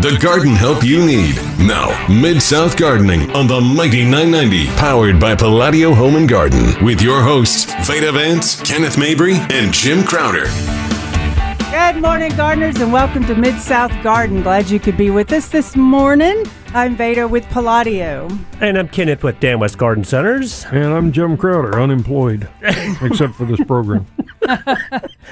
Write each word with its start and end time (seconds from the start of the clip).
The 0.00 0.18
garden 0.20 0.54
help 0.54 0.82
you 0.84 1.06
need. 1.06 1.36
Now, 1.58 2.06
Mid 2.08 2.42
South 2.42 2.76
Gardening 2.76 3.30
on 3.30 3.46
the 3.46 3.60
Mighty 3.60 4.02
990, 4.02 4.66
powered 4.76 5.20
by 5.20 5.34
Palladio 5.34 5.94
Home 5.94 6.16
and 6.16 6.28
Garden, 6.28 6.84
with 6.84 7.00
your 7.00 7.22
hosts, 7.22 7.72
Veda 7.86 8.12
Vance, 8.12 8.60
Kenneth 8.60 8.98
Mabry, 8.98 9.36
and 9.36 9.72
Jim 9.72 10.02
Crowder. 10.02 10.46
Good 11.74 12.00
morning, 12.02 12.30
gardeners, 12.36 12.76
and 12.80 12.92
welcome 12.92 13.24
to 13.26 13.34
Mid 13.34 13.60
South 13.60 13.90
Garden. 14.04 14.42
Glad 14.42 14.70
you 14.70 14.78
could 14.78 14.96
be 14.96 15.10
with 15.10 15.32
us 15.32 15.48
this 15.48 15.74
morning. 15.74 16.44
I'm 16.72 16.94
Veda 16.96 17.26
with 17.26 17.44
Palladio. 17.48 18.28
And 18.60 18.78
I'm 18.78 18.88
Kenneth 18.88 19.24
with 19.24 19.40
Dan 19.40 19.58
West 19.58 19.76
Garden 19.76 20.04
Centers. 20.04 20.66
And 20.66 20.84
I'm 20.94 21.10
Jim 21.10 21.36
Crowder, 21.36 21.80
unemployed, 21.80 22.48
except 22.62 23.34
for 23.34 23.44
this 23.44 23.60
program. 23.64 24.06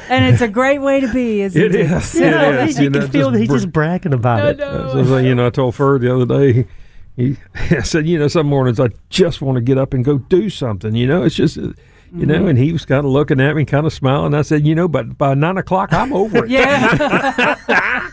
And 0.08 0.32
it's 0.34 0.43
a 0.43 0.48
great 0.48 0.80
way 0.80 1.00
to 1.00 1.12
be, 1.12 1.43
isn't 1.43 1.61
it? 1.62 1.75
It 1.76 1.90
is. 1.93 2.14
Yeah, 2.18 2.62
it 2.64 2.70
is. 2.70 2.79
you, 2.79 2.84
You 2.84 2.90
know, 2.90 3.00
can 3.00 3.11
feel 3.11 3.30
just 3.30 3.38
he's 3.40 3.48
br- 3.48 3.54
just 3.54 3.72
bragging 3.72 4.12
about 4.12 4.45
it. 4.46 4.59
So, 4.59 5.04
so, 5.04 5.16
you 5.18 5.34
know, 5.36 5.46
I 5.46 5.50
told 5.50 5.77
Ferd 5.77 6.00
the 6.00 6.13
other 6.14 6.27
day, 6.27 6.66
he, 7.14 7.36
I 7.54 7.82
said, 7.82 8.07
you 8.08 8.18
know, 8.18 8.27
some 8.29 8.46
mornings 8.49 8.80
I 8.80 8.88
just 9.11 9.43
want 9.43 9.57
to 9.57 9.63
get 9.63 9.79
up 9.79 9.94
and 9.94 10.04
go 10.04 10.18
do 10.18 10.50
something. 10.50 10.94
You 10.96 11.07
know, 11.07 11.22
it's 11.22 11.36
just, 11.36 11.57
uh, 12.14 12.18
you 12.18 12.26
know, 12.26 12.46
and 12.46 12.58
he 12.58 12.72
was 12.72 12.84
kind 12.84 13.04
of 13.04 13.12
looking 13.12 13.40
at 13.40 13.54
me, 13.57 13.64
kind 13.64 13.86
of 13.86 13.93
smiling. 13.93 14.34
I 14.34 14.43
said, 14.43 14.66
you 14.66 14.75
know, 14.75 14.89
but 14.89 15.16
by 15.16 15.34
nine 15.34 15.57
o'clock, 15.58 15.93
I'm 15.93 16.12
over 16.12 16.44
it. 16.44 16.50
Yeah. 16.50 17.57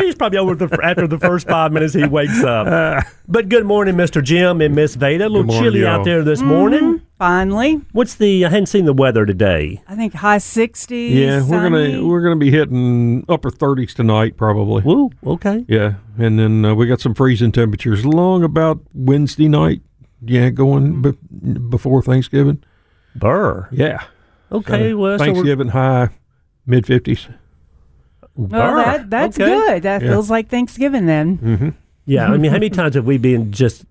He's 0.00 0.14
probably 0.14 0.38
over 0.38 0.54
the, 0.54 0.78
after 0.82 1.06
the 1.06 1.18
first 1.18 1.48
five 1.48 1.72
minutes 1.72 1.94
he 1.94 2.04
wakes 2.04 2.42
up. 2.42 3.06
But 3.26 3.48
good 3.48 3.64
morning, 3.64 3.94
Mr. 3.94 4.22
Jim 4.22 4.60
and 4.60 4.74
Miss 4.74 4.94
Veda. 4.94 5.26
A 5.26 5.28
little 5.28 5.44
morning, 5.44 5.62
chilly 5.62 5.80
y'all. 5.80 6.00
out 6.00 6.04
there 6.04 6.22
this 6.22 6.42
morning. 6.42 7.00
Finally, 7.18 7.80
What's 7.92 8.14
the? 8.14 8.44
I 8.44 8.48
hadn't 8.48 8.66
seen 8.66 8.84
the 8.84 8.92
weather 8.92 9.24
today. 9.26 9.82
I 9.88 9.96
think 9.96 10.14
high 10.14 10.38
60s. 10.38 11.10
Yeah, 11.14 11.42
we're 11.42 11.62
gonna 11.68 12.06
we're 12.06 12.22
gonna 12.22 12.36
be 12.36 12.50
hitting 12.50 13.24
upper 13.28 13.50
thirties 13.50 13.94
tonight, 13.94 14.36
probably. 14.36 14.82
Woo. 14.82 15.10
Okay. 15.26 15.64
Yeah, 15.68 15.94
and 16.16 16.38
then 16.38 16.64
uh, 16.64 16.74
we 16.74 16.86
got 16.86 17.00
some 17.00 17.14
freezing 17.14 17.52
temperatures 17.52 18.04
along 18.04 18.44
about 18.44 18.80
Wednesday 18.94 19.48
night. 19.48 19.80
Yeah, 20.20 20.50
going 20.50 21.02
be- 21.02 21.58
before 21.58 22.02
Thanksgiving. 22.02 22.62
Burr. 23.14 23.68
Yeah, 23.72 24.04
Okay. 24.50 24.90
So 24.90 24.96
well, 24.96 25.18
so 25.18 25.24
we're, 25.24 25.32
Thanksgiving 25.34 25.68
high, 25.68 26.08
mid 26.66 26.86
fifties. 26.86 27.28
Well, 28.34 28.76
that, 28.76 29.10
that's 29.10 29.38
Okay. 29.38 29.46
good. 29.46 29.82
That 29.82 30.02
Yeah. 30.02 30.08
feels 30.10 30.30
like 30.30 30.48
Thanksgiving 30.48 31.06
then. 31.06 31.38
Mm-hmm. 31.38 31.68
Yeah. 32.06 32.28
I 32.28 32.36
mean, 32.36 32.50
how 32.50 32.56
many 32.56 32.70
times 32.70 32.94
have 32.94 33.04
we 33.04 33.18
been 33.18 33.50
just 33.52 33.84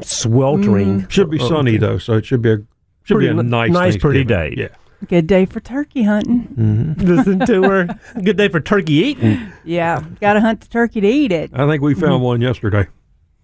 sweltering? 0.00 1.02
Mm. 1.02 1.10
Should 1.10 1.30
be 1.30 1.38
Oh, 1.38 1.48
sunny 1.48 1.72
okay. 1.72 1.78
though, 1.78 1.98
so 1.98 2.14
it 2.14 2.24
should 2.24 2.42
be 2.42 2.50
a 2.52 2.56
should 3.04 3.16
Pretty 3.16 3.32
be 3.32 3.36
a 3.36 3.38
n- 3.40 3.50
nice, 3.50 3.70
nice, 3.70 3.96
pretty 3.96 4.24
day. 4.24 4.54
Yeah, 4.56 4.68
Good 5.08 5.26
day 5.26 5.44
for 5.44 5.58
turkey 5.60 6.04
hunting. 6.04 6.48
Mm-hmm. 6.56 7.00
Listen 7.06 7.38
to 7.40 7.62
her. 7.64 7.98
Good 8.22 8.36
day 8.36 8.48
for 8.48 8.60
turkey 8.60 8.92
eating. 8.94 9.52
Yeah, 9.64 10.04
got 10.20 10.34
to 10.34 10.40
hunt 10.40 10.60
the 10.60 10.68
turkey 10.68 11.00
to 11.00 11.08
eat 11.08 11.32
it. 11.32 11.50
I 11.52 11.66
think 11.66 11.82
we 11.82 11.94
found 11.94 12.14
mm-hmm. 12.14 12.22
one 12.22 12.40
yesterday. 12.40 12.86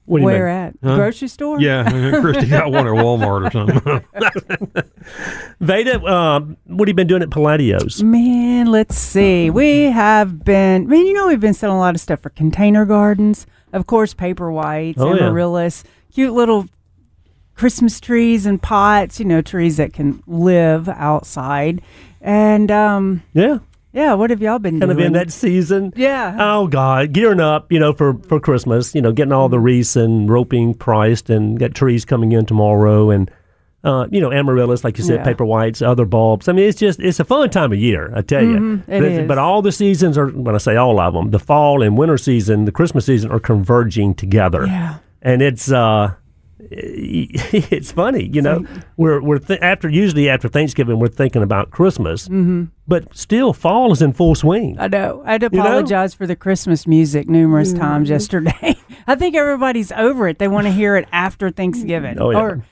What 0.09 0.23
Where 0.23 0.48
at? 0.48 0.75
Huh? 0.83 0.97
Grocery 0.97 1.28
store? 1.28 1.61
Yeah, 1.61 2.20
Christy 2.23 2.47
got 2.47 2.73
one 2.73 2.87
at 2.87 2.95
Walmart 2.95 3.47
or 3.47 3.51
something. 3.51 4.83
Veda, 5.61 6.03
um, 6.05 6.56
what 6.67 6.89
have 6.89 6.92
you 6.92 6.95
been 6.95 7.06
doing 7.06 7.23
at 7.23 7.31
Palladio's? 7.31 8.03
Man, 8.03 8.67
let's 8.70 8.97
see. 8.97 9.50
We 9.50 9.84
have 9.84 10.45
been, 10.45 10.84
I 10.84 10.87
man, 10.87 11.06
you 11.06 11.12
know, 11.12 11.27
we've 11.28 11.41
been 11.41 11.55
selling 11.55 11.77
a 11.77 11.81
lot 11.81 11.95
of 11.95 12.00
stuff 12.00 12.20
for 12.20 12.31
container 12.31 12.84
gardens. 12.84 13.47
Of 13.73 13.87
course, 13.87 14.15
paper 14.15 14.50
whites, 14.50 14.98
Oh, 15.00 15.15
yeah. 15.15 15.27
amaryllis, 15.27 15.84
cute 16.12 16.33
little 16.33 16.67
Christmas 17.55 18.00
trees 18.00 18.47
and 18.47 18.62
pots, 18.62 19.19
you 19.19 19.27
know, 19.27 19.43
trees 19.43 19.77
that 19.77 19.93
can 19.93 20.22
live 20.27 20.89
outside. 20.89 21.83
And, 22.20 22.70
um, 22.70 23.22
Yeah, 23.34 23.59
yeah, 23.92 24.14
what 24.14 24.31
have 24.31 24.41
y'all 24.42 24.58
been 24.58 24.75
doing? 24.75 24.81
kind 24.81 24.91
of 24.92 24.97
doing? 24.98 25.06
in 25.08 25.12
that 25.14 25.33
season. 25.33 25.92
yeah. 25.97 26.36
Oh 26.39 26.67
God, 26.67 27.12
gearing 27.12 27.41
up, 27.41 27.72
you 27.72 27.78
know, 27.78 27.92
for 27.92 28.14
for 28.28 28.39
Christmas. 28.41 28.94
You 28.94 29.03
know, 29.03 29.12
getting 29.12 29.33
all 29.33 29.48
the 29.48 29.58
wreaths 29.58 29.97
and 29.97 30.28
roping 30.31 30.75
priced, 30.75 31.31
and 31.31 31.58
got 31.58 31.75
trees 31.75 32.05
coming 32.05 32.33
in 32.33 32.47
tomorrow, 32.47 33.11
and 33.11 33.31
uh, 33.84 34.06
you 34.11 34.20
know, 34.20 34.33
amaryllis, 34.33 34.83
like 34.84 34.98
you 34.98 35.05
said, 35.05 35.19
Yeah. 35.20 35.25
paper 35.25 35.44
whites, 35.44 35.81
other 35.82 36.04
bulbs. 36.04 36.49
I 36.49 36.53
mean, 36.53 36.69
it's 36.69 36.78
just 36.78 36.99
it's 37.00 37.21
a 37.21 37.25
fun 37.25 37.49
time 37.50 37.72
of 37.72 37.78
year, 37.78 38.12
I 38.15 38.22
tell 38.22 38.43
you. 38.43 38.56
Mhm, 38.56 38.81
it 38.88 39.00
but, 39.00 39.03
is. 39.04 39.28
but 39.28 39.38
all 39.38 39.62
the 39.62 39.72
seasons 39.72 40.19
are 40.19 40.26
when 40.28 40.55
I 40.55 40.59
say 40.59 40.76
all 40.76 40.99
of 41.00 41.15
them, 41.15 41.31
the 41.31 41.38
fall 41.38 41.82
and 41.82 41.97
winter 41.97 42.19
season, 42.19 42.65
the 42.65 42.72
Christmas 42.72 43.06
season 43.06 43.31
are 43.31 43.41
converging 43.41 44.15
together. 44.15 44.66
yeah. 44.66 44.97
and 45.22 45.41
it's 45.43 45.70
uh 45.72 46.12
it's 46.71 47.93
funny 47.93 48.25
you 48.33 48.43
know 48.43 48.65
we're 48.97 49.21
we're 49.21 49.39
th- 49.39 49.61
after 49.61 49.89
usually 49.89 50.29
after 50.29 50.49
thanksgiving 50.49 50.99
we're 50.99 51.09
thinking 51.09 51.43
about 51.43 51.71
christmas 51.71 52.25
mm-hmm. 52.29 52.65
but 52.87 53.17
still 53.17 53.53
fall 53.53 53.93
is 53.93 54.03
in 54.03 54.12
full 54.12 54.34
swing 54.34 54.77
I 54.79 54.89
know. 54.89 55.23
I 55.25 55.33
had 55.33 55.41
to 55.43 55.49
You 55.53 55.59
know? 55.59 55.65
apologize 55.65 56.15
for 56.15 56.27
the 56.27 56.37
Christmas 56.37 56.87
music 56.87 57.29
numerous 57.29 57.73
times 57.73 58.11
yesterday. 58.11 58.77
I 59.06 59.15
think 59.15 59.34
everybody's 59.34 59.91
over 59.93 60.29
it. 60.29 60.39
They 60.39 60.49
want 60.49 60.67
to 60.67 60.73
hear 60.73 60.97
it 60.97 61.09
after 61.12 61.51
Thanksgiving. 61.51 62.19
Oh, 62.21 62.31
yeah. 62.31 62.39
Or 62.39 62.65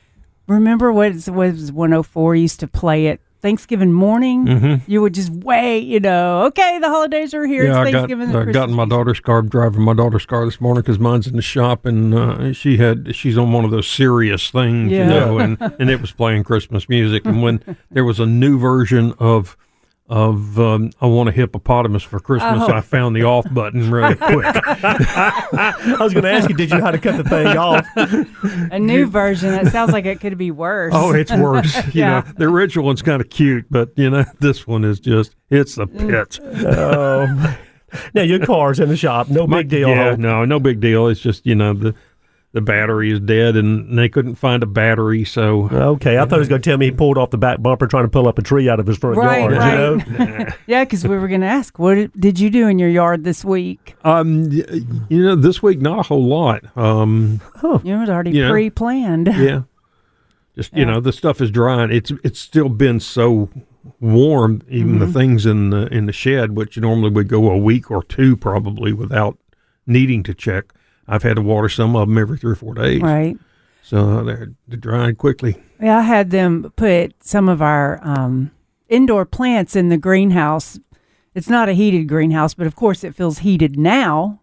remember 0.47 0.93
what 0.93 1.13
is- 1.13 1.31
was 1.31 1.73
104 1.73 2.37
used 2.37 2.61
to 2.61 2.67
play 2.67 3.07
it 3.07 3.21
Thanksgiving 3.47 3.93
morning? 3.93 4.45
Mm-hmm. 4.47 4.91
You 4.91 5.03
would 5.03 5.15
just 5.15 5.31
wait, 5.31 5.84
you 5.84 6.01
know, 6.01 6.43
okay, 6.47 6.81
the 6.81 6.89
holidays 6.89 7.33
are 7.33 7.47
here. 7.47 7.67
yeah, 7.67 7.79
I 7.79 7.83
it's 7.84 7.93
got 7.93 7.99
Thanksgiving. 8.09 8.34
uh, 8.34 8.45
the 8.45 8.53
gotten 8.53 8.75
my 8.75 8.87
daughter's 8.87 9.21
car, 9.21 9.41
driving 9.43 9.83
my 9.83 9.95
daughter's 9.95 10.27
car 10.27 10.45
this 10.45 10.61
morning 10.61 10.83
because 10.83 10.99
mine's 10.99 11.29
in 11.29 11.37
the 11.37 11.43
shop, 11.43 11.87
and 11.87 12.12
uh, 12.12 12.53
she 12.53 12.79
had 12.79 13.15
she's 13.15 13.39
on 13.39 13.53
one 13.53 13.65
of 13.65 13.71
those 13.71 13.89
Sirius 13.89 14.51
things, 14.51 14.91
Yeah. 14.91 15.05
you 15.05 15.11
know, 15.11 15.39
and 15.39 15.61
and 15.79 15.91
it 15.91 16.01
was 16.01 16.11
playing 16.11 16.43
Christmas 16.43 16.89
music, 16.89 17.25
and 17.25 17.41
when 17.41 17.62
there 17.91 18.05
was 18.05 18.19
a 18.19 18.27
new 18.27 18.59
version 18.59 19.15
of. 19.21 19.57
Of 20.09 20.61
um, 20.61 20.91
I 21.00 21.06
want 21.06 21.28
a 21.28 21.33
hippopotamus 21.33 22.05
for 22.05 22.21
Christmas. 22.21 22.62
Oh. 22.69 22.72
I 22.72 22.81
found 22.81 23.17
the 23.17 23.25
off 23.25 23.44
button 23.53 23.91
really 23.91 24.15
quick. 24.15 24.44
i 24.47 25.97
was 25.99 26.12
going 26.12 26.22
to 26.22 26.31
ask 26.31 26.49
you 26.49 26.55
did 26.55 26.71
you 26.71 26.78
know 26.78 26.84
how 26.84 26.93
to 26.93 26.99
cut 26.99 27.17
the 27.17 27.25
thing 27.28 27.47
off 27.56 27.84
A 28.71 28.78
new 28.78 29.06
version. 29.06 29.50
That 29.50 29.72
sounds 29.72 29.93
like 29.93 30.05
it 30.05 30.21
could 30.21 30.39
be 30.39 30.53
worse. 30.53 30.93
Oh, 30.95 31.12
it's 31.12 31.33
worse. 31.33 31.75
You 31.95 32.03
Yeah. 32.03 32.21
know, 32.21 32.33
the 32.37 32.45
original 32.45 32.84
one's 32.84 33.03
kind 33.03 33.21
of 33.21 33.31
cute, 33.31 33.66
but 33.69 33.91
you 33.97 34.09
know, 34.11 34.25
this 34.39 34.65
one 34.66 34.84
is 34.84 35.00
just 35.00 35.34
it's 35.50 35.75
the 35.75 35.87
Mm. 35.89 36.11
pits. 36.11 36.39
oh 36.43 37.59
now 38.15 38.22
your 38.22 38.45
car's 38.45 38.78
in 38.81 38.89
the 38.89 38.97
shop 38.97 39.28
no 39.28 39.47
big 39.47 39.69
deal 39.69 39.89
Yeah, 39.89 40.15
no, 40.16 40.45
no 40.45 40.61
big 40.61 40.81
deal. 40.81 41.09
It's 41.09 41.21
just 41.21 41.45
you 41.47 41.55
know 41.56 41.72
the 41.72 41.95
the 42.56 42.61
battery 42.62 43.12
is 43.12 43.21
dead, 43.21 43.55
and 43.55 43.97
they 43.99 44.09
couldn't 44.09 44.34
find 44.34 44.62
a 44.62 44.67
battery, 44.67 45.25
so 45.25 45.69
okay 45.71 46.17
i 46.19 46.25
thought 46.25 46.37
he 46.37 46.39
was 46.41 46.49
going 46.49 46.61
to 46.61 46.69
tell 46.71 46.78
me 46.78 46.87
he 46.87 46.91
pulled 46.91 47.19
off 47.19 47.31
the 47.31 47.39
back 47.39 47.61
bumper 47.62 47.87
trying 47.87 48.05
to 48.05 48.09
pull 48.09 48.27
up 48.27 48.39
a 48.39 48.43
tree 48.43 48.69
out 48.69 48.81
of 48.81 48.87
his 48.87 48.97
front 48.99 49.17
Right, 49.19 49.41
yard 49.41 49.53
right. 49.53 50.06
you 50.09 50.27
know 50.27 50.47
Yeah, 50.66 50.84
because 50.84 51.06
we 51.06 51.16
were 51.19 51.28
going 51.28 51.43
to 51.43 51.47
ask, 51.47 51.78
what 51.78 51.95
did- 51.95 52.12
did 52.19 52.41
you 52.41 52.50
do 52.50 52.66
in 52.66 52.78
your 52.78 52.89
yard 52.89 53.22
this 53.25 53.45
week? 53.45 53.95
um, 54.05 54.50
you 54.50 55.22
know, 55.22 55.37
this 55.37 55.62
week 55.62 55.81
not 55.81 55.99
a 56.00 56.03
whole 56.03 56.27
lot. 56.27 56.65
Um, 56.77 57.41
You 57.62 57.69
know, 57.84 57.97
it 57.99 58.00
was 58.00 58.11
already 58.11 58.31
Yeah. 58.33 58.50
pre 58.50 58.71
planned. 58.71 59.27
yeah, 59.28 59.62
just 60.56 60.75
you 60.77 60.84
know, 60.87 60.99
the 61.00 61.12
stuff 61.12 61.41
is 61.41 61.50
drying. 61.50 61.91
It's 61.93 62.11
it's 62.25 62.41
still 62.41 62.69
been 62.71 62.99
so 63.00 63.50
warm, 64.00 64.62
even 64.69 64.93
Mm-hmm. 64.93 64.99
the 65.00 65.12
things 65.12 65.47
in 65.47 65.71
the 65.71 65.87
in 65.93 66.06
the 66.06 66.12
shed, 66.12 66.56
which 66.56 66.78
normally 66.78 67.11
would 67.11 67.28
go 67.28 67.50
a 67.50 67.56
week 67.59 67.91
or 67.91 68.03
two 68.03 68.37
probably 68.37 68.93
without 68.93 69.39
needing 69.87 70.22
to 70.25 70.34
check. 70.34 70.72
I've 71.09 71.22
had 71.22 71.37
to 71.37 71.43
water 71.43 71.69
some 71.69 71.94
of 71.97 72.09
them 72.09 72.19
every 72.19 72.39
three 72.39 72.53
or 72.53 72.56
four 72.56 72.75
days, 72.75 73.00
Right. 73.00 73.37
so 73.83 74.22
they're, 74.25 74.53
they're 74.67 74.77
drying 74.78 75.17
quickly. 75.17 75.56
Yeah, 75.81 75.99
I 75.99 76.03
had 76.03 76.31
them 76.31 76.72
put 76.77 77.15
some 77.22 77.49
of 77.49 77.61
our 77.62 78.00
um, 78.03 78.50
indoor 78.89 79.25
plants 79.25 79.77
in 79.77 79.89
the 79.89 79.99
greenhouse. 79.99 80.78
It's 81.34 81.49
not 81.49 81.69
a 81.69 81.75
heated 81.75 82.09
greenhouse, 82.09 82.55
but 82.55 82.66
of 82.66 82.75
course 82.77 83.05
it 83.05 83.15
feels 83.15 83.41
heated 83.41 83.78
now. 83.78 84.41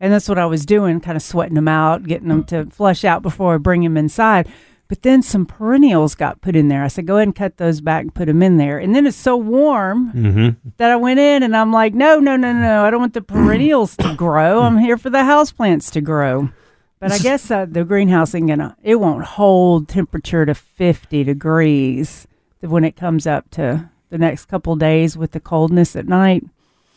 And 0.00 0.12
that's 0.12 0.28
what 0.28 0.38
I 0.38 0.44
was 0.46 0.66
doing, 0.66 1.00
kind 1.00 1.16
of 1.16 1.22
sweating 1.22 1.54
them 1.54 1.68
out, 1.68 2.02
getting 2.02 2.28
them 2.28 2.44
to 2.44 2.66
flush 2.66 3.04
out 3.04 3.22
before 3.22 3.54
I 3.54 3.58
bring 3.58 3.82
them 3.82 3.96
inside. 3.96 4.46
But 4.94 5.02
then 5.02 5.22
some 5.22 5.44
perennials 5.44 6.14
got 6.14 6.40
put 6.40 6.54
in 6.54 6.68
there. 6.68 6.84
I 6.84 6.86
said, 6.86 7.04
go 7.04 7.16
ahead 7.16 7.26
and 7.26 7.34
cut 7.34 7.56
those 7.56 7.80
back 7.80 8.02
and 8.02 8.14
put 8.14 8.26
them 8.26 8.44
in 8.44 8.58
there. 8.58 8.78
And 8.78 8.94
then 8.94 9.08
it's 9.08 9.16
so 9.16 9.36
warm 9.36 10.12
Mm-hmm. 10.12 10.68
that 10.76 10.92
I 10.92 10.94
went 10.94 11.18
in 11.18 11.42
and 11.42 11.56
I'm 11.56 11.72
like, 11.72 11.94
no, 11.94 12.20
no, 12.20 12.36
no, 12.36 12.52
no. 12.52 12.84
I 12.84 12.90
don't 12.90 13.00
want 13.00 13.14
the 13.14 13.20
perennials 13.34 13.96
to 13.96 14.14
grow. 14.14 14.60
I'm 14.62 14.78
here 14.78 14.96
for 14.96 15.10
the 15.10 15.18
houseplants 15.18 15.90
to 15.94 16.00
grow. 16.00 16.48
But 17.00 17.10
I 17.10 17.18
guess 17.18 17.50
uh, 17.50 17.66
the 17.68 17.82
greenhouse 17.82 18.36
ain't 18.36 18.46
gonna. 18.46 18.76
It 18.84 19.00
won't 19.00 19.24
hold 19.24 19.88
temperature 19.88 20.46
to 20.46 20.54
50 20.54 21.24
degrees 21.24 22.28
when 22.60 22.84
it 22.84 22.94
comes 22.94 23.26
up 23.26 23.50
to 23.50 23.90
the 24.10 24.18
next 24.18 24.44
couple 24.44 24.76
days 24.76 25.16
with 25.16 25.32
the 25.32 25.40
coldness 25.40 25.96
at 25.96 26.06
night. 26.06 26.44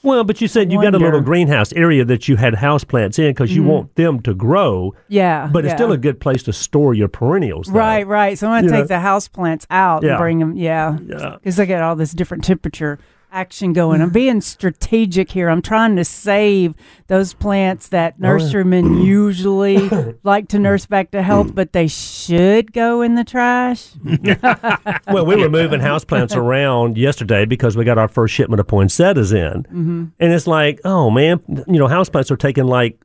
Well, 0.03 0.23
but 0.23 0.41
you 0.41 0.47
said 0.47 0.71
you 0.71 0.81
got 0.81 0.93
a 0.95 0.99
little 0.99 1.21
greenhouse 1.21 1.73
area 1.73 2.05
that 2.05 2.27
you 2.27 2.35
had 2.35 2.53
houseplants 2.53 3.19
in 3.19 3.31
because 3.31 3.55
you 3.55 3.61
mm-hmm. 3.61 3.71
want 3.71 3.95
them 3.95 4.21
to 4.21 4.33
grow, 4.33 4.93
Yeah, 5.07 5.49
but 5.51 5.65
it's 5.65 5.71
yeah. 5.71 5.75
still 5.77 5.91
a 5.91 5.97
good 5.97 6.19
place 6.19 6.43
to 6.43 6.53
store 6.53 6.93
your 6.93 7.07
perennials. 7.07 7.67
though. 7.67 7.79
right, 7.79 8.05
right. 8.05 8.37
So 8.37 8.47
I'm 8.47 8.63
gonna 8.63 8.71
know? 8.71 8.81
take 8.81 8.87
the 8.89 8.99
house 8.99 9.27
plants 9.27 9.65
out 9.69 10.03
Yeah. 10.03 10.11
and 10.11 10.17
bring 10.19 10.39
them. 10.39 10.55
Yeah, 10.55 10.97
Yeah. 11.05 11.35
because 11.35 11.59
I 11.59 11.65
got 11.65 11.81
all 11.81 11.95
this 11.95 12.11
different 12.11 12.43
temperature 12.43 12.99
action 13.31 13.73
going. 13.73 14.01
I'm 14.01 14.09
being 14.09 14.41
strategic 14.41 15.31
here. 15.31 15.49
I'm 15.49 15.61
trying 15.61 15.95
to 15.97 16.05
save 16.05 16.73
those 17.07 17.33
plants 17.33 17.89
that 17.89 18.15
Oh, 18.17 18.23
nurserymen 18.23 19.03
usually 19.05 19.89
like 20.23 20.47
to 20.49 20.59
nurse 20.59 20.85
back 20.85 21.11
to 21.11 21.21
health, 21.21 21.53
but 21.53 21.73
they 21.73 21.87
should 21.87 22.73
go 22.73 23.01
in 23.01 23.15
the 23.15 23.23
trash. 23.23 23.91
Well, 25.11 25.25
we 25.25 25.35
were 25.35 25.49
moving 25.49 25.79
houseplants 25.79 26.35
around 26.35 26.97
yesterday 26.97 27.45
because 27.45 27.77
we 27.77 27.85
got 27.85 27.97
our 27.97 28.07
first 28.07 28.33
shipment 28.33 28.59
of 28.59 28.67
poinsettias 28.67 29.31
in. 29.31 29.63
Mm-hmm. 29.63 30.05
And 30.19 30.33
it's 30.33 30.47
like, 30.47 30.79
oh 30.83 31.09
man, 31.09 31.39
you 31.47 31.79
know, 31.79 31.87
houseplants 31.87 32.29
are 32.31 32.37
taking 32.37 32.65
like 32.65 32.99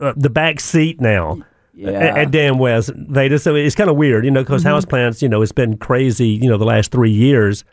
uh, 0.00 0.14
the 0.16 0.30
back 0.30 0.60
seat 0.60 1.00
now. 1.00 1.38
Yeah. 1.76 1.90
At, 1.90 2.18
at 2.18 2.30
Dan 2.30 2.58
West 2.58 2.92
Veda, 2.94 3.36
so 3.40 3.56
it's 3.56 3.74
kind 3.74 3.90
of 3.90 3.96
weird, 3.96 4.24
you 4.24 4.30
know, 4.30 4.42
because 4.44 4.62
Mm-hmm. 4.64 4.76
houseplants, 4.88 5.20
you 5.22 5.28
know, 5.28 5.42
it's 5.42 5.50
been 5.52 5.76
crazy, 5.76 6.28
you 6.28 6.48
know, 6.48 6.56
the 6.56 6.64
last 6.64 6.92
three 6.92 7.10
years, 7.10 7.64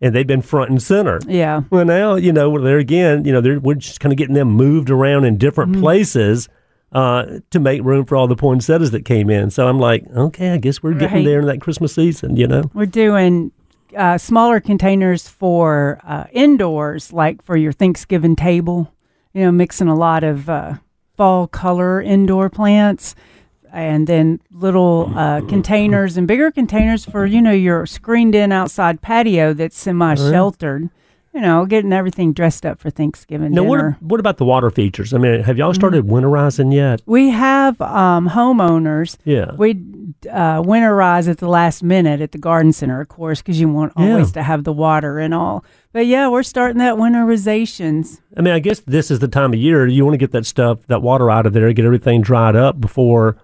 and 0.00 0.14
they've 0.14 0.26
been 0.26 0.42
front 0.42 0.70
and 0.70 0.82
center. 0.82 1.18
yeah. 1.26 1.62
Well, 1.70 1.84
now 1.84 2.16
you 2.16 2.32
know 2.32 2.58
they're 2.60 2.78
again. 2.78 3.24
You 3.24 3.32
know, 3.32 3.40
they're, 3.40 3.58
we're 3.60 3.74
just 3.74 4.00
kind 4.00 4.12
of 4.12 4.16
getting 4.18 4.34
them 4.34 4.48
moved 4.48 4.90
around 4.90 5.24
in 5.24 5.36
different 5.38 5.72
Mm-hmm. 5.72 5.80
places 5.82 6.48
uh, 6.92 7.40
to 7.50 7.58
make 7.58 7.82
room 7.82 8.04
for 8.04 8.16
all 8.16 8.26
the 8.28 8.36
poinsettias 8.36 8.90
that 8.92 9.04
came 9.04 9.28
in. 9.30 9.50
So 9.50 9.66
I'm 9.68 9.78
like, 9.78 10.04
okay, 10.16 10.50
I 10.50 10.56
guess 10.58 10.82
we're 10.82 10.94
getting 10.94 11.24
there 11.24 11.40
in 11.40 11.46
that 11.46 11.60
Christmas 11.60 11.94
season. 11.94 12.36
You 12.36 12.46
know, 12.46 12.70
We're 12.74 12.86
doing 12.86 13.50
uh, 13.96 14.18
smaller 14.18 14.60
containers 14.60 15.28
for 15.28 16.00
uh, 16.04 16.24
indoors, 16.32 17.12
like 17.12 17.42
for 17.44 17.56
your 17.56 17.72
Thanksgiving 17.72 18.36
table. 18.36 18.92
You 19.34 19.42
know, 19.42 19.52
mixing 19.52 19.88
a 19.88 19.94
lot 19.94 20.24
of 20.24 20.48
uh, 20.48 20.74
fall 21.16 21.46
color 21.48 22.00
indoor 22.00 22.48
plants, 22.48 23.14
and 23.76 24.06
then 24.06 24.40
little 24.50 25.12
uh, 25.14 25.42
containers 25.42 26.16
and 26.16 26.26
bigger 26.26 26.50
containers 26.50 27.04
for 27.04 27.26
you 27.26 27.40
know 27.42 27.52
your 27.52 27.84
screened 27.86 28.34
in 28.34 28.50
outside 28.50 29.02
patio 29.02 29.52
that's 29.52 29.78
semi 29.78 30.14
sheltered. 30.16 30.88
You 31.34 31.42
know, 31.42 31.66
getting 31.66 31.92
everything 31.92 32.32
dressed 32.32 32.64
up 32.64 32.78
for 32.80 32.88
Thanksgiving 32.88 33.52
now 33.52 33.62
what 33.62 33.76
dinner. 33.76 33.98
what 34.00 34.20
about 34.20 34.38
the 34.38 34.46
water 34.46 34.70
features? 34.70 35.12
I 35.12 35.18
mean, 35.18 35.42
have 35.42 35.58
y'all 35.58 35.74
started 35.74 36.06
Mm-hmm. 36.06 36.14
winterizing 36.14 36.72
yet? 36.72 37.02
we 37.04 37.28
have 37.28 37.78
um, 37.82 38.30
homeowners 38.30 39.18
Yeah, 39.26 39.52
We 39.54 39.72
uh, 40.32 40.62
winterize 40.62 41.28
at 41.28 41.36
the 41.36 41.48
last 41.48 41.82
minute 41.82 42.22
at 42.22 42.32
the 42.32 42.38
garden 42.38 42.72
center, 42.72 43.02
of 43.02 43.08
course, 43.08 43.42
because 43.42 43.60
you 43.60 43.68
want 43.68 43.92
Yeah. 43.98 44.12
always 44.12 44.32
to 44.32 44.42
have 44.42 44.64
the 44.64 44.72
water 44.72 45.18
and 45.18 45.34
all. 45.34 45.62
But 45.92 46.06
yeah, 46.06 46.26
we're 46.30 46.42
starting 46.42 46.78
that 46.78 46.94
winterizations. 47.46 48.20
I 48.36 48.40
mean, 48.40 48.54
I 48.54 48.58
guess 48.58 48.80
this 48.80 49.10
is 49.10 49.18
the 49.18 49.28
time 49.28 49.52
of 49.52 49.58
year 49.60 49.86
you 49.86 50.04
want 50.04 50.14
to 50.14 50.18
get 50.18 50.32
that 50.32 50.46
stuff, 50.46 50.86
that 50.86 51.02
water 51.02 51.30
out 51.30 51.44
of 51.44 51.52
there, 51.52 51.70
get 51.74 51.84
everything 51.84 52.22
dried 52.22 52.56
up 52.56 52.80
before. 52.80 53.36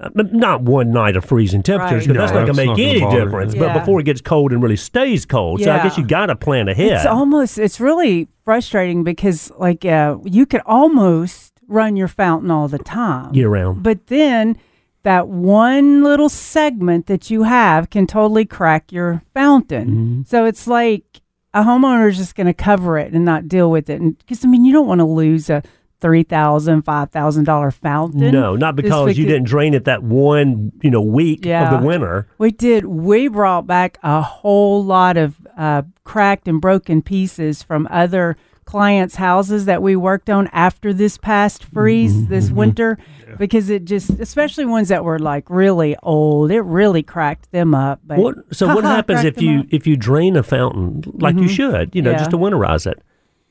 Uh, 0.00 0.08
Not 0.14 0.62
one 0.62 0.90
night 0.92 1.16
of 1.16 1.24
freezing 1.24 1.62
temperatures, 1.62 2.06
Right. 2.06 2.16
'cause 2.16 2.30
that's 2.30 2.32
No, 2.32 2.38
not 2.40 2.46
going 2.46 2.56
to 2.56 2.64
not 2.66 2.76
make 2.76 3.00
gonna 3.00 3.08
any 3.14 3.24
difference. 3.24 3.54
you. 3.54 3.60
But 3.60 3.74
before 3.80 4.00
it 4.00 4.04
gets 4.04 4.20
cold 4.20 4.52
and 4.52 4.62
really 4.62 4.76
stays 4.76 5.26
cold, 5.26 5.60
so 5.60 5.70
I 5.72 5.82
guess 5.82 5.98
you 5.98 6.04
got 6.04 6.26
to 6.26 6.36
plan 6.36 6.68
ahead. 6.68 6.92
It's 6.92 7.06
almost 7.06 7.58
it's 7.58 7.80
really 7.80 8.28
frustrating 8.44 9.02
because 9.04 9.50
like 9.58 9.84
uh, 9.84 10.16
you 10.24 10.46
could 10.46 10.62
almost 10.66 11.52
run 11.66 11.96
your 11.96 12.08
fountain 12.08 12.50
all 12.50 12.68
the 12.68 12.78
time, 12.78 13.34
year 13.34 13.48
round. 13.48 13.82
but 13.82 14.06
then 14.06 14.56
that 15.02 15.28
one 15.28 16.02
little 16.02 16.28
segment 16.28 17.06
that 17.06 17.30
you 17.30 17.42
have 17.44 17.90
can 17.90 18.06
totally 18.06 18.44
crack 18.44 18.90
your 18.92 19.22
fountain. 19.34 19.88
Mm-hmm. 19.88 20.22
So 20.26 20.44
it's 20.44 20.66
like 20.66 21.20
a 21.54 21.62
homeowner 21.62 22.08
is 22.10 22.16
just 22.16 22.34
going 22.34 22.46
to 22.46 22.52
cover 22.54 22.98
it 22.98 23.12
and 23.12 23.24
not 23.24 23.48
deal 23.48 23.70
with 23.70 23.88
it. 23.90 24.00
And 24.00 24.18
because 24.18 24.44
I 24.44 24.48
mean, 24.48 24.64
you 24.64 24.72
don't 24.72 24.86
want 24.86 25.00
to 25.00 25.04
lose 25.04 25.48
a 25.50 25.62
three 26.00 26.22
thousand, 26.22 26.82
five 26.82 27.10
thousand 27.10 27.44
dollar 27.44 27.70
fountain. 27.70 28.30
No, 28.32 28.54
not 28.56 28.76
because 28.76 29.18
you 29.18 29.26
didn't 29.26 29.46
drain 29.46 29.74
it 29.74 29.84
that 29.84 30.02
one, 30.02 30.72
you 30.82 30.90
know, 30.90 31.00
week 31.02 31.44
Yeah. 31.44 31.72
of 31.74 31.80
the 31.80 31.86
winter. 31.86 32.26
We 32.38 32.50
did. 32.50 32.84
We 32.84 33.28
brought 33.28 33.66
back 33.66 33.98
a 34.02 34.22
whole 34.22 34.84
lot 34.84 35.16
of 35.16 35.36
uh, 35.56 35.82
cracked 36.04 36.46
and 36.48 36.60
broken 36.60 37.02
pieces 37.02 37.62
from 37.62 37.88
other 37.90 38.36
clients' 38.64 39.14
houses 39.16 39.64
that 39.64 39.80
we 39.82 39.96
worked 39.96 40.28
on 40.28 40.46
after 40.48 40.92
this 40.92 41.16
past 41.16 41.64
freeze 41.64 42.14
Mm-hmm, 42.14 42.28
this 42.30 42.50
winter 42.50 42.98
because 43.38 43.70
it 43.70 43.86
just, 43.86 44.10
especially 44.20 44.66
ones 44.66 44.88
that 44.88 45.04
were 45.04 45.18
like 45.18 45.48
really 45.48 45.96
old, 46.02 46.50
it 46.50 46.60
really 46.60 47.02
cracked 47.02 47.50
them 47.50 47.74
up. 47.74 48.00
But 48.04 48.18
What, 48.18 48.34
so 48.54 48.66
what 48.74 48.84
happens 48.84 49.24
if 49.24 49.40
you 49.40 49.60
up. 49.60 49.66
if 49.70 49.86
you 49.86 49.96
drain 49.96 50.36
a 50.36 50.42
fountain 50.42 51.02
like 51.14 51.36
you 51.36 51.48
should, 51.48 51.94
you 51.94 52.02
know, 52.02 52.12
just 52.12 52.30
to 52.32 52.36
winterize 52.38 52.86
it, 52.86 53.02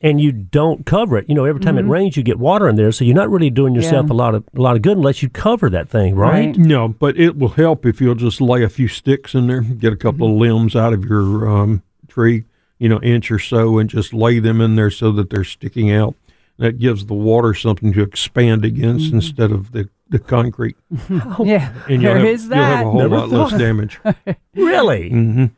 and 0.02 0.22
you 0.22 0.32
don't 0.32 0.86
cover 0.86 1.18
it? 1.18 1.28
You 1.28 1.36
know, 1.36 1.46
every 1.46 1.62
time 1.62 1.78
it 1.78 1.84
rains, 1.86 2.16
you 2.18 2.24
get 2.24 2.38
water 2.40 2.68
in 2.70 2.76
there, 2.76 2.92
so 2.92 3.04
you're 3.04 3.16
not 3.16 3.30
really 3.30 3.50
doing 3.50 3.74
yourself 3.76 4.06
Mm-hmm. 4.06 4.12
Yeah. 4.12 4.16
a 4.16 4.24
lot 4.26 4.36
of 4.36 4.44
a 4.56 4.62
lot 4.62 4.76
of 4.76 4.82
good 4.82 4.98
unless 4.98 5.24
you 5.24 5.30
cover 5.30 5.70
that 5.72 5.90
thing, 5.90 6.16
right? 6.16 6.48
Right. 6.48 6.58
No, 6.58 6.88
but 6.88 7.18
it 7.18 7.38
will 7.38 7.50
help 7.50 7.86
if 7.86 8.00
you'll 8.02 8.16
just 8.16 8.40
lay 8.42 8.64
a 8.64 8.70
few 8.70 8.88
sticks 8.88 9.34
in 9.36 9.48
there, 9.48 9.62
get 9.62 9.94
a 9.94 9.98
couple 9.98 10.28
of 10.30 10.34
limbs 10.38 10.76
out 10.76 10.94
of 10.94 11.06
your 11.06 11.50
um, 11.50 11.82
tree, 12.08 12.46
you 12.80 12.90
know, 12.90 13.02
inch 13.02 13.32
or 13.32 13.40
so, 13.40 13.78
and 13.80 13.90
just 13.90 14.14
lay 14.14 14.40
them 14.40 14.62
in 14.62 14.76
there 14.76 14.92
so 14.92 15.12
that 15.14 15.30
they're 15.30 15.44
sticking 15.44 15.92
out. 15.92 16.16
That 16.60 16.80
gives 16.80 17.06
the 17.06 17.14
water 17.14 17.54
something 17.54 17.94
to 17.94 18.02
expand 18.02 18.66
against 18.66 19.14
instead 19.14 19.52
of 19.52 19.74
the, 19.74 19.90
the 20.10 20.18
concrete. 20.18 20.76
yeah, 21.40 21.72
And 21.88 22.02
you'll 22.02 22.14
there 22.14 22.18
have, 22.18 22.26
is 22.26 22.46
you'll 22.46 22.56
have 22.56 22.80
a 22.88 22.90
whole 22.90 22.98
Never 23.00 23.18
lot 23.18 23.30
less 23.30 23.52
damage. 23.60 24.00
Really? 24.56 25.52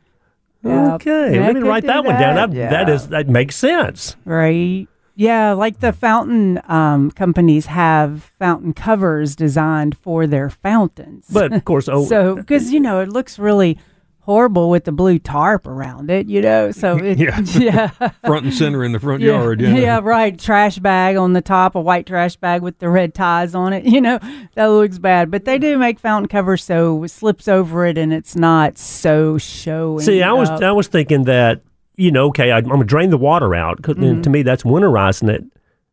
Yep. 0.62 0.92
Okay, 0.94 1.34
Yeah, 1.36 1.46
let 1.46 1.54
me 1.54 1.62
write 1.62 1.82
do 1.82 1.86
that, 1.88 2.04
one 2.04 2.14
down. 2.20 2.34
that. 2.36 2.50
That, 2.52 2.70
that 2.70 2.88
Yeah. 2.88 2.94
is 2.94 3.08
that 3.08 3.28
makes 3.28 3.56
sense. 3.56 4.16
Right. 4.24 4.86
Yeah, 5.16 5.52
like 5.52 5.80
the 5.80 5.92
fountain 5.92 6.60
um, 6.68 7.10
companies 7.10 7.66
have 7.66 8.30
fountain 8.38 8.72
covers 8.72 9.36
designed 9.36 9.96
for 9.98 10.26
their 10.26 10.48
fountains. 10.48 11.26
But 11.30 11.52
of 11.52 11.64
course, 11.64 11.88
oh, 11.88 12.04
so 12.14 12.36
because 12.36 12.72
you 12.72 12.80
know 12.80 13.00
it 13.00 13.08
looks 13.10 13.38
really 13.38 13.78
horrible 14.30 14.70
with 14.70 14.84
the 14.84 14.92
blue 14.92 15.18
tarp 15.18 15.66
around 15.66 16.08
it, 16.10 16.28
you 16.28 16.40
know. 16.40 16.70
So 16.70 16.96
it, 17.04 17.18
Yeah. 17.18 17.40
yeah, 17.58 17.88
Front 18.24 18.44
and 18.44 18.54
center 18.54 18.84
in 18.84 18.92
the 18.92 19.00
front 19.00 19.22
yeah, 19.22 19.32
yard. 19.32 19.60
Yeah. 19.60 19.74
yeah, 19.74 20.00
right. 20.02 20.38
Trash 20.38 20.78
bag 20.78 21.16
on 21.16 21.32
the 21.32 21.40
top, 21.40 21.74
a 21.74 21.80
white 21.80 22.06
trash 22.06 22.36
bag 22.36 22.62
with 22.62 22.78
the 22.78 22.88
red 22.88 23.12
ties 23.14 23.54
on 23.54 23.72
it. 23.72 23.84
You 23.90 24.00
know 24.00 24.18
that 24.54 24.66
looks 24.66 24.98
bad, 24.98 25.30
but 25.32 25.44
they 25.44 25.58
do 25.58 25.76
make 25.76 25.98
fountain 25.98 26.28
covers 26.28 26.62
so 26.62 27.02
it 27.02 27.08
slips 27.08 27.48
over 27.48 27.84
it 27.86 27.98
and 27.98 28.12
it's 28.12 28.36
not 28.36 28.78
so 28.78 29.36
showing. 29.36 30.04
see, 30.04 30.22
I 30.22 30.32
was 30.32 30.48
up. 30.48 30.62
I 30.62 30.70
was 30.72 30.86
thinking 30.86 31.24
that 31.24 31.62
you 31.96 32.10
know, 32.12 32.28
okay, 32.28 32.52
I, 32.52 32.58
I'm 32.58 32.68
gonna 32.68 32.84
drain 32.84 33.10
the 33.10 33.18
water 33.18 33.54
out. 33.54 33.82
'cause, 33.82 33.96
Mm-hmm. 33.96 34.22
To 34.22 34.30
me, 34.30 34.42
that's 34.42 34.62
winterizing 34.62 35.28
it, 35.28 35.42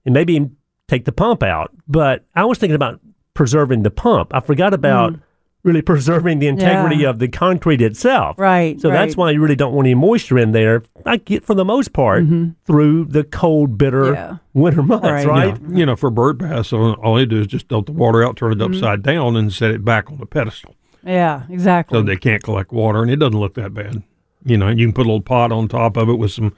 and 0.06 0.14
maybe 0.14 0.50
take 0.88 1.06
the 1.06 1.12
pump 1.12 1.42
out. 1.44 1.72
But 1.88 2.24
I 2.36 2.46
was 2.46 2.60
thinking 2.60 2.76
about 2.76 3.00
preserving 3.34 3.84
the 3.84 3.92
pump. 3.92 4.32
I 4.34 4.40
forgot 4.40 4.74
about 4.74 5.16
really 5.64 5.82
preserving 5.94 6.40
the 6.40 6.48
integrity. 6.48 6.98
Yeah. 6.98 7.10
of 7.10 7.20
the 7.20 7.28
concrete 7.28 7.82
itself. 7.82 8.38
right. 8.40 8.80
So 8.80 8.90
that's 8.90 9.16
why 9.18 9.32
you 9.32 9.42
really 9.42 9.56
don't 9.56 9.74
want 9.74 9.86
any 9.88 9.96
moisture 9.96 10.38
in 10.38 10.52
there. 10.52 10.84
I 11.06 11.18
get 11.18 11.44
for 11.44 11.54
the 11.56 11.66
most 11.66 11.94
part 11.94 12.26
through 12.66 13.06
the 13.06 13.24
cold, 13.24 13.78
bitter 13.78 14.04
Mm-hmm. 14.06 14.14
Yeah. 14.16 14.38
winter 14.54 14.84
months, 14.84 15.04
Right. 15.06 15.26
right? 15.28 15.62
Now, 15.62 15.78
you 15.78 15.86
know, 15.86 15.96
for 15.96 16.10
bird 16.10 16.38
baths, 16.38 16.72
all 16.74 16.94
all 16.94 17.16
they 17.16 17.26
do 17.26 17.42
is 17.42 17.48
just 17.48 17.68
dump 17.68 17.88
the 17.88 17.92
water 17.92 18.24
out, 18.24 18.38
turn 18.38 18.54
it 18.54 18.62
upside 18.62 19.04
down, 19.04 19.36
and 19.36 19.52
set 19.54 19.72
it 19.72 19.84
back 19.86 20.10
on 20.12 20.18
the 20.20 20.26
pedestal. 20.26 20.76
Yeah, 21.06 21.44
exactly. 21.50 21.98
so 21.98 22.02
they 22.04 22.18
can't 22.18 22.44
collect 22.44 22.72
water, 22.72 23.02
and 23.02 23.10
it 23.12 23.16
doesn't 23.18 23.40
look 23.40 23.54
that 23.56 23.74
bad. 23.74 24.04
You 24.46 24.58
know, 24.58 24.70
you 24.70 24.86
can 24.88 24.94
put 24.94 25.02
a 25.06 25.10
little 25.10 25.22
pot 25.22 25.52
on 25.52 25.68
top 25.68 25.96
of 25.98 26.10
it 26.10 26.16
with 26.16 26.32
some 26.32 26.54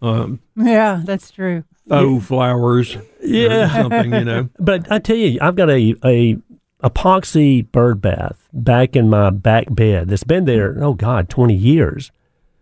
um, 0.00 0.40
yeah, 0.56 1.00
that's 1.04 1.30
true. 1.30 1.62
faux 1.88 2.24
flowers, 2.26 2.96
or 2.96 3.02
Yeah. 3.22 3.68
something. 3.82 4.12
You 4.12 4.24
know, 4.24 4.48
But 4.58 4.90
I 4.90 4.98
tell 4.98 5.16
you, 5.16 5.38
I've 5.40 5.54
got 5.56 5.70
a, 5.70 5.94
a 6.04 6.36
epoxy 6.82 7.70
bird 7.70 8.00
bath 8.00 8.48
back 8.52 8.96
in 8.96 9.08
my 9.08 9.30
back 9.30 9.66
bed 9.74 10.08
that's 10.08 10.24
been 10.24 10.44
there, 10.44 10.72
mm-hmm. 10.72 10.82
oh 10.82 10.94
God, 10.94 11.28
20 11.28 11.54
years. 11.54 12.10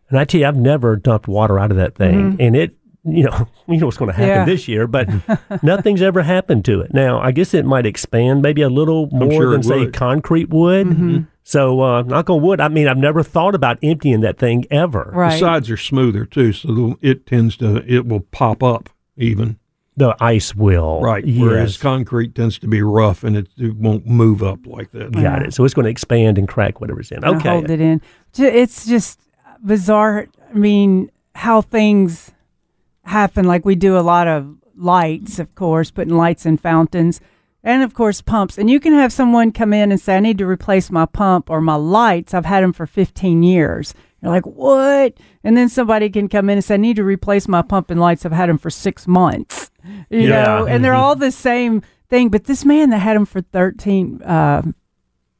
And 0.09 0.19
I 0.19 0.25
tell 0.25 0.41
you, 0.41 0.47
I've 0.47 0.57
never 0.57 0.97
dumped 0.97 1.29
water 1.29 1.59
out 1.59 1.71
of 1.71 1.77
that 1.77 1.95
thing. 1.95 2.33
Mm-hmm. 2.33 2.41
And 2.41 2.57
it, 2.57 2.77
you 3.05 3.25
know, 3.25 3.49
you 3.69 3.79
know 3.79 3.87
what's 3.87 3.97
going 3.99 4.11
to 4.11 4.17
happen 4.17 4.29
Yeah. 4.29 4.45
this 4.45 4.67
year, 4.69 4.87
but 4.87 5.09
nothing's 5.63 6.03
ever 6.03 6.23
happened 6.23 6.65
to 6.67 6.81
it. 6.81 6.93
Now, 6.93 7.21
I 7.21 7.31
guess 7.31 7.55
it 7.55 7.65
might 7.65 7.87
expand 7.87 8.43
maybe 8.43 8.63
a 8.63 8.69
little 8.69 9.09
more 9.13 9.31
sure 9.31 9.51
than 9.53 9.61
it 9.61 9.65
say 9.65 9.79
would. 9.81 9.95
concrete 9.95 10.51
would. 10.51 10.89
Mm-hmm. 10.89 11.19
So, 11.43 11.81
uh, 11.81 12.03
knock 12.03 12.29
on 12.29 12.43
wood. 12.43 12.61
I 12.61 12.69
mean, 12.69 12.87
I've 12.89 12.99
never 12.99 13.23
thought 13.23 13.55
about 13.55 13.79
emptying 13.83 14.21
that 14.21 14.39
thing 14.39 14.67
ever. 14.71 15.11
Right. 15.15 15.33
the 15.33 15.39
sides 15.39 15.71
are 15.71 15.77
smoother 15.77 16.25
too, 16.25 16.53
so 16.53 16.69
the, 16.69 16.97
it 17.01 17.27
tends 17.27 17.57
to 17.59 17.83
it 17.87 18.07
will 18.07 18.21
pop 18.21 18.63
up 18.63 18.91
even. 19.17 19.59
The 20.01 20.17
ice 20.21 20.55
will. 20.55 21.01
Right. 21.01 21.25
Whereas 21.25 21.75
Yes. 21.75 21.77
concrete 21.77 22.35
tends 22.35 22.59
to 22.59 22.67
be 22.67 22.83
rough 22.83 23.23
and 23.23 23.37
it, 23.37 23.49
it 23.57 23.77
won't 23.77 24.07
move 24.07 24.43
up 24.43 24.67
like 24.67 24.91
that. 24.93 25.13
Got 25.13 25.43
it. 25.43 25.55
So 25.55 25.65
it's 25.65 25.75
going 25.75 25.85
to 25.85 25.91
expand 25.91 26.39
and 26.39 26.49
crack 26.49 26.81
whatever's 26.81 27.11
in. 27.13 27.23
and 27.23 27.37
Okay. 27.37 27.49
hold 27.51 27.71
it 27.71 27.81
in. 27.81 28.01
It's 28.37 28.87
just 28.87 29.21
bizarre. 29.65 30.27
I 30.53 30.59
mean, 30.59 31.11
how 31.35 31.61
things 31.61 32.33
happen. 33.05 33.45
Like 33.47 33.65
we 33.65 33.75
do 33.75 33.97
a 33.97 34.01
lot 34.01 34.27
of 34.29 34.57
lights, 34.77 35.39
of 35.39 35.55
course, 35.55 35.91
putting 35.91 36.17
lights 36.17 36.47
in 36.47 36.57
fountains, 36.57 37.21
and 37.63 37.83
of 37.83 37.93
course 37.95 38.21
pumps. 38.23 38.57
And 38.59 38.71
you 38.71 38.81
can 38.81 38.93
have 38.95 39.13
someone 39.13 39.53
come 39.53 39.73
in 39.73 39.91
and 39.93 40.01
say, 40.01 40.17
"I 40.17 40.21
need 40.21 40.39
to 40.39 40.47
replace 40.47 40.91
my 40.91 41.07
pump 41.07 41.51
or 41.51 41.61
my 41.61 41.75
lights. 41.77 42.33
I've 42.35 42.47
had 42.47 42.63
them 42.63 42.73
for 42.73 42.87
15 42.87 43.43
years." 43.43 43.95
You're 44.23 44.33
like, 44.33 44.47
"What?" 44.47 45.15
And 45.45 45.57
then 45.57 45.69
somebody 45.69 46.11
can 46.11 46.29
come 46.29 46.51
in 46.51 46.59
and 46.59 46.65
say, 46.65 46.75
"I 46.75 46.79
need 46.79 46.97
to 46.97 47.05
replace 47.05 47.49
my 47.49 47.63
pump 47.63 47.91
and 47.91 47.99
lights. 48.01 48.25
I've 48.27 48.33
had 48.33 48.49
them 48.49 48.59
for 48.59 48.71
six 48.71 49.07
months." 49.09 49.71
You 50.11 50.29
Yeah. 50.29 50.45
know, 50.45 50.67
and 50.67 50.85
they're 50.85 50.93
all 50.95 51.17
the 51.17 51.31
same 51.31 51.83
thing. 52.09 52.29
But 52.29 52.45
this 52.45 52.65
man 52.65 52.91
that 52.91 52.99
had 52.99 53.17
them 53.17 53.25
for 53.25 53.41
13. 53.41 54.21
Uh, 54.23 54.63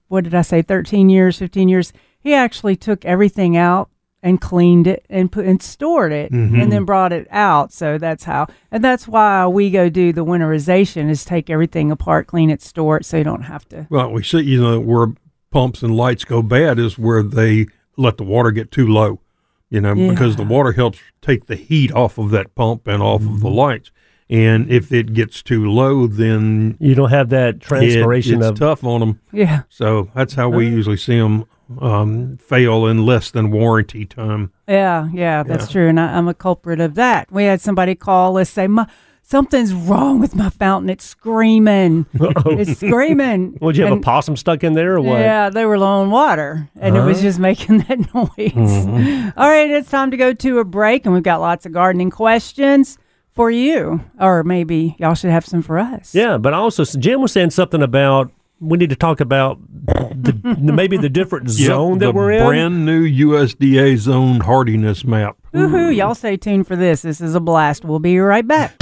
what 0.09 0.25
did 0.25 0.35
I 0.35 0.43
say, 0.43 0.61
13 0.63 1.09
years, 1.09 1.39
15 1.39 1.69
years, 1.69 1.93
he 2.19 2.35
actually 2.35 2.75
took 2.75 3.05
everything 3.05 3.57
out 3.57 3.91
and 4.23 4.41
cleaned 4.41 4.87
it 4.87 5.07
and 5.09 5.31
put 5.31 5.47
and 5.47 5.63
stored 5.63 6.13
it 6.13 6.31
and 6.33 6.71
then 6.73 6.85
brought 6.85 7.13
it 7.13 7.27
out. 7.31 7.73
So 7.73 7.97
that's 7.97 8.25
how, 8.25 8.49
and 8.73 8.83
that's 8.85 9.07
why 9.09 9.47
we 9.47 9.71
go 9.71 9.89
do 9.89 10.13
the 10.13 10.25
winterization 10.25 11.09
is 11.09 11.25
take 11.25 11.49
everything 11.49 11.91
apart, 11.93 12.27
clean 12.27 12.51
it, 12.51 12.61
store 12.61 12.97
it, 12.99 13.05
so 13.07 13.19
you 13.19 13.25
don't 13.25 13.43
have 13.45 13.67
to. 13.69 13.87
Well, 13.89 14.11
we 14.11 14.23
see, 14.23 14.41
you 14.41 14.61
know, 14.61 14.81
where 14.81 15.09
pumps 15.53 15.83
and 15.83 15.97
lights 15.97 16.25
go 16.25 16.43
bad 16.43 16.79
is 16.79 16.99
where 16.99 17.23
they 17.23 17.67
let 17.97 18.17
the 18.17 18.25
water 18.25 18.51
get 18.51 18.71
too 18.71 18.87
low, 18.87 19.21
you 19.69 19.81
know, 19.81 19.95
because 19.95 20.37
the 20.37 20.45
water 20.45 20.73
helps 20.73 20.99
take 21.21 21.47
the 21.47 21.57
heat 21.57 21.93
off 21.93 22.19
of 22.19 22.31
that 22.31 22.55
pump 22.55 22.87
and 22.87 23.03
off 23.03 23.23
of 23.23 23.41
the 23.41 23.51
lights. 23.51 23.91
and 24.29 24.71
if 24.71 24.93
it 24.93 25.13
gets 25.13 25.43
too 25.43 25.69
low, 25.69 26.07
then 26.07 26.77
You 26.79 26.95
don't 26.95 27.11
have 27.11 27.31
that 27.31 27.57
it- 27.57 27.61
transpiration 27.61 28.39
it's 28.39 28.47
of 28.51 28.59
tough 28.59 28.85
on 28.85 29.01
them. 29.01 29.21
Yeah. 29.33 29.63
So 29.69 30.09
that's 30.15 30.35
how 30.35 30.49
we 30.49 30.69
usually 30.69 30.97
see 30.97 31.19
them 31.19 31.47
um, 31.81 32.37
fail 32.39 32.87
in 32.87 33.05
less 33.05 33.31
than 33.33 33.51
warranty 33.51 34.05
time. 34.07 34.53
Yeah, 34.69 35.09
yeah, 35.13 35.43
that's 35.43 35.69
true. 35.71 35.89
And 35.89 35.99
I, 36.01 36.17
I'm 36.17 36.29
a 36.29 36.35
culprit 36.35 36.81
of 36.81 36.95
that. 36.97 37.31
We 37.33 37.45
had 37.45 37.61
somebody 37.61 37.95
call 37.97 38.37
us 38.39 38.51
say, 38.51 38.67
my, 38.69 38.87
something's 39.31 39.73
wrong 39.73 40.19
with 40.19 40.35
my 40.35 40.51
fountain. 40.51 40.91
It's 40.91 41.05
screaming. 41.05 42.05
it's 42.15 42.81
screaming. 42.81 43.57
Would 43.61 43.77
you 43.77 43.85
have 43.85 43.93
And- 43.93 44.03
a 44.03 44.05
possum 44.05 44.37
stuck 44.37 44.65
in 44.65 44.73
there 44.75 44.97
or 44.97 45.01
what? 45.01 45.21
Yeah, 45.21 45.49
they 45.51 45.65
were 45.65 45.79
low 45.79 46.01
on 46.03 46.11
water, 46.11 46.69
and 46.81 46.97
it 46.97 47.01
was 47.03 47.21
just 47.23 47.39
making 47.39 47.79
that 47.89 47.99
noise. 48.15 48.35
Mm-hmm. 48.37 49.39
All 49.41 49.49
right, 49.49 49.71
it's 49.71 49.89
time 49.91 50.11
to 50.11 50.17
go 50.17 50.33
to 50.33 50.59
a 50.59 50.65
break, 50.65 51.05
and 51.07 51.15
we've 51.15 51.23
got 51.23 51.41
lots 51.41 51.65
of 51.65 51.73
gardening 51.73 52.11
questions 52.11 52.99
for 53.33 53.51
you, 53.51 54.01
or 54.19 54.43
maybe 54.43 54.97
y'all 54.99 55.15
should 55.15 55.31
have 55.31 55.47
some 55.47 55.63
for 55.63 55.79
us. 55.79 56.13
Yeah, 56.15 56.37
but 56.37 56.53
also 56.53 56.85
Jim 56.85 57.21
was 57.23 57.31
saying 57.33 57.51
something 57.51 57.83
about 57.83 58.33
we 58.59 58.77
need 58.77 58.91
to 58.91 58.97
talk 58.97 59.21
about 59.21 59.59
the, 59.87 60.57
maybe 60.61 60.99
the 60.99 61.09
different 61.09 61.49
zone 61.49 61.93
Yep, 61.93 62.01
that 62.01 62.07
the 62.07 62.13
we're 62.13 62.33
in. 62.33 62.47
brand 62.47 62.85
new 62.85 63.09
USDA 63.09 63.97
zone 63.97 64.41
hardiness 64.41 65.03
map. 65.05 65.39
Woohoo! 65.53 65.95
Y'all 65.95 66.15
stay 66.15 66.37
tuned 66.37 66.67
for 66.67 66.77
this. 66.77 67.03
This 67.03 67.21
is 67.21 67.35
a 67.35 67.41
blast. 67.41 67.85
We'll 67.85 67.99
be 67.99 68.19
right 68.19 68.47
back. 68.47 68.77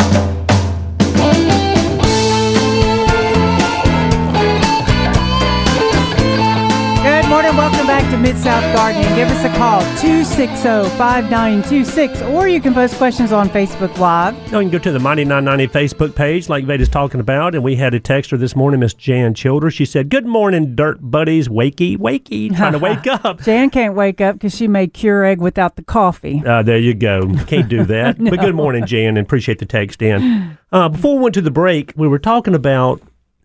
Welcome 7.58 7.88
back 7.88 8.08
to 8.12 8.16
Mid 8.16 8.38
South 8.38 8.62
Gardening. 8.76 9.16
Give 9.16 9.26
us 9.28 9.44
a 9.44 9.48
call 9.58 9.80
260 10.00 10.96
5926 10.96 12.22
or 12.22 12.46
you 12.46 12.60
can 12.60 12.72
post 12.72 12.94
questions 12.94 13.32
on 13.32 13.48
Facebook 13.48 13.98
Live. 13.98 14.34
No, 14.52 14.60
you 14.60 14.70
can 14.70 14.78
go 14.78 14.82
to 14.84 14.92
the 14.92 15.00
Mighty 15.00 15.24
990 15.24 15.66
Facebook 15.76 16.14
page, 16.14 16.48
like 16.48 16.66
Veda's 16.66 16.88
talking 16.88 17.18
about, 17.18 17.56
and 17.56 17.64
we 17.64 17.74
had 17.74 17.94
a 17.94 18.00
texter 18.00 18.38
this 18.38 18.54
morning, 18.54 18.78
Miss 18.78 18.94
Jan 18.94 19.34
Childers. 19.34 19.74
She 19.74 19.84
said, 19.84 20.08
"Good 20.08 20.24
morning, 20.24 20.76
dirt 20.76 20.98
buddies. 21.00 21.48
Wakey, 21.48 21.98
wakey, 21.98 22.48
trying 22.56 22.74
to 22.74 22.78
wake 22.78 23.08
up." 23.08 23.42
Jan 23.42 23.70
can't 23.70 23.96
wake 23.96 24.20
up 24.20 24.36
because 24.36 24.54
she 24.54 24.68
made 24.68 24.94
Keurig 24.94 25.38
without 25.38 25.74
the 25.74 25.82
coffee. 25.82 26.40
Uh, 26.46 26.62
there 26.62 26.78
you 26.78 26.94
go. 26.94 27.28
Can't 27.48 27.68
do 27.68 27.84
that. 27.86 28.18
But 28.22 28.38
good 28.38 28.54
morning, 28.54 28.86
Jan, 28.86 29.16
and 29.16 29.26
appreciate 29.26 29.58
the 29.58 29.66
text 29.66 30.00
in. 30.00 30.56
Uh, 30.70 30.86
before 30.86 31.16
we 31.16 31.22
went 31.22 31.34
to 31.34 31.40
the 31.40 31.50
break, 31.50 31.94
we 31.96 32.06
were 32.06 32.18
talking 32.18 32.54
about, 32.54 33.00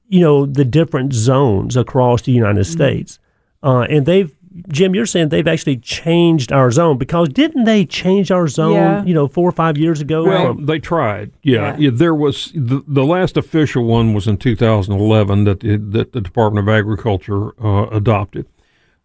you 0.09 0.19
know, 0.19 0.45
the 0.45 0.65
different 0.65 1.13
zones 1.13 1.77
across 1.77 2.23
the 2.23 2.33
United 2.33 2.65
States. 2.65 3.17
Uh, 3.63 3.81
and 3.89 4.05
they've, 4.05 4.35
Jim, 4.67 4.93
you're 4.93 5.05
saying 5.05 5.29
they've 5.29 5.47
actually 5.47 5.77
changed 5.77 6.51
our 6.51 6.69
zone 6.69 6.97
because 6.97 7.29
didn't 7.29 7.63
they 7.63 7.85
change 7.85 8.29
our 8.29 8.47
zone, 8.47 8.73
Yeah. 8.73 9.03
you 9.05 9.13
know, 9.13 9.27
four 9.27 9.47
or 9.49 9.51
five 9.53 9.77
years 9.77 10.01
ago? 10.01 10.25
Well, 10.25 10.53
from- 10.53 10.65
they 10.65 10.79
tried. 10.79 11.31
Yeah, 11.41 11.61
Yeah. 11.61 11.77
yeah. 11.79 11.89
there 11.93 12.13
was 12.13 12.51
the, 12.53 12.83
the 12.87 13.05
last 13.05 13.37
official 13.37 13.85
one 13.85 14.13
was 14.13 14.27
in 14.27 14.37
2011 14.37 15.45
that 15.45 15.61
the, 15.61 15.77
that 15.77 16.11
the 16.11 16.21
Department 16.21 16.67
of 16.67 16.73
Agriculture 16.73 17.51
uh, 17.63 17.87
adopted. 17.89 18.45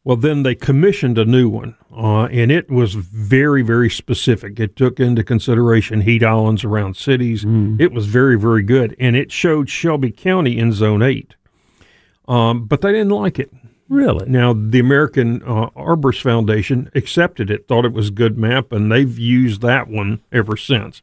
Well, 0.04 0.16
then 0.16 0.42
they 0.42 0.54
commissioned 0.54 1.18
a 1.18 1.24
new 1.26 1.48
one, 1.50 1.74
uh, 1.94 2.24
and 2.26 2.50
it 2.50 2.70
was 2.70 2.94
very, 2.94 3.60
very 3.62 3.90
specific. 3.90 4.58
It 4.58 4.74
took 4.74 4.98
into 4.98 5.22
consideration 5.22 6.00
heat 6.02 6.22
islands 6.22 6.64
around 6.64 6.96
cities. 6.96 7.44
It 7.78 7.92
was 7.92 8.06
very, 8.06 8.38
very 8.38 8.62
good, 8.62 8.96
and 8.98 9.16
it 9.16 9.30
showed 9.30 9.68
Shelby 9.68 10.10
County 10.10 10.56
in 10.58 10.72
Zone 10.72 11.02
Eight. 11.02 11.34
Um, 12.26 12.64
but 12.66 12.80
they 12.80 12.92
didn't 12.92 13.10
like 13.10 13.38
it. 13.38 13.50
Really? 13.88 14.28
Now, 14.28 14.52
the 14.52 14.78
American 14.78 15.42
uh, 15.42 15.70
Arborist 15.70 16.22
Foundation 16.22 16.90
accepted 16.94 17.50
it, 17.50 17.68
thought 17.68 17.84
it 17.84 17.92
was 17.92 18.08
a 18.08 18.12
good 18.12 18.38
map, 18.38 18.72
and 18.72 18.90
they've 18.90 19.18
used 19.18 19.60
that 19.62 19.88
one 19.88 20.20
ever 20.32 20.56
since. 20.56 21.02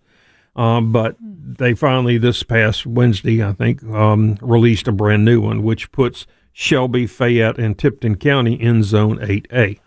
Um, 0.56 0.92
but 0.92 1.18
they 1.20 1.74
finally, 1.74 2.18
this 2.18 2.44
past 2.44 2.86
Wednesday, 2.86 3.44
I 3.44 3.54
think, 3.54 3.84
um, 3.84 4.38
released 4.42 4.88
a 4.88 4.92
brand 4.92 5.26
new 5.26 5.42
one, 5.42 5.64
which 5.64 5.92
puts 5.92 6.26
Shelby, 6.54 7.08
Fayette, 7.08 7.58
and 7.58 7.78
Tipton 7.78 8.16
County 8.16 8.54
in 8.54 8.84
Zone 8.84 9.18
8A. 9.20 9.80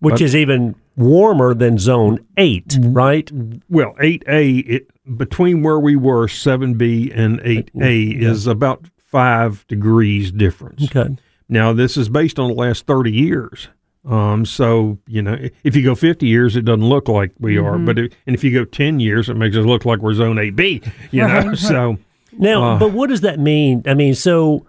Which 0.00 0.20
is 0.20 0.34
even 0.34 0.74
warmer 0.96 1.54
than 1.54 1.78
zone 1.78 2.26
8, 2.36 2.76
right? 2.80 3.30
Well, 3.68 3.94
8A, 4.00 4.68
it, 4.68 5.16
between 5.16 5.62
where 5.62 5.78
we 5.78 5.96
were, 5.96 6.26
7B 6.26 7.16
and 7.16 7.40
8A, 7.40 8.20
is 8.20 8.46
about 8.46 8.86
five 8.96 9.66
degrees 9.68 10.32
difference. 10.32 10.84
Okay. 10.84 11.16
Now, 11.52 11.72
this 11.72 11.96
is 11.96 12.08
based 12.08 12.38
on 12.38 12.48
the 12.48 12.54
last 12.54 12.86
30 12.86 13.12
years. 13.12 13.68
Um, 14.08 14.44
so, 14.44 14.98
you 15.06 15.22
know, 15.22 15.36
if 15.62 15.76
you 15.76 15.84
go 15.84 15.94
50 15.94 16.26
years, 16.26 16.56
it 16.56 16.64
doesn't 16.64 16.88
look 16.88 17.08
like 17.08 17.30
we 17.38 17.56
are. 17.58 17.78
But 17.78 17.98
if, 17.98 18.12
and 18.26 18.34
if 18.34 18.42
you 18.42 18.52
go 18.52 18.64
10 18.64 18.98
years, 19.00 19.28
it 19.28 19.34
makes 19.36 19.54
us 19.56 19.64
look 19.64 19.84
like 19.84 20.00
we're 20.00 20.14
zone 20.14 20.36
8B, 20.36 20.90
you 21.12 21.20
know? 21.20 21.26
Right, 21.34 21.46
right. 21.46 21.58
So, 21.58 21.98
Now, 22.36 22.62
Uh. 22.64 22.78
but 22.78 22.92
what 22.92 23.10
does 23.10 23.20
that 23.20 23.38
mean? 23.38 23.82
I 23.86 23.94
mean, 23.94 24.14
so 24.14 24.66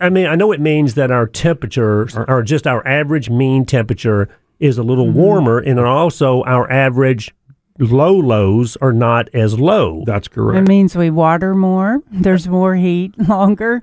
I 0.00 0.08
mean, 0.08 0.26
I 0.26 0.34
know 0.34 0.50
it 0.52 0.60
means 0.60 0.94
that 0.94 1.10
our 1.10 1.26
temperatures, 1.26 2.16
or 2.16 2.42
just 2.42 2.66
our 2.66 2.86
average 2.88 3.28
mean 3.28 3.64
temperature, 3.66 4.28
is 4.58 4.78
a 4.78 4.82
little 4.82 5.06
Mm-hmm. 5.06 5.18
warmer, 5.18 5.58
and 5.58 5.78
also 5.78 6.42
our 6.44 6.70
average 6.72 7.34
low 7.78 8.14
lows 8.14 8.76
are 8.80 8.92
not 8.94 9.28
as 9.34 9.58
low. 9.58 10.02
that's 10.06 10.26
correct. 10.28 10.58
It 10.64 10.68
means 10.68 10.96
we 10.96 11.10
water 11.10 11.54
more. 11.54 12.00
There's 12.10 12.48
more 12.48 12.74
heat 12.76 13.12
longer. 13.28 13.82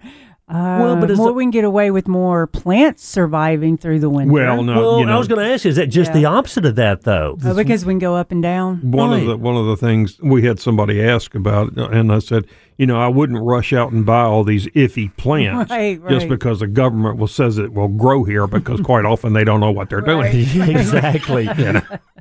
Uh, 0.51 0.79
Well, 0.81 0.95
but 0.97 1.09
more 1.15 1.27
the- 1.27 1.33
we 1.33 1.43
can 1.43 1.51
get 1.51 1.63
away 1.63 1.91
with 1.91 2.07
more 2.09 2.45
plants 2.45 3.05
surviving 3.05 3.77
through 3.77 3.99
the 4.01 4.09
winter. 4.09 4.33
Well, 4.33 4.63
no, 4.63 4.73
well, 4.75 4.99
you 4.99 5.05
know, 5.05 5.15
I 5.15 5.17
was 5.17 5.29
going 5.29 5.39
to 5.45 5.49
ask 5.53 5.63
you, 5.63 5.69
is 5.69 5.77
that 5.77 5.87
just 5.87 6.09
Yeah. 6.11 6.17
the 6.19 6.25
opposite 6.25 6.65
of 6.65 6.75
that, 6.75 7.03
though? 7.03 7.37
Uh, 7.45 7.53
because 7.53 7.85
we 7.85 7.93
can 7.93 7.99
go 7.99 8.15
up 8.15 8.31
and 8.31 8.43
down. 8.43 8.79
one 8.83 9.11
Right. 9.11 9.21
of 9.21 9.27
the 9.27 9.37
one 9.37 9.55
of 9.55 9.65
the 9.67 9.77
things 9.77 10.19
we 10.21 10.41
had 10.43 10.59
somebody 10.59 11.01
ask 11.01 11.33
about, 11.35 11.71
and 11.77 12.11
I 12.11 12.19
said, 12.19 12.45
you 12.77 12.87
know, 12.87 12.99
I 12.99 13.07
wouldn't 13.07 13.41
rush 13.41 13.73
out 13.73 13.91
and 13.91 14.05
buy 14.05 14.21
all 14.21 14.43
these 14.43 14.67
iffy 14.67 15.15
plants 15.15 15.69
Right, 15.71 16.01
just 16.09 16.27
because 16.27 16.59
the 16.59 16.67
government 16.67 17.17
will 17.17 17.27
says 17.27 17.57
it 17.57 17.73
will 17.73 17.87
grow 17.87 18.23
here 18.23 18.47
because 18.47 18.81
quite 18.83 19.05
often 19.05 19.33
they 19.33 19.43
don't 19.43 19.59
know 19.59 19.71
what 19.71 19.89
they're 19.89 20.01
doing. 20.01 20.35
exactly. 20.35 21.47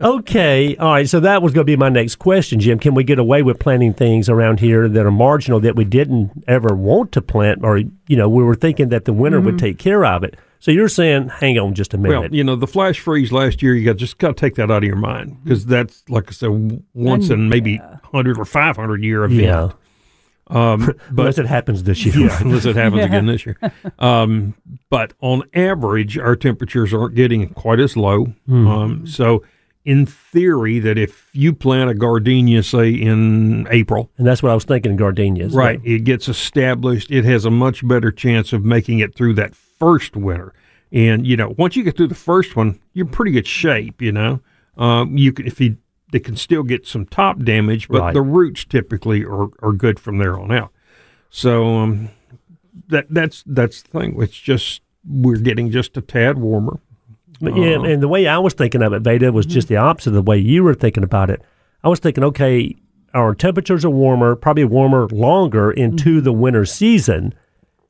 Okay. 0.00 0.76
All 0.76 0.92
right. 0.92 1.08
So 1.08 1.20
that 1.20 1.42
was 1.42 1.52
going 1.52 1.66
to 1.66 1.70
be 1.70 1.76
my 1.76 1.88
next 1.88 2.16
question, 2.16 2.60
Jim. 2.60 2.78
Can 2.78 2.94
we 2.94 3.04
get 3.04 3.18
away 3.18 3.42
with 3.42 3.58
planting 3.58 3.94
things 3.94 4.28
around 4.28 4.60
here 4.60 4.88
that 4.88 5.06
are 5.06 5.10
marginal 5.10 5.60
that 5.60 5.76
we 5.76 5.84
didn't 5.84 6.44
ever 6.46 6.74
want 6.74 7.12
to 7.12 7.22
plant, 7.22 7.64
or 7.64 7.78
you 7.78 8.16
know, 8.16 8.28
we 8.28 8.42
were 8.42 8.54
thinking 8.54 8.88
that 8.90 9.04
the 9.04 9.12
winter 9.12 9.40
would 9.40 9.54
mm-hmm. 9.54 9.66
take 9.66 9.78
care 9.78 10.04
of 10.04 10.24
it? 10.24 10.36
So 10.58 10.70
you're 10.70 10.90
saying, 10.90 11.28
hang 11.28 11.58
on 11.58 11.74
just 11.74 11.94
a 11.94 11.98
minute. 11.98 12.12
Well, 12.12 12.20
minute. 12.22 12.36
you 12.36 12.44
know, 12.44 12.54
the 12.54 12.66
flash 12.66 13.00
freeze 13.00 13.32
last 13.32 13.62
year, 13.62 13.74
you 13.74 13.86
got 13.86 13.96
just 13.96 14.18
got 14.18 14.28
to 14.28 14.34
take 14.34 14.56
that 14.56 14.70
out 14.70 14.78
of 14.78 14.84
your 14.84 14.96
mind 14.96 15.42
because 15.42 15.64
that's 15.64 16.06
like 16.10 16.28
I 16.28 16.32
said, 16.32 16.48
w- 16.48 16.82
once 16.92 17.30
in 17.30 17.48
maybe 17.48 17.80
hundred 18.12 18.38
or 18.38 18.44
five 18.44 18.76
hundred 18.76 19.02
year 19.02 19.24
event. 19.24 19.40
yeah. 19.40 19.70
Um, 20.50 20.80
but 21.10 21.22
Unless 21.22 21.38
it 21.38 21.46
happens 21.46 21.82
this 21.84 22.04
year. 22.04 22.26
yeah, 22.26 22.38
unless 22.40 22.64
it 22.66 22.76
happens 22.76 23.04
again 23.04 23.26
this 23.26 23.46
year. 23.46 23.56
Um, 23.98 24.54
but 24.90 25.12
on 25.20 25.42
average, 25.54 26.18
our 26.18 26.34
temperatures 26.36 26.92
aren't 26.92 27.14
getting 27.14 27.48
quite 27.54 27.78
as 27.80 27.96
low. 27.96 28.26
Hmm. 28.46 28.66
Um, 28.66 29.06
so, 29.06 29.44
in 29.84 30.04
theory, 30.06 30.78
that 30.80 30.98
if 30.98 31.30
you 31.32 31.52
plant 31.54 31.90
a 31.90 31.94
gardenia, 31.94 32.62
say 32.62 32.90
in 32.90 33.66
April, 33.70 34.10
And 34.18 34.26
that's 34.26 34.42
what 34.42 34.50
I 34.50 34.54
was 34.54 34.64
thinking, 34.64 34.96
gardenias. 34.96 35.54
right, 35.54 35.80
it 35.84 36.04
gets 36.04 36.28
established. 36.28 37.10
It 37.10 37.24
has 37.24 37.44
a 37.44 37.50
much 37.50 37.86
better 37.86 38.10
chance 38.10 38.52
of 38.52 38.64
making 38.64 38.98
it 38.98 39.14
through 39.14 39.34
that 39.34 39.54
first 39.54 40.16
winter. 40.16 40.52
And 40.92 41.26
you 41.26 41.36
know, 41.36 41.54
once 41.56 41.76
you 41.76 41.84
get 41.84 41.96
through 41.96 42.08
the 42.08 42.14
first 42.14 42.56
one, 42.56 42.78
you're 42.94 43.06
in 43.06 43.12
pretty 43.12 43.30
good 43.32 43.46
shape. 43.46 44.02
You 44.02 44.12
know, 44.12 44.40
um, 44.76 45.16
you 45.16 45.32
can 45.32 45.46
if 45.46 45.60
you 45.60 45.76
they 46.12 46.20
can 46.20 46.36
still 46.36 46.62
get 46.62 46.86
some 46.86 47.06
top 47.06 47.38
damage, 47.42 47.88
but 47.88 48.00
Right. 48.00 48.14
the 48.14 48.22
roots 48.22 48.64
typically 48.64 49.24
are, 49.24 49.48
are 49.62 49.72
good 49.72 49.98
from 50.00 50.18
there 50.18 50.38
on 50.38 50.50
out. 50.52 50.72
So 51.30 51.76
um, 51.76 52.08
that 52.88 53.06
that's 53.10 53.42
that's 53.46 53.82
the 53.82 53.88
thing. 54.00 54.16
It's 54.20 54.38
just 54.38 54.82
we're 55.08 55.36
getting 55.36 55.70
just 55.70 55.96
a 55.96 56.00
tad 56.00 56.38
warmer. 56.38 56.80
But 57.40 57.56
yeah, 57.56 57.76
Uh-huh. 57.76 57.84
and 57.84 58.02
the 58.02 58.08
way 58.08 58.26
I 58.26 58.38
was 58.38 58.52
thinking 58.54 58.82
of 58.82 58.92
it, 58.92 59.00
Veda, 59.02 59.32
was 59.32 59.46
just 59.46 59.68
the 59.68 59.76
opposite 59.76 60.10
of 60.10 60.14
the 60.14 60.22
way 60.22 60.36
you 60.38 60.62
were 60.64 60.74
thinking 60.74 61.02
about 61.04 61.30
it. 61.30 61.40
I 61.82 61.88
was 61.88 61.98
thinking, 62.00 62.22
okay, 62.24 62.74
our 63.14 63.34
temperatures 63.34 63.84
are 63.84 63.90
warmer, 63.90 64.36
probably 64.36 64.64
warmer 64.64 65.08
longer 65.08 65.70
into 65.70 66.20
the 66.20 66.32
winter 66.32 66.64
season. 66.66 67.32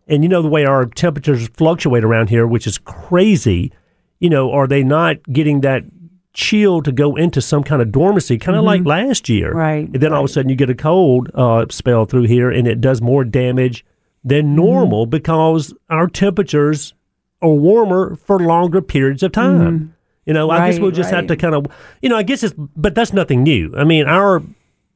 And 0.06 0.22
you 0.22 0.28
know 0.28 0.42
the 0.42 0.48
way 0.48 0.64
our 0.64 0.86
temperatures 0.86 1.48
fluctuate 1.48 2.04
around 2.04 2.28
here, 2.30 2.46
which 2.46 2.66
is 2.66 2.78
crazy. 2.78 3.72
You 4.20 4.30
know, 4.30 4.52
are 4.52 4.66
they 4.66 4.82
not 4.84 5.22
getting 5.32 5.62
that 5.62 5.84
chill 6.32 6.82
to 6.82 6.92
go 6.92 7.16
into 7.16 7.40
some 7.40 7.62
kind 7.62 7.82
of 7.82 7.92
dormancy, 7.92 8.38
kind 8.38 8.56
of 8.56 8.64
mm-hmm. 8.64 8.86
like 8.86 9.06
last 9.06 9.28
year? 9.28 9.52
Right, 9.52 9.88
And 9.92 10.00
then 10.00 10.12
all 10.12 10.24
of 10.24 10.30
a 10.30 10.32
sudden 10.32 10.48
you 10.48 10.56
get 10.56 10.70
a 10.70 10.74
cold 10.74 11.30
uh, 11.34 11.66
spell 11.70 12.04
through 12.04 12.24
here, 12.24 12.50
and 12.50 12.66
it 12.66 12.80
does 12.80 13.00
more 13.00 13.24
damage 13.24 13.84
than 14.24 14.46
mm-hmm. 14.46 14.56
normal 14.56 15.06
because 15.06 15.74
our 15.88 16.06
temperatures 16.06 16.94
are 17.42 17.50
warmer 17.50 18.16
for 18.16 18.38
longer 18.38 18.82
periods 18.82 19.22
of 19.22 19.32
time. 19.32 19.78
Mm-hmm. 19.78 19.86
You 20.26 20.34
know, 20.34 20.50
I 20.50 20.70
guess 20.70 20.78
we'll 20.78 20.90
just 20.90 21.10
have 21.10 21.26
to 21.28 21.36
kind 21.36 21.54
of, 21.54 21.66
you 22.02 22.08
know, 22.08 22.16
I 22.16 22.22
guess 22.22 22.42
it's, 22.44 22.54
but 22.56 22.94
that's 22.94 23.12
nothing 23.12 23.42
new. 23.42 23.74
I 23.76 23.84
mean, 23.84 24.06
our, 24.06 24.42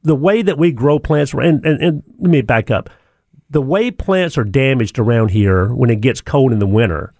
the 0.03 0.15
way 0.15 0.41
that 0.41 0.57
we 0.57 0.71
grow 0.71 0.99
plants, 0.99 1.33
and, 1.33 1.65
and, 1.65 1.81
and 1.81 2.03
let 2.19 2.29
me 2.29 2.41
back 2.41 2.71
up. 2.71 2.89
The 3.49 3.61
way 3.61 3.91
plants 3.91 4.37
are 4.37 4.43
damaged 4.43 4.97
around 4.97 5.31
here 5.31 5.73
when 5.73 5.89
it 5.89 5.99
gets 5.99 6.21
cold 6.21 6.53
in 6.53 6.59
the 6.59 6.67
winter, 6.67 7.13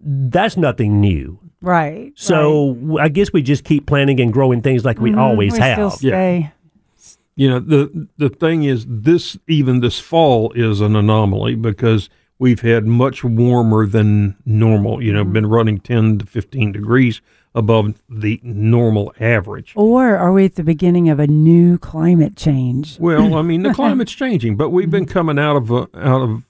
that's 0.00 0.56
nothing 0.56 1.00
new. 1.00 1.38
Right. 1.62 2.12
So 2.16 2.98
I 2.98 3.08
guess 3.08 3.32
we 3.32 3.42
just 3.42 3.64
keep 3.64 3.86
planting 3.86 4.20
and 4.20 4.32
growing 4.32 4.62
things 4.62 4.84
like 4.84 4.98
we 4.98 5.10
mm-hmm, 5.10 5.20
always 5.20 5.52
we 5.52 5.58
have. 5.58 5.76
still 5.76 5.90
stay. 5.90 6.52
you 7.36 7.48
know 7.48 7.60
the 7.60 8.08
the 8.16 8.30
thing 8.30 8.64
is 8.64 8.86
this 8.88 9.36
even 9.46 9.80
this 9.80 10.00
fall 10.00 10.52
is 10.52 10.80
an 10.80 10.96
anomaly 10.96 11.56
because 11.56 12.08
we've 12.38 12.62
had 12.62 12.86
much 12.86 13.22
warmer 13.22 13.86
than 13.86 14.36
normal. 14.46 15.02
You 15.02 15.12
know, 15.12 15.22
mm-hmm. 15.22 15.32
been 15.32 15.46
running 15.46 15.78
ten 15.80 16.18
to 16.18 16.26
fifteen 16.26 16.72
degrees 16.72 17.20
above 17.54 18.00
the 18.08 18.40
normal 18.42 19.12
average. 19.20 19.72
Or 19.76 20.16
are 20.16 20.32
we 20.32 20.44
at 20.44 20.54
the 20.54 20.62
beginning 20.64 21.08
of 21.08 21.18
a 21.18 21.26
new 21.26 21.78
climate 21.78 22.36
change? 22.36 22.98
Well, 22.98 23.34
I 23.34 23.42
mean 23.42 23.62
the 23.62 23.74
climate's 23.74 24.12
changing, 24.12 24.56
but 24.56 24.70
we've 24.70 24.90
been 24.90 25.04
mm-hmm. 25.04 25.12
coming 25.12 25.38
out 25.38 25.56
of 25.56 25.70
a, 25.70 25.88
out 25.94 26.22
of 26.22 26.44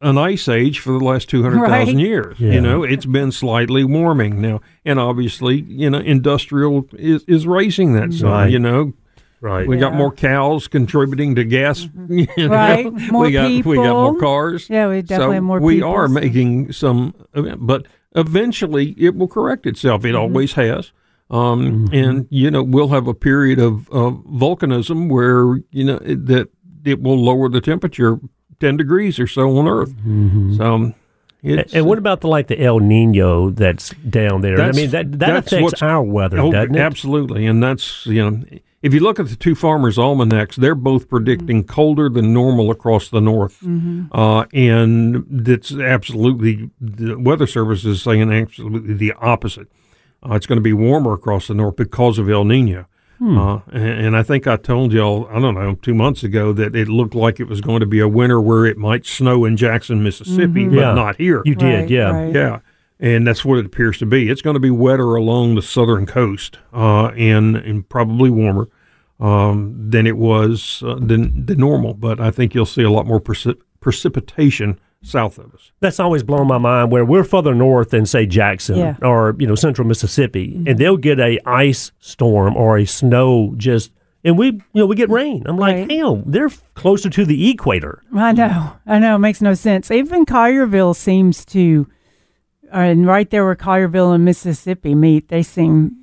an 0.00 0.16
ice 0.18 0.48
age 0.48 0.78
for 0.78 0.92
the 0.92 1.04
last 1.04 1.28
200,000 1.28 1.70
Right. 1.70 1.88
years. 1.96 2.40
Yeah. 2.40 2.52
You 2.52 2.60
know, 2.60 2.82
it's 2.82 3.06
been 3.06 3.32
slightly 3.32 3.84
warming 3.84 4.40
now. 4.40 4.60
And 4.84 4.98
obviously, 4.98 5.60
you 5.62 5.90
know, 5.90 5.98
industrial 5.98 6.86
is, 6.94 7.22
is 7.24 7.46
raising 7.46 7.92
that 7.94 8.12
some, 8.14 8.28
Right. 8.30 8.50
you 8.50 8.58
know. 8.58 8.94
Right. 9.42 9.66
We 9.66 9.78
got 9.78 9.94
more 9.94 10.12
cows 10.12 10.68
contributing 10.68 11.34
to 11.36 11.44
gas. 11.44 11.88
You 12.08 12.26
know? 12.36 12.48
Right. 12.48 12.92
More 13.10 13.24
we 13.24 13.32
got 13.32 13.64
we 13.64 13.76
got 13.76 13.92
more 13.94 14.18
cars. 14.18 14.68
Yeah, 14.68 14.88
we 14.88 15.00
definitely 15.02 15.26
so 15.26 15.32
have 15.32 15.42
more 15.42 15.60
We 15.60 15.74
people, 15.76 15.90
are 15.90 16.08
so- 16.08 16.12
making 16.14 16.72
some, 16.72 17.14
but 17.58 17.86
eventually 18.14 18.94
it 18.98 19.14
will 19.16 19.28
correct 19.28 19.66
itself. 19.66 20.00
Mm-hmm. 20.02 20.08
It 20.10 20.14
always 20.16 20.52
has. 20.54 20.92
Um, 21.30 21.88
And 21.92 22.26
you 22.30 22.50
know 22.50 22.62
we'll 22.62 22.88
have 22.88 23.06
a 23.06 23.14
period 23.14 23.58
of, 23.60 23.88
of 23.90 24.14
volcanism 24.26 25.08
where 25.08 25.62
you 25.70 25.84
know 25.84 25.96
it, 26.04 26.26
that 26.26 26.48
it 26.84 27.00
will 27.00 27.18
lower 27.22 27.48
the 27.48 27.60
temperature 27.60 28.18
ten 28.60 28.76
degrees 28.76 29.18
or 29.18 29.26
so 29.26 29.56
on 29.58 29.66
Earth. 29.66 29.92
So 30.56 30.64
um, 30.64 30.94
And, 31.42 31.60
it's, 31.60 31.74
and 31.74 31.86
what 31.86 31.98
about 31.98 32.20
the 32.20 32.28
like 32.28 32.46
the 32.48 32.60
El 32.62 32.78
Nino 32.80 33.50
that's 33.50 33.90
down 34.08 34.42
there? 34.42 34.60
I 34.60 34.72
mean 34.72 34.90
that 34.90 35.18
that 35.18 35.36
affects 35.36 35.82
our 35.82 36.02
weather, 36.02 36.38
Oh, 36.38 36.52
doesn't 36.52 36.74
it? 36.76 36.80
Absolutely, 36.80 37.46
and 37.46 37.62
that's 37.62 38.06
you 38.06 38.30
know, 38.30 38.44
if 38.82 38.94
you 38.94 39.00
look 39.00 39.18
at 39.18 39.28
the 39.28 39.36
two 39.36 39.54
farmers' 39.54 39.98
almanacs, 39.98 40.56
they're 40.56 40.74
both 40.74 41.08
predicting 41.08 41.64
colder 41.64 42.08
than 42.08 42.32
normal 42.32 42.70
across 42.70 43.08
the 43.08 43.20
north, 43.20 43.62
uh, 44.12 44.44
and 44.52 45.24
that's 45.30 45.72
absolutely 45.74 46.70
the 46.80 47.16
Weather 47.18 47.46
Service 47.46 47.84
is 47.84 48.02
saying 48.02 48.30
absolutely 48.32 48.94
the 48.94 49.12
opposite. 49.14 49.68
Uh, 50.22 50.34
it's 50.34 50.46
going 50.46 50.58
to 50.58 50.62
be 50.62 50.74
warmer 50.74 51.14
across 51.14 51.46
the 51.46 51.54
north 51.54 51.76
because 51.76 52.18
of 52.18 52.28
El 52.28 52.44
Nino. 52.44 52.84
Uh, 53.22 53.60
and, 53.70 54.06
and 54.06 54.16
I 54.16 54.22
think 54.22 54.46
I 54.46 54.56
told 54.56 54.92
y'all, 54.94 55.28
I 55.30 55.38
don't 55.40 55.54
know, 55.54 55.74
two 55.82 55.92
months 55.94 56.22
ago 56.22 56.54
that 56.54 56.74
it 56.74 56.88
looked 56.88 57.14
like 57.14 57.38
it 57.38 57.44
was 57.48 57.60
going 57.60 57.80
to 57.80 57.86
be 57.86 58.00
a 58.00 58.08
winter 58.08 58.40
where 58.40 58.64
it 58.64 58.78
might 58.78 59.04
snow 59.04 59.44
in 59.44 59.58
Jackson, 59.58 60.02
Mississippi, 60.02 60.66
but 60.66 60.74
Yeah. 60.76 60.94
not 60.94 61.16
here. 61.16 61.42
You 61.44 61.54
did, 61.54 61.80
Right, 61.82 61.90
yeah. 61.90 62.10
right. 62.10 62.34
Yeah, 62.34 62.58
and 62.98 63.26
that's 63.26 63.44
what 63.44 63.58
it 63.58 63.66
appears 63.66 63.98
to 63.98 64.06
be. 64.06 64.30
It's 64.30 64.40
going 64.40 64.54
to 64.54 64.60
be 64.60 64.70
wetter 64.70 65.14
along 65.16 65.54
the 65.56 65.60
southern 65.62 66.06
coast, 66.06 66.58
uh, 66.72 67.08
and 67.08 67.56
and 67.56 67.86
probably 67.88 68.30
warmer 68.30 68.68
um, 69.20 69.74
than 69.90 70.06
it 70.06 70.16
was 70.16 70.82
uh, 70.86 70.94
than 70.98 71.44
than 71.44 71.58
normal. 71.58 71.92
But 71.92 72.20
I 72.20 72.30
think 72.30 72.54
you'll 72.54 72.64
see 72.64 72.82
a 72.84 72.90
lot 72.90 73.06
more 73.06 73.20
precip- 73.20 73.60
precipitation 73.80 74.80
south 75.02 75.38
of 75.38 75.54
us. 75.54 75.72
That's 75.80 75.98
always 75.98 76.22
blown 76.22 76.46
my 76.46 76.58
mind. 76.58 76.90
Where 76.92 77.04
we're 77.04 77.24
further 77.24 77.54
north 77.54 77.90
than 77.90 78.06
say 78.06 78.26
Jackson 78.26 78.76
Yeah. 78.76 78.96
or 79.02 79.34
you 79.38 79.46
know 79.46 79.54
central 79.54 79.86
Mississippi, 79.88 80.62
and 80.66 80.78
they'll 80.78 80.96
get 80.96 81.18
a 81.18 81.38
ice 81.46 81.92
storm 82.00 82.56
or 82.56 82.76
a 82.78 82.84
snow 82.84 83.54
just, 83.56 83.92
and 84.24 84.36
we 84.38 84.46
you 84.46 84.60
know 84.74 84.86
we 84.86 84.96
get 84.96 85.08
rain. 85.10 85.42
I'm 85.46 85.56
like, 85.56 85.76
Right. 85.88 85.90
hell, 85.98 86.22
they're 86.26 86.50
closer 86.74 87.08
to 87.10 87.24
the 87.24 87.50
equator. 87.50 88.02
I 88.14 88.32
know. 88.32 88.72
I 88.86 88.98
know. 88.98 89.16
It 89.16 89.20
makes 89.20 89.40
no 89.40 89.54
sense. 89.54 89.90
Even 89.90 90.26
Collierville 90.26 90.94
seems 90.94 91.44
to, 91.46 91.86
uh, 92.72 92.76
and 92.78 93.06
right 93.06 93.28
there 93.30 93.44
where 93.44 93.56
Collierville 93.56 94.14
and 94.14 94.24
Mississippi 94.24 94.94
meet, 94.94 95.28
they 95.28 95.42
seem, 95.42 95.96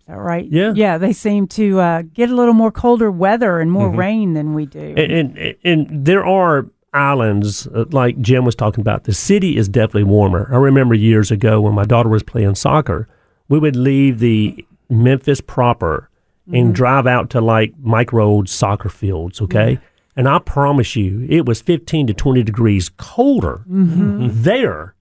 is 0.00 0.06
that 0.06 0.16
right? 0.18 0.46
Yeah. 0.50 0.72
Yeah, 0.74 0.96
they 0.98 1.12
seem 1.12 1.46
to 1.48 1.78
uh, 1.78 2.02
get 2.14 2.30
a 2.30 2.34
little 2.34 2.54
more 2.54 2.72
colder 2.72 3.10
weather 3.10 3.60
and 3.60 3.70
more 3.70 3.90
rain 3.90 4.32
than 4.32 4.54
we 4.54 4.64
do. 4.66 4.94
And 4.96 5.36
and, 5.38 5.54
and 5.62 6.04
there 6.06 6.24
are 6.24 6.66
islands 6.92 7.66
uh, 7.68 7.84
like 7.90 8.20
Jim 8.20 8.44
was 8.44 8.54
talking 8.54 8.80
about. 8.80 9.04
The 9.04 9.14
city 9.14 9.56
is 9.56 9.68
definitely 9.68 10.04
warmer. 10.04 10.48
I 10.52 10.56
remember 10.56 10.94
years 10.94 11.30
ago 11.30 11.60
when 11.60 11.74
my 11.74 11.84
daughter 11.84 12.08
was 12.08 12.22
playing 12.22 12.54
soccer, 12.56 13.08
we 13.48 13.58
would 13.58 13.76
leave 13.76 14.18
the 14.18 14.64
Memphis 14.88 15.40
proper 15.40 16.10
and 16.46 16.54
mm-hmm. 16.54 16.72
drive 16.72 17.06
out 17.06 17.30
to 17.30 17.40
like 17.40 17.74
Mike 17.78 18.12
Rose 18.12 18.50
soccer 18.50 18.88
fields. 18.88 19.40
Okay. 19.40 19.78
And 20.16 20.28
I 20.28 20.38
promise 20.40 20.96
you, 20.96 21.26
it 21.30 21.46
was 21.46 21.62
15 21.62 22.08
to 22.08 22.14
20 22.14 22.42
degrees 22.42 22.88
colder 22.88 23.64
mm-hmm. 23.68 24.22
Mm-hmm. 24.22 24.42
there 24.42 24.94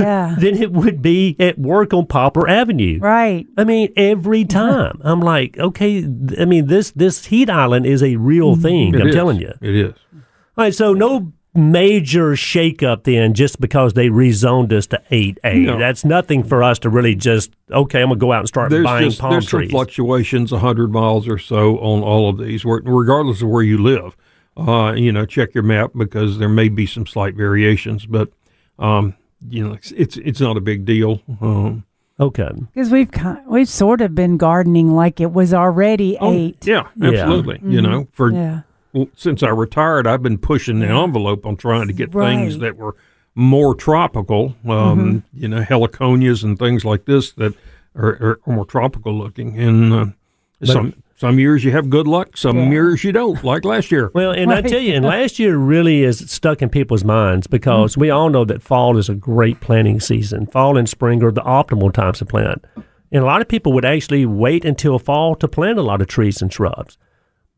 yeah. 0.00 0.34
than 0.40 0.56
it 0.56 0.72
would 0.72 1.02
be 1.02 1.36
at 1.38 1.58
work 1.58 1.92
on 1.92 2.06
Poplar 2.06 2.48
Avenue. 2.48 2.98
Right. 2.98 3.46
I 3.56 3.64
mean, 3.64 3.92
every 3.96 4.44
time 4.46 5.00
I'm 5.04 5.20
like, 5.20 5.58
okay, 5.58 5.98
I 6.38 6.44
mean, 6.44 6.66
this 6.66 6.90
this 6.92 7.26
heat 7.26 7.50
island 7.50 7.86
is 7.86 8.02
a 8.02 8.16
real 8.16 8.56
thing. 8.56 8.94
It 8.94 9.00
I'm 9.00 9.08
is. 9.08 9.14
telling 9.14 9.38
you. 9.38 9.52
it 9.60 9.74
is. 9.74 9.94
All 10.56 10.64
right, 10.64 10.74
so 10.74 10.94
no 10.94 11.32
major 11.54 12.32
shakeup 12.32 13.04
then, 13.04 13.34
just 13.34 13.60
because 13.60 13.92
they 13.94 14.08
rezoned 14.08 14.72
us 14.72 14.86
to 14.88 15.00
eight 15.10 15.38
A. 15.44 15.54
No. 15.60 15.78
That's 15.78 16.04
nothing 16.04 16.42
for 16.44 16.62
us 16.62 16.78
to 16.80 16.90
really 16.90 17.14
just 17.14 17.50
okay. 17.70 18.02
I'm 18.02 18.08
gonna 18.08 18.18
go 18.18 18.32
out 18.32 18.40
and 18.40 18.48
start 18.48 18.70
There's 18.70 18.84
buying 18.84 19.08
just 19.08 19.20
palm 19.20 19.30
there's 19.32 19.48
some 19.48 19.60
trees. 19.60 19.70
fluctuations, 19.70 20.50
hundred 20.50 20.90
miles 20.92 21.28
or 21.28 21.38
so 21.38 21.78
on 21.78 22.02
all 22.02 22.28
of 22.28 22.38
these, 22.38 22.64
regardless 22.64 23.42
of 23.42 23.48
where 23.48 23.62
you 23.62 23.78
live. 23.78 24.16
Uh, 24.56 24.92
you 24.96 25.10
know, 25.10 25.26
check 25.26 25.52
your 25.54 25.64
map 25.64 25.90
because 25.96 26.38
there 26.38 26.48
may 26.48 26.68
be 26.68 26.86
some 26.86 27.06
slight 27.06 27.34
variations, 27.34 28.06
but 28.06 28.28
um, 28.78 29.14
you 29.48 29.66
know, 29.66 29.74
it's 29.74 29.90
it's, 29.92 30.16
it's 30.18 30.40
not 30.40 30.56
a 30.56 30.60
big 30.60 30.84
deal. 30.84 31.20
Um, 31.40 31.84
okay, 32.20 32.50
Because 32.72 32.90
we've 32.90 33.10
ki- 33.10 33.42
we've 33.48 33.68
sort 33.68 34.00
of 34.00 34.14
been 34.14 34.36
gardening 34.36 34.92
like 34.92 35.20
it 35.20 35.32
was 35.32 35.52
already 35.52 36.16
Oh, 36.20 36.32
eight. 36.32 36.64
Yeah, 36.66 36.86
Yeah. 36.96 37.08
absolutely. 37.10 37.60
You 37.64 37.82
know, 37.82 38.06
for 38.12 38.30
Yeah. 38.30 38.60
Well, 38.94 39.08
since 39.16 39.42
I 39.42 39.50
retired, 39.50 40.06
I've 40.06 40.22
been 40.22 40.38
pushing 40.38 40.78
the 40.80 40.86
envelope 40.88 41.44
on 41.44 41.56
trying 41.56 41.88
to 41.88 41.92
get 41.92 42.12
things 42.12 42.14
Right. 42.14 42.48
Mm-hmm. 42.48 42.60
that 42.62 42.76
were 42.78 42.96
more 43.34 43.74
tropical. 43.74 44.54
Um, 44.66 45.24
You 45.34 45.48
know, 45.48 45.60
heliconias 45.62 46.42
and 46.44 46.58
things 46.58 46.84
like 46.84 47.04
this 47.04 47.32
that 47.32 47.52
are, 47.96 48.08
are, 48.08 48.40
are 48.46 48.54
more 48.54 48.64
tropical 48.64 49.12
looking. 49.18 49.58
And 49.58 49.92
uh, 49.92 50.06
some 50.64 50.94
some 51.16 51.38
years 51.38 51.62
you 51.64 51.70
have 51.70 51.88
good 51.90 52.06
luck, 52.08 52.36
some 52.36 52.56
Yeah. 52.56 52.70
years 52.70 53.04
you 53.04 53.12
don't. 53.12 53.42
Like 53.44 53.64
last 53.64 53.90
year. 53.92 54.10
well, 54.14 54.32
and 54.32 54.52
I 54.52 54.60
tell 54.62 54.80
you, 54.80 54.94
and 54.94 55.04
last 55.16 55.38
year 55.38 55.56
really 55.56 56.02
is 56.02 56.18
stuck 56.30 56.60
in 56.62 56.68
people's 56.70 57.04
minds 57.04 57.46
because 57.46 57.96
we 57.96 58.10
all 58.10 58.30
know 58.30 58.44
that 58.44 58.62
fall 58.62 58.98
is 58.98 59.08
a 59.08 59.14
great 59.14 59.60
planting 59.60 60.00
season. 60.00 60.46
Fall 60.46 60.76
and 60.76 60.88
spring 60.88 61.22
are 61.22 61.30
the 61.32 61.40
optimal 61.42 61.92
times 61.92 62.18
to 62.18 62.24
plant, 62.26 62.64
and 63.12 63.22
a 63.22 63.26
lot 63.26 63.40
of 63.40 63.48
people 63.48 63.72
would 63.74 63.84
actually 63.84 64.26
wait 64.26 64.64
until 64.64 64.98
fall 64.98 65.36
to 65.36 65.46
plant 65.48 65.78
a 65.78 65.82
lot 65.82 66.00
of 66.00 66.08
trees 66.08 66.42
and 66.42 66.52
shrubs. 66.52 66.98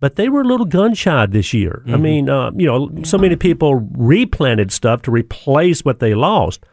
But 0.00 0.16
they 0.16 0.28
were 0.28 0.42
a 0.42 0.46
little 0.46 0.66
gun 0.66 0.94
shy 0.94 1.26
this 1.26 1.54
year. 1.54 1.82
I 1.86 1.90
mm-hmm. 1.90 2.02
mean, 2.02 2.28
uh, 2.28 2.50
you 2.54 2.66
know, 2.66 3.02
so 3.02 3.18
many 3.18 3.36
people 3.36 3.74
replanted 3.74 4.72
stuff 4.72 5.02
to 5.02 5.10
replace 5.10 5.84
what 5.84 6.00
they 6.00 6.14
lost, 6.14 6.64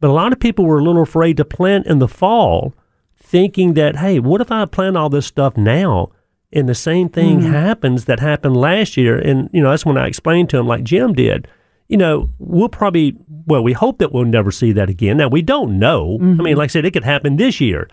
but 0.00 0.10
a 0.10 0.12
lot 0.12 0.32
of 0.32 0.40
people 0.40 0.66
were 0.66 0.78
a 0.78 0.84
little 0.84 1.02
afraid 1.02 1.36
to 1.38 1.44
plant 1.44 1.86
in 1.86 1.98
the 1.98 2.08
fall, 2.08 2.74
thinking 3.16 3.74
that, 3.74 3.96
hey, 3.96 4.18
what 4.18 4.40
if 4.40 4.52
I 4.52 4.64
plant 4.66 4.96
all 4.96 5.08
this 5.08 5.26
stuff 5.26 5.56
now? 5.56 6.12
And 6.52 6.68
the 6.68 6.74
same 6.74 7.08
thing 7.08 7.40
mm-hmm. 7.40 7.52
happens 7.52 8.04
that 8.04 8.20
happened 8.20 8.56
last 8.56 8.96
year. 8.96 9.18
And, 9.18 9.50
you 9.52 9.62
know, 9.62 9.70
that's 9.70 9.84
when 9.84 9.98
I 9.98 10.06
explained 10.06 10.48
to 10.50 10.58
him, 10.58 10.66
like 10.66 10.84
Jim 10.84 11.12
did, 11.12 11.48
you 11.88 11.96
know, 11.96 12.30
we'll 12.38 12.68
probably, 12.68 13.16
well, 13.46 13.62
we 13.62 13.72
hope 13.72 13.98
that 13.98 14.12
we'll 14.12 14.24
never 14.24 14.50
see 14.50 14.72
that 14.72 14.88
again. 14.88 15.16
Now, 15.16 15.28
we 15.28 15.42
don't 15.42 15.78
know. 15.78 16.16
I 16.20 16.22
mean, 16.22 16.36
mm-hmm. 16.36 16.58
like 16.58 16.70
I 16.70 16.72
said, 16.72 16.84
it 16.84 16.92
could 16.92 17.04
happen 17.04 17.36
this 17.36 17.60
year, 17.60 17.88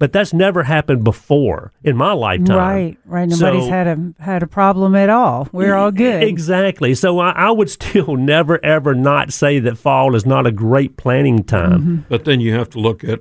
but 0.00 0.14
that's 0.14 0.32
never 0.32 0.62
happened 0.62 1.04
before 1.04 1.72
in 1.84 1.94
my 1.94 2.12
lifetime. 2.12 2.56
Right, 2.56 2.98
right. 3.04 3.28
Nobody's 3.28 3.64
So- 3.64 3.70
had 3.70 3.86
a 3.86 4.14
had 4.18 4.42
a 4.42 4.46
problem 4.46 4.96
at 4.96 5.10
all. 5.10 5.46
We're 5.52 5.76
all 5.76 5.92
good. 5.92 6.22
Exactly. 6.24 6.94
So 6.94 7.20
I, 7.20 7.30
I 7.32 7.50
would 7.50 7.70
still 7.80 8.16
never, 8.16 8.64
ever 8.64 8.94
not 8.94 9.32
say 9.32 9.60
that 9.60 9.76
fall 9.76 10.16
is 10.16 10.24
not 10.24 10.46
a 10.46 10.52
great 10.52 10.96
planting 10.96 11.44
time. 11.44 11.80
Mm-hmm. 11.80 11.96
But 12.08 12.24
then 12.24 12.40
you 12.40 12.54
have 12.54 12.70
to 12.70 12.80
look 12.80 13.04
at 13.04 13.20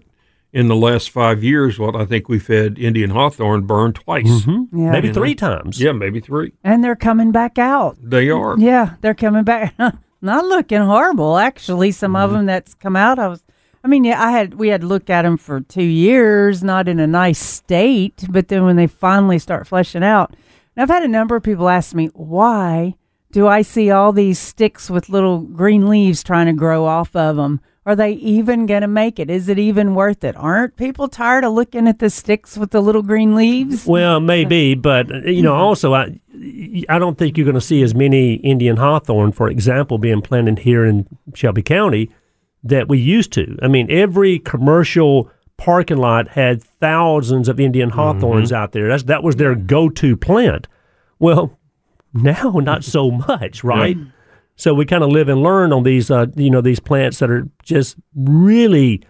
in 0.54 0.70
the 0.70 0.76
last 0.76 1.10
five 1.10 1.44
years 1.44 1.78
what 1.78 1.98
I 1.98 2.06
think 2.06 2.30
we've 2.30 2.48
had 2.48 2.80
Indian 2.80 3.10
hawthorn 3.10 3.68
burn 3.68 3.92
twice. 3.92 4.26
Mm-hmm. 4.26 4.80
Yeah. 4.80 4.92
Maybe 4.92 5.12
three 5.12 5.36
times. 5.36 5.82
Yeah, 5.82 5.92
maybe 5.92 6.22
three. 6.22 6.54
And 6.63 6.82
they're 6.82 6.96
coming 6.96 7.34
back 7.34 7.60
out. 7.60 7.98
They 8.02 8.30
are. 8.30 8.58
Yeah, 8.58 8.96
they're 9.02 9.13
coming 9.13 9.44
back. 9.44 9.76
Not 10.22 10.46
looking 10.46 10.82
horrible, 10.82 11.38
actually. 11.38 11.92
Some 11.92 12.15
of 12.15 12.30
mm-hmm. 12.30 12.38
them 12.38 12.46
that's 12.46 12.74
come 12.74 12.96
out. 12.96 13.20
I 13.20 13.28
was, 13.28 13.44
I 13.84 13.88
mean, 13.88 14.04
yeah, 14.04 14.22
I 14.22 14.32
had 14.32 14.56
we 14.56 14.68
had 14.70 14.84
looked 14.84 15.10
at 15.10 15.22
them 15.22 15.38
for 15.38 15.62
two 15.62 15.84
years, 15.84 16.63
not 16.63 16.88
in 16.88 17.00
a 17.00 17.08
nice 17.08 17.39
state. 17.39 18.26
But 18.30 18.50
then 18.50 18.65
when 18.65 18.76
they 18.76 18.88
finally 18.88 19.39
start 19.39 19.68
fleshing 19.68 20.04
out, 20.04 20.36
and 20.76 20.84
I've 20.84 20.89
had 20.89 21.04
a 21.04 21.08
number 21.08 21.36
of 21.36 21.44
people 21.44 21.70
ask 21.70 21.96
me 21.96 22.08
why 22.13 22.96
do 23.32 23.48
I 23.48 23.62
see 23.62 23.92
all 23.92 24.12
these 24.12 24.39
sticks 24.39 24.89
with 24.89 25.10
little 25.10 25.39
green 25.42 25.88
leaves 25.88 26.24
trying 26.24 26.48
to 26.48 26.54
grow 26.54 26.86
off 26.86 27.15
of 27.15 27.36
them? 27.36 27.62
Are 27.86 27.96
they 27.96 28.12
even 28.13 28.65
going 28.65 28.82
to 28.82 28.88
make 28.88 29.18
it? 29.20 29.32
Is 29.32 29.50
it 29.50 29.58
even 29.58 29.96
worth 29.96 30.24
it? 30.24 30.36
Aren't 30.36 30.76
people 30.76 31.08
tired 31.08 31.44
of 31.44 31.54
looking 31.54 31.88
at 31.88 32.00
the 32.00 32.10
sticks 32.10 32.58
with 32.58 32.72
the 32.72 32.82
little 32.82 33.02
green 33.02 33.36
leaves? 33.36 33.86
Well, 33.88 34.20
maybe, 34.20 34.76
but 34.76 35.12
uh, 35.12 35.20
you 35.22 35.42
know, 35.42 35.56
also 35.56 35.94
I, 35.94 36.20
I 36.88 37.00
don't 37.00 37.18
think 37.18 37.38
you're 37.38 37.46
going 37.46 37.56
to 37.56 37.62
see 37.62 37.82
as 37.82 37.96
many 37.96 38.36
Indian 38.36 38.78
hawthorn, 38.78 39.32
for 39.32 39.50
example, 39.50 39.98
being 39.98 40.22
planted 40.22 40.60
here 40.60 40.86
in 40.86 41.08
Shelby 41.34 41.63
County 41.63 42.12
that 42.63 42.88
we 42.88 43.00
used 43.00 43.32
to. 43.34 43.58
I 43.62 43.67
mean, 43.67 43.89
every 43.89 44.39
commercial 44.39 45.32
parking 45.58 45.98
lot 45.98 46.30
had 46.30 46.63
thousands 46.63 47.50
of 47.50 47.60
Indian 47.60 47.89
hawthorns 47.89 48.52
out 48.52 48.72
there. 48.72 48.88
That's, 48.88 49.04
that 49.04 49.24
was 49.24 49.36
their 49.36 49.56
go 49.56 49.89
to 49.89 50.15
plant. 50.15 50.67
Well, 51.19 51.58
now 52.13 52.60
not 52.62 52.84
so 52.84 53.12
much, 53.12 53.63
right? 53.63 53.98
So 54.56 54.74
we 54.74 54.86
kind 54.86 55.04
of 55.04 55.10
live 55.10 55.30
and 55.30 55.41
learn 55.41 55.72
on 55.72 55.84
these, 55.84 56.12
uh, 56.12 56.28
you 56.36 56.50
know, 56.50 56.60
these 56.62 56.80
plants 56.80 57.19
that 57.19 57.30
are 57.30 57.48
just 57.63 57.95
really 58.15 59.02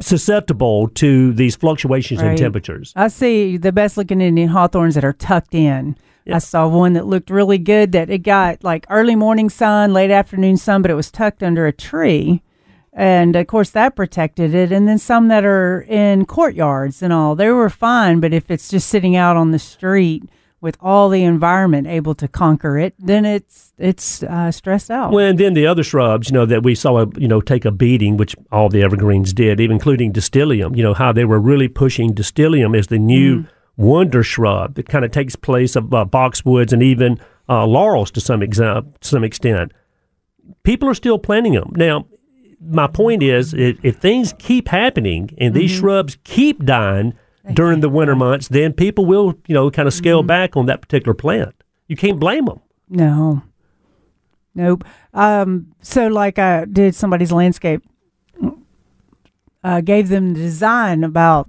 susceptible 0.00 0.88
to 0.88 1.32
these 1.32 1.56
fluctuations 1.56 2.20
in 2.22 2.36
temperatures. 2.36 2.92
I 2.96 3.08
see 3.08 3.56
the 3.56 3.72
best 3.72 3.96
looking 3.96 4.20
Indian 4.20 4.48
hawthorns 4.48 4.94
that 4.94 5.04
are 5.04 5.12
tucked 5.12 5.54
in. 5.54 5.96
I 6.32 6.38
saw 6.38 6.68
one 6.68 6.92
that 6.94 7.06
looked 7.06 7.30
really 7.30 7.58
good 7.58 7.92
that 7.92 8.10
it 8.10 8.18
got 8.18 8.62
like 8.64 8.86
early 8.90 9.16
morning 9.16 9.50
sun, 9.50 9.92
late 9.92 10.10
afternoon 10.10 10.56
sun, 10.56 10.82
but 10.82 10.90
it 10.90 10.94
was 10.94 11.10
tucked 11.10 11.42
under 11.42 11.66
a 11.66 11.72
tree. 11.72 12.42
And 12.92 13.36
of 13.36 13.46
course, 13.46 13.70
that 13.70 13.96
protected 13.96 14.54
it. 14.54 14.72
And 14.72 14.88
then 14.88 14.98
some 14.98 15.28
that 15.28 15.44
are 15.44 15.82
in 15.82 16.26
courtyards 16.26 17.02
and 17.02 17.12
all, 17.12 17.34
they 17.34 17.50
were 17.50 17.70
fine. 17.70 18.20
But 18.20 18.32
if 18.32 18.50
it's 18.50 18.68
just 18.68 18.88
sitting 18.88 19.16
out 19.16 19.36
on 19.36 19.52
the 19.52 19.58
street 19.58 20.24
with 20.60 20.76
all 20.80 21.08
the 21.08 21.22
environment 21.24 21.86
able 21.86 22.14
to 22.14 22.28
conquer 22.28 22.78
it, 22.78 22.94
then 22.98 23.24
it's 23.24 23.72
it's 23.78 24.22
uh, 24.22 24.50
stressed 24.50 24.90
out. 24.90 25.12
Well, 25.12 25.26
and 25.26 25.38
then 25.38 25.54
the 25.54 25.66
other 25.66 25.82
shrubs, 25.82 26.28
you 26.28 26.34
know, 26.34 26.46
that 26.46 26.62
we 26.62 26.74
saw, 26.74 27.06
you 27.16 27.28
know, 27.28 27.40
take 27.40 27.64
a 27.64 27.70
beating, 27.70 28.16
which 28.16 28.36
all 28.52 28.68
the 28.68 28.82
evergreens 28.82 29.32
did, 29.32 29.60
even 29.60 29.76
including 29.76 30.12
distylium. 30.12 30.76
You 30.76 30.82
know 30.82 30.94
how 30.94 31.12
they 31.12 31.24
were 31.24 31.40
really 31.40 31.68
pushing 31.68 32.14
distylium 32.14 32.76
as 32.76 32.88
the 32.88 32.98
new 32.98 33.46
wonder 33.80 34.22
shrub 34.22 34.74
that 34.74 34.88
kind 34.88 35.04
of 35.04 35.10
takes 35.10 35.34
place 35.34 35.74
of 35.74 35.92
uh, 35.92 36.04
boxwoods 36.04 36.72
and 36.72 36.82
even 36.82 37.18
uh, 37.48 37.66
laurels 37.66 38.10
to 38.12 38.20
some 38.20 38.42
some 39.00 39.24
extent. 39.24 39.72
People 40.62 40.88
are 40.88 40.94
still 40.94 41.18
planting 41.18 41.54
them 41.54 41.72
now. 41.74 42.06
My 42.62 42.86
point 42.86 43.22
is, 43.22 43.54
if, 43.54 43.82
if 43.82 43.96
things 43.96 44.34
keep 44.38 44.68
happening 44.68 45.30
and 45.38 45.54
these 45.54 45.70
shrubs 45.70 46.18
keep 46.24 46.62
dying 46.66 47.14
during 47.54 47.80
the 47.80 47.88
winter 47.88 48.14
months, 48.14 48.48
then 48.48 48.74
people 48.74 49.06
will, 49.06 49.34
you 49.46 49.54
know, 49.54 49.70
kind 49.70 49.88
of 49.88 49.94
scale 49.94 50.22
back 50.22 50.58
on 50.58 50.66
that 50.66 50.82
particular 50.82 51.14
plant. 51.14 51.54
You 51.88 51.96
can't 51.96 52.20
blame 52.20 52.44
them. 52.44 52.60
No. 52.90 53.42
Nope. 54.54 54.84
Um, 55.14 55.74
so, 55.80 56.08
like, 56.08 56.38
I 56.38 56.66
did 56.66 56.94
somebody's 56.94 57.32
landscape, 57.32 57.82
uh, 59.64 59.80
gave 59.80 60.08
them 60.10 60.34
the 60.34 60.40
design 60.40 61.02
about 61.02 61.48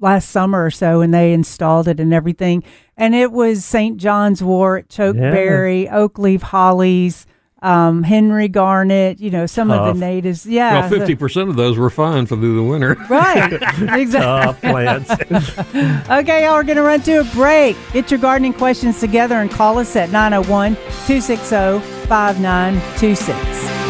last 0.00 0.30
summer 0.30 0.64
or 0.64 0.70
so, 0.70 1.00
and 1.00 1.12
they 1.12 1.32
installed 1.32 1.88
it 1.88 2.00
and 2.00 2.12
everything. 2.14 2.62
And 2.96 3.14
it 3.14 3.32
was 3.32 3.64
St. 3.64 3.96
John's 3.96 4.42
wort, 4.42 4.88
chokeberry, 4.88 5.92
oak 5.92 6.18
leaf 6.18 6.42
hollies, 6.42 7.26
um, 7.60 8.04
Henry 8.04 8.46
garnet, 8.48 9.18
you 9.20 9.30
know, 9.30 9.46
some 9.46 9.70
of 9.70 9.94
the 9.94 9.98
natives. 10.00 10.46
Yeah. 10.46 10.80
Well, 10.80 10.90
fifty 10.90 11.14
percent 11.16 11.48
of 11.50 11.56
those 11.56 11.76
were 11.76 11.90
fine 11.90 12.26
for 12.26 12.36
through 12.36 12.56
the 12.56 12.62
winter. 12.62 12.96
Right. 13.08 13.52
exactly. 13.98 14.70
Plants. 14.70 15.10
Okay, 16.10 16.44
y'all, 16.44 16.54
we're 16.54 16.62
going 16.62 16.76
to 16.76 16.82
run 16.82 17.00
to 17.02 17.20
a 17.20 17.24
break. 17.34 17.76
Get 17.92 18.10
your 18.10 18.20
gardening 18.20 18.52
questions 18.52 19.00
together 19.00 19.36
and 19.36 19.50
call 19.50 19.78
us 19.78 19.96
at 19.96 20.10
901 20.10 20.74
260 21.06 21.80
5926. 22.06 23.87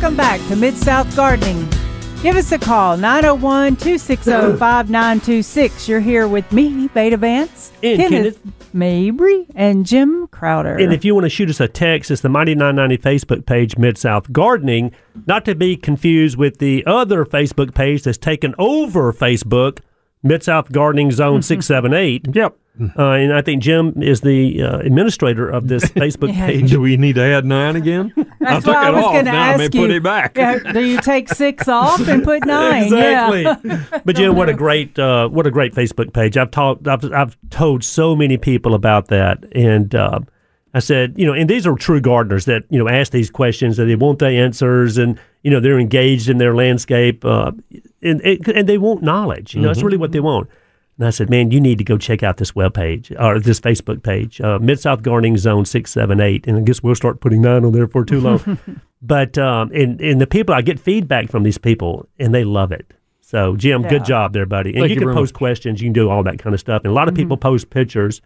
Welcome 0.00 0.16
back 0.16 0.40
to 0.46 0.54
Mid 0.54 0.76
South 0.76 1.16
Gardening. 1.16 1.68
Give 2.22 2.36
us 2.36 2.52
a 2.52 2.58
call, 2.58 2.96
901 2.96 3.74
260 3.74 4.30
5926. 4.56 5.88
You're 5.88 5.98
here 5.98 6.28
with 6.28 6.52
me, 6.52 6.86
Veda 6.86 7.16
Vance, 7.16 7.72
And 7.82 7.98
Kenneth. 7.98 8.38
Mabry, 8.72 9.46
and 9.56 9.84
Jim 9.84 10.28
Crowder. 10.28 10.76
And 10.76 10.92
if 10.92 11.04
you 11.04 11.16
want 11.16 11.24
to 11.24 11.28
shoot 11.28 11.50
us 11.50 11.58
a 11.58 11.66
text, 11.66 12.12
it's 12.12 12.20
the 12.20 12.28
Mighty 12.28 12.54
990 12.54 12.96
Facebook 13.02 13.44
page, 13.44 13.76
Mid 13.76 13.98
South 13.98 14.32
Gardening, 14.32 14.92
not 15.26 15.44
to 15.46 15.56
be 15.56 15.76
confused 15.76 16.36
with 16.36 16.58
the 16.58 16.86
other 16.86 17.24
Facebook 17.24 17.74
page 17.74 18.04
that's 18.04 18.18
taken 18.18 18.54
over 18.56 19.12
Facebook, 19.12 19.80
Mid 20.22 20.42
South 20.42 20.72
Gardening 20.72 21.10
Zone 21.12 21.42
678. 21.42 22.34
Yep. 22.34 22.56
Uh, 22.96 23.10
and 23.10 23.32
I 23.32 23.42
think 23.42 23.60
Jim 23.60 24.00
is 24.00 24.20
the 24.20 24.62
uh, 24.62 24.78
administrator 24.78 25.48
of 25.50 25.66
this 25.66 25.84
Facebook 25.96 26.32
Yeah. 26.32 26.46
page. 26.46 26.70
Do 26.70 26.80
we 26.80 26.96
need 26.96 27.16
to 27.16 27.22
add 27.22 27.44
nine 27.44 27.74
again? 27.74 28.12
That's 28.40 28.40
I 28.40 28.54
took 28.60 28.66
what 28.66 28.76
I 28.76 28.88
it 28.88 28.92
was 28.94 29.04
off. 29.04 29.12
gonna 29.14 29.22
Now 29.24 29.42
I 29.42 29.56
may 29.56 29.64
ask 29.64 29.72
put 29.72 29.90
you. 29.90 29.96
it 29.96 30.02
back. 30.04 30.36
Yeah, 30.36 30.58
do 30.72 30.84
you 30.84 31.00
take 31.00 31.28
six 31.28 31.66
off 31.66 32.06
and 32.06 32.22
put 32.22 32.46
nine? 32.46 32.84
exactly. 32.84 33.42
Yeah. 33.42 34.00
but 34.04 34.14
Jim, 34.14 34.36
what 34.36 34.48
a 34.48 34.54
great 34.54 34.96
uh, 34.96 35.28
what 35.28 35.44
a 35.46 35.50
great 35.50 35.74
Facebook 35.74 36.12
page. 36.12 36.36
I've 36.36 36.52
talked 36.52 36.86
I've 36.86 37.04
I've 37.12 37.36
told 37.50 37.82
so 37.82 38.14
many 38.14 38.36
people 38.36 38.74
about 38.74 39.08
that, 39.08 39.42
and 39.56 39.92
uh, 39.96 40.20
I 40.72 40.78
said, 40.78 41.14
you 41.16 41.26
know, 41.26 41.32
and 41.32 41.50
these 41.50 41.66
are 41.66 41.74
true 41.74 42.00
gardeners 42.00 42.44
that 42.44 42.62
you 42.70 42.78
know 42.78 42.88
ask 42.88 43.10
these 43.10 43.28
questions 43.30 43.80
and 43.80 43.90
they 43.90 43.96
want 43.96 44.20
the 44.20 44.28
answers, 44.28 44.98
and 44.98 45.18
you 45.42 45.50
know 45.50 45.58
they're 45.58 45.80
engaged 45.80 46.28
in 46.28 46.38
their 46.38 46.54
landscape, 46.54 47.24
uh, 47.24 47.50
and 48.02 48.20
and 48.22 48.68
they 48.68 48.78
want 48.78 49.02
knowledge. 49.02 49.54
You 49.54 49.60
know, 49.62 49.68
that's 49.68 49.82
really 49.82 49.96
what 49.96 50.12
they 50.12 50.20
want. 50.20 50.48
And 50.98 51.06
I 51.06 51.10
said, 51.10 51.30
man, 51.30 51.52
you 51.52 51.60
need 51.60 51.78
to 51.78 51.84
go 51.84 51.96
check 51.96 52.24
out 52.24 52.38
this 52.38 52.52
webpage 52.52 53.14
or 53.20 53.38
this 53.38 53.60
Facebook 53.60 54.02
page, 54.02 54.40
uh, 54.40 54.58
Mid 54.58 54.80
South 54.80 55.02
Gardening 55.02 55.36
Zone 55.36 55.64
six 55.64 55.92
seven 55.92 56.20
eight, 56.20 56.46
and 56.48 56.56
I 56.58 56.60
guess 56.62 56.82
we'll 56.82 56.96
start 56.96 57.20
putting 57.20 57.42
nine 57.42 57.64
on 57.64 57.72
there 57.72 57.86
for 57.86 58.04
too 58.04 58.20
long. 58.20 58.58
but 59.02 59.38
um, 59.38 59.70
and 59.72 60.00
and 60.00 60.20
the 60.20 60.26
people 60.26 60.54
I 60.54 60.62
get 60.62 60.80
feedback 60.80 61.28
from 61.30 61.44
these 61.44 61.58
people, 61.58 62.08
and 62.18 62.34
they 62.34 62.42
love 62.44 62.72
it. 62.72 62.94
So 63.20 63.56
Jim, 63.56 63.82
Yeah. 63.82 63.90
good 63.90 64.04
job 64.04 64.32
there, 64.32 64.46
buddy. 64.46 64.70
And 64.70 64.80
Thank 64.80 64.94
you, 64.94 65.00
can 65.00 65.12
post 65.14 65.34
much. 65.34 65.38
questions, 65.38 65.80
you 65.80 65.86
can 65.86 65.92
do 65.92 66.08
all 66.08 66.22
that 66.24 66.38
kind 66.38 66.54
of 66.54 66.60
stuff. 66.60 66.82
And 66.82 66.90
a 66.90 66.94
lot 66.94 67.08
of 67.08 67.14
people 67.14 67.36
post 67.36 67.70
pictures. 67.70 68.20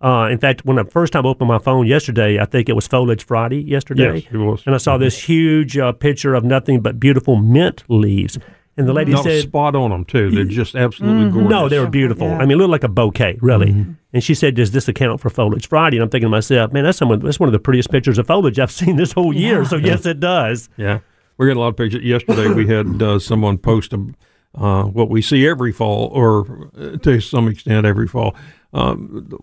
Uh, 0.00 0.28
in 0.30 0.38
fact, 0.38 0.64
when 0.64 0.78
I 0.80 0.82
first 0.82 1.12
time 1.12 1.24
opened 1.24 1.46
my 1.48 1.58
phone 1.60 1.86
yesterday, 1.86 2.38
I 2.40 2.44
think 2.44 2.68
it 2.68 2.74
was 2.74 2.86
Foliage 2.88 3.24
Friday 3.24 3.62
yesterday. 3.62 4.16
Yes, 4.16 4.24
it 4.32 4.36
was. 4.36 4.62
And 4.66 4.74
I 4.74 4.78
saw 4.78 4.98
this 4.98 5.16
huge 5.24 5.78
uh, 5.78 5.92
picture 5.92 6.34
of 6.34 6.44
nothing 6.44 6.80
but 6.80 6.98
beautiful 7.00 7.36
mint 7.36 7.84
leaves. 7.88 8.36
And 8.76 8.88
the 8.88 8.92
lady 8.94 9.12
No, 9.12 9.22
said, 9.22 9.42
spot 9.42 9.76
on 9.76 9.90
them 9.90 10.04
too. 10.06 10.30
They're 10.30 10.44
just 10.44 10.74
absolutely 10.74 11.30
gorgeous. 11.30 11.50
no, 11.50 11.68
they 11.68 11.78
were 11.78 11.88
beautiful. 11.90 12.26
Yeah. 12.26 12.38
I 12.38 12.46
mean, 12.46 12.52
it 12.52 12.56
looked 12.62 12.70
like 12.70 12.84
a 12.84 12.88
bouquet, 12.88 13.36
really. 13.42 13.68
Mm-hmm. 13.72 13.92
And 14.14 14.24
she 14.24 14.34
said, 14.34 14.54
"Does 14.54 14.70
this 14.72 14.88
account 14.88 15.20
for 15.20 15.28
Foliage 15.28 15.68
Friday?" 15.68 15.98
And 15.98 16.04
I'm 16.04 16.08
thinking 16.10 16.26
to 16.26 16.30
myself, 16.30 16.72
"Man, 16.72 16.84
that's 16.84 16.96
someone. 16.96 17.18
That's 17.18 17.38
one 17.38 17.48
of 17.48 17.52
the 17.52 17.58
prettiest 17.58 17.90
pictures 17.90 18.16
of 18.18 18.26
foliage 18.26 18.58
I've 18.58 18.70
seen 18.82 18.96
this 18.96 19.12
whole 19.12 19.34
year." 19.34 19.64
So 19.66 19.76
yes, 19.76 20.06
it 20.06 20.20
does. 20.20 20.70
Yeah, 20.78 21.00
we 21.36 21.46
got 21.46 21.56
a 21.56 21.60
lot 21.60 21.68
of 21.68 21.76
pictures. 21.76 22.02
Yesterday, 22.02 22.48
we 22.48 22.66
had 22.66 23.02
uh, 23.02 23.18
someone 23.18 23.58
post 23.58 23.92
a, 23.92 24.06
uh, 24.54 24.84
what 24.84 25.10
we 25.10 25.20
see 25.22 25.46
every 25.46 25.72
fall, 25.72 26.08
or 26.14 26.70
uh, 26.78 26.96
to 26.98 27.20
some 27.20 27.48
extent 27.48 27.84
every 27.86 28.06
fall. 28.08 28.34
Um, 28.72 29.26
the 29.28 29.38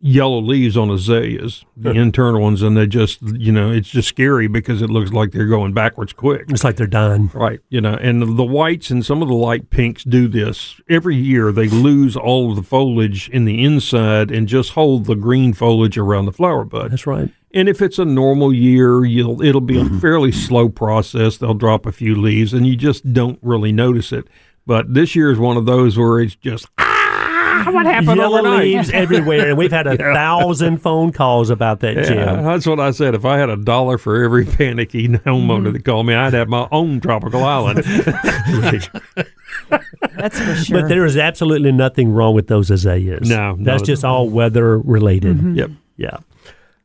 yellow 0.00 0.40
leaves 0.40 0.76
on 0.76 0.90
azaleas, 0.90 1.64
the 1.76 1.90
internal 1.90 2.40
ones, 2.40 2.62
and 2.62 2.76
they 2.76 2.86
just, 2.86 3.20
you 3.22 3.50
know, 3.50 3.70
it's 3.70 3.88
just 3.88 4.08
scary 4.08 4.46
because 4.46 4.80
it 4.80 4.90
looks 4.90 5.12
like 5.12 5.32
they're 5.32 5.46
going 5.46 5.72
backwards 5.72 6.12
quick. 6.12 6.44
It's 6.48 6.62
like 6.62 6.76
they're 6.76 6.86
dying. 6.86 7.30
Right, 7.34 7.60
you 7.68 7.80
know, 7.80 7.94
and 7.94 8.38
the 8.38 8.44
whites 8.44 8.90
and 8.90 9.04
some 9.04 9.22
of 9.22 9.28
the 9.28 9.34
light 9.34 9.70
pinks 9.70 10.04
do 10.04 10.28
this 10.28 10.80
every 10.88 11.16
year. 11.16 11.50
They 11.50 11.68
lose 11.68 12.16
all 12.16 12.50
of 12.50 12.56
the 12.56 12.62
foliage 12.62 13.28
in 13.30 13.44
the 13.44 13.64
inside 13.64 14.30
and 14.30 14.46
just 14.46 14.72
hold 14.72 15.06
the 15.06 15.16
green 15.16 15.52
foliage 15.52 15.98
around 15.98 16.26
the 16.26 16.32
flower 16.32 16.64
bud. 16.64 16.92
That's 16.92 17.06
right. 17.06 17.30
And 17.52 17.68
if 17.68 17.80
it's 17.80 17.98
a 17.98 18.04
normal 18.04 18.52
year, 18.52 19.04
you'll 19.04 19.42
it'll 19.42 19.60
be 19.60 19.80
a 19.80 19.84
fairly 20.00 20.32
slow 20.32 20.68
process. 20.68 21.38
They'll 21.38 21.54
drop 21.54 21.86
a 21.86 21.92
few 21.92 22.14
leaves, 22.14 22.52
and 22.52 22.66
you 22.66 22.76
just 22.76 23.12
don't 23.12 23.38
really 23.42 23.72
notice 23.72 24.12
it. 24.12 24.28
But 24.66 24.92
this 24.92 25.16
year 25.16 25.32
is 25.32 25.38
one 25.38 25.56
of 25.56 25.64
those 25.64 25.96
where 25.96 26.20
it's 26.20 26.36
just 26.36 26.66
ah, 27.66 27.70
what 27.72 27.86
happened 27.86 28.16
Yellow 28.16 28.38
overnight? 28.38 28.60
leaves 28.62 28.90
everywhere, 28.90 29.48
and 29.50 29.58
we've 29.58 29.70
had 29.72 29.86
a 29.86 29.96
thousand 30.14 30.78
phone 30.78 31.12
calls 31.12 31.50
about 31.50 31.80
that, 31.80 31.96
Yeah, 31.96 32.02
Jim. 32.04 32.42
that's 32.44 32.66
what 32.66 32.80
I 32.80 32.90
said. 32.92 33.14
If 33.14 33.24
I 33.24 33.38
had 33.38 33.50
a 33.50 33.56
dollar 33.56 33.98
for 33.98 34.22
every 34.22 34.44
panicky 34.58 35.08
homeowner 35.08 35.72
that 35.72 35.84
called 35.84 36.06
me, 36.06 36.14
I'd 36.14 36.34
have 36.34 36.48
my 36.48 36.68
own 36.72 37.00
tropical 37.00 37.44
island. 37.44 37.78
That's 40.16 40.40
for 40.40 40.54
sure. 40.56 40.80
But 40.82 40.88
there 40.88 41.04
is 41.04 41.16
absolutely 41.16 41.72
nothing 41.72 42.10
wrong 42.12 42.34
with 42.34 42.46
those 42.48 42.70
azaleas. 42.70 43.28
No, 43.28 43.52
no, 43.54 43.64
that's 43.64 43.82
just 43.82 44.04
all 44.04 44.28
weather 44.28 44.78
related. 44.78 45.56
yep. 45.56 45.70
Yeah. 45.96 46.18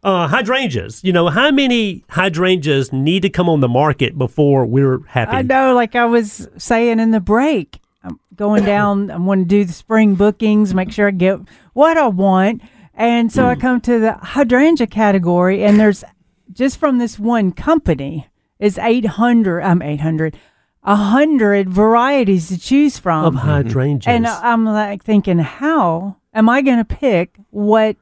Uh, 0.04 0.28
hydrangeas. 0.28 1.04
You 1.04 1.14
know, 1.14 1.30
how 1.30 1.50
many 1.52 2.04
hydrangeas 2.10 2.92
need 2.92 3.22
to 3.22 3.30
come 3.30 3.48
on 3.48 3.62
the 3.62 3.70
market 3.70 4.18
before 4.18 4.66
we're 4.66 5.00
happy? 5.08 5.32
I 5.32 5.42
know, 5.44 5.74
like 5.76 5.96
I 5.96 6.06
was 6.06 6.48
saying 6.58 7.00
in 7.00 7.12
the 7.12 7.20
break, 7.22 7.80
I'm 8.04 8.20
going 8.36 8.66
down, 8.66 9.12
I 9.12 9.18
want 9.18 9.42
to 9.42 9.46
do 9.46 9.64
the 9.64 9.74
spring 9.74 10.16
bookings, 10.16 10.74
make 10.74 10.92
sure 10.92 11.08
I 11.08 11.12
get 11.12 11.40
what 11.74 11.98
I 11.98 12.08
want. 12.08 12.62
And 12.94 13.32
so 13.32 13.44
Hmm. 13.44 13.50
I 13.50 13.56
come 13.56 13.82
to 13.82 14.00
the 14.00 14.14
hydrangea 14.14 14.88
category, 14.88 15.64
and 15.64 15.80
there's 15.80 16.04
just 16.52 16.78
from 16.78 16.98
this 17.00 17.18
one 17.18 17.52
company 17.52 18.28
is 18.60 18.78
800, 18.78 19.62
I'm 19.62 19.82
800, 19.82 20.38
100 20.82 21.70
varieties 21.70 22.50
to 22.50 22.60
choose 22.60 23.00
from. 23.00 23.26
Of 23.26 23.36
hydrangeas. 23.36 24.08
And 24.08 24.28
I'm 24.28 24.66
like 24.66 25.04
thinking, 25.04 25.40
how 25.40 26.18
am 26.34 26.50
I 26.50 26.62
going 26.62 26.78
to 26.78 26.86
pick 26.86 27.38
what 27.50 27.96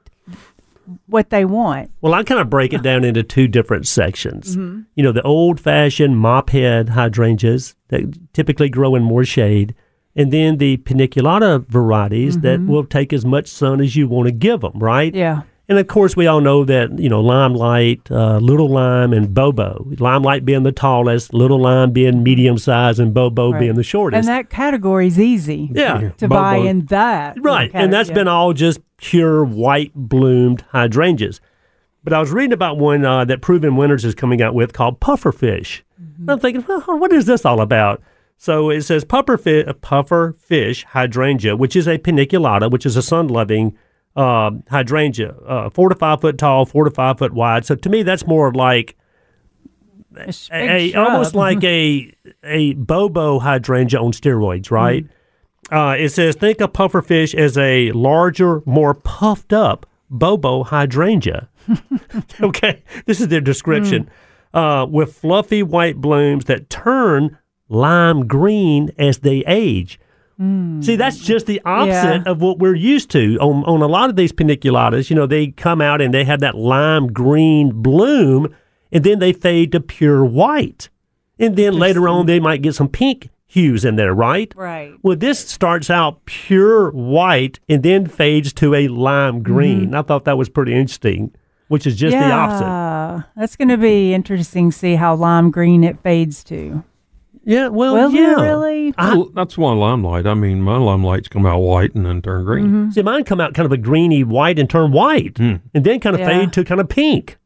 what 1.08 1.30
they 1.30 1.46
want? 1.46 1.90
Well, 2.02 2.14
I 2.14 2.24
kind 2.24 2.42
of 2.42 2.50
break 2.50 2.74
it 2.74 2.82
down 2.82 3.06
into 3.06 3.24
two 3.24 3.48
different 3.48 3.88
sections. 3.88 4.58
Mm-hmm. 4.58 4.82
You 4.96 5.04
know, 5.04 5.12
the 5.14 5.22
old 5.22 5.60
fashioned 5.60 6.18
mop 6.18 6.50
head 6.50 6.90
hydrangeas 6.90 7.76
that 7.90 8.34
typically 8.34 8.68
grow 8.68 8.96
in 8.96 9.04
more 9.04 9.24
shade. 9.24 9.74
And 10.16 10.32
then 10.32 10.58
the 10.58 10.78
paniculata 10.78 11.66
varieties 11.68 12.40
that 12.40 12.60
will 12.62 12.86
take 12.86 13.14
as 13.14 13.26
much 13.26 13.48
sun 13.48 13.80
as 13.82 13.96
you 13.96 14.08
want 14.08 14.28
to 14.28 14.32
give 14.32 14.62
them, 14.62 14.78
right? 14.80 15.14
Yeah. 15.14 15.44
And 15.70 15.80
of 15.80 15.88
course, 15.88 16.18
we 16.18 16.28
all 16.28 16.42
know 16.42 16.66
that 16.66 17.00
you 17.00 17.08
know 17.08 17.22
limelight, 17.22 18.12
uh, 18.12 18.40
little 18.40 18.68
lime, 18.68 19.14
and 19.14 19.34
bobo. 19.34 19.88
Limelight 20.00 20.44
being 20.44 20.64
the 20.64 20.74
tallest, 20.74 21.34
little 21.34 21.62
lime 21.62 21.92
being 21.92 22.24
medium 22.24 22.58
size, 22.58 23.00
and 23.00 23.14
bobo 23.14 23.52
Right. 23.52 23.60
being 23.60 23.76
the 23.76 23.84
shortest. 23.84 24.18
And 24.18 24.28
that 24.28 24.50
category 24.50 25.08
is 25.08 25.18
easy 25.18 25.70
yeah, 25.74 26.10
to 26.18 26.28
Bobo. 26.28 26.42
buy 26.42 26.56
in 26.58 26.86
that. 26.88 27.38
right. 27.42 27.72
And 27.74 27.94
that's 27.94 28.10
yeah. 28.10 28.16
been 28.16 28.28
all 28.28 28.52
just 28.52 28.82
pure 28.98 29.46
white 29.46 29.94
bloomed 29.96 30.66
hydrangeas. 30.74 31.40
But 32.04 32.12
I 32.12 32.20
was 32.20 32.32
reading 32.32 32.52
about 32.54 32.78
one 32.78 33.06
uh, 33.06 33.24
that 33.26 33.42
Proven 33.42 33.78
Winners 33.78 34.04
is 34.04 34.14
coming 34.16 34.42
out 34.42 34.54
with 34.54 34.74
called 34.74 35.00
pufferfish. 35.00 35.84
Mm-hmm. 36.02 36.22
And 36.24 36.32
I'm 36.32 36.40
thinking, 36.40 36.66
well, 36.68 36.82
what 37.00 37.14
is 37.14 37.28
this 37.28 37.46
all 37.46 37.62
about? 37.62 38.02
So 38.42 38.72
it 38.72 38.82
says 38.82 39.06
pufferfish, 39.06 39.82
puffer 39.82 40.34
fish 40.40 40.84
hydrangea, 40.86 41.56
which 41.56 41.76
is 41.76 41.88
a 41.88 42.00
paniculata, 42.00 42.72
which 42.72 42.88
is 42.88 42.98
a 42.98 43.04
sun 43.04 43.28
loving 43.28 43.78
uh, 44.16 44.50
hydrangea, 44.68 45.36
uh, 45.48 45.70
four 45.70 45.90
to 45.90 45.96
five 45.96 46.22
foot 46.22 46.40
tall, 46.40 46.66
four 46.66 46.86
to 46.86 46.90
five 46.90 47.20
foot 47.20 47.34
wide. 47.34 47.68
So 47.68 47.76
to 47.76 47.88
me, 47.88 48.02
that's 48.02 48.26
more 48.26 48.52
like 48.52 48.96
A 50.18 50.22
a, 50.22 50.26
big 50.26 50.34
a- 50.60 50.90
shrub. 50.90 51.08
almost 51.08 51.36
like 51.36 51.64
a 51.64 52.12
a 52.44 52.74
bobo 52.74 53.38
hydrangea 53.38 54.00
on 54.02 54.12
steroids, 54.12 54.72
right? 54.72 55.06
Uh, 55.72 55.96
it 56.00 56.10
says 56.10 56.36
think 56.36 56.62
of 56.62 56.74
pufferfish 56.74 57.36
as 57.36 57.60
a 57.60 57.92
larger, 57.92 58.64
more 58.66 58.96
puffed 58.96 59.54
up 59.54 59.86
bobo 60.10 60.64
hydrangea. 60.64 61.48
okay, 62.42 62.82
this 63.06 63.22
is 63.22 63.28
their 63.28 63.40
description. 63.40 64.10
Uh, 64.52 64.88
with 64.90 65.14
fluffy 65.14 65.62
white 65.62 65.98
blooms 65.98 66.46
that 66.46 66.72
turn 66.72 67.38
lime 67.72 68.28
green 68.28 68.92
as 68.98 69.20
they 69.20 69.44
age. 69.48 70.00
Hmm. 70.38 70.82
See, 70.82 70.96
that's 70.96 71.18
just 71.20 71.46
the 71.46 71.62
opposite 71.66 72.24
Yeah. 72.26 72.32
of 72.32 72.42
what 72.42 72.60
we're 72.60 72.76
used 72.76 73.12
to. 73.12 73.38
On, 73.40 73.64
on 73.66 73.82
a 73.82 73.88
lot 73.88 74.10
of 74.10 74.16
these 74.16 74.32
paniculatas, 74.32 75.10
you 75.10 75.16
know, 75.16 75.28
they 75.28 75.48
come 75.48 75.82
out 75.82 76.02
and 76.02 76.14
they 76.14 76.24
have 76.24 76.40
that 76.40 76.56
lime 76.56 77.08
green 77.14 77.82
bloom, 77.82 78.54
and 78.92 79.04
then 79.04 79.20
they 79.20 79.34
fade 79.34 79.72
to 79.74 79.80
pure 79.80 80.26
white. 80.26 80.90
And 81.40 81.56
then 81.56 81.74
later 81.74 82.08
on, 82.10 82.26
they 82.26 82.40
might 82.40 82.62
get 82.62 82.76
some 82.76 82.88
pink 82.88 83.30
hues 83.48 83.84
in 83.86 83.96
there, 83.98 84.14
right? 84.14 84.54
Right. 84.56 84.94
Well, 85.04 85.16
this 85.16 85.40
starts 85.40 85.90
out 85.90 86.26
pure 86.26 86.90
white 86.92 87.60
and 87.68 87.84
then 87.84 88.06
fades 88.08 88.54
to 88.54 88.74
a 88.76 88.88
lime 88.88 89.44
green. 89.44 89.88
Mm-hmm. 89.88 89.96
I 89.96 90.02
thought 90.04 90.26
that 90.26 90.38
was 90.38 90.50
pretty 90.50 90.74
interesting, 90.74 91.34
which 91.68 91.86
is 91.86 91.96
just 91.98 92.16
yeah, 92.16 92.28
the 92.28 92.34
opposite. 92.34 93.28
That's 93.36 93.56
going 93.56 93.68
to 93.70 93.78
be 93.78 94.14
interesting 94.14 94.72
to 94.72 94.78
see 94.78 94.96
how 94.96 95.16
lime 95.16 95.52
green 95.52 95.84
it 95.84 96.00
fades 96.02 96.44
to. 96.46 96.84
Yeah, 97.44 97.70
well, 97.70 97.96
Will 97.96 98.12
yeah. 98.12 98.34
it 98.34 98.42
really? 98.42 98.94
I- 98.98 99.16
Well, 99.16 99.32
that's 99.34 99.58
why 99.58 99.74
limelight. 99.74 100.28
I 100.28 100.34
mean, 100.36 100.62
my 100.62 100.78
limelights 100.78 101.30
come 101.30 101.46
out 101.46 101.60
white 101.60 101.96
and 101.96 102.06
then 102.06 102.22
turn 102.22 102.46
green. 102.46 102.66
Mm-hmm. 102.68 102.92
See, 102.92 103.02
mine 103.02 103.24
come 103.24 103.42
out 103.42 103.54
kind 103.56 103.66
of 103.66 103.72
a 103.72 103.78
greeny 103.78 104.24
white 104.24 104.60
and 104.60 104.70
turn 104.70 104.92
white, 104.92 105.40
and 105.40 105.60
then 105.74 106.00
kind 106.00 106.16
of 106.16 106.20
Yeah. 106.20 106.28
fade 106.28 106.54
to 106.54 106.64
kind 106.64 106.80
of 106.80 106.88
pink. 106.90 107.38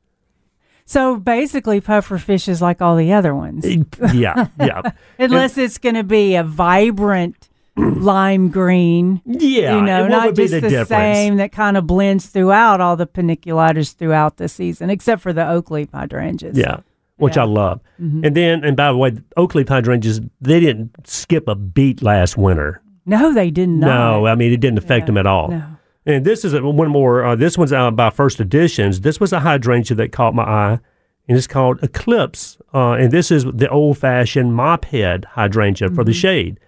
So 0.86 1.15
basically, 1.17 1.81
puffer 1.81 2.17
fish 2.17 2.47
is 2.47 2.62
like 2.62 2.81
all 2.81 2.95
the 2.95 3.12
other 3.13 3.34
ones, 3.34 3.65
yeah, 4.13 4.47
yeah, 4.60 4.81
unless 5.19 5.58
it's 5.58 5.79
going 5.79 5.95
to 5.95 6.03
be 6.03 6.36
a 6.36 6.43
vibrant 6.43 7.49
lime 7.77 8.49
green. 8.49 9.19
yeah. 9.25 9.77
you 9.77 9.81
know, 9.81 10.03
what 10.03 10.12
not 10.12 10.25
would 10.27 10.36
be 10.36 10.43
just 10.43 10.53
the, 10.53 10.60
the, 10.62 10.69
difference? 10.69 10.89
same 10.89 11.38
that 11.38 11.51
kind 11.51 11.75
of 11.75 11.88
blends 11.88 12.27
throughout 12.27 12.81
all 12.81 12.95
the 12.95 13.08
paniculatas 13.08 13.95
throughout 13.95 14.38
the 14.38 14.47
season, 14.47 14.91
except 14.91 15.21
for 15.23 15.34
the 15.34 15.49
oak 15.49 15.71
leaf 15.71 15.89
hydrangeas. 15.91 16.55
Yeah, 16.55 16.81
which 17.17 17.38
I 17.38 17.43
love. 17.43 17.80
Mm-hmm. 18.01 18.25
And 18.25 18.36
then, 18.36 18.63
and 18.63 18.75
by 18.78 18.91
the 18.91 18.97
way, 18.97 19.13
oak 19.38 19.56
leaf 19.56 19.67
hydrangeas 19.69 20.19
they 20.41 20.60
didn't 20.60 21.08
skip 21.08 21.47
a 21.47 21.56
beat 21.56 22.01
last 22.01 22.38
winter. 22.38 22.82
No, 23.06 23.34
they 23.34 23.51
did 23.51 23.69
not. 23.69 23.88
No, 23.88 24.25
I 24.28 24.36
mean 24.36 24.51
it 24.51 24.60
didn't 24.60 24.80
affect 24.80 25.04
Yeah, 25.04 25.06
them 25.08 25.17
at 25.17 25.28
all. 25.28 25.49
no. 25.49 25.63
And 26.08 26.23
this 26.25 26.45
is 26.45 26.54
a, 26.54 26.62
one 26.63 26.89
more. 26.89 27.25
Uh, 27.25 27.36
this 27.36 27.58
one's 27.58 27.73
uh, 27.73 27.89
by 27.91 28.10
First 28.12 28.39
Editions. 28.39 29.01
This 29.01 29.19
was 29.19 29.34
a 29.34 29.39
hydrangea 29.39 29.95
that 29.97 30.12
caught 30.12 30.36
my 30.36 30.43
eye, 30.43 30.80
and 31.28 31.36
it's 31.38 31.47
called 31.47 31.80
Eclipse. 31.82 32.58
Uh, 32.73 32.91
and 32.91 33.12
this 33.12 33.32
is 33.32 33.43
the 33.45 33.67
old-fashioned 33.69 34.54
mop 34.54 34.86
head 34.86 35.25
hydrangea 35.32 35.89
for 35.89 36.04
the 36.04 36.12
Mm-hmm. 36.12 36.17
shade. 36.19 36.60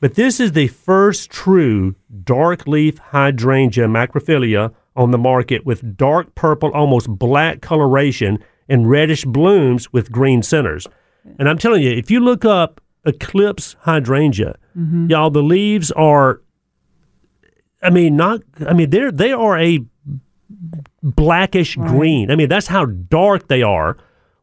But 0.00 0.14
this 0.14 0.38
is 0.38 0.52
the 0.52 0.68
first 0.68 1.28
true 1.30 1.96
dark 2.22 2.68
leaf 2.68 2.98
hydrangea 2.98 3.86
macrophylla 3.88 4.72
on 4.94 5.10
the 5.10 5.18
market 5.18 5.66
with 5.66 5.96
dark 5.96 6.36
purple, 6.36 6.70
almost 6.72 7.08
black 7.08 7.60
coloration 7.60 8.38
and 8.68 8.88
reddish 8.88 9.24
blooms 9.24 9.92
with 9.92 10.10
green 10.12 10.42
centers. 10.42 10.86
And 11.38 11.48
I'm 11.48 11.58
telling 11.58 11.82
you, 11.82 11.90
if 11.90 12.10
you 12.10 12.20
look 12.20 12.44
up 12.44 12.80
Eclipse 13.04 13.76
hydrangea, 13.80 14.56
Mm-hmm. 14.78 15.10
y'all, 15.10 15.30
the 15.30 15.42
leaves 15.42 15.90
are 15.92 16.40
I 17.82 17.90
mean, 17.90 18.16
not. 18.16 18.40
I 18.66 18.72
mean, 18.72 18.90
they're 18.90 19.10
they 19.10 19.32
are 19.32 19.58
a 19.58 19.80
blackish 21.02 21.76
green. 21.76 22.30
I 22.30 22.36
mean, 22.36 22.48
that's 22.48 22.66
how 22.68 22.86
dark 22.86 23.48
they 23.48 23.62
are, 23.62 23.96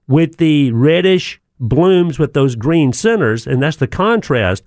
with 0.07 0.37
the 0.37 0.71
reddish 0.71 1.39
blooms 1.59 2.19
with 2.19 2.33
those 2.33 2.55
green 2.55 2.91
centers, 2.93 3.47
and 3.47 3.61
that's 3.61 3.77
the 3.77 3.87
contrast. 3.87 4.63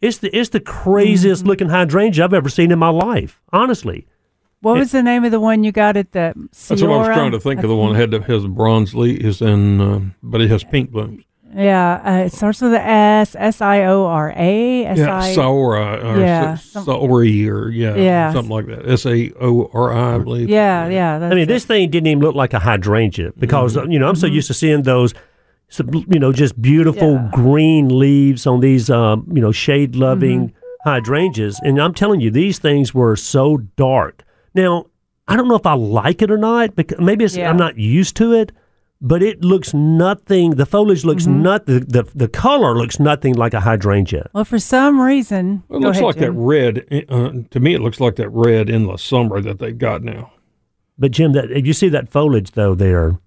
It's 0.00 0.18
the 0.18 0.36
it's 0.36 0.50
the 0.50 0.60
craziest 0.60 1.42
Mm-hmm. 1.42 1.48
looking 1.48 1.68
hydrangea 1.68 2.24
I've 2.24 2.34
ever 2.34 2.48
seen 2.48 2.72
in 2.72 2.78
my 2.78 2.88
life. 2.90 3.40
Honestly, 3.52 4.06
What 4.62 4.78
was 4.78 4.92
the 4.92 5.02
name 5.02 5.24
of 5.24 5.30
the 5.32 5.40
one 5.40 5.64
you 5.64 5.72
got 5.72 5.96
at 5.96 6.12
the 6.12 6.32
That's 6.36 6.70
what 6.82 6.90
I 6.90 6.96
was 6.96 7.06
trying 7.08 7.32
to 7.32 7.40
think 7.40 7.62
of. 7.62 7.68
The 7.68 7.76
one 7.76 7.92
that 7.92 7.98
had 8.00 8.10
the, 8.12 8.20
has 8.22 8.46
bronze 8.46 8.94
leaves 8.94 9.42
and 9.42 9.80
um, 9.82 10.14
but 10.22 10.40
it 10.40 10.48
has 10.50 10.64
pink 10.64 10.90
blooms. 10.90 11.24
Yeah, 11.54 12.00
uh, 12.02 12.24
it 12.24 12.32
starts 12.32 12.62
with 12.62 12.72
a 12.72 12.80
S, 12.80 13.36
S 13.38 13.60
I 13.60 13.82
O 13.84 14.06
R 14.06 14.32
A, 14.34 14.84
S 14.86 14.96
Yeah, 14.98 15.18
I. 15.18 15.34
Saura 15.36 16.02
or 16.02 16.18
Yeah, 16.18 16.54
Sa- 16.54 16.80
some- 16.80 16.86
Sauri 16.86 17.46
or 17.46 17.68
yeah, 17.68 17.94
Yeah. 17.94 18.32
something 18.32 18.50
like 18.50 18.66
that. 18.68 18.88
S 18.88 19.04
A 19.04 19.30
O 19.38 19.68
R 19.74 19.92
I, 19.92 20.14
I 20.14 20.18
believe. 20.18 20.48
Yeah, 20.48 20.88
yeah. 20.88 21.18
That's 21.18 21.30
I 21.30 21.34
mean, 21.34 21.42
it. 21.44 21.46
this 21.46 21.66
thing 21.66 21.90
didn't 21.90 22.06
even 22.06 22.22
look 22.22 22.34
like 22.34 22.54
a 22.54 22.58
hydrangea 22.58 23.32
because 23.38 23.76
Mm-hmm. 23.76 23.90
you 23.90 23.98
know 23.98 24.08
I'm 24.08 24.16
so 24.16 24.26
used 24.26 24.46
to 24.46 24.54
seeing 24.54 24.82
those, 24.84 25.12
you 26.08 26.18
know, 26.18 26.32
just 26.32 26.60
beautiful 26.62 27.12
Yeah. 27.14 27.30
green 27.34 27.88
leaves 27.98 28.46
on 28.46 28.60
these, 28.60 28.88
um, 28.88 29.26
you 29.34 29.42
know, 29.42 29.52
shade 29.52 29.94
loving 29.96 30.48
Mm-hmm. 30.48 30.88
hydrangeas, 30.90 31.60
and 31.62 31.78
I'm 31.78 31.92
telling 31.94 32.20
you, 32.20 32.30
these 32.30 32.58
things 32.58 32.94
were 32.94 33.14
so 33.16 33.58
dark. 33.76 34.24
Now, 34.54 34.86
I 35.28 35.36
don't 35.36 35.48
know 35.48 35.54
if 35.56 35.66
I 35.66 35.74
like 35.74 36.22
it 36.22 36.30
or 36.30 36.38
not 36.38 36.74
because 36.74 36.98
maybe 36.98 37.24
it's, 37.24 37.36
Yeah. 37.36 37.50
I'm 37.50 37.56
not 37.56 37.78
used 37.78 38.16
to 38.16 38.32
it, 38.32 38.52
but 39.00 39.22
it 39.22 39.42
looks 39.44 39.72
nothing. 39.74 40.52
The 40.52 40.66
foliage 40.66 41.04
looks 41.04 41.24
Mm-hmm. 41.24 41.42
not 41.42 41.66
the, 41.66 41.80
the 41.80 42.04
the 42.14 42.28
color 42.28 42.76
looks 42.76 43.00
nothing 43.00 43.34
like 43.34 43.54
a 43.54 43.60
hydrangea. 43.60 44.30
Well, 44.32 44.44
for 44.44 44.58
some 44.58 45.00
reason, 45.00 45.62
it 45.70 45.72
go 45.72 45.78
looks 45.78 45.96
ahead, 45.98 46.04
like 46.04 46.16
that 46.16 46.32
red. 46.32 47.06
Uh, 47.08 47.30
to 47.50 47.60
me, 47.60 47.74
it 47.74 47.80
looks 47.80 47.98
like 48.00 48.16
that 48.16 48.28
red 48.30 48.68
endless 48.70 49.02
summer 49.02 49.40
that 49.40 49.58
they've 49.58 49.76
got 49.78 50.02
now. 50.02 50.32
But 50.98 51.10
Jim, 51.12 51.32
that 51.32 51.64
you 51.66 51.72
see 51.72 51.88
that 51.88 52.08
foliage 52.10 52.52
though 52.52 52.74
there 52.74 53.18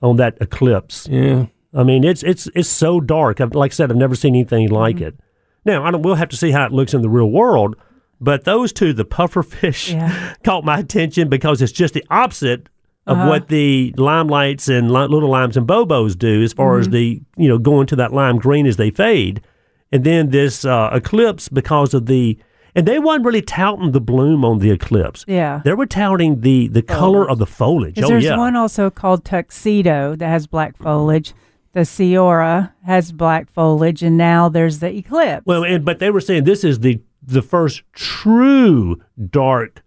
on 0.00 0.16
that 0.16 0.36
eclipse. 0.40 1.06
Yeah. 1.08 1.46
I 1.74 1.84
mean, 1.84 2.02
it's 2.04 2.22
it's 2.22 2.48
it's 2.54 2.68
so 2.68 3.00
dark. 3.00 3.40
I've, 3.40 3.54
like 3.54 3.72
I 3.72 3.74
said, 3.74 3.90
I've 3.90 3.96
never 3.96 4.14
seen 4.14 4.34
anything 4.34 4.68
like 4.70 4.96
Mm-hmm. 4.96 5.04
it. 5.04 5.20
Now, 5.64 5.84
I 5.84 5.90
don't. 5.92 6.02
We'll 6.02 6.16
have 6.16 6.28
to 6.30 6.36
see 6.36 6.50
how 6.50 6.66
it 6.66 6.72
looks 6.72 6.92
in 6.94 7.02
the 7.02 7.08
real 7.08 7.30
world. 7.30 7.76
But 8.22 8.44
those 8.44 8.72
two, 8.72 8.92
the 8.92 9.04
puffer 9.04 9.42
fish, 9.42 9.92
Yeah. 9.92 10.34
caught 10.44 10.64
my 10.64 10.78
attention 10.78 11.28
because 11.28 11.60
it's 11.60 11.72
just 11.72 11.92
the 11.94 12.04
opposite 12.10 12.68
of 13.06 13.18
Uh-huh. 13.18 13.28
what 13.28 13.48
the 13.48 13.92
limelights 13.98 14.68
and 14.68 14.92
li- 14.92 15.08
little 15.08 15.28
limes 15.28 15.56
and 15.56 15.66
bobos 15.66 16.16
do, 16.16 16.40
as 16.42 16.52
far 16.52 16.74
Mm-hmm. 16.74 16.80
as 16.80 16.88
the 16.90 17.20
you 17.36 17.48
know 17.48 17.58
going 17.58 17.86
to 17.88 17.96
that 17.96 18.12
lime 18.12 18.38
green 18.38 18.64
as 18.66 18.76
they 18.76 18.90
fade, 18.90 19.40
and 19.90 20.04
then 20.04 20.28
this 20.30 20.64
uh, 20.64 20.88
eclipse 20.92 21.48
because 21.48 21.94
of 21.94 22.06
the 22.06 22.38
and 22.74 22.86
they 22.86 22.98
weren't 22.98 23.22
really 23.24 23.42
touting 23.42 23.90
the 23.92 24.00
bloom 24.00 24.46
on 24.46 24.58
the 24.60 24.70
eclipse. 24.70 25.26
Yeah. 25.28 25.60
They 25.64 25.74
were 25.74 25.84
touting 25.84 26.40
the 26.40 26.68
the 26.68 26.80
color 26.80 27.28
of 27.28 27.38
the 27.38 27.46
foliage. 27.46 27.98
Oh 28.00 28.06
there's 28.08 28.24
yeah. 28.24 28.38
one 28.38 28.54
also 28.56 28.88
called 28.88 29.24
Tuxedo 29.24 30.14
that 30.16 30.28
has 30.28 30.46
black 30.46 30.76
foliage. 30.78 31.34
The 31.72 31.84
Sierra 31.84 32.72
has 32.86 33.12
black 33.12 33.50
foliage, 33.50 34.02
and 34.02 34.16
now 34.16 34.48
there's 34.48 34.78
the 34.78 34.94
Eclipse. 34.94 35.44
Well, 35.46 35.64
and 35.64 35.84
but 35.84 35.98
they 35.98 36.10
were 36.10 36.20
saying 36.20 36.44
this 36.44 36.64
is 36.64 36.78
the 36.80 37.00
the 37.22 37.42
first 37.42 37.82
true 37.92 39.00
dark 39.30 39.82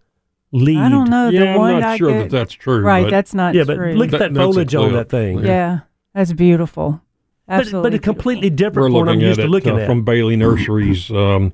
lead. 0.52 0.78
I 0.78 0.88
don't 0.88 1.10
know. 1.10 1.28
yeah, 1.28 1.52
the 1.54 1.58
one 1.58 1.74
I'm 1.74 1.80
not 1.80 1.90
I 1.90 1.96
sure 1.96 2.10
get- 2.10 2.18
that 2.22 2.30
that's 2.30 2.52
true. 2.54 2.80
Right, 2.80 3.10
that's 3.10 3.34
not 3.34 3.54
Yeah, 3.54 3.64
true. 3.64 3.76
but 3.92 3.96
look 3.96 4.12
at 4.12 4.18
That- 4.18 4.34
that, 4.34 4.40
foliage 4.40 4.74
on 4.74 4.92
that 4.92 5.08
thing. 5.08 5.38
Yeah. 5.40 5.44
yeah, 5.46 5.78
that's 6.14 6.32
beautiful. 6.32 7.02
But, 7.46 7.60
Absolutely, 7.60 7.90
but 7.90 7.94
it's 7.94 8.04
completely 8.04 8.50
different 8.50 8.74
we're 8.76 8.88
different 8.88 8.92
from 8.92 8.92
what 8.94 9.08
I'm 9.08 9.14
looking 9.16 9.28
used 9.28 9.38
at 9.38 9.42
to 9.42 9.46
it 9.46 9.50
looking 9.50 9.72
uh, 9.74 9.82
at. 9.82 9.86
from 9.86 10.04
Bailey 10.04 10.36
Nurseries. 10.36 11.10
Um, 11.16 11.52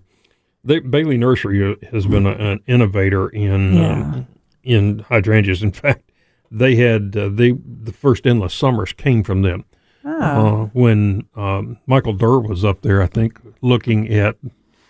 they, 0.65 0.79
Bailey 0.79 1.19
Nursery 1.19 1.77
has 1.91 2.07
been 2.07 2.25
a, 2.25 2.31
an 2.31 2.61
innovator 2.69 3.29
in 3.29 3.75
Yeah. 3.75 3.93
um, 4.03 4.27
in 4.63 5.01
hydrangeas. 5.01 5.63
In 5.63 5.73
fact, 5.73 6.11
they 6.53 6.77
had 6.77 7.17
uh, 7.17 7.29
they 7.29 7.53
the 7.53 7.93
first 7.93 8.27
endless 8.29 8.55
summers 8.55 8.93
came 8.93 9.23
from 9.25 9.43
them. 9.43 9.65
Oh, 10.05 10.21
Uh, 10.21 10.67
when 10.73 11.27
um, 11.37 11.79
Michael 11.87 12.13
Dirr 12.13 12.39
was 12.41 12.65
up 12.65 12.83
there, 12.83 13.03
I 13.03 13.07
think, 13.07 13.39
looking 13.61 14.09
at 14.09 14.37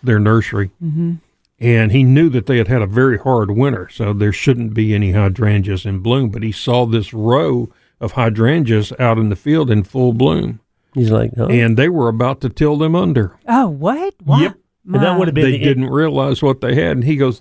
their 0.02 0.18
nursery, 0.18 0.70
Mm-hmm. 0.82 1.14
and 1.60 1.92
he 1.92 2.02
knew 2.02 2.28
that 2.30 2.46
they 2.46 2.58
had 2.58 2.68
had 2.68 2.82
a 2.82 2.86
very 2.86 3.18
hard 3.18 3.50
winter, 3.52 3.88
so 3.90 4.12
there 4.12 4.32
shouldn't 4.32 4.74
be 4.74 4.94
any 4.94 5.12
hydrangeas 5.12 5.86
in 5.86 5.98
bloom. 6.00 6.30
But 6.30 6.42
he 6.42 6.52
saw 6.52 6.86
this 6.86 7.12
row 7.14 7.68
of 8.00 8.12
hydrangeas 8.12 8.92
out 8.98 9.18
in 9.18 9.28
the 9.28 9.36
field 9.36 9.70
in 9.70 9.84
full 9.84 10.12
bloom, 10.12 10.58
He's 10.94 11.10
like, 11.10 11.30
oh. 11.38 11.46
and 11.48 11.76
they 11.76 11.88
were 11.88 12.08
about 12.08 12.40
to 12.42 12.48
till 12.48 12.76
them 12.76 12.94
under. 12.96 13.38
oh, 13.48 13.68
what? 13.68 14.14
Why? 14.22 14.42
Yep. 14.42 14.56
And 14.92 15.02
that 15.02 15.16
would 15.18 15.28
have 15.28 15.34
been 15.34 15.44
they 15.44 15.52
the, 15.58 15.64
didn't 15.64 15.86
realize 15.86 16.42
what 16.42 16.60
they 16.60 16.74
had, 16.74 16.96
and 16.96 17.04
he 17.04 17.14
goes, 17.14 17.40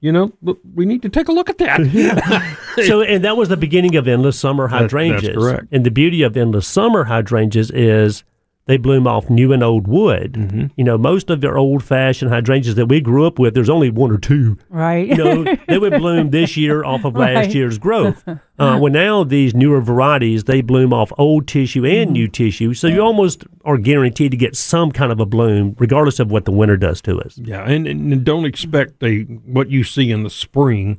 "You 0.00 0.12
know, 0.12 0.32
we 0.74 0.86
need 0.86 1.02
to 1.02 1.08
take 1.08 1.26
a 1.26 1.32
look 1.32 1.50
at 1.50 1.58
that." 1.58 1.80
so 2.86 3.02
and 3.12 3.24
that 3.24 3.36
was 3.36 3.48
the 3.48 3.56
beginning 3.56 3.96
of 3.96 4.06
endless 4.06 4.38
summer 4.38 4.68
That- 4.68 4.82
that's 4.82 4.92
hydrangeas. 4.92 5.34
correct. 5.36 5.66
And 5.72 5.84
the 5.84 5.90
beauty 5.90 6.22
of 6.22 6.36
endless 6.36 6.68
summer 6.68 7.04
hydrangeas 7.04 7.72
is 7.72 8.22
they 8.68 8.76
bloom 8.76 9.06
off 9.08 9.28
new 9.28 9.52
and 9.52 9.62
old 9.64 9.88
wood. 9.88 10.34
Mm-hmm. 10.34 10.66
You 10.76 10.84
know, 10.84 10.96
most 10.96 11.30
of 11.30 11.42
your 11.42 11.58
old 11.58 11.82
fashioned 11.82 12.30
hydrangeas 12.30 12.76
that 12.76 12.86
we 12.86 13.00
grew 13.00 13.26
up 13.26 13.38
with, 13.38 13.54
there's 13.54 13.68
only 13.70 13.90
one 13.90 14.12
or 14.12 14.18
two. 14.18 14.56
right. 14.68 15.08
You 15.08 15.16
know, 15.16 15.56
they 15.66 15.78
would 15.78 15.94
bloom 15.98 16.30
this 16.30 16.56
year 16.56 16.84
off 16.84 17.04
of 17.04 17.16
last 17.16 17.34
Right. 17.34 17.54
year's 17.54 17.78
growth. 17.78 18.22
Uh, 18.60 18.76
well, 18.76 18.92
now 18.92 19.22
these 19.22 19.54
newer 19.54 19.80
varieties, 19.80 20.42
they 20.42 20.60
bloom 20.62 20.92
off 20.92 21.12
old 21.16 21.46
tissue 21.46 21.86
and 21.86 22.10
new 22.10 22.26
tissue. 22.26 22.74
So 22.74 22.88
you 22.88 23.00
almost 23.00 23.44
are 23.64 23.78
guaranteed 23.78 24.32
to 24.32 24.36
get 24.36 24.56
some 24.56 24.90
kind 24.90 25.12
of 25.12 25.20
a 25.20 25.26
bloom, 25.26 25.76
regardless 25.78 26.18
of 26.18 26.32
what 26.32 26.44
the 26.44 26.50
winter 26.50 26.76
does 26.76 27.00
to 27.02 27.20
us. 27.20 27.38
yeah, 27.38 27.62
and, 27.62 27.86
and 27.86 28.24
don't 28.24 28.44
expect 28.44 29.00
a 29.04 29.20
what 29.22 29.70
you 29.70 29.84
see 29.84 30.10
in 30.10 30.24
the 30.24 30.28
spring 30.30 30.98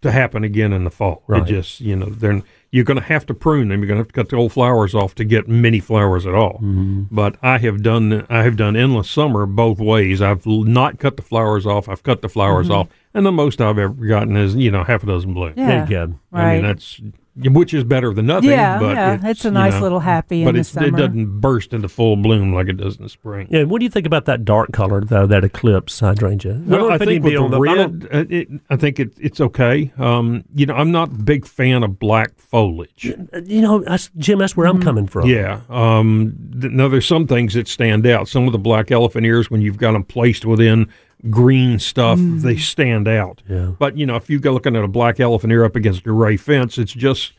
to 0.00 0.10
happen 0.12 0.44
again 0.44 0.72
in 0.72 0.84
the 0.84 0.90
fall. 0.90 1.22
Right. 1.26 1.42
It 1.42 1.46
just 1.46 1.82
you 1.82 1.94
know, 1.94 2.06
they're 2.06 2.40
you're 2.74 2.82
going 2.82 2.98
to 2.98 3.04
have 3.04 3.24
to 3.24 3.34
prune 3.34 3.68
them. 3.68 3.80
You're 3.80 3.86
going 3.86 3.98
to 3.98 4.00
have 4.00 4.08
to 4.08 4.12
cut 4.12 4.30
the 4.30 4.36
old 4.36 4.52
flowers 4.52 4.96
off 4.96 5.14
to 5.14 5.24
get 5.24 5.46
many 5.46 5.78
flowers 5.78 6.26
at 6.26 6.34
all. 6.34 6.54
Mm-hmm. 6.54 7.02
But 7.08 7.36
I 7.40 7.58
have 7.58 7.84
done 7.84 8.26
I 8.28 8.42
have 8.42 8.56
done 8.56 8.74
endless 8.74 9.08
summer 9.08 9.46
both 9.46 9.78
ways. 9.78 10.20
I've 10.20 10.44
not 10.44 10.98
cut 10.98 11.16
the 11.16 11.22
flowers 11.22 11.66
off. 11.66 11.88
I've 11.88 12.02
cut 12.02 12.20
the 12.20 12.28
flowers 12.28 12.70
off, 12.70 12.88
and 13.14 13.24
the 13.24 13.30
most 13.30 13.60
I've 13.60 13.78
ever 13.78 13.94
gotten 13.94 14.36
is 14.36 14.56
you 14.56 14.72
know 14.72 14.82
half 14.82 15.04
a 15.04 15.06
dozen 15.06 15.34
blooms. 15.34 15.54
Yeah. 15.56 15.66
There 15.66 16.00
you 16.00 16.06
go. 16.08 16.18
I 16.32 16.54
mean 16.54 16.64
that's 16.64 17.00
which 17.36 17.74
is 17.74 17.82
better 17.84 18.14
than 18.14 18.26
nothing. 18.26 18.50
yeah, 18.50 18.78
but 18.78 18.94
yeah. 18.94 19.18
It's, 19.30 19.44
a 19.44 19.48
you 19.48 19.52
nice 19.54 19.74
know, 19.74 19.80
little 19.80 20.00
happy 20.00 20.44
But 20.44 20.50
in 20.50 20.54
the 20.54 20.60
it's, 20.60 20.68
summer. 20.70 20.86
it 20.86 20.96
doesn't 20.96 21.40
burst 21.40 21.72
into 21.72 21.88
full 21.88 22.16
bloom 22.16 22.52
like 22.54 22.68
it 22.68 22.76
does 22.76 22.96
in 22.96 23.02
the 23.02 23.08
spring. 23.08 23.48
Yeah, 23.50 23.64
what 23.64 23.80
do 23.80 23.84
you 23.84 23.90
think 23.90 24.06
about 24.06 24.24
that 24.26 24.44
dark 24.44 24.72
color, 24.72 25.00
though, 25.04 25.26
that 25.26 25.42
eclipse 25.44 25.98
hydrangea? 26.00 26.60
Well, 26.64 26.90
I 26.92 26.96
if 26.96 27.02
it 27.02 27.06
think 27.06 27.24
with 27.24 27.32
be 27.32 27.36
the 27.36 27.42
on 27.42 27.50
the- 27.50 27.60
I 27.60 27.74
don't- 27.74 28.04
red, 28.04 28.14
uh, 28.14 28.24
it, 28.30 28.48
I 28.70 28.76
think 28.76 29.00
it, 29.00 29.12
it's 29.20 29.40
okay. 29.40 29.92
Um, 29.98 30.44
you 30.54 30.66
know, 30.66 30.74
I'm 30.74 30.92
not 30.92 31.08
a 31.08 31.12
big 31.14 31.46
fan 31.46 31.82
of 31.82 31.98
black 31.98 32.38
foliage. 32.38 33.04
you 33.44 33.60
know, 33.62 33.80
that's, 33.80 34.10
Jim, 34.16 34.38
that's 34.38 34.56
where 34.56 34.66
I'm 34.68 34.80
coming 34.80 35.06
from. 35.06 35.26
Yeah. 35.28 35.60
Um, 35.68 36.36
th- 36.60 36.72
now, 36.72 36.88
there's 36.88 37.06
some 37.06 37.26
things 37.26 37.54
that 37.54 37.66
stand 37.68 38.06
out. 38.06 38.28
Some 38.28 38.46
of 38.46 38.52
the 38.52 38.58
black 38.58 38.90
elephant 38.92 39.26
ears, 39.26 39.50
when 39.50 39.60
you've 39.60 39.76
got 39.78 39.92
them 39.92 40.04
placed 40.04 40.44
within 40.44 40.88
green 41.30 41.78
stuff, 41.78 42.18
they 42.20 42.56
stand 42.56 43.08
out. 43.08 43.42
Yeah. 43.48 43.72
But, 43.78 43.96
you 43.96 44.06
know, 44.06 44.16
if 44.16 44.28
you 44.28 44.38
go 44.38 44.52
looking 44.52 44.76
at 44.76 44.84
a 44.84 44.88
black 44.88 45.20
elephant 45.20 45.52
ear 45.52 45.64
up 45.64 45.76
against 45.76 46.00
a 46.00 46.02
gray 46.04 46.36
fence, 46.36 46.78
it's 46.78 46.92
just 46.92 47.32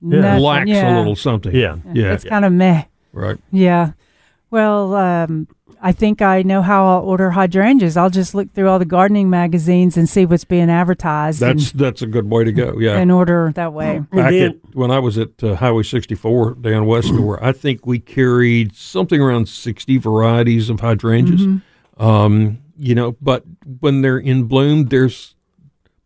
Nothing, 0.00 0.42
lacks 0.42 0.68
yeah. 0.68 0.96
a 0.96 0.98
little 0.98 1.16
something. 1.16 1.54
Yeah. 1.54 1.76
Yeah. 1.92 2.12
It's 2.12 2.24
kind 2.24 2.44
of 2.44 2.52
meh. 2.52 2.84
right. 3.12 3.38
Yeah. 3.50 3.92
Well, 4.50 4.94
um, 4.94 5.48
I 5.82 5.92
think 5.92 6.22
I 6.22 6.42
know 6.42 6.62
how 6.62 6.86
I'll 6.86 7.02
order 7.02 7.30
hydrangeas. 7.30 7.96
I'll 7.96 8.08
just 8.10 8.34
look 8.34 8.52
through 8.54 8.68
all 8.68 8.78
the 8.78 8.84
gardening 8.84 9.28
magazines 9.28 9.96
and 9.96 10.08
see 10.08 10.24
what's 10.24 10.44
being 10.44 10.70
advertised 10.70 11.40
That's 11.40 11.72
that's 11.72 12.02
a 12.02 12.06
good 12.06 12.30
way 12.30 12.44
to 12.44 12.52
go. 12.52 12.78
Yeah. 12.78 12.92
and, 12.92 13.02
and 13.02 13.12
order 13.12 13.52
that 13.56 13.72
way. 13.72 13.98
Back 14.12 14.30
then- 14.30 14.42
at, 14.50 14.74
when 14.74 14.90
I 14.90 14.98
was 14.98 15.18
at 15.18 15.42
uh, 15.42 15.56
Highway 15.56 15.82
64 15.82 16.54
down 16.54 16.86
West 16.86 17.08
Store, 17.08 17.42
I 17.42 17.52
think 17.52 17.86
we 17.86 17.98
carried 17.98 18.74
something 18.76 19.20
around 19.20 19.48
60 19.48 19.98
varieties 19.98 20.70
of 20.70 20.80
hydrangeas. 20.80 21.42
Mm-hmm. 21.42 22.02
Um, 22.02 22.58
you 22.78 22.94
know, 22.94 23.16
but 23.20 23.44
when 23.80 24.02
they're 24.02 24.18
in 24.18 24.44
bloom, 24.44 24.86
there's 24.86 25.34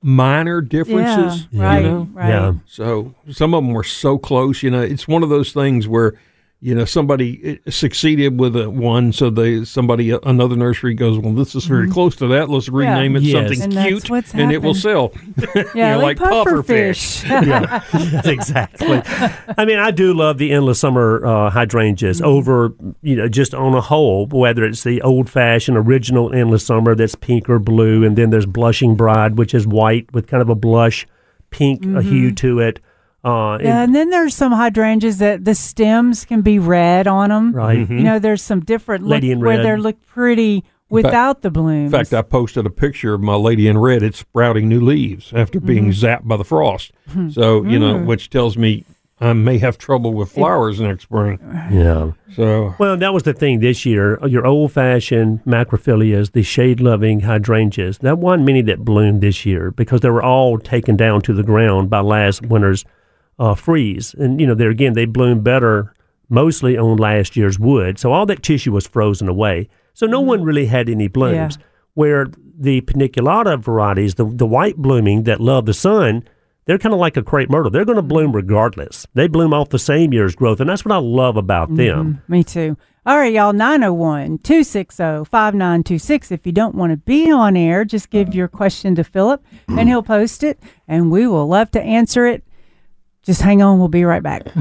minor 0.02 0.60
differences. 0.60 1.46
Yeah, 1.50 1.62
right, 1.64 1.82
You 1.82 1.88
know? 1.90 2.08
right. 2.12 2.28
Yeah. 2.28 2.52
So 2.66 3.14
some 3.30 3.54
of 3.54 3.64
them 3.64 3.72
were 3.72 3.84
so 3.84 4.18
close. 4.18 4.62
You 4.62 4.70
know, 4.70 4.80
it's 4.82 5.08
one 5.08 5.22
of 5.22 5.28
those 5.28 5.52
things 5.52 5.86
where. 5.88 6.14
You 6.60 6.74
know, 6.74 6.84
somebody 6.86 7.60
uh, 7.64 7.70
succeeded 7.70 8.40
with 8.40 8.56
a 8.56 8.68
one, 8.68 9.12
so 9.12 9.30
they 9.30 9.64
somebody 9.64 10.12
uh, 10.12 10.18
another 10.24 10.56
nursery 10.56 10.92
goes, 10.92 11.16
well, 11.16 11.32
this 11.32 11.54
is 11.54 11.66
very 11.66 11.88
close 11.88 12.16
to 12.16 12.26
that. 12.26 12.50
Let's 12.50 12.68
rename 12.68 13.14
it 13.14 13.22
Yes. 13.22 13.32
something 13.32 13.58
Mm-hmm. 13.58 13.62
And 13.62 13.72
that's 13.72 13.86
cute, 13.88 14.10
what's 14.10 14.34
and 14.34 14.50
it 14.50 14.60
will 14.60 14.74
sell. 14.74 15.12
Yeah, 15.74 15.94
You're 15.94 16.02
like, 16.02 16.18
like 16.18 16.30
puffer 16.30 16.62
pufferfish. 16.62 17.22
fish. 17.22 17.24
yeah, 17.30 17.82
exactly. 18.28 19.02
I 19.56 19.64
mean, 19.64 19.78
I 19.78 19.92
do 19.92 20.12
love 20.14 20.38
the 20.38 20.50
endless 20.50 20.80
summer 20.80 21.24
uh, 21.24 21.50
hydrangeas 21.50 22.20
over, 22.22 22.74
you 23.02 23.14
know, 23.14 23.28
just 23.28 23.54
on 23.54 23.74
a 23.74 23.80
whole, 23.80 24.26
whether 24.26 24.64
it's 24.64 24.82
the 24.82 25.00
old 25.02 25.30
fashioned 25.30 25.76
original 25.76 26.32
endless 26.34 26.66
summer 26.66 26.96
that's 26.96 27.14
pink 27.14 27.48
or 27.48 27.60
blue, 27.60 28.04
and 28.04 28.16
then 28.18 28.30
there's 28.30 28.46
blushing 28.46 28.96
bride, 28.96 29.38
which 29.38 29.54
is 29.54 29.64
white 29.66 30.12
with 30.12 30.26
kind 30.26 30.40
of 30.42 30.48
a 30.48 30.54
blush 30.56 31.06
pink 31.50 31.86
uh, 31.96 32.00
hue 32.00 32.32
to 32.32 32.58
it. 32.58 32.80
Uh, 33.28 33.58
Yeah, 33.60 33.82
and 33.82 33.94
then 33.94 34.10
there's 34.10 34.34
some 34.34 34.52
hydrangeas 34.52 35.18
that 35.18 35.44
the 35.44 35.54
stems 35.54 36.24
can 36.24 36.40
be 36.42 36.58
red 36.58 37.06
on 37.06 37.28
them. 37.30 37.52
Right. 37.52 37.78
Mm-hmm. 37.78 37.98
You 37.98 38.04
know, 38.04 38.18
there's 38.18 38.42
some 38.42 38.60
different 38.60 39.04
look 39.04 39.16
Lady 39.16 39.30
in 39.32 39.40
where 39.40 39.56
red. 39.58 39.64
they 39.66 39.76
look 39.76 39.96
pretty 40.06 40.64
without 40.90 41.42
the 41.42 41.50
blooms. 41.50 41.92
In 41.92 41.98
fact, 41.98 42.14
I 42.14 42.22
posted 42.22 42.64
a 42.64 42.70
picture 42.70 43.12
of 43.14 43.20
my 43.20 43.34
lady 43.34 43.68
in 43.68 43.76
red. 43.78 44.02
It's 44.02 44.18
sprouting 44.20 44.68
new 44.68 44.80
leaves 44.80 45.32
after 45.34 45.60
being 45.60 45.90
Mm-hmm. 45.90 46.06
zapped 46.06 46.26
by 46.26 46.36
the 46.38 46.44
frost. 46.44 46.92
So 47.30 47.64
you 47.64 47.78
know, 47.78 47.94
Mm. 47.96 48.06
which 48.06 48.30
tells 48.30 48.56
me 48.56 48.84
I 49.20 49.32
may 49.32 49.58
have 49.58 49.78
trouble 49.78 50.14
with 50.14 50.30
flowers 50.30 50.80
next 50.80 51.02
spring. 51.02 51.40
yeah. 51.72 52.12
So 52.36 52.74
Well, 52.78 52.96
that 52.96 53.12
was 53.12 53.24
the 53.24 53.32
thing 53.34 53.58
this 53.60 53.84
year. 53.84 54.16
Your 54.26 54.46
old 54.46 54.70
fashioned 54.72 55.40
macrophyllas, 55.44 56.32
the 56.32 56.42
shade 56.44 56.78
loving 56.80 57.20
hydrangeas, 57.20 57.98
that 57.98 58.18
wasn't 58.18 58.46
many 58.46 58.62
that 58.62 58.84
bloomed 58.84 59.20
this 59.20 59.44
year 59.44 59.72
because 59.72 60.00
they 60.02 60.10
were 60.10 60.22
all 60.22 60.56
taken 60.58 60.96
down 60.96 61.20
to 61.22 61.32
the 61.34 61.42
ground 61.42 61.90
by 61.90 61.98
last 62.00 62.46
winter's 62.46 62.84
uh, 63.38 63.54
freeze. 63.54 64.14
And, 64.14 64.40
you 64.40 64.46
know, 64.46 64.54
there 64.54 64.70
again, 64.70 64.94
they 64.94 65.04
bloom 65.04 65.40
better 65.40 65.94
mostly 66.28 66.76
on 66.76 66.96
last 66.96 67.36
year's 67.36 67.58
wood. 67.58 67.98
So 67.98 68.12
all 68.12 68.26
that 68.26 68.42
tissue 68.42 68.72
was 68.72 68.86
frozen 68.86 69.28
away. 69.28 69.68
So 69.94 70.06
no 70.06 70.20
one 70.20 70.38
mm-hmm. 70.38 70.46
really 70.46 70.66
had 70.66 70.88
any 70.88 71.08
blooms. 71.08 71.58
Where 71.94 72.26
the 72.56 72.80
paniculata 72.82 73.58
varieties, 73.58 74.14
the, 74.14 74.24
the 74.24 74.46
white 74.46 74.76
blooming 74.76 75.24
that 75.24 75.40
love 75.40 75.66
the 75.66 75.74
sun, 75.74 76.28
they're 76.66 76.78
kind 76.78 76.92
of 76.92 77.00
like 77.00 77.16
a 77.16 77.22
crepe 77.22 77.50
myrtle. 77.50 77.70
They're 77.70 77.84
going 77.84 77.96
to 77.96 78.02
bloom 78.02 78.26
mm-hmm. 78.26 78.36
regardless. 78.36 79.06
They 79.14 79.26
bloom 79.26 79.52
off 79.52 79.70
the 79.70 79.78
same 79.78 80.12
year's 80.12 80.36
growth. 80.36 80.60
And 80.60 80.70
that's 80.70 80.84
what 80.84 80.94
I 80.94 80.98
love 80.98 81.36
about 81.36 81.68
mm-hmm. 81.68 81.76
them. 81.76 82.22
Me 82.28 82.44
too. 82.44 82.76
All 83.06 83.16
right, 83.16 83.32
y'all, 83.32 83.54
901 83.54 84.38
260 84.38 85.24
5926. 85.24 86.30
If 86.30 86.44
you 86.44 86.52
don't 86.52 86.74
want 86.74 86.92
to 86.92 86.98
be 86.98 87.32
on 87.32 87.56
air, 87.56 87.84
just 87.84 88.10
give 88.10 88.28
uh-huh. 88.28 88.36
your 88.36 88.48
question 88.48 88.94
to 88.96 89.02
Philip 89.02 89.42
and 89.66 89.88
he'll 89.88 90.02
post 90.02 90.42
it 90.42 90.60
and 90.86 91.10
we 91.10 91.26
will 91.26 91.46
love 91.46 91.70
to 91.70 91.80
answer 91.80 92.26
it. 92.26 92.44
Just 93.28 93.42
hang 93.42 93.60
on, 93.60 93.78
we'll 93.78 93.88
be 93.88 94.04
right 94.04 94.22
back. 94.22 94.44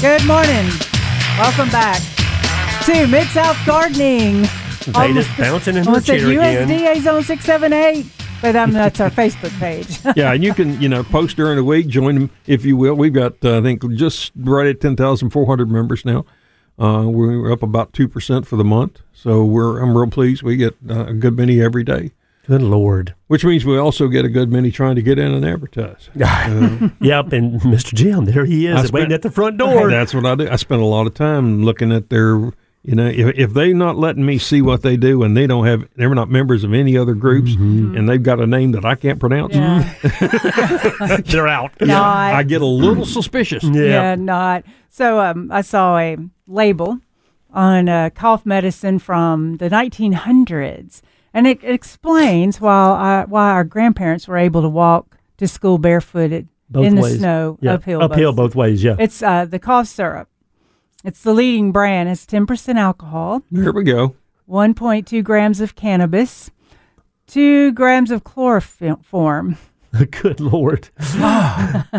Good 0.00 0.26
morning. 0.26 0.70
Welcome 1.36 1.68
back 1.68 2.00
to 2.86 3.06
Mid 3.06 3.26
South 3.26 3.58
Gardening. 3.66 4.44
Veda's 4.84 5.28
bouncing 5.36 5.76
in 5.76 5.82
the 5.82 5.88
Almost 5.90 6.06
said 6.06 6.20
chair 6.20 6.30
again. 6.30 6.66
USDA 6.66 7.02
Zone 7.02 7.22
678. 7.22 8.06
But 8.40 8.56
um, 8.56 8.72
that's 8.72 9.00
our 9.00 9.10
Facebook 9.10 9.58
page. 9.58 9.98
yeah, 10.16 10.32
and 10.32 10.42
you 10.42 10.54
can 10.54 10.80
you 10.80 10.88
know 10.88 11.02
post 11.02 11.36
during 11.36 11.56
the 11.56 11.64
week, 11.64 11.88
join 11.88 12.14
them 12.14 12.30
if 12.46 12.64
you 12.64 12.76
will. 12.78 12.94
We've 12.94 13.12
got 13.12 13.42
uh, 13.44 13.58
I 13.58 13.62
think 13.62 13.90
just 13.94 14.32
right 14.36 14.66
at 14.66 14.80
ten 14.80 14.96
thousand 14.96 15.30
four 15.30 15.46
hundred 15.46 15.70
members 15.70 16.04
now. 16.06 16.24
Uh, 16.78 17.04
we're 17.06 17.52
up 17.52 17.62
about 17.62 17.92
two 17.92 18.08
percent 18.08 18.46
for 18.46 18.56
the 18.56 18.64
month, 18.64 19.00
so 19.12 19.44
we're 19.44 19.80
I'm 19.80 19.96
real 19.96 20.10
pleased. 20.10 20.42
We 20.42 20.56
get 20.56 20.74
uh, 20.90 21.06
a 21.06 21.12
good 21.12 21.36
many 21.36 21.60
every 21.62 21.84
day, 21.84 22.10
Good 22.48 22.62
Lord. 22.62 23.14
which 23.28 23.44
means 23.44 23.64
we 23.64 23.78
also 23.78 24.08
get 24.08 24.24
a 24.24 24.28
good 24.28 24.50
many 24.50 24.70
trying 24.72 24.96
to 24.96 25.02
get 25.02 25.18
in 25.18 25.32
and 25.32 25.44
advertise. 25.44 26.10
Yep, 26.14 27.32
and 27.32 27.60
Mr. 27.60 27.94
Jim, 27.94 28.24
there 28.24 28.44
he 28.44 28.66
is, 28.66 28.74
I 28.76 28.80
waiting 28.80 28.88
spent- 28.88 29.12
at 29.12 29.22
the 29.22 29.30
front 29.30 29.56
door. 29.58 29.88
That's 29.90 30.12
what 30.14 30.26
I 30.26 30.34
do. 30.34 30.48
I 30.50 30.56
spend 30.56 30.82
a 30.82 30.86
lot 30.86 31.06
of 31.06 31.14
time 31.14 31.62
looking 31.64 31.92
at 31.92 32.10
their, 32.10 32.50
you 32.86 32.94
know, 32.94 33.06
if, 33.06 33.38
if 33.38 33.54
they're 33.54 33.72
not 33.74 33.96
letting 33.96 34.26
me 34.26 34.36
see 34.36 34.60
what 34.60 34.82
they 34.82 34.96
do 34.98 35.22
and 35.22 35.34
they 35.34 35.46
don't 35.46 35.64
have, 35.64 35.88
they're 35.96 36.14
not 36.14 36.28
members 36.30 36.64
of 36.64 36.74
any 36.74 36.96
other 36.98 37.14
groups 37.14 37.54
and 37.54 38.06
they've 38.08 38.22
got 38.22 38.40
a 38.40 38.46
name 38.46 38.72
that 38.72 38.84
I 38.84 38.94
can't 38.94 39.18
pronounce, 39.18 39.54
Yeah. 39.54 39.90
They're 41.26 41.48
out. 41.48 41.72
Not. 41.80 42.34
I 42.34 42.42
get 42.42 42.60
a 42.60 42.66
little 42.66 43.06
suspicious. 43.06 43.64
Yeah. 43.64 43.82
yeah, 43.82 44.14
not. 44.16 44.64
So 44.90 45.18
um, 45.18 45.50
I 45.50 45.62
saw 45.62 45.96
a 45.96 46.16
label 46.46 46.98
on 47.52 47.88
uh, 47.88 48.10
cough 48.10 48.44
medicine 48.44 48.98
from 48.98 49.56
the 49.56 49.70
1900s, 49.70 51.00
and 51.32 51.46
it 51.46 51.64
explains 51.64 52.60
why 52.60 52.72
I, 52.72 53.24
why 53.26 53.50
our 53.50 53.64
grandparents 53.64 54.28
were 54.28 54.36
able 54.36 54.60
to 54.62 54.68
walk 54.68 55.16
to 55.38 55.48
school 55.48 55.78
barefooted 55.78 56.48
Both 56.68 56.86
in 56.86 56.94
the 56.96 57.08
snow 57.08 57.58
Yeah, 57.60 57.74
uphill. 57.74 58.02
Uphill 58.02 58.32
both- 58.32 58.50
both 58.52 58.54
ways, 58.56 58.84
yeah. 58.84 58.96
It's 58.98 59.22
uh, 59.22 59.46
the 59.46 59.58
cough 59.58 59.86
syrup. 59.88 60.28
It's 61.04 61.22
the 61.22 61.34
leading 61.34 61.70
brand. 61.70 62.08
It's 62.08 62.24
10% 62.24 62.76
alcohol, 62.76 63.42
There 63.50 63.72
we 63.72 63.84
go. 63.84 64.16
1.2 64.48 65.22
grams 65.22 65.60
of 65.60 65.74
cannabis, 65.76 66.50
two 67.26 67.72
grams 67.72 68.10
of 68.10 68.24
chloroform. 68.24 69.56
Good 70.10 70.40
Lord. 70.40 70.88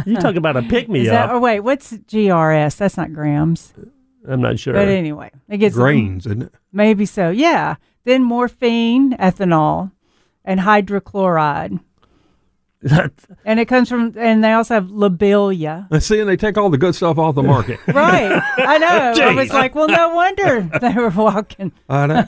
you 0.05 0.17
talk 0.17 0.35
about 0.35 0.57
a 0.57 0.63
pick 0.63 0.89
me 0.89 1.07
up. 1.07 1.29
Oh 1.31 1.39
wait, 1.39 1.61
what's 1.61 1.93
GRS? 1.93 2.77
That's 2.77 2.97
not 2.97 3.13
grams. 3.13 3.73
I'm 4.27 4.41
not 4.41 4.59
sure. 4.59 4.73
But 4.73 4.87
anyway, 4.89 5.31
it 5.47 5.59
gets 5.59 5.75
Grains, 5.75 6.25
isn't 6.25 6.41
it? 6.43 6.53
Maybe 6.73 7.05
so. 7.05 7.29
Yeah. 7.29 7.75
Then 8.03 8.23
morphine, 8.23 9.13
ethanol, 9.17 9.91
and 10.43 10.59
hydrochloride. 10.59 11.79
and 13.45 13.59
it 13.59 13.65
comes 13.67 13.89
from, 13.89 14.13
and 14.17 14.43
they 14.43 14.51
also 14.51 14.75
have 14.75 14.89
lobelia. 14.91 15.87
And 15.91 16.03
see, 16.03 16.19
and 16.19 16.29
they 16.29 16.37
take 16.37 16.57
all 16.57 16.69
the 16.69 16.77
good 16.77 16.95
stuff 16.95 17.17
off 17.17 17.35
the 17.35 17.43
market. 17.43 17.79
Right. 17.87 18.41
I 18.57 18.77
know. 18.77 19.13
I 19.23 19.33
was 19.33 19.49
like, 19.51 19.73
well, 19.75 19.87
no 19.87 20.13
wonder 20.13 20.69
they 20.81 20.93
were 20.93 21.09
walking. 21.09 21.71
I 21.89 22.07
know. 22.07 22.27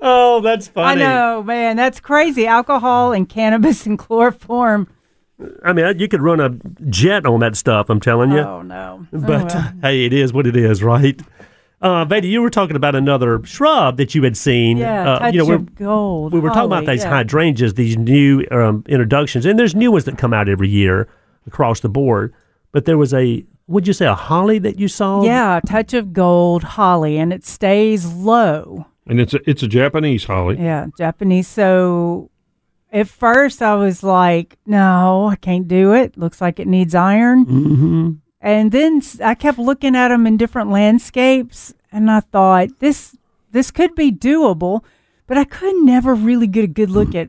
oh, 0.00 0.40
that's 0.40 0.68
funny. 0.68 1.02
I 1.02 1.04
know, 1.04 1.42
man. 1.42 1.76
That's 1.76 1.98
crazy. 2.00 2.46
Alcohol 2.46 3.12
and 3.12 3.28
cannabis 3.28 3.86
and 3.86 3.98
chloroform. 3.98 4.88
I 5.64 5.72
mean, 5.72 5.98
you 5.98 6.06
could 6.08 6.20
run 6.20 6.38
a 6.40 6.50
jet 6.90 7.24
on 7.24 7.40
that 7.40 7.56
stuff. 7.56 7.88
I'm 7.88 8.00
telling 8.00 8.30
you. 8.30 8.40
Oh, 8.40 8.60
no. 8.62 9.06
Oh, 9.12 9.18
But 9.18 9.54
well. 9.54 9.72
hey, 9.82 10.04
it 10.04 10.12
is 10.12 10.32
what 10.34 10.46
it 10.46 10.54
is, 10.56 10.82
right? 10.82 11.18
Uh, 11.80 12.04
Veda, 12.04 12.26
you 12.26 12.42
were 12.42 12.50
talking 12.50 12.76
about 12.76 12.94
another 12.94 13.42
shrub 13.44 13.96
that 13.96 14.14
you 14.14 14.22
had 14.22 14.36
seen. 14.36 14.76
yeah, 14.76 15.12
uh, 15.12 15.18
touch 15.18 15.34
you 15.34 15.40
know, 15.40 15.46
we're, 15.46 15.54
of 15.54 15.74
gold. 15.74 16.32
we 16.32 16.40
were 16.40 16.50
talking 16.50 16.66
about 16.66 16.84
these 16.84 17.02
yeah. 17.02 17.10
hydrangeas, 17.10 17.74
these 17.74 17.96
new 17.96 18.44
um, 18.50 18.84
introductions, 18.86 19.46
and 19.46 19.58
there's 19.58 19.74
new 19.74 19.90
ones 19.90 20.04
that 20.04 20.18
come 20.18 20.34
out 20.34 20.48
every 20.48 20.68
year 20.68 21.08
across 21.46 21.80
the 21.80 21.88
board. 21.88 22.34
But 22.72 22.84
there 22.84 22.98
was 22.98 23.14
a, 23.14 23.44
would 23.66 23.86
you 23.86 23.94
say, 23.94 24.06
a 24.06 24.14
holly 24.14 24.58
that 24.58 24.78
you 24.78 24.88
saw? 24.88 25.22
Yeah, 25.22 25.60
touch 25.66 25.94
of 25.94 26.12
gold 26.12 26.62
holly, 26.62 27.16
and 27.16 27.32
it 27.32 27.46
stays 27.46 28.12
low. 28.12 28.86
And 29.06 29.18
it's 29.18 29.32
a, 29.32 29.40
it's 29.48 29.62
a 29.62 29.68
Japanese 29.68 30.24
holly. 30.24 30.56
Yeah, 30.58 30.86
Japanese. 30.98 31.48
So 31.48 32.30
at 32.92 33.08
first 33.08 33.62
I 33.62 33.74
was 33.74 34.02
like, 34.02 34.58
no, 34.66 35.28
I 35.28 35.36
can't 35.36 35.66
do 35.66 35.94
it. 35.94 36.16
Looks 36.18 36.40
like 36.40 36.60
it 36.60 36.68
needs 36.68 36.94
iron. 36.94 37.46
Mm-hmm. 37.46 38.10
And 38.40 38.72
then 38.72 39.02
I 39.22 39.34
kept 39.34 39.58
looking 39.58 39.94
at 39.94 40.08
them 40.08 40.26
in 40.26 40.36
different 40.38 40.70
landscapes, 40.70 41.74
and 41.92 42.10
I 42.10 42.20
thought 42.20 42.78
this 42.78 43.16
this 43.52 43.70
could 43.70 43.94
be 43.94 44.10
doable, 44.12 44.82
but 45.26 45.36
I 45.36 45.44
could 45.44 45.76
never 45.84 46.14
really 46.14 46.46
get 46.46 46.64
a 46.64 46.68
good 46.68 46.88
look 46.90 47.14
at 47.14 47.28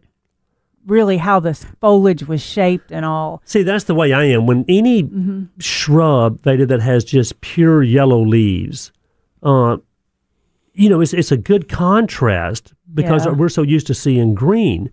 really 0.86 1.18
how 1.18 1.40
this 1.40 1.66
foliage 1.80 2.28
was 2.28 2.42
shaped 2.42 2.92
and 2.92 3.06
all. 3.06 3.42
See, 3.46 3.64
that's 3.64 3.84
the 3.86 3.96
way 3.96 4.14
I 4.14 4.24
am. 4.26 4.46
When 4.48 4.66
any 4.70 5.04
Mm-hmm. 5.04 5.44
shrub, 5.60 6.42
Veda, 6.42 6.66
that 6.68 6.82
has 6.82 7.04
just 7.04 7.42
pure 7.42 7.84
yellow 7.84 8.22
leaves, 8.24 8.92
uh, 9.44 9.78
you 10.74 10.90
know, 10.90 11.02
it's, 11.02 11.14
it's 11.14 11.32
a 11.32 11.38
good 11.38 11.68
contrast 11.70 12.74
because 12.94 13.26
Yeah. 13.26 13.34
we're 13.34 13.50
so 13.50 13.62
used 13.64 13.88
to 13.88 13.94
seeing 13.94 14.34
green. 14.34 14.90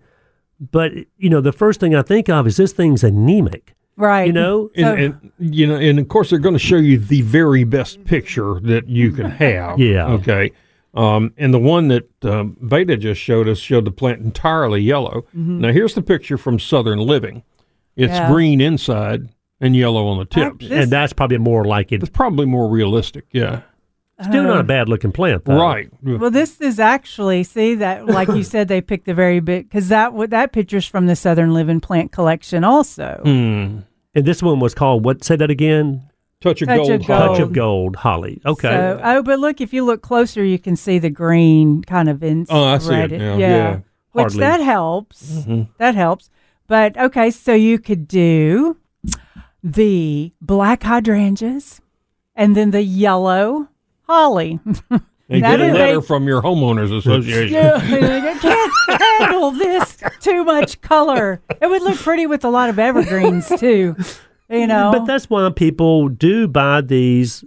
But, 0.59 0.91
you 1.17 1.29
know, 1.29 1.41
the 1.41 1.53
first 1.53 1.79
thing 1.79 1.95
I 1.95 2.01
think 2.01 2.27
of 2.29 2.45
is 2.45 2.57
this 2.57 2.73
thing's 2.73 3.03
anemic, 3.03 3.75
Right. 3.99 4.27
you 4.27 4.33
know? 4.33 4.69
So- 4.75 4.93
And, 4.95 4.99
and 4.99 5.31
you 5.55 5.67
know, 5.67 5.75
and 5.75 5.99
of 5.99 6.07
course, 6.07 6.29
they're 6.31 6.39
going 6.39 6.55
to 6.55 6.59
show 6.59 6.77
you 6.77 6.97
the 6.97 7.21
very 7.21 7.63
best 7.65 8.03
picture 8.05 8.59
that 8.61 8.87
you 8.87 9.11
can 9.11 9.29
have. 9.45 9.77
Yeah. 9.79 10.07
Okay. 10.13 10.51
Um, 10.95 11.33
and 11.37 11.53
the 11.53 11.59
one 11.59 11.87
that 11.89 12.09
um, 12.25 12.57
Veda 12.61 12.97
just 12.97 13.21
showed 13.21 13.47
us 13.47 13.59
showed 13.59 13.85
the 13.85 13.91
plant 13.91 14.21
entirely 14.21 14.81
yellow. 14.81 15.25
Now, 15.33 15.71
here's 15.71 15.93
the 15.93 16.01
picture 16.01 16.37
from 16.37 16.57
Southern 16.59 16.97
Living. 16.99 17.43
It's 17.95 18.13
Yeah. 18.13 18.31
green 18.31 18.59
inside 18.61 19.29
and 19.61 19.75
yellow 19.75 20.07
on 20.07 20.17
the 20.17 20.25
tips. 20.25 20.67
this- 20.67 20.83
and 20.85 20.91
that's 20.91 21.13
probably 21.13 21.37
more 21.37 21.65
like 21.65 21.91
it. 21.91 22.01
it's 22.01 22.09
probably 22.09 22.45
more 22.47 22.69
realistic. 22.69 23.25
Yeah. 23.31 23.61
Still 24.21 24.43
not 24.43 24.59
a 24.59 24.63
bad 24.63 24.89
looking 24.89 25.13
plant, 25.13 25.45
though. 25.45 25.57
Right. 25.57 25.89
Well, 26.03 26.29
this 26.29 26.59
is 26.59 26.77
actually 26.77 27.43
see 27.45 27.75
that 27.75 28.05
like 28.05 28.27
you 28.27 28.43
said 28.53 28.67
they 28.67 28.81
picked 28.81 29.05
the 29.05 29.13
very 29.13 29.39
big 29.39 29.69
because 29.69 29.87
that 29.89 30.11
that 30.31 30.51
picture's 30.51 30.85
from 30.85 31.05
the 31.05 31.15
Southern 31.15 31.53
Living 31.53 31.79
Plant 31.79 32.11
Collection 32.11 32.65
also. 32.65 33.21
Hmm. 33.23 33.77
And 34.15 34.25
this 34.25 34.41
one 34.41 34.59
was 34.59 34.73
called, 34.73 35.05
what? 35.05 35.23
Say 35.23 35.35
that 35.35 35.49
again? 35.49 36.09
Touch 36.41 36.61
of 36.61 36.69
Touch 36.69 36.77
gold. 36.77 36.91
of 36.91 37.05
holly. 37.05 37.27
Touch 37.27 37.39
of 37.39 37.53
Gold. 37.53 37.53
Gold 37.53 37.95
Holly. 37.97 38.41
Okay. 38.45 38.69
So, 38.69 39.01
oh, 39.03 39.23
but 39.23 39.39
look, 39.39 39.59
if 39.59 39.73
you 39.73 39.83
look 39.83 40.01
closer, 40.01 40.43
you 40.43 40.57
can 40.57 40.75
see 40.77 40.97
the 40.97 41.09
green 41.09 41.83
kind 41.83 42.07
of 42.07 42.23
in. 42.23 42.45
Oh, 42.49 42.63
I 42.63 42.77
see 42.77 42.93
it 42.93 43.11
now, 43.11 43.37
yeah. 43.37 43.79
which 44.13 44.23
Hardly. 44.23 44.39
that 44.39 44.61
helps. 44.61 45.31
Mm-hmm. 45.31 45.63
That 45.77 45.95
helps. 45.95 46.29
But 46.67 46.97
okay, 46.97 47.29
so 47.31 47.53
you 47.53 47.77
could 47.77 48.07
do 48.07 48.77
the 49.63 50.31
black 50.39 50.83
hydrangeas 50.83 51.81
and 52.35 52.55
then 52.55 52.71
the 52.71 52.83
yellow 52.83 53.67
holly. 54.07 54.59
And 55.29 55.43
That 55.43 55.57
get 55.57 55.69
a 55.69 55.73
letter 55.73 56.01
from 56.01 56.27
your 56.27 56.41
homeowners 56.41 56.95
association. 56.95 57.55
I 57.55 58.37
can't 58.39 59.01
handle 59.21 59.51
this 59.51 59.97
too 60.21 60.43
much 60.43 60.81
color. 60.81 61.41
It 61.61 61.69
would 61.69 61.83
look 61.83 61.97
pretty 61.97 62.25
with 62.25 62.43
a 62.43 62.49
lot 62.49 62.69
of 62.69 62.79
evergreens 62.79 63.47
too. 63.59 63.95
You 64.49 64.65
know, 64.65 64.91
But 64.91 65.05
that's 65.05 65.29
why 65.29 65.47
people 65.51 66.09
do 66.09 66.47
buy 66.47 66.81
these 66.81 67.43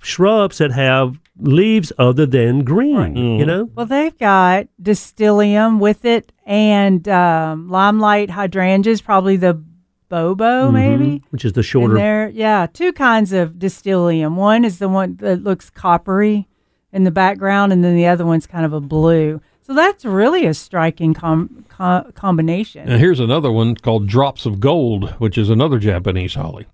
shrubs 0.00 0.58
that 0.58 0.70
have 0.70 1.18
leaves 1.38 1.92
other 1.98 2.24
than 2.26 2.62
green, 2.62 3.16
you 3.16 3.44
know? 3.44 3.68
well, 3.74 3.86
they've 3.86 4.16
got 4.16 4.68
distylium 4.80 5.80
with 5.80 6.04
it 6.04 6.32
and 6.46 7.08
um, 7.08 7.68
limelight 7.68 8.30
hydrangeas, 8.30 9.00
probably 9.00 9.36
the 9.36 9.60
bobo, 10.08 10.70
maybe. 10.70 11.24
Which 11.30 11.44
is 11.44 11.54
the 11.54 11.64
shorter. 11.64 11.94
there, 11.94 12.28
yeah, 12.28 12.66
two 12.72 12.92
kinds 12.92 13.32
of 13.32 13.54
distylium 13.54 14.36
One 14.36 14.64
is 14.64 14.78
the 14.78 14.88
one 14.88 15.16
that 15.16 15.42
looks 15.42 15.68
coppery 15.68 16.46
in 16.96 17.04
the 17.04 17.10
background, 17.10 17.72
and 17.72 17.84
then 17.84 17.94
the 17.94 18.06
other 18.06 18.24
one's 18.26 18.46
kind 18.46 18.64
of 18.64 18.72
a 18.72 18.80
blue. 18.80 19.40
So 19.62 19.74
that's 19.74 20.04
really 20.04 20.46
a 20.46 20.54
striking 20.54 21.12
com- 21.12 21.64
co- 21.68 22.10
combination. 22.14 22.88
And 22.88 22.98
here's 23.00 23.20
another 23.20 23.52
one 23.52 23.74
called 23.74 24.06
Drops 24.06 24.46
of 24.46 24.60
Gold, 24.60 25.10
which 25.18 25.36
is 25.36 25.50
another 25.50 25.78
Japanese 25.78 26.34
holly. 26.34 26.66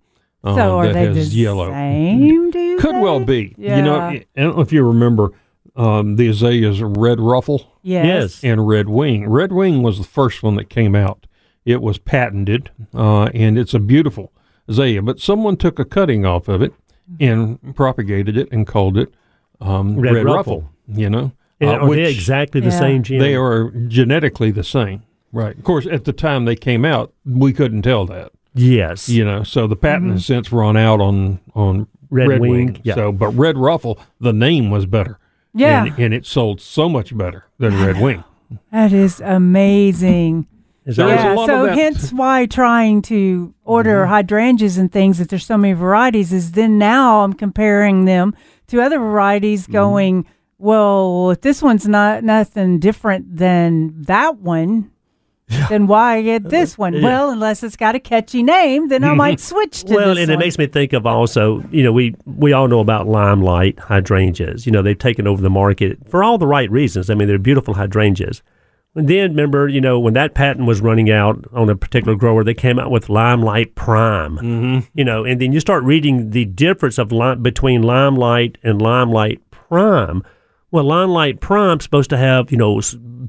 uh, 0.45 0.55
so 0.55 0.79
are 0.79 0.87
that 0.87 0.93
they 0.93 1.07
has 1.07 1.31
the 1.33 1.37
yellow. 1.41 1.71
same? 1.71 2.51
Do 2.51 2.59
you 2.61 2.79
Could 2.79 2.97
well 3.01 3.25
think? 3.25 3.57
be. 3.57 3.63
You 3.63 3.83
know, 3.83 3.99
I 3.99 4.25
don't 4.37 4.57
know 4.57 4.63
if 4.63 4.73
you 4.73 4.87
remember 4.87 5.31
um, 5.75 6.17
the 6.17 6.29
azaleas 6.29 6.81
Red 6.83 7.19
Ruffle 7.19 7.73
Yes. 7.83 8.07
Yes. 8.07 8.45
and 8.45 8.69
Red 8.69 8.89
Wing. 8.89 9.29
Red 9.29 9.53
Wing 9.53 9.83
was 9.83 9.99
the 9.99 10.05
first 10.05 10.43
one 10.43 10.55
that 10.57 10.69
came 10.71 10.95
out. 10.95 11.27
It 11.65 11.81
was 11.83 11.99
patented, 11.99 12.71
uh, 12.95 13.25
and 13.35 13.59
it's 13.59 13.73
a 13.75 13.79
beautiful 13.81 14.33
azalea. 14.69 15.01
But 15.03 15.19
someone 15.19 15.57
took 15.57 15.79
a 15.79 15.85
cutting 15.85 16.25
off 16.27 16.47
of 16.49 16.61
it 16.63 16.75
and 17.19 17.75
propagated 17.75 18.37
it 18.37 18.49
and 18.53 18.67
called 18.67 18.97
it 18.99 19.13
um, 19.63 19.97
Red 19.99 20.15
Red, 20.15 20.25
Ruffle. 20.27 20.37
Ruffle. 20.37 20.73
You 20.89 21.09
know, 21.11 21.33
And 21.61 21.71
uh, 21.71 21.79
are 21.87 21.95
they 21.95 22.11
exactly 22.11 22.61
the 22.61 22.69
Yeah. 22.71 22.79
same 22.79 23.03
gene? 23.03 23.19
they 23.21 23.35
are 23.35 23.71
genetically 23.89 24.51
the 24.51 24.65
same. 24.65 25.03
Right. 25.33 25.57
Of 25.57 25.65
course, 25.65 25.87
at 25.91 26.05
the 26.05 26.13
time 26.13 26.45
they 26.45 26.57
came 26.57 26.85
out, 26.85 27.13
we 27.25 27.53
couldn't 27.53 27.83
tell 27.83 28.05
that. 28.07 28.33
Yes. 28.55 29.09
You 29.09 29.25
know, 29.25 29.43
so 29.45 29.67
the 29.67 29.77
patent 29.77 30.03
Mm-hmm. 30.05 30.13
has 30.13 30.27
since 30.27 30.53
run 30.53 30.77
out 30.77 31.01
on 31.01 31.41
on 31.55 31.87
Red 32.11 32.29
Red, 32.29 32.41
Wing, 32.41 32.51
Wing. 32.51 32.81
yeah. 32.83 32.95
So, 32.97 33.13
but 33.13 33.29
Red 33.31 33.57
Ruffle, 33.57 33.99
the 34.21 34.33
name 34.35 34.71
was 34.71 34.85
better. 34.85 35.19
Yeah. 35.55 35.85
and, 35.87 35.99
and 35.99 36.15
it 36.15 36.27
sold 36.27 36.61
so 36.61 36.89
much 36.89 37.17
better 37.17 37.47
than 37.59 37.81
Red 37.83 38.01
Wing. 38.01 38.25
That 38.71 38.93
is 38.93 39.21
amazing. 39.21 40.47
Is 40.85 40.97
that- 40.97 41.05
was 41.07 41.13
a 41.13 41.17
yeah, 41.23 41.33
lot 41.35 41.47
so 41.47 41.61
of 41.63 41.67
that. 41.69 41.79
hence 41.79 42.13
why 42.13 42.45
trying 42.47 43.03
to 43.03 43.55
order 43.65 44.07
hydrangeas 44.07 44.77
and 44.79 44.91
things 44.91 45.19
that 45.19 45.29
there's 45.29 45.47
so 45.47 45.57
many 45.57 45.75
varieties 45.75 46.33
is 46.33 46.53
then 46.53 46.77
now 46.77 47.23
I'm 47.23 47.33
comparing 47.35 48.05
them 48.05 48.35
to 48.73 48.81
other 48.81 48.99
varieties 48.99 49.65
mm-hmm. 49.65 49.73
going, 49.73 50.27
well, 50.59 51.31
if 51.31 51.43
this 51.43 51.63
one's 51.63 51.87
not 51.87 52.25
nothing 52.25 52.79
different 52.79 53.37
than 53.37 54.03
that 54.03 54.39
one, 54.39 54.91
then 55.69 55.87
why 55.87 56.23
get 56.23 56.47
uh, 56.47 56.49
this 56.49 56.73
uh, 56.73 56.77
one? 56.77 56.95
Yeah. 56.95 57.03
Well, 57.03 57.31
unless 57.31 57.63
it's 57.63 57.77
got 57.77 57.95
a 57.95 58.01
catchy 58.01 58.43
name, 58.43 58.89
then 58.89 59.05
I 59.05 59.09
mm-hmm. 59.09 59.17
might 59.19 59.41
switch 59.41 59.85
to 59.85 59.95
well, 59.95 60.15
this 60.15 60.23
and 60.23 60.31
it 60.31 60.39
makes 60.39 60.57
me 60.57 60.67
think 60.67 60.95
of 60.95 61.07
also, 61.07 61.63
you 61.71 61.83
know, 61.83 61.93
we 61.93 62.17
we 62.25 62.55
all 62.55 62.67
know 62.67 62.81
about 62.81 63.07
limelight 63.07 63.79
hydrangeas. 63.79 64.65
You 64.65 64.73
know, 64.73 64.81
they've 64.81 64.99
taken 64.99 65.27
over 65.27 65.43
the 65.43 65.51
market 65.51 65.99
for 66.09 66.25
all 66.25 66.39
the 66.39 66.47
right 66.47 66.71
reasons. 66.71 67.11
I 67.11 67.15
mean, 67.15 67.29
they're 67.29 67.39
beautiful 67.39 67.75
hydrangeas. 67.75 68.43
And 68.95 69.09
then 69.09 69.31
remember, 69.31 69.69
you 69.69 69.81
know, 69.81 69.99
when 69.99 70.15
that 70.15 70.35
patent 70.35 70.67
was 70.67 70.83
running 70.83 71.11
out 71.11 71.45
on 71.53 71.71
a 71.71 71.77
particular 71.77 72.15
grower, 72.15 72.45
they 72.45 72.55
came 72.55 72.79
out 72.79 72.91
with 72.91 73.09
Limelight 73.09 73.75
Prime. 73.75 74.37
Mm-hmm. 74.37 74.81
You 74.95 75.05
know, 75.05 75.25
and 75.25 75.41
then 75.41 75.53
you 75.53 75.61
start 75.61 75.83
reading 75.85 76.31
the 76.31 76.45
difference 76.45 76.99
of 76.99 77.11
lime, 77.11 77.43
between 77.43 77.83
Limelight 77.83 78.59
and 78.63 78.83
Limelight 78.83 79.41
Prime. 79.51 80.23
Well, 80.71 80.85
Limelight 80.85 81.41
Prime's 81.41 81.85
supposed 81.85 82.11
to 82.11 82.19
have, 82.19 82.51
you 82.51 82.59
know, 82.59 82.81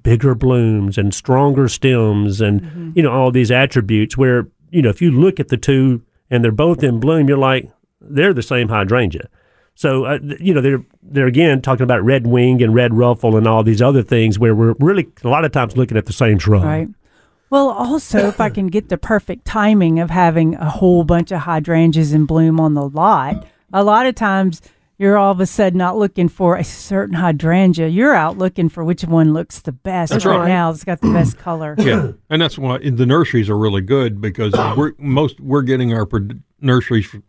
bigger 0.01 0.35
blooms 0.35 0.97
and 0.97 1.13
stronger 1.13 1.69
stems 1.69 2.41
and, 2.41 2.93
you 2.95 3.03
know, 3.03 3.11
all 3.11 3.31
these 3.31 3.51
attributes 3.51 4.17
where, 4.17 4.47
you 4.69 4.81
know, 4.81 4.89
if 4.89 5.01
you 5.01 5.11
look 5.11 5.39
at 5.39 5.47
the 5.47 5.57
two 5.57 6.01
and 6.29 6.43
they're 6.43 6.51
both 6.51 6.83
in 6.83 6.99
bloom, 6.99 7.29
you're 7.29 7.37
like, 7.37 7.69
they're 8.01 8.33
the 8.33 8.41
same 8.41 8.67
hydrangea. 8.67 9.29
So, 9.75 10.05
uh, 10.05 10.19
you 10.39 10.53
know, 10.53 10.61
they're, 10.61 10.83
they're 11.01 11.27
again 11.27 11.61
talking 11.61 11.83
about 11.83 12.03
red 12.03 12.27
wing 12.27 12.61
and 12.61 12.75
red 12.75 12.93
ruffle 12.93 13.35
and 13.35 13.47
all 13.47 13.63
these 13.63 13.81
other 13.81 14.03
things 14.03 14.37
where 14.37 14.53
we're 14.53 14.75
really 14.79 15.07
a 15.23 15.29
lot 15.29 15.45
of 15.45 15.51
times 15.51 15.75
looking 15.75 15.97
at 15.97 16.05
the 16.05 16.13
same 16.13 16.37
shrub. 16.39 16.63
Right. 16.63 16.87
Well, 17.49 17.69
also, 17.69 18.27
if 18.27 18.41
I 18.41 18.49
can 18.49 18.67
get 18.67 18.89
the 18.89 18.97
perfect 18.97 19.45
timing 19.45 19.99
of 19.99 20.09
having 20.09 20.55
a 20.55 20.69
whole 20.69 21.03
bunch 21.03 21.31
of 21.31 21.41
hydrangeas 21.41 22.11
in 22.11 22.25
bloom 22.25 22.59
on 22.59 22.73
the 22.73 22.89
lot, 22.89 23.45
a 23.71 23.83
lot 23.83 24.07
of 24.07 24.15
times 24.15 24.61
you're 24.97 25.17
all 25.17 25.31
of 25.31 25.39
a 25.39 25.45
sudden 25.45 25.77
not 25.77 25.97
looking 25.97 26.29
for 26.29 26.55
a 26.55 26.63
certain 26.63 27.15
hydrangea. 27.15 27.87
You're 27.87 28.15
out 28.15 28.37
looking 28.37 28.69
for 28.69 28.83
which 28.83 29.03
one 29.03 29.33
looks 29.33 29.59
the 29.59 29.71
best 29.71 30.11
That's 30.11 30.25
right, 30.25 30.37
right. 30.37 30.47
now. 30.47 30.71
It's 30.71 30.83
got 30.83 31.01
the 31.01 31.11
best 31.11 31.37
color. 31.37 31.75
Yeah, 31.77 32.13
and 32.29 32.41
that's 32.41 32.57
why 32.57 32.77
the 32.77 33.05
nurseries 33.05 33.49
are 33.49 33.57
really 33.57 33.81
good 33.81 34.21
because 34.21 34.53
we're 34.77 34.93
most 34.97 35.39
we're 35.39 35.61
getting 35.61 35.93
our 35.93 36.07
nurseries 36.61 37.05
from, 37.05 37.23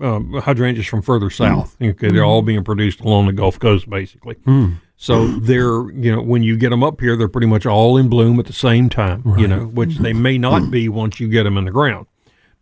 um, 0.00 0.34
hydrangeas 0.34 0.86
from 0.86 1.02
further 1.02 1.26
hmm. 1.26 1.42
south. 1.42 1.76
Okay, 1.80 2.10
they're 2.10 2.24
all 2.24 2.42
being 2.42 2.64
produced 2.64 3.00
along 3.00 3.26
the 3.26 3.32
Gulf 3.32 3.58
Coast, 3.58 3.88
basically. 3.88 4.36
Hmm. 4.44 4.74
So 4.96 5.26
they're 5.26 5.90
you 5.90 6.14
know 6.14 6.22
when 6.22 6.42
you 6.42 6.56
get 6.56 6.70
them 6.70 6.82
up 6.82 7.00
here, 7.00 7.16
they're 7.16 7.28
pretty 7.28 7.46
much 7.46 7.66
all 7.66 7.96
in 7.96 8.08
bloom 8.08 8.38
at 8.38 8.46
the 8.46 8.52
same 8.52 8.88
time. 8.88 9.22
You 9.38 9.48
know, 9.48 9.66
which 9.66 9.98
they 9.98 10.12
may 10.12 10.38
not 10.38 10.70
be 10.70 10.88
once 10.88 11.20
you 11.20 11.28
get 11.28 11.44
them 11.44 11.58
in 11.58 11.64
the 11.64 11.70
ground, 11.70 12.06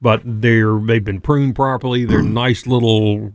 but 0.00 0.22
they're 0.24 0.78
they've 0.78 1.04
been 1.04 1.20
pruned 1.20 1.54
properly. 1.54 2.04
They're 2.04 2.22
hmm. 2.22 2.34
nice 2.34 2.66
little 2.66 3.32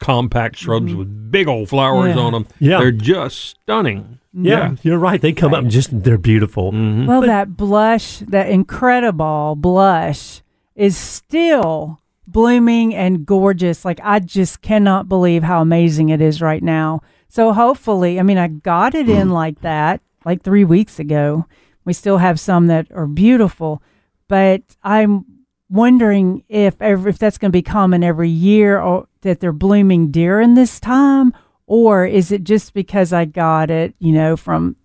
compact 0.00 0.56
shrubs 0.56 0.94
with 0.94 1.30
big 1.30 1.46
old 1.46 1.68
flowers 1.68 2.16
Yeah. 2.16 2.22
on 2.22 2.32
them. 2.32 2.46
Yeah. 2.58 2.78
they're 2.78 2.90
just 2.90 3.38
stunning. 3.62 4.18
Yeah, 4.34 4.76
you're 4.82 4.98
right. 4.98 5.20
They 5.20 5.32
come 5.32 5.52
up 5.52 5.60
and 5.60 5.70
just 5.70 6.04
they're 6.04 6.16
beautiful. 6.16 6.72
Mm-hmm. 6.72 7.06
Well, 7.06 7.20
that 7.20 7.54
blush, 7.54 8.18
that 8.20 8.48
incredible 8.48 9.56
blush, 9.56 10.40
is 10.74 10.96
still 10.96 12.00
blooming 12.26 12.94
and 12.94 13.26
gorgeous. 13.26 13.84
Like, 13.84 14.00
I 14.02 14.20
just 14.20 14.62
cannot 14.62 15.08
believe 15.08 15.42
how 15.42 15.60
amazing 15.60 16.10
it 16.10 16.20
is 16.20 16.40
right 16.40 16.62
now. 16.62 17.02
So, 17.28 17.52
hopefully, 17.52 18.20
I 18.20 18.22
mean, 18.22 18.38
I 18.38 18.48
got 18.48 18.94
it 18.94 19.08
in 19.08 19.28
mm. 19.28 19.32
like 19.32 19.60
that 19.62 20.00
like 20.24 20.42
three 20.42 20.64
weeks 20.64 20.98
ago. 20.98 21.46
We 21.84 21.92
still 21.92 22.18
have 22.18 22.38
some 22.38 22.68
that 22.68 22.86
are 22.92 23.06
beautiful, 23.06 23.82
but 24.28 24.62
I'm 24.82 25.24
wondering 25.68 26.44
if 26.48 26.80
ever, 26.80 27.08
if 27.08 27.18
that's 27.18 27.38
going 27.38 27.50
to 27.50 27.56
be 27.56 27.62
common 27.62 28.04
every 28.04 28.28
year 28.28 28.80
or 28.80 29.08
that 29.22 29.40
they're 29.40 29.52
blooming 29.52 30.10
during 30.10 30.54
this 30.54 30.78
time 30.78 31.32
or 31.66 32.04
is 32.04 32.30
it 32.30 32.44
just 32.44 32.74
because 32.74 33.12
I 33.12 33.24
got 33.24 33.70
it, 33.70 33.94
you 33.98 34.12
know, 34.12 34.36
from 34.36 34.76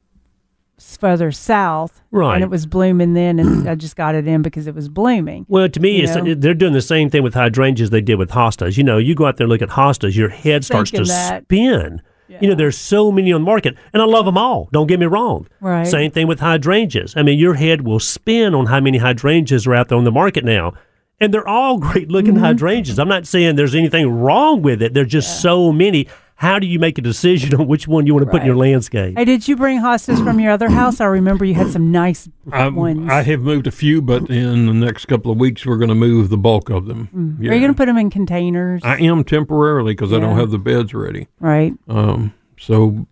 further 0.79 1.31
south 1.31 2.01
Right. 2.11 2.35
and 2.35 2.43
it 2.43 2.49
was 2.49 2.65
blooming 2.65 3.13
then 3.13 3.39
and 3.39 3.67
I 3.69 3.75
just 3.75 3.95
got 3.95 4.13
it 4.15 4.27
in 4.27 4.41
because 4.43 4.67
it 4.67 4.75
was 4.75 4.89
blooming. 4.89 5.45
Well, 5.49 5.67
to 5.69 5.79
me, 5.79 6.01
it's, 6.01 6.13
they're 6.39 6.53
doing 6.53 6.73
the 6.73 6.81
same 6.81 7.09
thing 7.09 7.23
with 7.23 7.33
hydrangeas 7.33 7.89
they 7.89 8.01
did 8.01 8.15
with 8.15 8.29
hostas. 8.31 8.77
You 8.77 8.83
know, 8.83 8.97
you 8.97 9.15
go 9.15 9.25
out 9.25 9.37
there 9.37 9.45
and 9.45 9.51
look 9.51 9.61
at 9.61 9.69
hostas, 9.69 10.15
your 10.15 10.29
head 10.29 10.63
starts 10.63 10.91
to 10.91 11.03
that. 11.03 11.43
spin. 11.43 12.01
You 12.41 12.49
know, 12.49 12.55
there's 12.55 12.77
so 12.77 13.09
many 13.11 13.31
on 13.31 13.41
the 13.41 13.45
market, 13.45 13.75
and 13.93 14.01
I 14.01 14.05
love 14.05 14.25
them 14.25 14.37
all. 14.37 14.67
Don't 14.73 14.85
get 14.87 14.99
me 14.99 15.05
wrong. 15.07 15.47
Right. 15.61 15.87
Same 15.87 16.11
thing 16.11 16.27
with 16.27 16.39
hydrangeas. 16.41 17.15
I 17.15 17.23
mean, 17.23 17.39
your 17.39 17.53
head 17.55 17.81
will 17.81 18.01
spin 18.01 18.53
on 18.53 18.65
how 18.67 18.79
many 18.81 18.97
hydrangeas 18.99 19.65
are 19.65 19.73
out 19.73 19.87
there 19.87 19.97
on 19.97 20.03
the 20.03 20.11
market 20.11 20.43
now. 20.43 20.73
And 21.21 21.33
they're 21.33 21.47
all 21.47 21.77
great 21.79 22.09
looking 22.11 22.33
Mm-hmm. 22.35 22.43
hydrangeas. 22.43 22.99
I'm 22.99 23.07
not 23.07 23.25
saying 23.25 23.55
there's 23.55 23.73
anything 23.73 24.09
wrong 24.11 24.61
with 24.61 24.81
it. 24.83 24.93
There's 24.93 25.07
just 25.07 25.41
so 25.41 25.71
many. 25.71 26.07
How 26.37 26.59
do 26.59 26.67
you 26.67 26.77
make 26.77 26.99
a 26.99 27.01
decision 27.01 27.55
on 27.59 27.67
which 27.67 27.87
one 27.87 28.05
you 28.05 28.13
want 28.13 28.27
to 28.27 28.31
put 28.31 28.41
in 28.41 28.45
your 28.45 28.55
landscape? 28.55 29.17
Hey, 29.17 29.25
did 29.25 29.47
you 29.47 29.55
bring 29.55 29.79
hostas 29.79 30.23
from 30.23 30.39
your 30.39 30.51
other 30.51 30.69
house? 30.69 31.01
I 31.01 31.05
remember 31.05 31.45
you 31.45 31.55
had 31.55 31.71
some 31.71 31.91
nice 31.91 32.29
I, 32.51 32.67
ones. 32.67 33.09
I 33.09 33.23
have 33.23 33.41
moved 33.41 33.65
a 33.65 33.71
few, 33.71 34.03
but 34.03 34.29
in 34.29 34.67
the 34.67 34.73
next 34.73 35.07
couple 35.07 35.31
of 35.31 35.39
weeks, 35.39 35.65
we're 35.65 35.77
going 35.77 35.89
to 35.89 35.95
move 35.95 36.29
the 36.29 36.37
bulk 36.37 36.69
of 36.69 36.85
them. 36.85 37.07
Hmm. 37.07 37.41
Are 37.41 37.53
you 37.55 37.59
going 37.59 37.73
to 37.73 37.73
put 37.73 37.87
them 37.87 37.97
in 37.97 38.11
containers? 38.11 38.83
I 38.83 38.97
am 38.99 39.23
temporarily 39.23 39.93
because 39.93 40.13
I 40.13 40.19
don't 40.19 40.37
have 40.37 40.51
the 40.51 40.59
beds 40.59 40.93
ready. 40.93 41.27
right. 41.39 41.73
Um, 41.87 42.35
so 42.59 43.07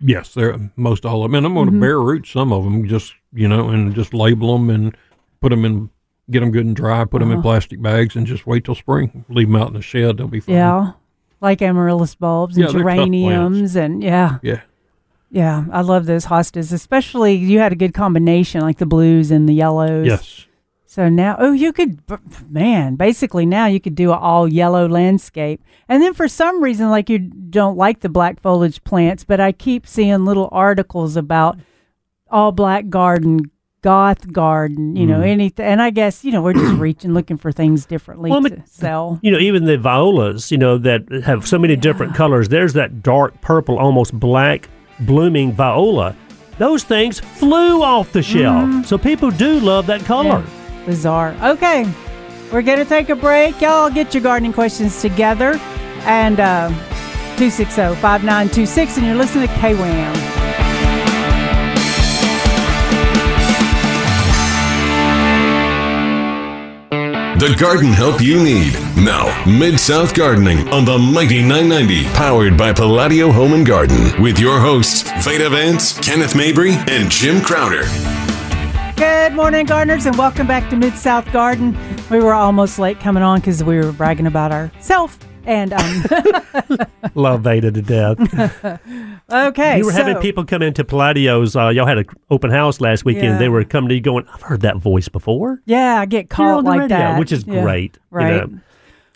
yes, 0.00 0.32
they're 0.32 0.58
most 0.76 1.04
all 1.04 1.24
of 1.24 1.30
them. 1.30 1.34
And 1.34 1.46
I'm 1.46 1.52
going 1.52 1.66
to 1.66 1.72
mm-hmm. 1.72 1.80
bare 1.80 2.00
root 2.00 2.26
some 2.26 2.54
of 2.54 2.64
them, 2.64 2.88
just 2.88 3.14
you 3.34 3.48
know, 3.48 3.68
and 3.68 3.94
just 3.94 4.14
label 4.14 4.56
them 4.56 4.70
and 4.70 4.96
put 5.42 5.50
them 5.50 5.66
in, 5.66 5.90
get 6.30 6.40
them 6.40 6.50
good 6.50 6.64
and 6.64 6.74
dry, 6.74 7.04
put 7.04 7.18
them 7.18 7.30
in 7.30 7.38
uh-huh. 7.38 7.42
plastic 7.42 7.82
bags, 7.82 8.16
and 8.16 8.26
just 8.26 8.46
wait 8.46 8.64
till 8.64 8.74
spring. 8.74 9.26
Leave 9.28 9.48
them 9.48 9.56
out 9.56 9.68
in 9.68 9.74
the 9.74 9.82
shed; 9.82 10.16
they'll 10.16 10.28
be 10.28 10.40
fine. 10.40 10.54
Yeah. 10.54 10.92
Like 11.40 11.60
amaryllis 11.62 12.14
bulbs 12.14 12.56
and 12.56 12.66
Yeah, 12.66 12.72
they're 12.72 12.80
tough 12.82 12.84
plants. 12.84 13.04
geraniums 13.04 13.76
and 13.76 14.02
yeah. 14.02 14.38
yeah. 14.42 14.60
Yeah, 15.30 15.64
I 15.72 15.82
love 15.82 16.06
those 16.06 16.26
hostas, 16.26 16.72
especially 16.72 17.34
you 17.34 17.58
had 17.58 17.72
a 17.72 17.76
good 17.76 17.92
combination 17.92 18.60
like 18.60 18.78
the 18.78 18.86
blues 18.86 19.30
and 19.30 19.48
the 19.48 19.52
yellows. 19.54 20.06
Yes. 20.06 20.46
So 20.86 21.08
now, 21.10 21.36
oh, 21.38 21.52
you 21.52 21.72
could, 21.74 22.00
man, 22.48 22.94
basically 22.94 23.44
now 23.44 23.66
you 23.66 23.80
could 23.80 23.96
do 23.96 24.12
an 24.12 24.18
all 24.18 24.48
yellow 24.48 24.88
landscape. 24.88 25.62
And 25.88 26.02
then 26.02 26.14
for 26.14 26.26
some 26.28 26.62
reason, 26.62 26.88
like 26.90 27.10
you 27.10 27.18
don't 27.18 27.76
like 27.76 28.00
the 28.00 28.08
black 28.08 28.40
foliage 28.40 28.82
plants, 28.84 29.24
but 29.24 29.38
I 29.40 29.52
keep 29.52 29.86
seeing 29.86 30.24
little 30.24 30.48
articles 30.52 31.16
about 31.16 31.58
all 32.30 32.50
black 32.52 32.88
garden, 32.88 33.50
goth 33.86 34.32
garden, 34.32 34.96
you 34.96 35.06
know, 35.06 35.20
Mm. 35.20 35.28
anything. 35.28 35.64
And 35.64 35.80
I 35.80 35.90
guess, 35.90 36.24
you 36.24 36.32
know, 36.32 36.42
we're 36.42 36.54
just 36.54 36.74
reaching, 36.86 37.14
looking 37.14 37.36
for 37.36 37.52
things 37.52 37.86
differently 37.86 38.30
Well, 38.30 38.42
to 38.42 38.60
sell. 38.66 39.20
you 39.22 39.30
know, 39.30 39.38
even 39.38 39.64
the 39.64 39.78
violas, 39.78 40.50
you 40.50 40.58
know, 40.58 40.76
that 40.78 41.02
have 41.24 41.46
so 41.46 41.56
many 41.58 41.76
different 41.76 42.14
colors. 42.16 42.48
There's 42.48 42.72
that 42.72 43.02
dark 43.02 43.40
purple, 43.42 43.78
almost 43.78 44.12
black 44.18 44.68
blooming 44.98 45.52
viola. 45.52 46.16
Those 46.58 46.82
things 46.82 47.20
flew 47.20 47.82
off 47.82 48.10
the 48.12 48.22
shelf. 48.22 48.86
So 48.86 48.98
people 48.98 49.30
do 49.30 49.60
love 49.60 49.86
that 49.86 50.00
color. 50.04 50.42
Yeah. 50.44 50.86
Bizarre. 50.86 51.34
Okay, 51.42 51.86
we're 52.52 52.62
going 52.62 52.78
to 52.78 52.84
take 52.84 53.08
a 53.08 53.14
break. 53.16 53.60
Y'all 53.60 53.90
get 53.90 54.14
your 54.14 54.22
gardening 54.22 54.52
questions 54.52 55.00
together. 55.02 55.60
And 56.06 56.40
uh, 56.40 56.68
260 57.38 58.00
5926, 58.00 58.96
and 58.96 59.06
you're 59.06 59.14
listening 59.16 59.46
to 59.48 59.54
KWAM. 59.54 60.45
The 67.38 67.54
garden 67.60 67.92
help 67.92 68.22
you 68.22 68.42
need. 68.42 68.72
Now, 68.96 69.44
Mid 69.44 69.78
South 69.78 70.14
Gardening 70.14 70.66
on 70.70 70.86
the 70.86 70.96
Mighty 70.96 71.42
990, 71.42 72.04
powered 72.14 72.56
by 72.56 72.72
Palladio 72.72 73.30
Home 73.30 73.52
and 73.52 73.66
Garden, 73.66 74.22
with 74.22 74.38
your 74.38 74.58
hosts, 74.58 75.02
Veda 75.22 75.50
Vance, 75.50 75.98
Kenneth 75.98 76.34
Mabry, 76.34 76.72
and 76.88 77.10
Jim 77.10 77.42
Crowder. 77.42 77.82
Good 78.96 79.34
morning, 79.34 79.66
gardeners, 79.66 80.06
and 80.06 80.16
welcome 80.16 80.46
back 80.46 80.70
to 80.70 80.76
Mid 80.76 80.94
South 80.94 81.30
Garden. 81.30 81.76
We 82.10 82.20
were 82.20 82.32
almost 82.32 82.78
late 82.78 83.00
coming 83.00 83.22
on 83.22 83.40
because 83.40 83.62
we 83.62 83.76
were 83.76 83.92
bragging 83.92 84.26
about 84.26 84.50
ourselves. 84.50 85.18
And 85.46 85.72
um, 85.72 86.78
Love 87.14 87.42
Veda 87.42 87.70
to 87.70 87.80
death. 87.82 88.18
okay, 89.30 89.78
you 89.78 89.84
were 89.86 89.92
having 89.92 90.16
people 90.18 90.44
come 90.44 90.60
into 90.62 90.84
Palladio's. 90.84 91.54
Uh, 91.56 91.68
y'all 91.68 91.86
had 91.86 91.98
an 91.98 92.06
open 92.30 92.50
house 92.50 92.80
last 92.80 93.04
weekend. 93.04 93.24
Yeah. 93.34 93.38
They 93.38 93.48
were 93.48 93.62
coming 93.64 93.88
to 93.90 93.94
you 93.94 94.00
going, 94.00 94.26
I've 94.34 94.42
heard 94.42 94.62
that 94.62 94.76
voice 94.78 95.08
before. 95.08 95.62
Yeah, 95.64 96.00
I 96.00 96.06
get 96.06 96.24
You're 96.24 96.26
caught 96.28 96.58
on 96.58 96.64
the 96.64 96.70
like 96.70 96.80
radio, 96.80 96.98
that, 96.98 97.18
which 97.18 97.30
is 97.32 97.46
Yeah, 97.46 97.62
great. 97.62 97.94
you 97.94 98.00
Right. 98.10 98.50
know. 98.50 98.58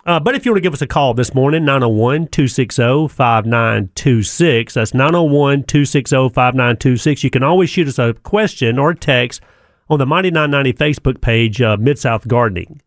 Uh, 0.07 0.19
but 0.19 0.35
if 0.35 0.47
you 0.47 0.53
want 0.53 0.57
to 0.59 0.63
give 0.63 0.73
us 0.73 0.81
a 0.81 0.87
call 0.87 1.13
this 1.15 1.35
morning, 1.35 1.65
901 1.65 2.29
260 2.29 3.09
5926. 3.09 4.75
That's 4.75 4.95
901 4.95 5.65
260 5.65 6.17
5926. 6.31 7.25
You 7.25 7.31
can 7.31 7.43
always 7.43 7.69
shoot 7.71 7.87
us 7.89 7.99
a 7.99 8.15
question 8.15 8.79
or 8.79 8.91
a 8.91 8.97
text 8.97 9.41
on 9.89 9.99
the 9.99 10.07
Mighty 10.07 10.31
990 10.31 10.73
Facebook 10.73 11.21
page, 11.21 11.61
uh, 11.61 11.77
Mid 11.77 11.99
South 11.99 12.27
Gardening. 12.29 12.81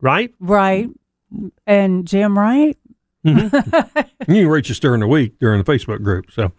Right? 0.00 0.32
Right. 0.40 0.88
And 1.66 2.06
Jim, 2.06 2.38
right? 2.38 2.78
You 4.28 4.42
can 4.44 4.48
reach 4.48 4.70
us 4.70 4.78
during 4.78 5.00
the 5.00 5.06
week 5.06 5.38
during 5.38 5.62
the 5.62 5.70
Facebook 5.70 6.02
group. 6.02 6.30
So, 6.30 6.52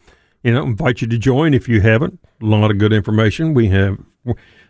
you 0.43 0.53
know, 0.53 0.63
invite 0.63 1.01
you 1.01 1.07
to 1.07 1.17
join 1.17 1.53
if 1.53 1.67
you 1.67 1.81
haven't. 1.81 2.19
A 2.41 2.45
lot 2.45 2.69
of 2.71 2.77
good 2.77 2.93
information. 2.93 3.53
We 3.53 3.67
have 3.69 3.97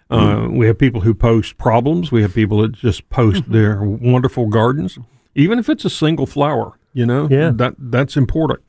uh, 0.09 0.47
we 0.49 0.67
have 0.67 0.77
people 0.77 1.01
who 1.01 1.13
post 1.13 1.57
problems. 1.57 2.11
We 2.11 2.21
have 2.21 2.33
people 2.33 2.61
that 2.61 2.73
just 2.73 3.09
post 3.09 3.51
their 3.51 3.81
wonderful 3.83 4.47
gardens, 4.47 4.97
even 5.33 5.59
if 5.59 5.67
it's 5.69 5.83
a 5.85 5.89
single 5.89 6.25
flower. 6.25 6.77
You 6.93 7.05
know, 7.05 7.27
Yeah. 7.29 7.51
that 7.55 7.75
that's 7.77 8.15
important. 8.17 8.61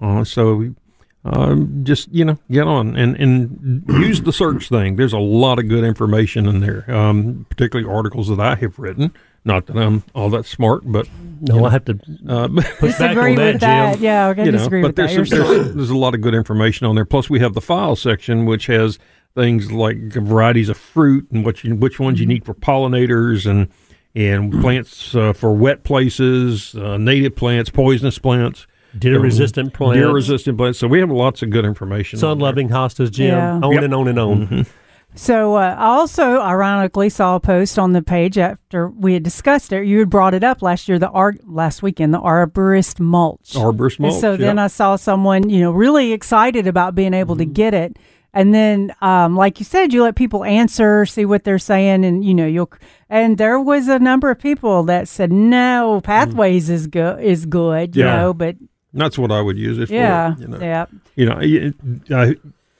Uh, 0.00 0.24
so. 0.24 0.74
Um, 1.22 1.84
just 1.84 2.10
you 2.14 2.24
know, 2.24 2.38
get 2.50 2.66
on 2.66 2.96
and, 2.96 3.14
and 3.16 3.84
use 3.88 4.22
the 4.22 4.32
search 4.32 4.70
thing. 4.70 4.96
There's 4.96 5.12
a 5.12 5.18
lot 5.18 5.58
of 5.58 5.68
good 5.68 5.84
information 5.84 6.46
in 6.46 6.60
there, 6.60 6.90
um, 6.90 7.44
particularly 7.50 7.92
articles 7.94 8.28
that 8.28 8.40
I 8.40 8.54
have 8.54 8.78
written. 8.78 9.12
Not 9.44 9.66
that 9.66 9.76
I'm 9.76 10.02
all 10.14 10.28
that 10.30 10.44
smart, 10.46 10.82
but 10.84 11.08
No, 11.40 11.64
I 11.64 11.70
have 11.70 11.84
to 11.86 11.98
uh, 12.28 12.48
push 12.78 12.98
back 12.98 13.14
Disagree 13.14 13.30
on 13.30 13.36
that, 13.36 13.52
with 13.54 13.60
that. 13.62 13.94
Jim. 13.94 14.02
Yeah, 14.04 14.28
we're 14.28 14.44
you 14.44 14.52
know, 14.52 14.58
disagree 14.58 14.82
but 14.82 14.88
with 14.88 14.96
there's, 14.96 15.14
You're 15.14 15.24
some, 15.26 15.38
there's 15.38 15.74
there's 15.74 15.90
a 15.90 15.96
lot 15.96 16.14
of 16.14 16.20
good 16.20 16.34
information 16.34 16.86
on 16.86 16.94
there. 16.94 17.04
Plus, 17.06 17.30
we 17.30 17.40
have 17.40 17.54
the 17.54 17.60
file 17.62 17.96
section, 17.96 18.44
which 18.44 18.66
has 18.66 18.98
things 19.34 19.72
like 19.72 19.96
varieties 20.12 20.68
of 20.68 20.76
fruit 20.76 21.26
and 21.30 21.44
what 21.44 21.64
you, 21.64 21.74
which 21.74 21.98
ones 21.98 22.18
you 22.20 22.26
Mm-hmm. 22.26 22.32
need 22.32 22.44
for 22.44 22.54
pollinators 22.54 23.48
and 23.50 23.68
and 24.14 24.52
plants 24.60 25.14
uh, 25.14 25.32
for 25.32 25.54
wet 25.54 25.84
places, 25.84 26.74
uh, 26.74 26.98
native 26.98 27.34
plants, 27.36 27.70
poisonous 27.70 28.18
plants, 28.18 28.66
Deer 28.98 29.20
resistant 29.20 29.72
plants. 29.72 29.96
deer 29.98 30.12
resistant 30.12 30.58
plants. 30.58 30.78
So 30.80 30.88
we 30.88 30.98
have 30.98 31.10
lots 31.10 31.42
of 31.42 31.50
good 31.50 31.64
information. 31.64 32.18
Sun 32.18 32.40
loving 32.40 32.68
hostas, 32.70 33.10
Jim. 33.12 33.28
Yeah. 33.28 33.60
On 33.62 33.72
Yep. 33.72 33.82
and 33.84 33.94
on 33.94 34.08
and 34.08 34.18
on. 34.18 34.66
So 35.14 35.56
uh, 35.56 35.74
I 35.78 35.86
also 35.86 36.40
ironically 36.40 37.08
saw 37.08 37.36
a 37.36 37.40
post 37.40 37.78
on 37.78 37.92
the 37.92 38.02
page 38.02 38.38
after 38.38 38.88
we 38.88 39.14
had 39.14 39.22
discussed 39.22 39.72
it. 39.72 39.84
You 39.86 39.98
had 39.98 40.08
brought 40.10 40.34
it 40.34 40.44
up 40.44 40.62
last 40.62 40.88
year, 40.88 40.98
the 40.98 41.10
ar- 41.10 41.34
last 41.46 41.82
weekend, 41.82 42.14
the 42.14 42.20
arborist 42.20 43.00
mulch. 43.00 43.52
Arborist 43.54 43.98
mulch. 43.98 44.12
And 44.12 44.20
so 44.20 44.36
then. 44.36 44.58
I 44.58 44.68
saw 44.68 44.96
someone, 44.96 45.50
you 45.50 45.60
know, 45.60 45.72
really 45.72 46.12
excited 46.12 46.66
about 46.66 46.94
being 46.94 47.12
able 47.14 47.34
Mm-hmm. 47.34 47.50
to 47.50 47.54
get 47.54 47.74
it. 47.74 47.96
And 48.32 48.54
then, 48.54 48.94
um, 49.02 49.34
like 49.36 49.58
you 49.58 49.64
said, 49.64 49.92
you 49.92 50.04
let 50.04 50.14
people 50.14 50.44
answer, 50.44 51.04
see 51.04 51.24
what 51.24 51.42
they're 51.42 51.58
saying, 51.58 52.04
and 52.04 52.24
you 52.24 52.32
know, 52.32 52.46
you'll. 52.46 52.70
And 53.08 53.36
there 53.38 53.58
was 53.58 53.88
a 53.88 53.98
number 53.98 54.30
of 54.30 54.38
people 54.38 54.84
that 54.84 55.08
said, 55.08 55.32
"No, 55.32 56.00
pathways 56.04 56.70
is 56.70 56.86
good, 56.86 57.20
is 57.24 57.44
good," 57.44 57.96
you 57.96 58.04
Mm-hmm. 58.04 58.16
Know. 58.22 58.32
But 58.32 58.54
That's 58.94 59.18
what 59.18 59.32
I 59.32 59.40
would 59.40 59.58
use 59.58 59.78
it 59.80 59.90
yeah, 59.90 60.36
for. 60.36 60.42
You 60.42 60.46
know, 60.48 60.60
yeah, 60.60 60.86
you 61.16 61.26
know, 61.26 61.40
you, 61.40 61.74
uh, 62.14 62.32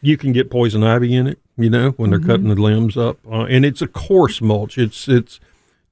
you 0.02 0.16
can 0.16 0.30
get 0.32 0.52
poison 0.52 0.84
ivy 0.84 1.16
in 1.16 1.26
it. 1.26 1.40
You 1.56 1.68
know, 1.68 1.90
when 1.92 2.10
they're 2.10 2.20
cutting 2.20 2.48
the 2.48 2.54
limbs 2.54 2.96
up, 2.96 3.18
uh, 3.30 3.42
and 3.42 3.64
it's 3.66 3.82
a 3.82 3.86
coarse 3.86 4.40
mulch. 4.40 4.78
It's 4.78 5.08
it's 5.08 5.40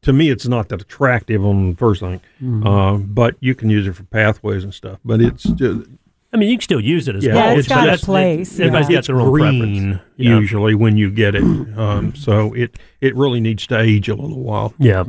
to 0.02 0.12
me, 0.12 0.30
it's 0.30 0.46
not 0.46 0.68
that 0.70 0.80
attractive 0.80 1.44
on 1.44 1.70
the 1.70 1.76
first 1.76 2.00
thing, 2.00 2.20
uh, 2.64 2.94
but 2.98 3.34
you 3.40 3.54
can 3.54 3.68
use 3.68 3.86
it 3.86 3.94
for 3.94 4.04
pathways 4.04 4.64
and 4.64 4.72
stuff. 4.72 4.98
But 5.04 5.20
it's 5.20 5.42
just, 5.42 5.88
I 6.32 6.36
mean, 6.36 6.48
you 6.48 6.56
can 6.56 6.62
still 6.62 6.80
use 6.80 7.08
it 7.08 7.16
as 7.16 7.24
Yeah, 7.24 7.34
well. 7.34 7.52
Yeah, 7.52 7.58
it's 7.58 7.68
got 7.68 7.88
a 7.88 7.90
just- 7.92 8.04
place, 8.04 8.58
Everybody's 8.60 8.88
yeah. 8.88 8.96
got 8.98 9.06
their 9.06 9.20
own 9.20 9.30
green 9.30 9.60
preference. 9.92 10.02
Yeah. 10.16 10.38
usually 10.38 10.74
when 10.74 10.96
you 10.96 11.10
get 11.10 11.34
it. 11.34 11.42
Um, 11.42 12.14
so 12.14 12.54
it 12.54 12.78
it 13.00 13.14
really 13.16 13.40
needs 13.40 13.66
to 13.66 13.78
age 13.78 14.08
a 14.08 14.14
little 14.14 14.40
while. 14.42 14.72
Yeah. 14.78 15.04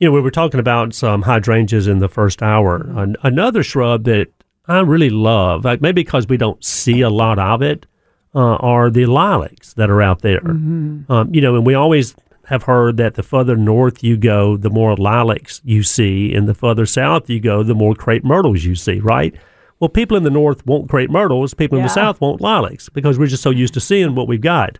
You 0.00 0.08
know, 0.08 0.12
we 0.12 0.20
were 0.22 0.30
talking 0.32 0.58
about 0.58 0.92
some 0.94 1.22
hydrangeas 1.22 1.86
in 1.86 1.98
the 2.00 2.08
first 2.08 2.42
hour. 2.42 2.76
An- 2.96 3.16
another 3.22 3.62
shrub 3.62 4.04
that 4.04 4.28
I 4.66 4.80
really 4.80 5.10
love, 5.10 5.64
like 5.64 5.80
maybe 5.80 6.02
because 6.02 6.26
we 6.26 6.36
don't 6.38 6.64
see 6.64 7.00
a 7.02 7.10
lot 7.10 7.38
of 7.38 7.62
it, 7.62 7.86
uh, 8.34 8.56
are 8.56 8.90
the 8.90 9.06
lilacs 9.06 9.74
that 9.74 9.90
are 9.90 10.02
out 10.02 10.22
there. 10.22 10.42
Um, 10.46 11.28
you 11.32 11.40
know, 11.40 11.54
and 11.56 11.64
we 11.66 11.74
always 11.74 12.14
have 12.46 12.64
heard 12.64 12.96
that 12.98 13.14
the 13.14 13.22
further 13.22 13.56
north 13.56 14.02
you 14.04 14.16
go, 14.16 14.56
the 14.56 14.68
more 14.70 14.94
lilacs 14.96 15.60
you 15.64 15.82
see, 15.82 16.34
and 16.34 16.46
the 16.48 16.54
further 16.54 16.84
south 16.86 17.30
you 17.30 17.40
go, 17.40 17.62
the 17.62 17.74
more 17.74 17.94
crepe 17.94 18.24
myrtles 18.24 18.64
you 18.64 18.74
see, 18.74 18.98
right? 19.00 19.34
Well, 19.80 19.88
people 19.88 20.16
in 20.16 20.24
the 20.24 20.30
north 20.30 20.64
want 20.66 20.88
crepe 20.88 21.10
myrtles, 21.10 21.54
people 21.54 21.78
in 21.78 21.82
the 21.84 21.88
Yeah. 21.88 21.94
south 21.94 22.20
want 22.20 22.40
lilacs 22.40 22.88
because 22.88 23.18
we're 23.18 23.26
just 23.28 23.42
so 23.42 23.50
used 23.50 23.74
to 23.74 23.80
seeing 23.80 24.14
what 24.14 24.28
we've 24.28 24.40
got. 24.40 24.78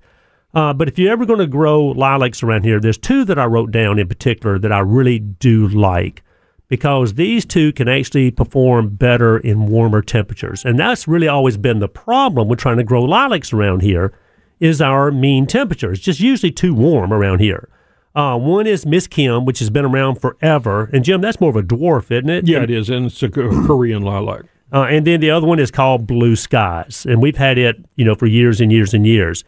Uh, 0.54 0.72
but 0.72 0.88
if 0.88 0.98
you're 0.98 1.12
ever 1.12 1.24
going 1.26 1.40
to 1.40 1.46
grow 1.46 1.86
lilacs 1.86 2.42
around 2.42 2.64
here, 2.64 2.78
there's 2.80 2.98
two 2.98 3.24
that 3.24 3.38
I 3.38 3.44
wrote 3.46 3.70
down 3.70 3.98
in 3.98 4.08
particular 4.08 4.58
that 4.58 4.70
I 4.72 4.78
really 4.80 5.18
do 5.18 5.66
like 5.68 6.22
because 6.68 7.14
these 7.14 7.44
two 7.44 7.72
can 7.72 7.88
actually 7.88 8.30
perform 8.30 8.90
better 8.90 9.38
in 9.38 9.66
warmer 9.66 10.02
temperatures. 10.02 10.64
And 10.64 10.78
that's 10.78 11.06
really 11.06 11.28
always 11.28 11.56
been 11.56 11.78
the 11.78 11.88
problem 11.88 12.48
with 12.48 12.58
trying 12.58 12.78
to 12.78 12.84
grow 12.84 13.04
lilacs 13.04 13.52
around 13.52 13.82
here 13.82 14.12
is 14.60 14.80
our 14.80 15.10
mean 15.10 15.46
temperature. 15.46 15.88
temperatures. 15.88 16.00
Just 16.00 16.20
usually 16.20 16.52
too 16.52 16.74
warm 16.74 17.12
around 17.12 17.40
here. 17.40 17.68
Uh, 18.14 18.38
one 18.38 18.66
is 18.66 18.86
Miss 18.86 19.06
Kim, 19.06 19.44
which 19.44 19.58
has 19.58 19.70
been 19.70 19.84
around 19.84 20.20
forever. 20.20 20.88
And 20.92 21.04
Jim, 21.04 21.20
that's 21.20 21.40
more 21.40 21.50
of 21.50 21.56
a 21.56 21.62
dwarf, 21.62 22.10
isn't 22.10 22.30
it? 22.30 22.46
Yeah, 22.46 22.62
it 22.62 22.70
is, 22.70 22.88
and 22.88 23.06
it's 23.06 23.22
a 23.22 23.28
Korean 23.28 24.02
lilac. 24.02 24.44
Uh, 24.72 24.84
and 24.84 25.06
then 25.06 25.20
the 25.20 25.30
other 25.30 25.46
one 25.46 25.58
is 25.58 25.70
called 25.70 26.06
Blue 26.06 26.36
Skies, 26.36 27.06
and 27.08 27.20
we've 27.20 27.36
had 27.36 27.58
it, 27.58 27.76
you 27.96 28.04
know, 28.04 28.14
for 28.14 28.26
years 28.26 28.60
and 28.60 28.72
years 28.72 28.94
and 28.94 29.06
years. 29.06 29.44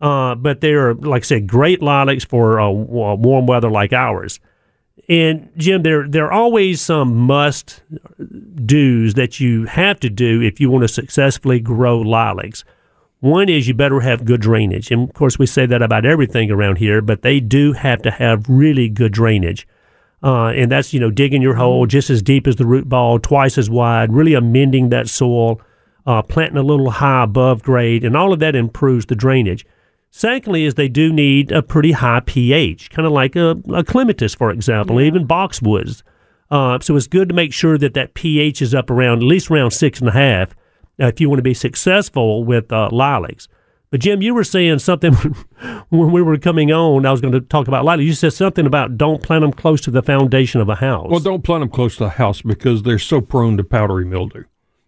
Uh, 0.00 0.34
but 0.34 0.60
they're, 0.60 0.94
like 0.94 1.22
I 1.22 1.26
said, 1.26 1.46
great 1.46 1.82
lilacs 1.82 2.24
for 2.24 2.60
uh, 2.60 2.68
wa- 2.70 3.14
warm 3.14 3.46
weather 3.46 3.70
like 3.70 3.92
ours. 3.92 4.40
And 5.08 5.50
Jim, 5.56 5.82
there 5.82 6.06
there 6.08 6.26
are 6.26 6.32
always 6.32 6.80
some 6.80 7.16
must 7.16 7.82
do's 8.64 9.14
that 9.14 9.40
you 9.40 9.66
have 9.66 10.00
to 10.00 10.10
do 10.10 10.40
if 10.42 10.60
you 10.60 10.70
want 10.70 10.82
to 10.82 10.88
successfully 10.88 11.60
grow 11.60 12.00
lilacs. 12.00 12.64
One 13.20 13.48
is 13.48 13.68
you 13.68 13.74
better 13.74 14.00
have 14.00 14.24
good 14.24 14.40
drainage, 14.40 14.90
and 14.90 15.08
of 15.08 15.14
course 15.14 15.38
we 15.38 15.46
say 15.46 15.66
that 15.66 15.82
about 15.82 16.06
everything 16.06 16.50
around 16.50 16.78
here, 16.78 17.02
but 17.02 17.22
they 17.22 17.38
do 17.38 17.72
have 17.74 18.00
to 18.02 18.10
have 18.10 18.48
really 18.48 18.88
good 18.88 19.12
drainage. 19.12 19.68
Uh, 20.22 20.46
and 20.48 20.70
that's 20.70 20.92
you 20.92 21.00
know 21.00 21.10
digging 21.10 21.42
your 21.42 21.54
hole 21.54 21.86
just 21.86 22.10
as 22.10 22.22
deep 22.22 22.46
as 22.46 22.56
the 22.56 22.66
root 22.66 22.88
ball, 22.88 23.18
twice 23.18 23.58
as 23.58 23.70
wide, 23.70 24.12
really 24.12 24.34
amending 24.34 24.88
that 24.88 25.08
soil, 25.08 25.60
uh, 26.06 26.22
planting 26.22 26.56
a 26.56 26.62
little 26.62 26.90
high 26.90 27.24
above 27.24 27.62
grade, 27.62 28.04
and 28.04 28.16
all 28.16 28.32
of 28.32 28.38
that 28.38 28.54
improves 28.54 29.06
the 29.06 29.14
drainage. 29.14 29.66
Secondly, 30.10 30.64
is 30.64 30.74
they 30.74 30.88
do 30.88 31.12
need 31.12 31.52
a 31.52 31.62
pretty 31.62 31.92
high 31.92 32.20
pH, 32.20 32.90
kind 32.90 33.06
of 33.06 33.12
like 33.12 33.36
a, 33.36 33.56
a 33.72 33.84
clematis, 33.84 34.34
for 34.34 34.50
example, 34.50 35.00
even 35.00 35.26
boxwoods. 35.26 36.02
Uh, 36.50 36.80
so 36.80 36.96
it's 36.96 37.06
good 37.06 37.28
to 37.28 37.34
make 37.34 37.52
sure 37.52 37.78
that 37.78 37.94
that 37.94 38.14
pH 38.14 38.60
is 38.60 38.74
up 38.74 38.90
around 38.90 39.18
at 39.18 39.24
least 39.24 39.50
around 39.50 39.70
six 39.70 40.00
and 40.00 40.08
a 40.08 40.12
half 40.12 40.50
uh, 41.00 41.06
if 41.06 41.20
you 41.20 41.28
want 41.28 41.38
to 41.38 41.44
be 41.44 41.54
successful 41.54 42.44
with 42.44 42.72
uh, 42.72 42.88
lilacs. 42.90 43.46
But 43.90 44.00
Jim, 44.00 44.20
you 44.22 44.34
were 44.34 44.44
saying 44.44 44.80
something 44.80 45.12
when 45.90 46.12
we 46.12 46.22
were 46.22 46.38
coming 46.38 46.72
on. 46.72 47.06
I 47.06 47.12
was 47.12 47.20
going 47.20 47.32
to 47.32 47.40
talk 47.40 47.68
about 47.68 47.84
lilacs. 47.84 48.06
You 48.06 48.14
said 48.14 48.32
something 48.32 48.66
about 48.66 48.96
don't 48.96 49.22
plant 49.22 49.42
them 49.42 49.52
close 49.52 49.80
to 49.82 49.92
the 49.92 50.02
foundation 50.02 50.60
of 50.60 50.68
a 50.68 50.76
house. 50.76 51.08
Well, 51.08 51.20
don't 51.20 51.42
plant 51.42 51.62
them 51.62 51.70
close 51.70 51.96
to 51.96 52.04
the 52.04 52.10
house 52.10 52.42
because 52.42 52.82
they're 52.82 52.98
so 52.98 53.20
prone 53.20 53.56
to 53.56 53.64
powdery 53.64 54.04
mildew. 54.04 54.44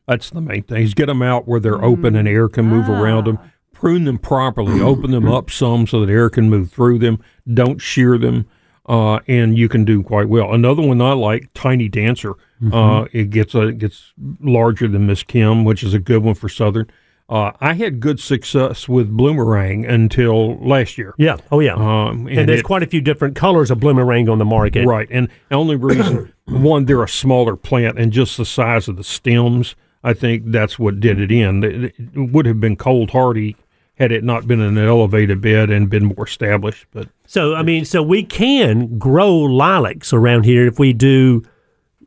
That's 0.06 0.30
the 0.30 0.40
main 0.40 0.64
thing. 0.64 0.82
Is 0.82 0.94
get 0.94 1.06
them 1.06 1.22
out 1.22 1.46
where 1.46 1.60
they're 1.60 1.82
open 1.82 2.16
and 2.16 2.26
air 2.26 2.48
can 2.48 2.66
move 2.66 2.88
around 2.88 3.26
them. 3.26 3.38
Prune 3.82 4.04
them 4.04 4.16
properly. 4.18 4.80
open 4.92 5.10
them 5.10 5.28
up 5.28 5.50
some 5.50 5.88
so 5.88 6.04
that 6.06 6.12
air 6.12 6.30
can 6.30 6.48
move 6.48 6.70
through 6.70 7.00
them. 7.00 7.20
Don't 7.52 7.80
shear 7.80 8.16
them, 8.16 8.46
uh, 8.86 9.18
and 9.26 9.58
you 9.58 9.68
can 9.68 9.84
do 9.84 10.04
quite 10.04 10.28
well. 10.28 10.52
Another 10.54 10.82
one 10.82 11.00
I 11.00 11.14
like, 11.14 11.50
Tiny 11.52 11.88
Dancer. 11.88 12.34
Uh, 12.72 13.06
it 13.12 13.30
gets 13.30 13.56
a 13.56 13.62
it 13.68 13.78
gets 13.78 14.12
larger 14.40 14.86
than 14.86 15.08
Miss 15.08 15.24
Kim, 15.24 15.64
which 15.64 15.82
is 15.82 15.94
a 15.94 15.98
good 15.98 16.22
one 16.22 16.34
for 16.34 16.48
southern. 16.48 16.88
Uh, 17.28 17.50
I 17.60 17.72
had 17.72 17.98
good 17.98 18.20
success 18.20 18.88
with 18.88 19.10
Bloomerang 19.16 19.88
until 19.88 20.58
last 20.58 20.96
year. 20.96 21.12
yeah, 21.18 21.38
oh 21.50 21.58
yeah. 21.58 21.74
Um, 21.74 22.28
and, 22.28 22.48
there's 22.48 22.60
it- 22.60 22.64
quite 22.64 22.84
a 22.84 22.86
few 22.86 23.00
different 23.00 23.34
colors 23.34 23.72
of 23.72 23.78
bloomerang 23.78 24.30
on 24.30 24.38
the 24.38 24.44
market. 24.44 24.86
Right. 24.86 25.08
And 25.10 25.28
the 25.48 25.56
only 25.56 25.74
reason, 25.74 26.32
one, 26.44 26.84
they're 26.84 27.02
a 27.02 27.08
smaller 27.08 27.56
plant 27.56 27.98
and 27.98 28.12
just 28.12 28.36
the 28.36 28.44
size 28.44 28.86
of 28.86 28.96
the 28.96 29.02
stems, 29.02 29.74
I 30.04 30.12
think 30.14 30.52
that's 30.52 30.78
what 30.78 31.00
did 31.00 31.18
it 31.20 31.32
in. 31.32 31.64
It 31.64 31.94
it 31.98 32.30
would 32.32 32.46
have 32.46 32.60
been 32.60 32.76
cold 32.76 33.10
hardy 33.10 33.56
had 34.02 34.10
it 34.10 34.24
not 34.24 34.48
been 34.48 34.60
an 34.60 34.76
elevated 34.76 35.40
bed 35.40 35.70
and 35.70 35.88
been 35.88 36.06
more 36.06 36.26
established. 36.26 36.86
But 36.90 37.08
So 37.24 37.54
I 37.54 37.62
mean, 37.62 37.84
so 37.84 38.02
we 38.02 38.24
can 38.24 38.98
grow 38.98 39.32
lilacs 39.36 40.12
around 40.12 40.44
here 40.44 40.66
if 40.66 40.76
we 40.78 40.92
do, 40.92 41.44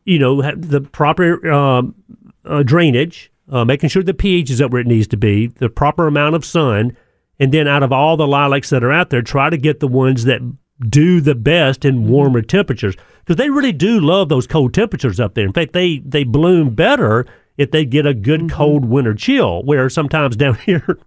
you 0.03 0.19
know, 0.19 0.41
have 0.41 0.69
the 0.69 0.81
proper 0.81 1.49
um, 1.49 1.95
uh, 2.43 2.63
drainage, 2.63 3.31
uh, 3.49 3.63
making 3.63 3.89
sure 3.89 4.03
the 4.03 4.13
pH 4.13 4.51
is 4.51 4.61
up 4.61 4.71
where 4.71 4.81
it 4.81 4.87
needs 4.87 5.07
to 5.07 5.17
be, 5.17 5.47
the 5.47 5.69
proper 5.69 6.05
amount 6.05 6.35
of 6.35 6.43
sun, 6.43 6.97
and 7.39 7.53
then 7.53 7.65
out 7.65 7.81
of 7.81 7.93
all 7.93 8.17
the 8.17 8.27
lilacs 8.27 8.69
that 8.71 8.83
are 8.83 8.91
out 8.91 9.09
there, 9.09 9.21
try 9.21 9.49
to 9.49 9.57
get 9.57 9.79
the 9.79 9.87
ones 9.87 10.25
that 10.25 10.41
do 10.89 11.21
the 11.21 11.35
best 11.35 11.85
in 11.85 12.09
warmer 12.09 12.41
temperatures 12.41 12.97
because 13.19 13.37
they 13.37 13.49
really 13.49 13.71
do 13.71 14.01
love 14.01 14.27
those 14.27 14.45
cold 14.45 14.73
temperatures 14.73 15.21
up 15.21 15.33
there. 15.33 15.45
In 15.45 15.53
fact, 15.53 15.71
they 15.71 15.99
they 15.99 16.25
bloom 16.25 16.75
better 16.75 17.25
if 17.57 17.71
they 17.71 17.85
get 17.85 18.05
a 18.05 18.13
good 18.13 18.49
cold 18.51 18.85
winter 18.85 19.13
chill. 19.13 19.63
Where 19.63 19.89
sometimes 19.89 20.35
down 20.35 20.55
here, 20.65 20.97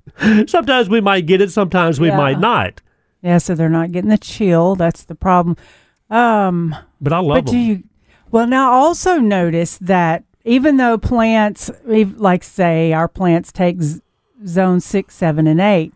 sometimes 0.47 0.89
we 0.89 1.01
might 1.01 1.27
get 1.27 1.41
it, 1.41 1.51
sometimes 1.51 2.01
we 2.01 2.09
Yeah. 2.09 2.17
might 2.17 2.41
not. 2.41 2.81
Yeah, 3.23 3.39
so 3.39 3.55
they're 3.55 3.69
not 3.69 3.93
getting 3.93 4.11
the 4.11 4.19
chill. 4.19 4.75
That's 4.77 5.05
the 5.05 5.15
problem. 5.15 5.57
Um, 6.11 6.75
But 7.01 7.13
I 7.13 7.19
love 7.19 7.37
but 7.39 7.47
them. 7.47 7.55
do 7.55 7.59
you? 7.59 7.83
Well, 8.31 8.47
now 8.47 8.71
also 8.73 9.19
notice 9.19 9.79
that 9.79 10.25
even 10.45 10.77
though 10.77 10.99
plants, 10.99 11.71
like 11.85 12.45
say 12.45 12.93
our 12.93 13.09
plants 13.09 13.53
take 13.53 13.83
z- 13.83 14.01
zone 14.47 14.81
six, 14.81 15.15
seven, 15.15 15.47
and 15.47 15.61
eight, 15.61 15.93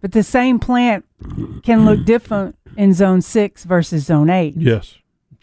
but 0.00 0.12
the 0.12 0.22
same 0.22 0.58
plant 0.58 1.04
can 1.62 1.84
look 1.84 2.04
different 2.04 2.56
in 2.76 2.92
zone 2.94 3.20
six 3.22 3.64
versus 3.64 4.04
zone 4.04 4.30
eight. 4.30 4.54
yes, 4.56 4.96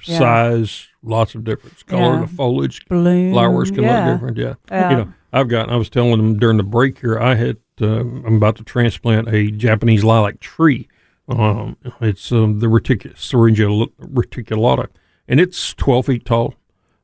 Yeah. 0.05 0.17
size, 0.19 0.87
lots 1.03 1.35
of 1.35 1.43
difference. 1.43 1.83
Color, 1.83 2.01
Yeah. 2.15 2.21
the 2.21 2.27
foliage, 2.27 2.85
Bloom, 2.87 3.31
flowers 3.33 3.71
can 3.71 3.83
yeah. 3.83 4.05
look 4.05 4.15
different. 4.15 4.37
Yeah. 4.37 4.53
Yeah. 4.71 4.89
You 4.91 4.95
know, 4.97 5.13
I've 5.31 5.47
got, 5.47 5.69
I 5.69 5.75
was 5.75 5.89
telling 5.89 6.17
them 6.17 6.37
during 6.37 6.57
the 6.57 6.63
break 6.63 6.99
here, 6.99 7.19
I 7.19 7.35
had, 7.35 7.57
uh, 7.81 7.99
I'm 8.01 8.35
about 8.37 8.55
to 8.57 8.63
transplant 8.63 9.27
a 9.29 9.49
Japanese 9.51 10.03
lilac 10.03 10.39
tree. 10.39 10.87
Um, 11.27 11.77
it's 12.01 12.31
um, 12.31 12.59
the 12.59 12.67
reticul- 12.67 13.17
syringa 13.17 13.63
reticulata, 14.01 14.87
and 15.27 15.39
it's 15.39 15.73
12 15.75 16.05
feet 16.07 16.25
tall. 16.25 16.53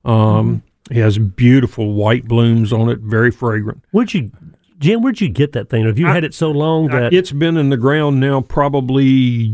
Um, 0.06 0.64
it 0.92 0.98
has 0.98 1.18
beautiful 1.18 1.94
white 1.94 2.28
blooms 2.28 2.74
on 2.74 2.90
it, 2.90 3.00
very 3.00 3.32
fragrant. 3.32 3.84
Where'd 3.92 4.14
you, 4.14 4.32
Jim? 4.78 5.02
Where'd 5.02 5.22
you 5.22 5.30
get 5.30 5.54
that 5.54 5.70
thing? 5.70 5.86
Have 5.86 5.98
you 6.00 6.08
I- 6.08 6.14
had 6.14 6.24
it 6.24 6.34
so 6.34 6.52
long 6.52 6.92
Uh, 6.92 7.00
that 7.00 7.14
it's 7.14 7.32
been 7.32 7.58
in 7.58 7.70
the 7.70 7.78
ground 7.78 8.20
now 8.20 8.42
probably 8.42 9.54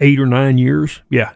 eight 0.00 0.18
or 0.18 0.26
nine 0.26 0.58
years. 0.58 1.02
Yeah. 1.10 1.30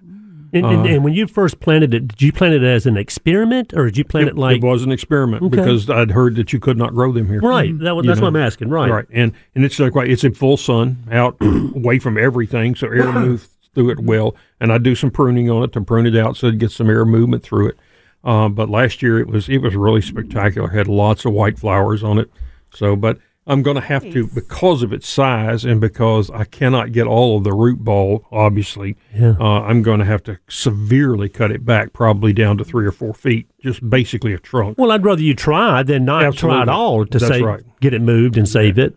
And, 0.52 0.64
and, 0.66 0.80
uh, 0.80 0.84
and 0.84 1.04
when 1.04 1.12
you 1.14 1.26
first 1.26 1.60
planted 1.60 1.92
it, 1.94 2.08
did 2.08 2.22
you 2.22 2.32
plant 2.32 2.54
it 2.54 2.62
as 2.62 2.86
an 2.86 2.96
experiment 2.96 3.74
or 3.74 3.86
did 3.86 3.96
you 3.98 4.04
plant 4.04 4.28
it, 4.28 4.36
like 4.36 4.58
it 4.58 4.62
was 4.64 4.82
an 4.82 4.92
experiment 4.92 5.42
Okay. 5.42 5.56
because 5.56 5.88
I'd 5.90 6.10
heard 6.12 6.36
that 6.36 6.52
you 6.52 6.60
could 6.60 6.76
not 6.78 6.94
grow 6.94 7.12
them 7.12 7.28
here. 7.28 7.40
right? 7.40 7.76
That, 7.80 7.94
was- 7.96 8.04
You 8.04 8.10
that's 8.10 8.20
what 8.20 8.32
know. 8.32 8.40
I'm 8.40 8.46
asking. 8.46 8.68
Right. 8.70 8.90
Right, 8.90 9.06
and 9.12 9.32
and 9.54 9.64
it's 9.64 9.78
like 9.78 9.94
right, 9.94 10.10
it's 10.10 10.24
in 10.24 10.34
full 10.34 10.56
sun, 10.56 11.04
out 11.10 11.36
away 11.40 11.98
from 11.98 12.16
everything, 12.18 12.74
so 12.74 12.86
air 12.88 13.12
moves 13.12 13.48
through 13.74 13.90
it 13.90 14.00
well. 14.00 14.34
And 14.60 14.72
I 14.72 14.78
do 14.78 14.94
some 14.94 15.10
pruning 15.10 15.50
on 15.50 15.62
it 15.64 15.72
to 15.72 15.80
prune 15.80 16.06
it 16.06 16.16
out 16.16 16.36
so 16.36 16.48
it 16.48 16.58
gets 16.58 16.74
some 16.74 16.88
air 16.90 17.04
movement 17.04 17.42
through 17.42 17.68
it. 17.68 17.78
Um, 18.24 18.54
but 18.54 18.68
last 18.68 19.02
year 19.02 19.20
it 19.20 19.28
was 19.28 19.48
it 19.48 19.58
was 19.58 19.76
really 19.76 20.00
spectacular. 20.02 20.68
Had 20.68 20.88
lots 20.88 21.24
of 21.24 21.32
white 21.32 21.58
flowers 21.58 22.02
on 22.02 22.18
it. 22.18 22.30
So, 22.74 22.96
but 22.96 23.18
I'm 23.48 23.62
going 23.62 23.76
to 23.76 23.80
have 23.80 24.02
to 24.12 24.26
because 24.26 24.82
of 24.82 24.92
its 24.92 25.08
size 25.08 25.64
and 25.64 25.80
because 25.80 26.30
I 26.30 26.44
cannot 26.44 26.92
get 26.92 27.06
all 27.06 27.38
of 27.38 27.44
the 27.44 27.52
root 27.54 27.78
ball. 27.82 28.26
Obviously, 28.30 28.96
Yeah. 29.18 29.34
uh, 29.40 29.62
I'm 29.62 29.82
going 29.82 29.98
to 30.00 30.04
have 30.04 30.22
to 30.24 30.38
severely 30.48 31.28
cut 31.28 31.50
it 31.50 31.64
back, 31.64 31.92
probably 31.92 32.32
down 32.32 32.58
to 32.58 32.64
three 32.64 32.86
or 32.86 32.92
four 32.92 33.14
feet, 33.14 33.46
just 33.60 33.88
basically 33.88 34.34
a 34.34 34.38
trunk. 34.38 34.76
Well, 34.78 34.92
I'd 34.92 35.02
rather 35.04 35.22
you 35.22 35.34
try 35.34 35.82
than 35.82 36.04
not 36.04 36.34
try 36.36 36.62
at 36.62 36.68
all 36.68 37.06
to 37.06 37.18
That's 37.18 37.32
say 37.32 37.42
right. 37.42 37.62
get 37.80 37.94
it 37.94 38.02
moved 38.02 38.36
and 38.36 38.48
save 38.48 38.78
it. 38.78 38.96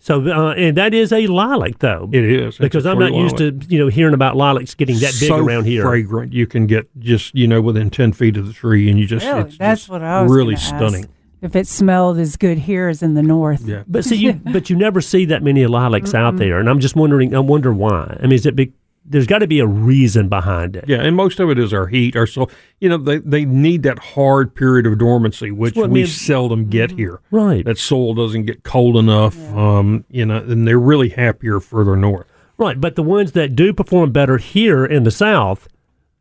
So, 0.00 0.22
uh, 0.30 0.52
and 0.52 0.76
that 0.76 0.94
is 0.94 1.12
a 1.12 1.26
lilac 1.26 1.80
though, 1.80 2.08
It 2.12 2.22
is 2.24 2.56
because 2.56 2.86
I'm 2.86 2.98
not 3.00 3.06
pretty 3.10 3.16
used 3.18 3.36
to 3.38 3.58
you 3.68 3.78
know 3.80 3.88
hearing 3.88 4.14
about 4.14 4.36
lilacs 4.36 4.74
getting 4.76 4.94
that 5.00 5.16
big 5.18 5.28
so 5.28 5.38
around 5.38 5.64
here. 5.64 5.82
Fragrant, 5.82 6.32
you 6.32 6.46
can 6.46 6.68
get 6.68 6.86
just 7.00 7.34
you 7.34 7.48
know 7.48 7.60
within 7.60 7.90
ten 7.90 8.12
feet 8.12 8.36
of 8.36 8.46
the 8.46 8.52
tree, 8.52 8.88
and 8.88 8.98
you 8.98 9.06
just 9.06 9.26
Really? 9.26 9.40
it's 9.40 9.58
That's 9.58 9.80
just 9.80 9.90
what 9.90 10.02
I 10.02 10.22
was 10.22 10.30
really 10.30 10.54
gonna 10.54 10.98
ask. 10.98 11.08
Stunning. 11.38 11.50
If 11.50 11.56
it 11.56 11.66
smelled 11.66 12.18
as 12.18 12.36
good 12.36 12.58
here 12.58 12.88
as 12.88 13.02
in 13.02 13.14
the 13.14 13.22
north. 13.22 13.62
Yeah, 13.62 13.84
But 13.86 14.04
see, 14.04 14.16
you 14.16 14.32
but 14.34 14.70
you 14.70 14.76
never 14.76 15.00
see 15.00 15.24
that 15.26 15.42
many 15.42 15.66
lilacs 15.66 16.14
out 16.14 16.36
there, 16.36 16.58
and 16.58 16.68
I'm 16.68 16.80
just 16.80 16.96
wondering. 16.96 17.34
I 17.34 17.40
wonder 17.40 17.72
why. 17.72 18.16
I 18.18 18.22
mean, 18.22 18.32
is 18.32 18.46
it 18.46 18.56
be, 18.56 18.72
there's 19.04 19.26
got 19.26 19.38
to 19.38 19.46
be 19.46 19.60
a 19.60 19.66
reason 19.66 20.28
behind 20.28 20.76
it. 20.76 20.84
Yeah, 20.86 20.98
and 20.98 21.16
most 21.16 21.40
of 21.40 21.50
it 21.50 21.58
is 21.58 21.72
our 21.72 21.86
heat, 21.86 22.14
our 22.16 22.26
soil. 22.26 22.50
You 22.80 22.90
know, 22.90 22.98
they, 22.98 23.18
they 23.18 23.44
need 23.44 23.82
that 23.84 23.98
hard 23.98 24.54
period 24.54 24.86
of 24.86 24.98
dormancy, 24.98 25.50
which 25.50 25.74
we 25.74 25.88
mean. 25.88 26.06
seldom 26.06 26.68
get 26.68 26.90
here. 26.90 27.20
Right. 27.30 27.64
That 27.64 27.78
soil 27.78 28.14
doesn't 28.14 28.44
get 28.44 28.64
cold 28.64 28.96
enough. 28.96 29.36
Um, 29.54 30.04
you 30.10 30.26
know, 30.26 30.36
and 30.38 30.68
they're 30.68 30.78
really 30.78 31.08
happier 31.08 31.60
further 31.60 31.96
north. 31.96 32.26
Right, 32.58 32.80
but 32.80 32.96
the 32.96 33.04
ones 33.04 33.32
that 33.32 33.54
do 33.54 33.72
perform 33.72 34.10
better 34.10 34.36
here 34.36 34.84
in 34.84 35.04
the 35.04 35.12
South, 35.12 35.68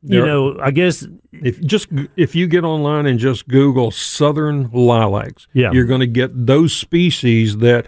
you 0.04 0.26
know, 0.26 0.58
I 0.62 0.72
guess 0.72 1.06
If 1.32 1.60
just 1.62 1.88
if 2.16 2.36
you 2.36 2.48
get 2.48 2.64
online 2.64 3.06
and 3.06 3.20
just 3.20 3.48
Google 3.48 3.92
southern 3.92 4.70
lilacs, 4.72 5.48
Yeah. 5.54 5.72
you're 5.72 5.86
going 5.86 6.00
to 6.02 6.08
get 6.08 6.48
those 6.48 6.74
species 6.76 7.58
that 7.58 7.86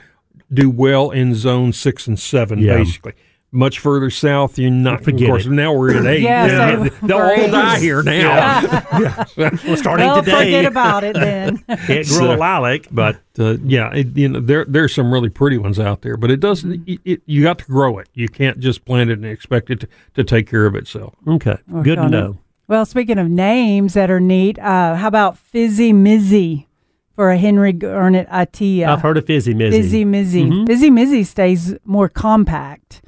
do 0.54 0.70
well 0.70 1.12
in 1.12 1.36
zone 1.36 1.74
six 1.74 2.08
and 2.08 2.20
seven, 2.20 2.60
Yeah. 2.60 2.78
basically. 2.78 3.14
Much 3.52 3.80
further 3.80 4.12
south, 4.12 4.60
you're 4.60 4.70
not. 4.70 5.04
Forget 5.04 5.24
of 5.24 5.28
course, 5.30 5.46
it. 5.48 5.50
now 5.52 5.74
we're 5.74 5.98
in 5.98 6.06
eight. 6.06 6.22
Yeah, 6.22 6.48
They'll- 6.76 6.86
so 6.92 7.08
they'll 7.08 7.18
all 7.18 7.36
great. 7.36 7.52
die 7.52 7.80
here 7.80 8.04
now. 8.04 8.62
well, 9.38 9.76
starting 9.78 10.06
well, 10.06 10.22
today, 10.24 10.36
forget 10.46 10.66
about 10.66 11.04
it 11.04 11.16
then. 11.16 11.58
can't 11.88 12.08
grow 12.08 12.36
a 12.36 12.38
lilac. 12.38 12.86
But 12.92 13.18
uh, 13.40 13.58
yeah, 13.64 13.92
it, 13.92 14.16
you 14.16 14.30
know, 14.30 14.40
there 14.40 14.66
there's 14.66 14.94
some 14.94 15.12
really 15.12 15.30
pretty 15.30 15.58
ones 15.58 15.80
out 15.80 16.04
there, 16.04 16.16
but 16.16 16.30
it 16.30 16.40
doesn't. 16.40 16.88
It, 16.88 17.00
it, 17.06 17.22
you 17.26 17.42
got 17.42 17.58
to 17.60 17.66
grow 17.66 17.98
it. 17.98 18.08
You 18.14 18.30
can't 18.30 18.60
just 18.60 18.86
plant 18.86 19.10
it 19.10 19.14
and 19.14 19.26
expect 19.26 19.72
it 19.72 19.80
to, 19.80 19.88
to 20.14 20.24
take 20.24 20.48
care 20.48 20.68
of 20.68 20.76
itself. 20.76 21.16
Okay, 21.28 21.58
Work 21.68 21.86
good 21.86 21.96
to 21.96 22.02
on 22.02 22.08
it. 22.14 22.18
know. 22.20 22.38
Well, 22.68 22.86
speaking 22.86 23.18
of 23.18 23.30
names 23.32 23.96
that 23.96 24.12
are 24.12 24.20
neat, 24.20 24.60
uh, 24.60 24.94
how 24.94 25.08
about 25.08 25.40
Fizzy 25.40 25.92
Mizzy 25.92 26.68
for 27.16 27.32
a 27.32 27.38
Henry 27.38 27.74
Garnet 27.74 28.30
Itea? 28.30 28.88
I've 28.88 29.02
heard 29.02 29.18
of 29.18 29.26
fizzy 29.26 29.56
mizzy. 29.56 29.72
Fizzy 29.72 30.06
Mizzy. 30.06 30.46
Mhm. 30.48 30.68
Fizzy 30.68 30.92
Mizzy 30.92 31.26
stays 31.26 31.74
more 31.84 32.08
compact. 32.10 33.02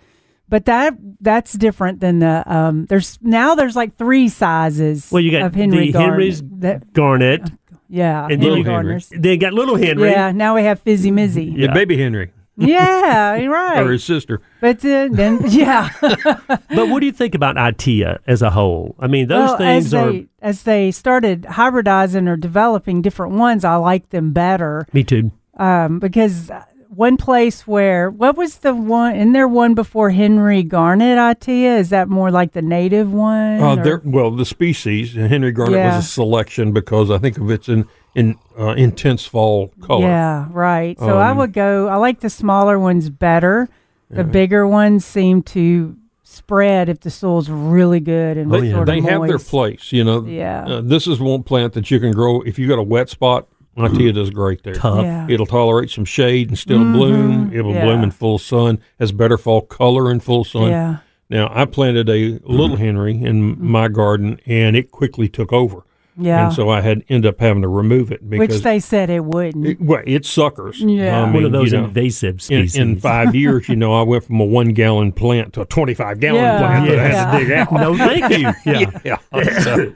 But 0.52 0.66
that 0.66 0.94
that's 1.22 1.54
different 1.54 2.02
than 2.02 2.20
the 2.20 2.44
um 2.46 2.86
there's 2.86 3.18
now 3.22 3.56
there's 3.56 3.76
like 3.76 3.96
three 3.96 4.28
sizes 4.30 5.10
Well, 5.12 5.24
you 5.24 5.32
got 5.32 5.44
of 5.44 5.56
Henry 5.56 5.88
the 5.88 5.92
Garnet. 5.94 6.12
Henry's 6.12 6.44
that, 6.60 6.94
Garnet, 6.94 7.50
yeah, 7.88 8.24
and 8.26 8.34
then 8.34 8.42
Henry 8.42 8.58
you 8.60 8.64
Garners. 8.66 9.10
they 9.16 9.38
got 9.38 9.54
little 9.54 9.78
Henry. 9.78 10.12
Yeah, 10.12 10.32
now 10.32 10.54
we 10.56 10.64
have 10.64 10.82
Fizzy 10.82 11.10
Mizzy. 11.10 11.52
Yeah. 11.56 11.68
Yeah, 11.68 11.74
baby 11.74 11.98
Henry 11.98 12.34
yeah, 12.58 13.36
you're 13.38 13.50
right. 13.52 13.80
or 13.80 13.86
right. 13.86 13.92
his 13.94 14.04
sister. 14.04 14.42
But 14.60 14.84
uh, 14.86 15.08
then 15.12 15.40
yeah. 15.48 15.90
But 16.02 16.90
what 16.90 17.00
do 17.00 17.06
you 17.06 17.14
think 17.14 17.34
about 17.34 17.56
ITEA 17.56 18.20
as 18.28 18.42
a 18.42 18.50
whole? 18.52 18.94
I 19.00 19.08
mean, 19.08 19.28
those 19.28 19.50
well, 19.52 19.58
things 19.58 19.86
as 19.86 19.94
are. 19.94 20.12
they 20.12 20.28
as 20.42 20.64
they 20.64 20.92
started 20.92 21.44
hybridizing 21.44 22.28
or 22.28 22.36
developing 22.36 23.02
different 23.02 23.34
ones, 23.36 23.64
I 23.64 23.76
like 23.78 24.10
them 24.10 24.32
better. 24.34 24.86
Me 24.92 25.04
too. 25.04 25.32
um, 25.58 26.00
because 26.00 26.52
one 26.94 27.16
place 27.16 27.66
where 27.66 28.10
what 28.12 28.36
was 28.36 28.58
the 28.58 28.76
one? 28.76 29.16
In 29.16 29.32
there 29.32 29.48
one 29.48 29.74
before 29.74 30.10
Henry 30.10 30.62
Garnet? 30.62 31.18
Itea 31.18 31.78
is 31.80 31.90
that 31.90 32.10
more 32.10 32.30
like 32.32 32.52
the 32.52 32.62
native 32.62 33.12
one? 33.14 33.62
Uh, 33.62 33.76
there, 33.76 34.02
well, 34.04 34.30
the 34.32 34.46
species 34.46 35.14
Henry 35.14 35.52
Garnet 35.54 35.76
Yeah. 35.76 35.96
was 35.96 36.06
a 36.06 36.08
selection 36.08 36.74
because 36.74 37.10
I 37.10 37.18
think 37.18 37.38
of 37.38 37.50
its 37.50 37.70
in 37.70 37.86
in 38.14 38.36
uh, 38.60 38.72
intense 38.72 39.26
fall 39.26 39.72
color. 39.82 40.02
Yeah, 40.08 40.48
right. 40.52 41.00
So 41.00 41.18
I 41.18 41.30
Um, 41.32 41.38
would 41.38 41.54
go. 41.54 41.88
I 41.88 41.96
like 41.96 42.20
the 42.20 42.30
smaller 42.30 42.78
ones 42.78 43.10
better. 43.10 43.70
The 44.10 44.26
bigger 44.26 44.68
ones 44.68 45.06
seem 45.06 45.42
to 45.44 45.96
spread 46.24 46.90
if 46.90 47.00
the 47.00 47.10
soil's 47.10 47.50
really 47.50 48.02
good 48.02 48.36
and 48.38 48.52
Oh, 48.52 48.56
sort 48.56 48.66
yeah. 48.68 48.80
of 48.82 48.86
They 48.86 49.00
have 49.00 49.26
their 49.28 49.38
place, 49.40 49.94
you 49.94 50.04
know. 50.04 50.26
Yeah. 50.26 50.66
Uh, 50.66 50.82
this 50.82 51.08
is 51.08 51.22
one 51.22 51.44
plant 51.44 51.72
that 51.74 51.90
you 51.90 52.00
can 52.02 52.12
grow 52.12 52.42
if 52.42 52.60
you 52.60 52.68
got 52.68 52.80
a 52.80 52.84
wet 52.84 53.10
spot. 53.10 53.48
Itea 53.78 54.14
does 54.14 54.30
great 54.30 54.64
there. 54.64 54.76
Tough. 54.76 55.04
Yeah. 55.04 55.28
It'll 55.30 55.46
tolerate 55.46 55.90
some 55.90 56.06
shade 56.06 56.50
and 56.50 56.58
still 56.58 56.80
mm-hmm. 56.80 56.94
bloom. 56.94 57.54
It 57.54 57.62
will 57.62 57.74
yeah. 57.74 57.86
bloom 57.86 58.04
in 58.04 58.12
full 58.12 58.38
sun. 58.38 58.80
Has 59.00 59.12
better 59.12 59.38
fall 59.38 59.62
color 59.62 60.12
in 60.12 60.20
full 60.20 60.44
sun. 60.44 60.70
Yeah. 60.70 60.98
Now 61.30 61.50
I 61.54 61.66
planted 61.66 62.10
a 62.10 62.40
little 62.44 62.76
mm-hmm. 62.76 62.84
Henry 62.84 63.14
in 63.14 63.56
mm-hmm. 63.56 63.66
my 63.66 63.88
garden, 63.88 64.40
and 64.46 64.76
it 64.76 64.92
quickly 64.92 65.30
took 65.30 65.54
over. 65.54 65.84
Yeah. 66.22 66.46
And 66.48 66.54
so 66.56 66.70
I 66.70 66.82
had 66.82 67.04
end 67.10 67.26
up 67.26 67.40
having 67.40 67.62
to 67.64 67.68
remove 67.68 68.12
it 68.12 68.28
because 68.30 68.56
Which 68.58 68.64
they 68.64 68.80
said 68.80 69.10
it 69.10 69.26
wouldn't. 69.26 69.66
it, 69.66 69.82
well, 69.82 70.02
it 70.06 70.26
suckers. 70.26 70.80
Yeah. 70.80 71.24
I 71.26 71.32
One 71.32 71.44
of 71.46 71.52
those 71.52 71.72
you 71.72 71.80
know, 71.80 71.86
invasive 71.86 72.36
in, 72.36 72.40
species. 72.40 72.76
in 72.76 73.00
five 73.00 73.34
years, 73.44 73.68
you 73.70 73.76
know, 73.76 73.94
I 73.94 74.04
went 74.04 74.24
from 74.26 74.40
a 74.40 74.46
one 74.46 74.70
gallon 74.74 75.12
plant 75.12 75.54
to 75.54 75.62
a 75.62 75.66
25 75.66 76.20
gallon 76.20 76.42
Yeah. 76.42 76.58
plant 76.60 76.88
that 76.88 77.00
I 77.00 77.04
had 77.08 77.14
Yeah. 77.14 77.32
to 77.32 77.46
dig 77.46 77.52
out. 77.52 77.72
no, 77.74 77.98
thank 77.98 78.38
you. 78.38 78.54
Yeah. 79.04 79.18
Yeah. 79.34 79.54
So, 79.64 79.94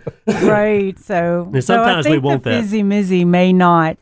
right. 0.48 0.98
So, 1.00 1.50
And 1.54 1.64
so 1.64 1.74
I 1.74 1.78
sometimes 1.78 2.06
we 2.06 2.12
think 2.14 2.24
want 2.24 2.44
the 2.44 2.50
that. 2.52 2.62
Fizzy 2.62 2.84
Mizzy 2.84 3.26
may 3.26 3.54
not 3.54 3.98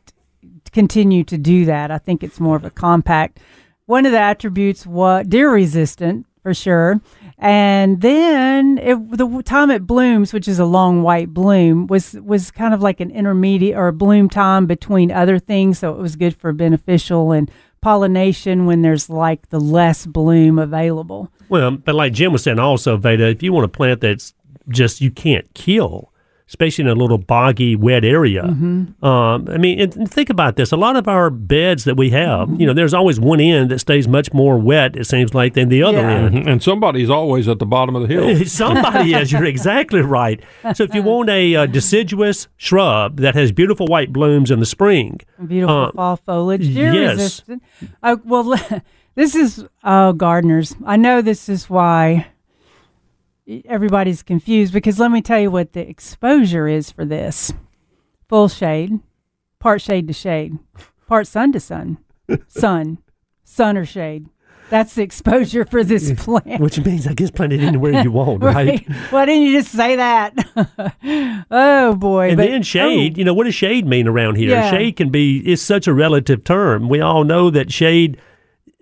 continue 0.72 1.24
to 1.26 1.38
do 1.38 1.66
that. 1.66 1.92
I 1.92 1.98
think 1.98 2.24
it's 2.24 2.40
more 2.40 2.56
of 2.56 2.64
a 2.66 2.70
compact. 2.70 3.40
One 3.86 4.06
of 4.06 4.12
the 4.12 4.20
attributes 4.20 4.86
was 4.88 5.26
deer 5.28 5.52
resistant 5.52 6.26
for 6.42 6.54
sure. 6.54 7.00
And 7.44 8.00
then 8.00 8.78
it, 8.78 8.96
the 9.18 9.44
time 9.44 9.70
it 9.70 9.86
blooms, 9.86 10.32
which 10.32 10.48
is 10.48 10.60
a 10.60 10.66
long 10.66 11.04
white 11.04 11.34
bloom, 11.34 11.88
was 11.88 12.14
was 12.14 12.52
kind 12.52 12.74
of 12.74 12.82
like 12.82 13.02
an 13.02 13.12
intermediate 13.12 13.78
or 13.78 13.92
bloom 13.92 14.30
time 14.30 14.66
between 14.66 15.12
other 15.12 15.40
things. 15.40 15.80
So 15.80 15.92
it 15.92 15.98
was 15.98 16.16
good 16.16 16.38
for 16.38 16.54
beneficial 16.54 17.34
and 17.34 17.52
pollination 17.82 18.66
when 18.66 18.82
there's 18.82 19.10
like 19.10 19.50
the 19.50 19.60
less 19.60 20.06
bloom 20.06 20.58
available. 20.58 21.34
Well, 21.50 21.72
but 21.72 21.96
like 21.96 22.14
Jim 22.14 22.32
was 22.32 22.44
saying 22.44 22.60
also, 22.60 22.96
Veda, 22.96 23.28
if 23.28 23.44
you 23.44 23.52
want 23.52 23.66
a 23.66 23.68
plant 23.68 24.00
that's 24.00 24.34
just 24.70 25.02
you 25.02 25.12
can't 25.12 25.54
kill, 25.54 26.13
especially 26.48 26.84
in 26.84 26.90
a 26.90 26.96
little 26.96 27.18
boggy, 27.18 27.76
wet 27.76 28.04
area. 28.04 28.44
Mm-hmm. 28.44 29.04
Um, 29.06 29.48
I 29.50 29.58
mean, 29.58 29.80
and, 29.80 29.96
and 29.96 30.12
think 30.12 30.30
about 30.30 30.56
this. 30.56 30.72
A 30.72 30.78
lot 30.78 30.96
of 30.96 31.08
our 31.08 31.30
beds 31.30 31.84
that 31.86 31.96
we 31.96 32.10
have, 32.12 32.50
you 32.60 32.68
know, 32.68 32.74
there's 32.74 32.94
always 32.94 33.20
one 33.20 33.40
end 33.40 33.72
that 33.72 33.80
stays 33.80 34.08
much 34.08 34.34
more 34.34 34.58
wet, 34.58 34.96
it 34.96 35.06
seems 35.06 35.34
like, 35.34 35.54
than 35.54 35.70
the 35.70 35.82
other 35.84 36.00
Yeah. 36.00 36.12
end. 36.26 36.48
and 36.48 36.62
somebody's 36.62 37.10
always 37.10 37.48
at 37.48 37.60
the 37.60 37.66
bottom 37.66 37.96
of 37.96 38.08
the 38.08 38.14
hill. 38.14 38.46
Somebody 38.46 39.14
is. 39.14 39.32
You're 39.32 39.46
exactly 39.56 40.02
right. 40.02 40.44
So 40.76 40.84
if 40.84 40.94
you 40.94 41.02
want 41.04 41.30
a 41.30 41.56
uh, 41.56 41.66
deciduous 41.66 42.48
shrub 42.58 43.18
that 43.18 43.36
has 43.36 43.52
beautiful 43.52 43.88
white 43.88 44.12
blooms 44.14 44.52
in 44.52 44.60
the 44.60 44.66
spring, 44.66 45.20
Beautiful 45.48 45.76
Uh, 45.86 45.92
fall 45.92 46.16
foliage. 46.18 46.68
Deer 46.74 46.94
yes. 46.94 47.16
resistant. 47.16 47.64
Uh, 48.02 48.18
well, 48.24 48.56
this 49.16 49.36
is 49.36 49.66
oh 49.84 50.14
gardeners. 50.14 50.76
I 50.86 50.98
know 50.98 51.22
this 51.22 51.50
is 51.50 51.70
why 51.70 52.28
everybody's 53.66 54.24
confused 54.24 54.74
because 54.74 55.00
let 55.00 55.12
me 55.12 55.22
tell 55.22 55.40
you 55.40 55.52
what 55.52 55.74
the 55.74 55.88
exposure 55.88 56.68
is 56.68 56.92
for 56.92 57.06
this: 57.06 57.54
full 58.28 58.48
shade, 58.48 59.00
part 59.60 59.82
shade 59.82 60.08
to 60.08 60.14
shade, 60.14 60.58
part 61.08 61.28
sun 61.28 61.52
to 61.54 61.60
sun, 61.60 61.98
sun, 62.48 63.00
sun 63.44 63.78
or 63.78 63.86
shade. 63.86 64.28
That's 64.70 64.96
the 64.96 65.04
exposure 65.04 65.66
for 65.66 65.84
this 65.84 66.12
plant. 66.24 66.60
which 66.60 66.80
means 66.80 67.06
I 67.06 67.14
guess 67.14 67.30
plant 67.30 67.54
it 67.54 67.62
anywhere 67.62 68.02
you 68.02 68.12
want, 68.12 68.42
right? 68.44 68.84
Why 69.12 69.26
didn't 69.26 69.44
you 69.44 69.60
just 69.60 69.72
say 69.72 69.98
that? 69.98 70.34
oh 71.52 71.96
boy! 71.96 72.30
And 72.30 72.38
but- 72.38 72.48
then 72.48 72.62
oh. 72.62 72.64
shade, 72.64 73.18
you 73.18 73.24
know, 73.24 73.34
what 73.34 73.44
does 73.44 73.56
shade 73.56 73.86
mean 73.86 74.08
around 74.08 74.36
here? 74.36 74.50
Yeah. 74.50 74.72
Shade 74.72 74.96
can 74.96 75.10
be 75.10 75.40
it's 75.40 75.62
such 75.62 75.86
a 75.86 75.94
relative 75.94 76.44
term. 76.44 76.90
We 76.90 77.02
all 77.02 77.24
know 77.24 77.50
that 77.50 77.72
shade 77.72 78.20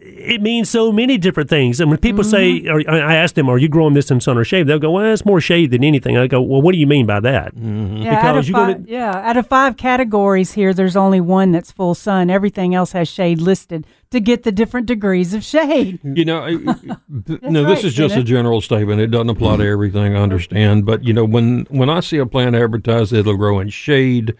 it 0.04 0.42
means 0.42 0.68
so 0.68 0.92
many 0.92 1.18
different 1.20 1.48
things. 1.50 1.80
And 1.80 1.90
when 1.92 2.00
people 2.00 2.24
Mm-hmm. 2.24 2.66
say, 2.66 2.68
or 2.70 2.82
I 2.92 3.16
ask 3.16 3.36
them, 3.36 3.48
"Are 3.50 3.58
you 3.60 3.70
growing 3.70 3.94
this 3.94 4.10
in 4.10 4.20
sun 4.20 4.38
or 4.38 4.44
shade?" 4.44 4.66
They'll 4.68 4.80
go, 4.80 4.92
"Well, 4.92 5.06
it's 5.14 5.26
more 5.26 5.40
shade 5.40 5.70
than 5.72 5.84
anything." 5.84 6.18
I 6.18 6.26
go, 6.28 6.42
"Well, 6.42 6.62
what 6.62 6.72
do 6.74 6.80
you 6.80 6.88
mean 6.88 7.06
by 7.06 7.20
that?" 7.20 7.54
Yeah, 7.56 8.16
out 8.16 8.22
Because 8.22 8.38
of 8.46 8.50
you're 8.50 8.58
five, 8.58 8.76
gonna- 8.78 8.86
yeah, 8.90 9.12
out 9.30 9.38
of 9.38 9.48
five 9.48 9.78
categories 9.78 10.54
here, 10.54 10.74
there's 10.74 10.96
only 10.96 11.22
one 11.22 11.52
that's 11.52 11.72
full 11.72 11.94
sun. 11.94 12.30
Everything 12.32 12.74
else 12.74 12.94
has 12.94 13.08
shade 13.08 13.40
listed 13.42 13.86
to 14.10 14.20
get 14.20 14.42
the 14.44 14.52
different 14.52 14.88
degrees 14.88 15.34
of 15.34 15.44
shade. 15.44 16.00
You 16.04 16.26
know, 16.26 16.40
I- 16.40 16.50
I- 16.50 16.96
th- 17.28 17.42
no, 17.44 17.64
right, 17.64 17.70
this 17.76 17.84
is 17.84 17.94
just 17.94 18.16
a 18.16 18.24
general 18.24 18.60
statement. 18.62 19.02
It 19.02 19.08
doesn't 19.12 19.30
apply 19.30 19.58
to 19.58 19.66
everything. 19.68 20.16
I 20.16 20.22
understand, 20.22 20.86
but 20.86 21.04
you 21.04 21.14
know, 21.14 21.26
when 21.26 21.68
when 21.70 21.90
I 21.90 22.00
see 22.00 22.18
a 22.18 22.26
plant 22.26 22.56
advertised, 22.56 23.14
it'll 23.14 23.38
grow 23.38 23.60
in 23.60 23.70
shade, 23.70 24.34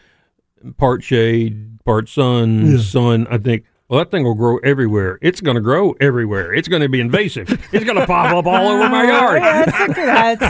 part 0.78 1.04
shade, 1.04 1.84
part 1.86 2.10
sun, 2.10 2.80
sun. 2.80 3.28
I 3.30 3.38
think. 3.38 3.66
Well, 3.92 4.00
that 4.00 4.10
thing 4.10 4.24
will 4.24 4.36
grow 4.36 4.56
everywhere. 4.60 5.20
It's 5.22 5.42
going 5.42 5.56
to 5.56 5.62
grow 5.62 5.92
everywhere. 6.00 6.54
It's 6.54 6.70
going 6.70 6.82
to 6.82 6.88
be 6.88 7.02
invasive. 7.02 7.50
It's 7.74 7.84
going 7.84 7.98
to 7.98 8.08
pop 8.08 8.34
up 8.34 8.46
all 8.48 8.70
over 8.70 8.88
my 8.88 9.04
yard. 9.06 9.42
That's 9.44 9.90
a, 9.90 9.94
that's 9.96 10.42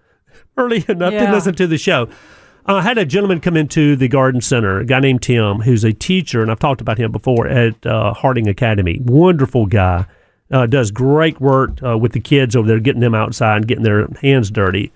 early 0.56 0.84
enough 0.88 1.12
to 1.12 1.32
listen 1.32 1.54
to 1.54 1.66
the 1.66 1.78
show. 1.78 2.08
Uh, 2.68 2.74
I 2.76 2.82
had 2.82 2.98
a 2.98 3.04
gentleman 3.04 3.40
come 3.40 3.56
into 3.56 3.94
the 3.96 4.08
Garden 4.08 4.40
Center, 4.40 4.80
a 4.80 4.84
guy 4.84 5.00
named 5.00 5.22
Tim, 5.22 5.60
who's 5.60 5.84
a 5.84 5.92
teacher, 5.92 6.42
and 6.42 6.50
I've 6.50 6.58
talked 6.58 6.80
about 6.80 6.98
him 6.98 7.12
before 7.12 7.46
at 7.46 7.86
uh, 7.86 8.12
Harding 8.12 8.48
Academy. 8.48 9.00
Wonderful 9.04 9.66
guy. 9.66 10.06
Uh, 10.50 10.66
does 10.66 10.92
great 10.92 11.40
work 11.40 11.82
uh, 11.82 11.98
with 11.98 12.12
the 12.12 12.20
kids 12.20 12.54
over 12.54 12.68
there, 12.68 12.78
getting 12.78 13.00
them 13.00 13.14
outside 13.14 13.56
and 13.56 13.68
getting 13.68 13.82
their 13.82 14.06
hands 14.22 14.50
dirty. 14.50 14.92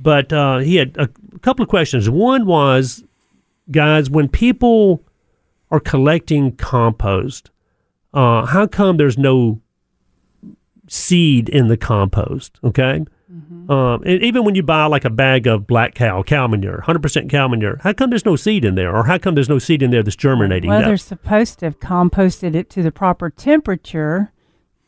But 0.00 0.32
uh, 0.32 0.58
he 0.58 0.76
had 0.76 0.96
a 0.98 1.08
couple 1.42 1.62
of 1.62 1.68
questions. 1.68 2.10
One 2.10 2.46
was, 2.46 3.04
guys, 3.70 4.10
when 4.10 4.28
people 4.28 5.04
are 5.70 5.78
collecting 5.78 6.56
compost, 6.56 7.50
uh, 8.12 8.46
how 8.46 8.66
come 8.66 8.96
there's 8.96 9.18
no 9.18 9.60
seed 10.88 11.48
in 11.48 11.68
the 11.68 11.76
compost? 11.76 12.58
Okay. 12.64 13.04
Um, 13.70 14.02
and 14.04 14.22
even 14.22 14.44
when 14.44 14.54
you 14.56 14.62
buy 14.62 14.86
like 14.86 15.04
a 15.04 15.10
bag 15.10 15.46
of 15.46 15.66
black 15.66 15.94
cow, 15.94 16.22
cow 16.22 16.46
manure, 16.48 16.82
100% 16.86 17.30
cow 17.30 17.46
manure, 17.46 17.78
how 17.82 17.92
come 17.92 18.10
there's 18.10 18.24
no 18.26 18.34
seed 18.36 18.64
in 18.64 18.74
there? 18.74 18.94
Or 18.94 19.04
how 19.04 19.18
come 19.18 19.34
there's 19.36 19.48
no 19.48 19.58
seed 19.60 19.82
in 19.82 19.90
there 19.90 20.02
that's 20.02 20.16
germinating? 20.16 20.68
Well, 20.70 20.80
That- 20.80 20.86
they're 20.88 20.96
supposed 20.96 21.60
to 21.60 21.66
have 21.66 21.78
composted 21.78 22.54
it 22.54 22.68
to 22.70 22.82
the 22.82 22.90
proper 22.90 23.30
temperature 23.30 24.32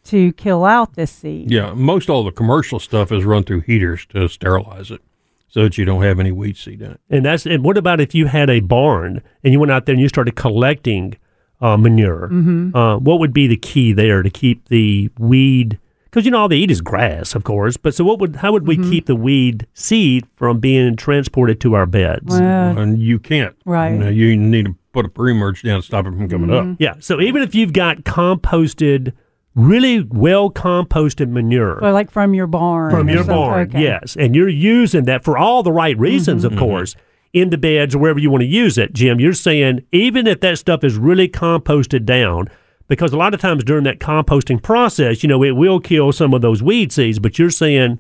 to 0.05 0.33
kill 0.33 0.65
out 0.65 0.95
the 0.95 1.07
seed. 1.07 1.51
Yeah, 1.51 1.75
most 1.75 2.11
all 2.11 2.25
the 2.25 2.33
commercial 2.33 2.81
stuff 2.81 3.13
is 3.13 3.25
run 3.25 3.45
through 3.45 3.61
heaters 3.61 4.05
to 4.07 4.29
sterilize 4.29 4.91
it, 4.91 5.01
so 5.47 5.63
that 5.63 5.79
you 5.79 5.85
don't 5.85 6.03
have 6.03 6.19
any 6.19 6.33
weed 6.33 6.57
seed 6.57 6.83
in 6.83 6.93
it. 6.93 7.01
And 7.09 7.25
that's 7.25 7.47
and 7.47 7.63
what 7.63 7.79
about 7.79 8.01
if 8.01 8.13
you 8.15 8.27
had 8.27 8.51
a 8.51 8.59
barn 8.59 9.23
and 9.45 9.53
you 9.53 9.61
went 9.61 9.71
out 9.71 9.87
there 9.87 9.93
and 9.93 10.03
you 10.03 10.09
started 10.09 10.35
collecting 10.35 11.17
uh, 11.61 11.77
manure? 11.77 12.29
Mm-hmm. 12.33 12.77
Uh, 12.77 12.99
what 12.99 13.21
would 13.21 13.33
be 13.33 13.47
the 13.47 13.57
key 13.57 13.93
there 13.93 14.23
to 14.25 14.31
keep 14.31 14.69
the 14.71 15.09
weed? 15.19 15.79
Because 16.13 16.27
you 16.27 16.31
know 16.31 16.41
all 16.41 16.49
they 16.49 16.59
eat 16.59 16.71
is 16.71 16.83
grass, 16.83 17.35
of 17.35 17.43
course. 17.43 17.79
But 17.79 17.95
so 17.95 18.05
what 18.05 18.19
would 18.21 18.37
how 18.37 18.53
would 18.53 18.67
we 18.67 18.77
Mm-hmm. 18.77 18.91
keep 18.91 19.07
the 19.07 19.17
weed 19.17 19.67
seed 19.73 20.27
from 20.35 20.61
being 20.61 20.95
transported 20.95 21.59
to 21.63 21.73
our 21.75 21.87
beds? 21.87 22.39
Well, 22.39 22.79
and 22.79 22.99
you 23.01 23.19
can't. 23.19 23.57
right. 23.65 23.93
You, 23.93 23.99
know, 23.99 24.09
you 24.11 24.37
need 24.37 24.67
to 24.67 24.77
put 24.93 25.07
a 25.07 25.09
pre-merge 25.09 25.63
down 25.63 25.81
to 25.81 25.87
stop 25.87 26.05
it 26.07 26.11
from 26.11 26.29
coming 26.29 26.51
Mm-hmm. 26.51 26.71
up. 26.73 26.77
yeah. 26.79 26.95
So 27.01 27.19
even 27.21 27.41
if 27.43 27.55
you've 27.55 27.73
got 27.73 28.05
composted, 28.05 29.15
really 29.55 30.03
well 30.11 30.51
composted 30.51 31.29
manure. 31.31 31.79
well, 31.81 31.93
like 31.95 32.11
from 32.11 32.35
your 32.35 32.47
barn. 32.47 32.91
from 32.91 33.09
your 33.09 33.25
barn, 33.25 33.69
Okay. 33.69 33.83
yes, 33.83 34.17
and 34.19 34.35
you're 34.37 34.49
using 34.49 35.05
that 35.07 35.25
for 35.25 35.39
all 35.39 35.63
the 35.63 35.73
right 35.73 35.99
reasons, 35.99 36.45
Mm-hmm. 36.45 36.53
of 36.55 36.59
course, 36.59 36.95
in 37.33 37.49
the 37.49 37.57
beds 37.59 37.95
or 37.95 37.99
wherever 37.99 38.19
you 38.19 38.31
want 38.31 38.43
to 38.43 38.47
use 38.47 38.77
it, 38.77 38.93
Jim. 38.93 39.19
You're 39.19 39.33
saying 39.33 39.81
even 39.93 40.27
if 40.27 40.41
that 40.41 40.59
stuff 40.59 40.85
is 40.85 40.99
really 40.99 41.29
composted 41.29 42.05
down, 42.05 42.49
because 42.93 43.15
a 43.15 43.17
lot 43.17 43.33
of 43.33 43.41
times 43.41 43.65
during 43.65 43.85
that 43.85 44.01
composting 44.01 44.63
process, 44.63 45.23
you 45.23 45.29
know, 45.31 45.43
it 45.43 45.53
will 45.53 45.81
kill 45.81 46.13
some 46.13 46.35
of 46.35 46.43
those 46.43 46.63
weed 46.63 46.93
seeds, 46.93 47.19
but 47.19 47.39
you're 47.39 47.49
saying 47.49 47.99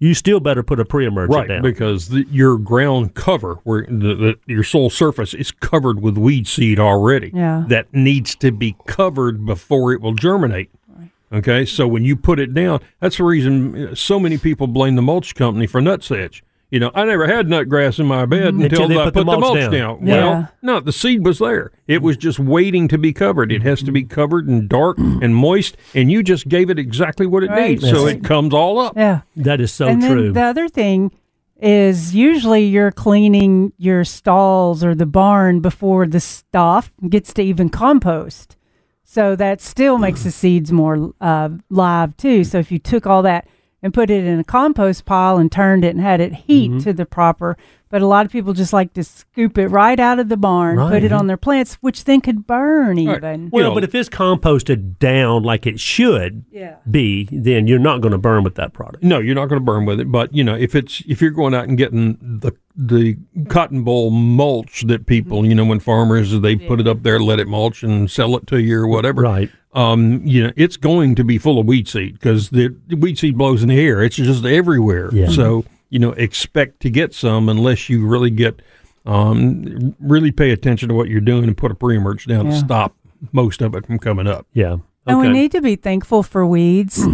you 0.00 0.12
still 0.12 0.38
better 0.38 0.62
put 0.62 0.78
a 0.78 0.84
pre-emergent 0.84 1.34
Right, 1.34 1.48
down. 1.48 1.62
because 1.62 2.10
the, 2.10 2.26
your 2.30 2.58
ground 2.58 3.14
cover, 3.14 3.60
where 3.64 3.86
the, 3.88 4.14
the, 4.14 4.38
your 4.46 4.64
soil 4.64 4.90
surface 4.90 5.32
is 5.32 5.50
covered 5.50 6.02
with 6.02 6.18
weed 6.18 6.46
seed 6.46 6.78
already. 6.78 7.30
Yeah. 7.32 7.64
That 7.68 7.90
needs 7.94 8.34
to 8.36 8.52
be 8.52 8.76
covered 8.86 9.46
before 9.46 9.94
it 9.94 10.02
will 10.02 10.12
germinate. 10.14 10.68
Okay, 11.32 11.64
so 11.64 11.88
when 11.88 12.04
you 12.04 12.14
put 12.14 12.38
it 12.38 12.52
down, 12.52 12.80
that's 13.00 13.16
the 13.16 13.24
reason 13.24 13.96
so 13.96 14.20
many 14.20 14.36
people 14.36 14.66
blame 14.66 14.96
the 14.96 15.00
mulch 15.02 15.34
company 15.34 15.66
for 15.66 15.80
nutsedge. 15.80 16.42
You 16.72 16.80
know, 16.80 16.90
I 16.94 17.04
never 17.04 17.26
had 17.26 17.50
nut 17.50 17.68
grass 17.68 17.98
in 17.98 18.06
my 18.06 18.24
bed 18.24 18.54
Until 18.54 18.84
until, 18.84 18.98
I 19.00 19.04
put 19.04 19.04
put, 19.04 19.14
the 19.14 19.20
the 19.20 19.24
mulch 19.26 19.40
mulch 19.40 19.58
down. 19.60 19.70
down. 19.72 20.06
Yeah. 20.06 20.16
Well, 20.24 20.48
no, 20.62 20.80
the 20.80 20.90
seed 20.90 21.22
was 21.22 21.38
there. 21.38 21.70
It 21.86 22.00
was 22.00 22.16
just 22.16 22.38
waiting 22.38 22.88
to 22.88 22.96
be 22.96 23.12
covered. 23.12 23.52
It 23.52 23.60
has 23.62 23.82
to 23.82 23.92
be 23.92 24.04
covered 24.04 24.48
and 24.48 24.70
dark 24.70 24.96
and 24.96 25.36
moist, 25.36 25.76
and 25.94 26.10
you 26.10 26.22
just 26.22 26.48
gave 26.48 26.70
it 26.70 26.78
exactly 26.78 27.26
what 27.26 27.44
it 27.44 27.50
Right. 27.50 27.72
needs, 27.72 27.88
so 27.88 28.06
it 28.06 28.24
comes 28.24 28.54
all 28.54 28.78
up. 28.78 28.96
Yeah. 28.96 29.20
that 29.36 29.60
is 29.60 29.70
so 29.70 29.86
and 29.86 30.00
true. 30.00 30.22
then 30.24 30.32
the 30.32 30.40
other 30.42 30.66
thing 30.66 31.12
is 31.60 32.14
usually 32.14 32.64
you're 32.64 32.90
cleaning 32.90 33.74
your 33.76 34.02
stalls 34.02 34.82
or 34.82 34.94
the 34.94 35.04
barn 35.06 35.60
before 35.60 36.06
the 36.06 36.20
stuff 36.20 36.90
gets 37.08 37.34
to 37.34 37.42
even 37.42 37.68
compost. 37.68 38.56
So 39.04 39.36
that 39.36 39.60
still 39.60 39.98
makes 39.98 40.24
the 40.24 40.30
seeds 40.42 40.72
more 40.72 41.12
uh, 41.20 41.50
live 41.68 42.16
too. 42.16 42.44
So 42.44 42.58
if 42.58 42.72
you 42.72 42.78
took 42.78 43.06
all 43.06 43.20
that 43.24 43.46
and 43.82 43.92
put 43.92 44.10
it 44.10 44.24
in 44.24 44.38
a 44.38 44.44
compost 44.44 45.04
pile 45.04 45.38
and 45.38 45.50
turned 45.50 45.84
it 45.84 45.94
and 45.94 46.00
had 46.00 46.20
it 46.20 46.32
heat 46.34 46.70
Mm-hmm. 46.70 46.78
to 46.80 46.92
the 46.92 47.04
proper, 47.06 47.56
but 47.90 48.00
a 48.00 48.06
lot 48.06 48.24
of 48.24 48.32
people 48.32 48.52
just 48.52 48.72
like 48.72 48.94
to 48.94 49.02
scoop 49.04 49.58
it 49.58 49.66
right 49.68 49.98
out 50.00 50.18
of 50.18 50.28
the 50.28 50.36
barn, 50.36 50.78
put 50.78 51.02
it 51.02 51.12
on 51.12 51.26
their 51.26 51.36
plants, 51.36 51.74
which 51.82 52.04
then 52.04 52.20
could 52.20 52.46
burn 52.46 52.96
Right. 53.04 53.18
even. 53.18 53.50
well, 53.50 53.62
you 53.64 53.68
know- 53.68 53.74
but 53.74 53.84
if 53.84 53.94
it's 53.94 54.08
composted 54.08 54.98
down 54.98 55.42
like 55.42 55.66
it 55.66 55.78
should 55.80 56.44
Yeah. 56.52 56.76
be, 56.90 57.28
then 57.32 57.66
you're 57.66 57.78
not 57.78 58.00
going 58.00 58.12
to 58.12 58.18
burn 58.18 58.44
with 58.44 58.54
that 58.54 58.72
product. 58.72 59.02
No, 59.02 59.18
you're 59.18 59.34
not 59.34 59.46
going 59.48 59.60
to 59.60 59.64
burn 59.64 59.84
with 59.84 60.00
it. 60.00 60.10
But 60.10 60.34
you 60.34 60.44
know, 60.44 60.54
if 60.54 60.74
it's 60.74 61.02
if 61.06 61.20
you're 61.20 61.30
going 61.32 61.54
out 61.54 61.68
and 61.68 61.76
getting 61.76 62.16
the 62.20 62.52
the 62.74 63.18
cotton 63.50 63.82
boll 63.84 64.10
mulch 64.10 64.84
that 64.86 65.04
people, 65.04 65.44
you 65.44 65.54
know, 65.54 65.64
when 65.66 65.78
farmers 65.78 66.40
they 66.40 66.56
put 66.56 66.80
it 66.80 66.86
up 66.88 67.02
there, 67.02 67.20
let 67.20 67.38
it 67.38 67.46
mulch 67.46 67.82
and 67.82 68.10
sell 68.10 68.34
it 68.36 68.46
to 68.46 68.58
you 68.58 68.78
or 68.78 68.86
whatever. 68.86 69.20
Right. 69.22 69.50
Um, 69.74 70.20
you 70.26 70.44
know, 70.44 70.52
it's 70.56 70.76
going 70.76 71.14
to 71.14 71.24
be 71.24 71.38
full 71.38 71.58
of 71.58 71.66
weed 71.66 71.88
seed 71.88 72.14
because 72.14 72.50
the, 72.50 72.76
the 72.88 72.96
weed 72.96 73.18
seed 73.18 73.38
blows 73.38 73.62
in 73.62 73.70
the 73.70 73.80
air. 73.80 74.02
It's 74.02 74.16
just 74.16 74.44
everywhere. 74.44 75.08
Yeah. 75.14 75.28
So 75.28 75.64
you 75.88 75.98
know, 75.98 76.12
expect 76.12 76.80
to 76.80 76.90
get 76.90 77.14
some 77.14 77.48
unless 77.50 77.90
you 77.90 78.06
really 78.06 78.30
get 78.30 78.60
um 79.04 79.94
really 80.00 80.30
pay 80.30 80.50
attention 80.50 80.88
to 80.88 80.94
what 80.94 81.08
you're 81.08 81.20
doing 81.20 81.44
and 81.44 81.56
put 81.56 81.70
a 81.70 81.74
pre-emerge 81.74 82.26
down 82.26 82.46
to 82.46 82.56
stop 82.56 82.96
most 83.32 83.60
of 83.60 83.74
it 83.74 83.86
from 83.86 83.98
coming 83.98 84.26
up. 84.26 84.46
Yeah. 84.52 84.78
And 85.06 85.18
we 85.18 85.28
need 85.28 85.52
to 85.52 85.60
be 85.60 85.76
thankful 85.76 86.22
for 86.22 86.46
weeds 86.46 87.04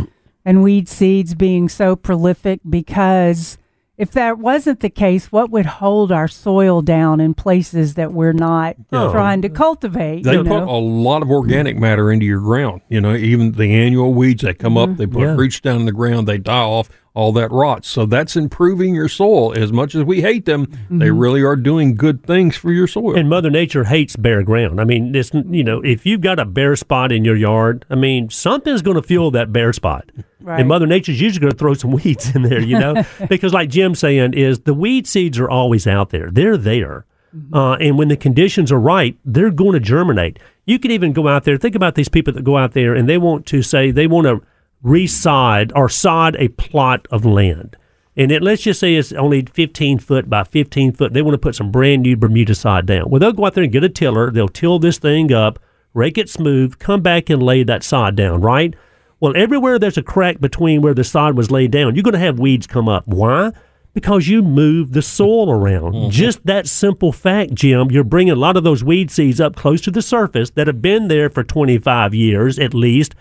and 0.44 0.62
weed 0.62 0.88
seeds 0.88 1.34
being 1.34 1.68
so 1.68 1.96
prolific 1.96 2.60
because 2.68 3.58
if 3.98 4.12
that 4.12 4.38
wasn't 4.38 4.80
the 4.80 4.90
case, 4.90 5.30
what 5.32 5.50
would 5.50 5.66
hold 5.66 6.12
our 6.12 6.28
soil 6.28 6.80
down 6.82 7.20
in 7.20 7.34
places 7.34 7.94
that 7.94 8.12
we're 8.12 8.32
not 8.32 8.76
trying 8.90 9.42
to 9.42 9.48
cultivate? 9.48 10.22
They 10.22 10.34
you 10.34 10.44
put 10.44 10.48
know? 10.50 10.70
a 10.70 10.78
lot 10.78 11.22
of 11.22 11.30
organic 11.30 11.76
matter 11.76 12.10
into 12.12 12.24
your 12.24 12.40
ground. 12.40 12.80
You 12.88 13.00
know, 13.00 13.14
even 13.14 13.52
the 13.52 13.74
annual 13.74 14.14
weeds 14.14 14.42
that 14.42 14.58
come 14.58 14.78
up, 14.78 14.90
mm-hmm. 14.90 14.98
they 14.98 15.06
put 15.06 15.22
Yeah. 15.22 15.34
roots 15.36 15.60
down 15.60 15.80
in 15.80 15.86
the 15.86 15.92
ground, 15.92 16.28
they 16.28 16.38
die 16.38 16.60
off, 16.60 16.88
all 17.18 17.32
that 17.32 17.50
rots. 17.50 17.88
So 17.88 18.06
that's 18.06 18.36
improving 18.36 18.94
your 18.94 19.08
soil. 19.08 19.52
As 19.52 19.72
much 19.72 19.96
as 19.96 20.04
we 20.04 20.22
hate 20.22 20.44
them, 20.44 20.68
they 20.88 21.10
really 21.10 21.42
are 21.42 21.56
doing 21.56 21.96
good 21.96 22.22
things 22.22 22.56
for 22.56 22.70
your 22.70 22.86
soil. 22.86 23.18
And 23.18 23.28
Mother 23.28 23.50
Nature 23.50 23.82
hates 23.82 24.14
bare 24.14 24.44
ground. 24.44 24.80
I 24.80 24.84
mean, 24.84 25.10
this 25.10 25.32
you 25.34 25.64
know, 25.64 25.80
if 25.80 26.06
you've 26.06 26.20
got 26.20 26.38
a 26.38 26.44
bare 26.44 26.76
spot 26.76 27.10
in 27.10 27.24
your 27.24 27.34
yard, 27.34 27.84
I 27.90 27.96
mean, 27.96 28.30
something's 28.30 28.82
going 28.82 28.94
to 28.94 29.02
fuel 29.02 29.32
that 29.32 29.52
bare 29.52 29.72
spot. 29.72 30.08
Right. 30.40 30.60
And 30.60 30.68
Mother 30.68 30.86
Nature's 30.86 31.20
usually 31.20 31.40
going 31.40 31.50
to 31.50 31.58
throw 31.58 31.74
some 31.74 31.90
weeds 32.04 32.32
in 32.36 32.42
there, 32.42 32.60
you 32.60 32.78
know, 32.78 33.04
because 33.28 33.52
like 33.52 33.68
Jim's 33.68 33.98
saying, 33.98 34.34
is 34.34 34.60
the 34.60 34.74
weed 34.74 35.08
seeds 35.08 35.40
are 35.40 35.50
always 35.50 35.88
out 35.88 36.10
there. 36.10 36.30
They're 36.30 36.56
there, 36.56 37.04
uh, 37.52 37.72
and 37.80 37.98
when 37.98 38.06
the 38.06 38.16
conditions 38.16 38.70
are 38.70 38.78
right, 38.78 39.18
they're 39.24 39.50
going 39.50 39.72
to 39.72 39.80
germinate. 39.80 40.38
You 40.66 40.78
can 40.78 40.92
even 40.92 41.12
go 41.12 41.26
out 41.26 41.42
there. 41.42 41.56
Think 41.56 41.74
about 41.74 41.96
these 41.96 42.08
people 42.08 42.32
that 42.34 42.44
go 42.44 42.56
out 42.56 42.74
there 42.74 42.94
and 42.94 43.08
they 43.08 43.18
want 43.18 43.44
to 43.46 43.60
say 43.62 43.90
they 43.90 44.06
want 44.06 44.26
to 44.26 44.40
resod 44.84 45.72
or 45.74 45.88
sod 45.88 46.36
a 46.36 46.48
plot 46.48 47.06
of 47.10 47.24
land. 47.24 47.76
And 48.16 48.32
it, 48.32 48.42
let's 48.42 48.62
just 48.62 48.80
say 48.80 48.96
it's 48.96 49.12
only 49.12 49.42
15 49.42 50.00
foot 50.00 50.28
by 50.28 50.42
15 50.42 50.92
foot. 50.92 51.12
They 51.12 51.22
want 51.22 51.34
to 51.34 51.38
put 51.38 51.54
some 51.54 51.70
brand 51.70 52.02
new 52.02 52.16
Bermuda 52.16 52.54
sod 52.54 52.84
down. 52.84 53.08
Well, 53.08 53.20
they'll 53.20 53.32
go 53.32 53.46
out 53.46 53.54
there 53.54 53.62
and 53.62 53.72
get 53.72 53.84
a 53.84 53.88
tiller. 53.88 54.32
They'll 54.32 54.48
till 54.48 54.80
this 54.80 54.98
thing 54.98 55.32
up, 55.32 55.60
rake 55.94 56.18
it 56.18 56.28
smooth, 56.28 56.78
come 56.80 57.00
back 57.00 57.30
and 57.30 57.40
lay 57.40 57.62
that 57.62 57.84
sod 57.84 58.16
down, 58.16 58.40
right? 58.40 58.74
Well, 59.20 59.36
everywhere 59.36 59.78
there's 59.78 59.98
a 59.98 60.02
crack 60.02 60.40
between 60.40 60.82
where 60.82 60.94
the 60.94 61.04
sod 61.04 61.36
was 61.36 61.50
laid 61.50 61.70
down, 61.70 61.94
you're 61.94 62.02
going 62.02 62.12
to 62.12 62.18
have 62.18 62.40
weeds 62.40 62.66
come 62.66 62.88
up. 62.88 63.06
Why? 63.06 63.52
Because 63.94 64.28
you 64.28 64.42
move 64.42 64.92
the 64.92 65.02
soil 65.02 65.50
around. 65.50 65.94
Mm-hmm. 65.94 66.10
Just 66.10 66.44
that 66.46 66.68
simple 66.68 67.12
fact, 67.12 67.54
Jim, 67.54 67.90
you're 67.90 68.04
bringing 68.04 68.32
a 68.32 68.36
lot 68.36 68.56
of 68.56 68.64
those 68.64 68.82
weed 68.82 69.10
seeds 69.10 69.40
up 69.40 69.56
close 69.56 69.80
to 69.82 69.90
the 69.90 70.02
surface 70.02 70.50
that 70.50 70.66
have 70.66 70.82
been 70.82 71.08
there 71.08 71.30
for 71.30 71.42
25 71.42 72.14
years 72.14 72.58
at 72.58 72.74
least. 72.74 73.14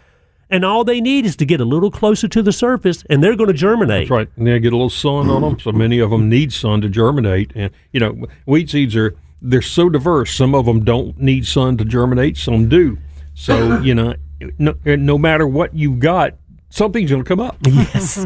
And 0.50 0.64
all 0.64 0.84
they 0.84 1.02
need 1.02 1.26
is 1.26 1.36
to 1.38 1.46
get 1.46 1.60
a 1.60 1.66
little 1.66 1.92
closer 1.92 2.28
to 2.30 2.42
the 2.42 2.54
surface 2.54 3.04
and 3.10 3.22
they're 3.22 3.36
going 3.36 3.50
to 3.50 3.54
germinate. 3.54 4.04
That's 4.04 4.12
right. 4.12 4.30
And 4.38 4.48
they 4.48 4.60
get 4.60 4.72
a 4.72 4.78
little 4.78 4.90
sun 4.90 5.30
on 5.30 5.42
them. 5.42 5.60
So 5.60 5.72
many 5.72 6.00
of 6.00 6.10
them 6.10 6.30
need 6.30 6.54
sun 6.54 6.82
to 6.82 6.90
germinate. 6.90 7.52
And, 7.54 7.72
you 7.92 8.00
know, 8.00 8.26
weed 8.46 8.70
seeds 8.70 8.96
are, 8.96 9.16
they're 9.42 9.62
so 9.62 9.90
diverse. 9.90 10.34
Some 10.34 10.56
of 10.56 10.66
them 10.66 10.86
don't 10.86 11.20
need 11.20 11.46
sun 11.46 11.78
to 11.78 11.86
germinate, 11.86 12.38
some 12.38 12.70
do. 12.70 12.98
So, 13.34 13.80
you 13.82 13.94
know, 13.94 14.16
no, 14.58 14.76
no 14.86 15.18
matter 15.18 15.46
what 15.46 15.74
you've 15.74 16.00
got, 16.00 16.36
something's 16.70 17.10
going 17.10 17.24
to 17.24 17.28
come 17.28 17.40
up. 17.40 17.58
Yes. 17.68 18.18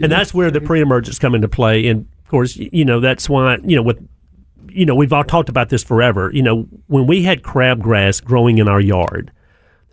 and 0.00 0.12
that's 0.12 0.32
where 0.32 0.50
the 0.50 0.60
pre-emergence 0.60 1.18
come 1.18 1.34
into 1.34 1.48
play. 1.48 1.86
And 1.88 2.06
of 2.24 2.28
course, 2.28 2.56
you 2.56 2.84
know, 2.84 3.00
that's 3.00 3.28
why, 3.28 3.58
you 3.64 3.76
know, 3.76 3.82
with, 3.82 4.06
you 4.68 4.86
know, 4.86 4.94
we've 4.94 5.12
all 5.12 5.24
talked 5.24 5.48
about 5.48 5.68
this 5.68 5.82
forever. 5.82 6.30
You 6.32 6.42
know, 6.42 6.62
when 6.86 7.06
we 7.06 7.22
had 7.22 7.42
crabgrass 7.42 8.22
growing 8.22 8.58
in 8.58 8.68
our 8.68 8.80
yard, 8.80 9.32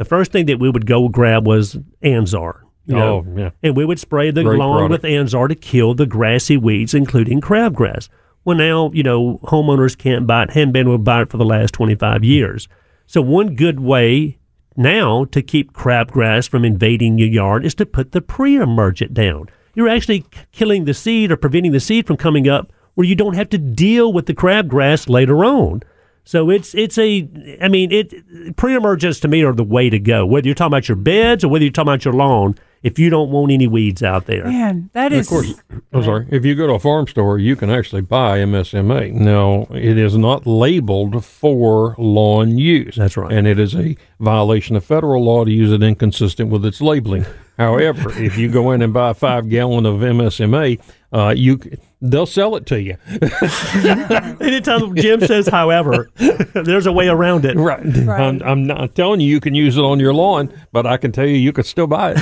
the 0.01 0.05
first 0.05 0.31
thing 0.31 0.47
that 0.47 0.57
we 0.57 0.67
would 0.67 0.87
go 0.87 1.07
grab 1.09 1.45
was 1.45 1.77
Ansar. 2.01 2.65
You 2.87 2.95
know? 2.95 3.23
Oh, 3.23 3.37
yeah. 3.37 3.49
And 3.61 3.77
we 3.77 3.85
would 3.85 3.99
spray 3.99 4.31
the 4.31 4.41
Great 4.41 4.57
lawn 4.57 4.79
product. 4.79 5.03
with 5.03 5.11
Ansar 5.11 5.47
to 5.47 5.53
kill 5.53 5.93
the 5.93 6.07
grassy 6.07 6.57
weeds, 6.57 6.95
including 6.95 7.39
crabgrass. 7.39 8.09
Well, 8.43 8.57
now, 8.57 8.89
you 8.95 9.03
know, 9.03 9.39
homeowners 9.43 9.95
can't 9.95 10.25
buy 10.25 10.41
it, 10.41 10.49
hadn't 10.49 10.71
been 10.71 10.87
able 10.87 10.95
to 10.95 11.03
buy 11.03 11.21
it 11.21 11.29
for 11.29 11.37
the 11.37 11.45
last 11.45 11.75
25 11.75 12.23
years. 12.23 12.67
So, 13.05 13.21
one 13.21 13.53
good 13.53 13.79
way 13.79 14.39
now 14.75 15.25
to 15.25 15.43
keep 15.43 15.71
crabgrass 15.71 16.49
from 16.49 16.65
invading 16.65 17.19
your 17.19 17.27
yard 17.27 17.63
is 17.63 17.75
to 17.75 17.85
put 17.85 18.11
the 18.11 18.21
pre 18.21 18.55
emergent 18.55 19.13
down. 19.13 19.49
You're 19.75 19.87
actually 19.87 20.25
killing 20.51 20.85
the 20.85 20.95
seed 20.95 21.31
or 21.31 21.37
preventing 21.37 21.73
the 21.73 21.79
seed 21.79 22.07
from 22.07 22.17
coming 22.17 22.49
up 22.49 22.73
where 22.95 23.05
you 23.05 23.13
don't 23.13 23.35
have 23.35 23.49
to 23.49 23.59
deal 23.59 24.11
with 24.11 24.25
the 24.25 24.33
crabgrass 24.33 25.07
later 25.07 25.45
on. 25.45 25.83
So 26.23 26.49
it's 26.49 26.75
it's 26.75 26.97
a 26.97 27.27
I 27.61 27.67
mean 27.67 27.91
it 27.91 28.55
pre-emergents 28.55 29.19
to 29.21 29.27
me 29.27 29.43
are 29.43 29.53
the 29.53 29.63
way 29.63 29.89
to 29.89 29.99
go. 29.99 30.25
Whether 30.25 30.47
you're 30.47 30.55
talking 30.55 30.73
about 30.73 30.87
your 30.87 30.95
beds 30.95 31.43
or 31.43 31.49
whether 31.49 31.63
you're 31.65 31.71
talking 31.71 31.89
about 31.89 32.05
your 32.05 32.13
lawn, 32.13 32.55
if 32.83 32.97
you 32.97 33.09
don't 33.09 33.29
want 33.29 33.51
any 33.51 33.67
weeds 33.67 34.01
out 34.01 34.25
there. 34.25 34.45
Man, 34.45 34.89
that 34.93 35.13
is. 35.13 35.27
Of 35.27 35.29
course, 35.29 35.53
I'm 35.93 36.03
sorry. 36.03 36.27
If 36.31 36.45
you 36.45 36.55
go 36.55 36.67
to 36.67 36.73
a 36.73 36.79
farm 36.79 37.07
store, 37.07 37.37
you 37.37 37.55
can 37.55 37.69
actually 37.69 38.01
buy 38.01 38.39
MSMA. 38.39 39.13
Now, 39.13 39.67
it 39.71 39.97
is 39.97 40.17
not 40.17 40.47
labeled 40.47 41.23
for 41.23 41.95
lawn 41.97 42.57
use. 42.57 42.95
That's 42.95 43.17
right. 43.17 43.31
And 43.31 43.47
it 43.47 43.59
is 43.59 43.75
a 43.75 43.95
violation 44.19 44.75
of 44.75 44.83
federal 44.83 45.23
law 45.23 45.45
to 45.45 45.51
use 45.51 45.71
it 45.71 45.83
inconsistent 45.83 46.49
with 46.49 46.65
its 46.65 46.81
labeling. 46.81 47.25
However, 47.61 48.11
if 48.19 48.39
you 48.39 48.49
go 48.49 48.71
in 48.71 48.81
and 48.81 48.91
buy 48.91 49.11
a 49.11 49.13
five 49.13 49.47
gallon 49.47 49.85
of 49.85 49.99
MSMA, 49.99 50.81
uh, 51.13 51.31
you 51.37 51.59
they'll 52.01 52.25
sell 52.25 52.55
it 52.55 52.65
to 52.65 52.81
you. 52.81 52.97
Anytime 54.41 54.95
Jim 54.95 55.21
says, 55.21 55.47
however, 55.47 56.09
there's 56.55 56.87
a 56.87 56.91
way 56.91 57.07
around 57.07 57.45
it. 57.45 57.55
Right. 57.55 57.85
I'm, 57.85 58.41
I'm 58.41 58.65
not 58.65 58.95
telling 58.95 59.21
you 59.21 59.27
you 59.27 59.39
can 59.39 59.53
use 59.53 59.77
it 59.77 59.83
on 59.83 59.99
your 59.99 60.11
lawn, 60.11 60.51
but 60.71 60.87
I 60.87 60.97
can 60.97 61.11
tell 61.11 61.27
you 61.27 61.35
you 61.35 61.53
could 61.53 61.67
still 61.67 61.85
buy 61.85 62.15
it 62.15 62.19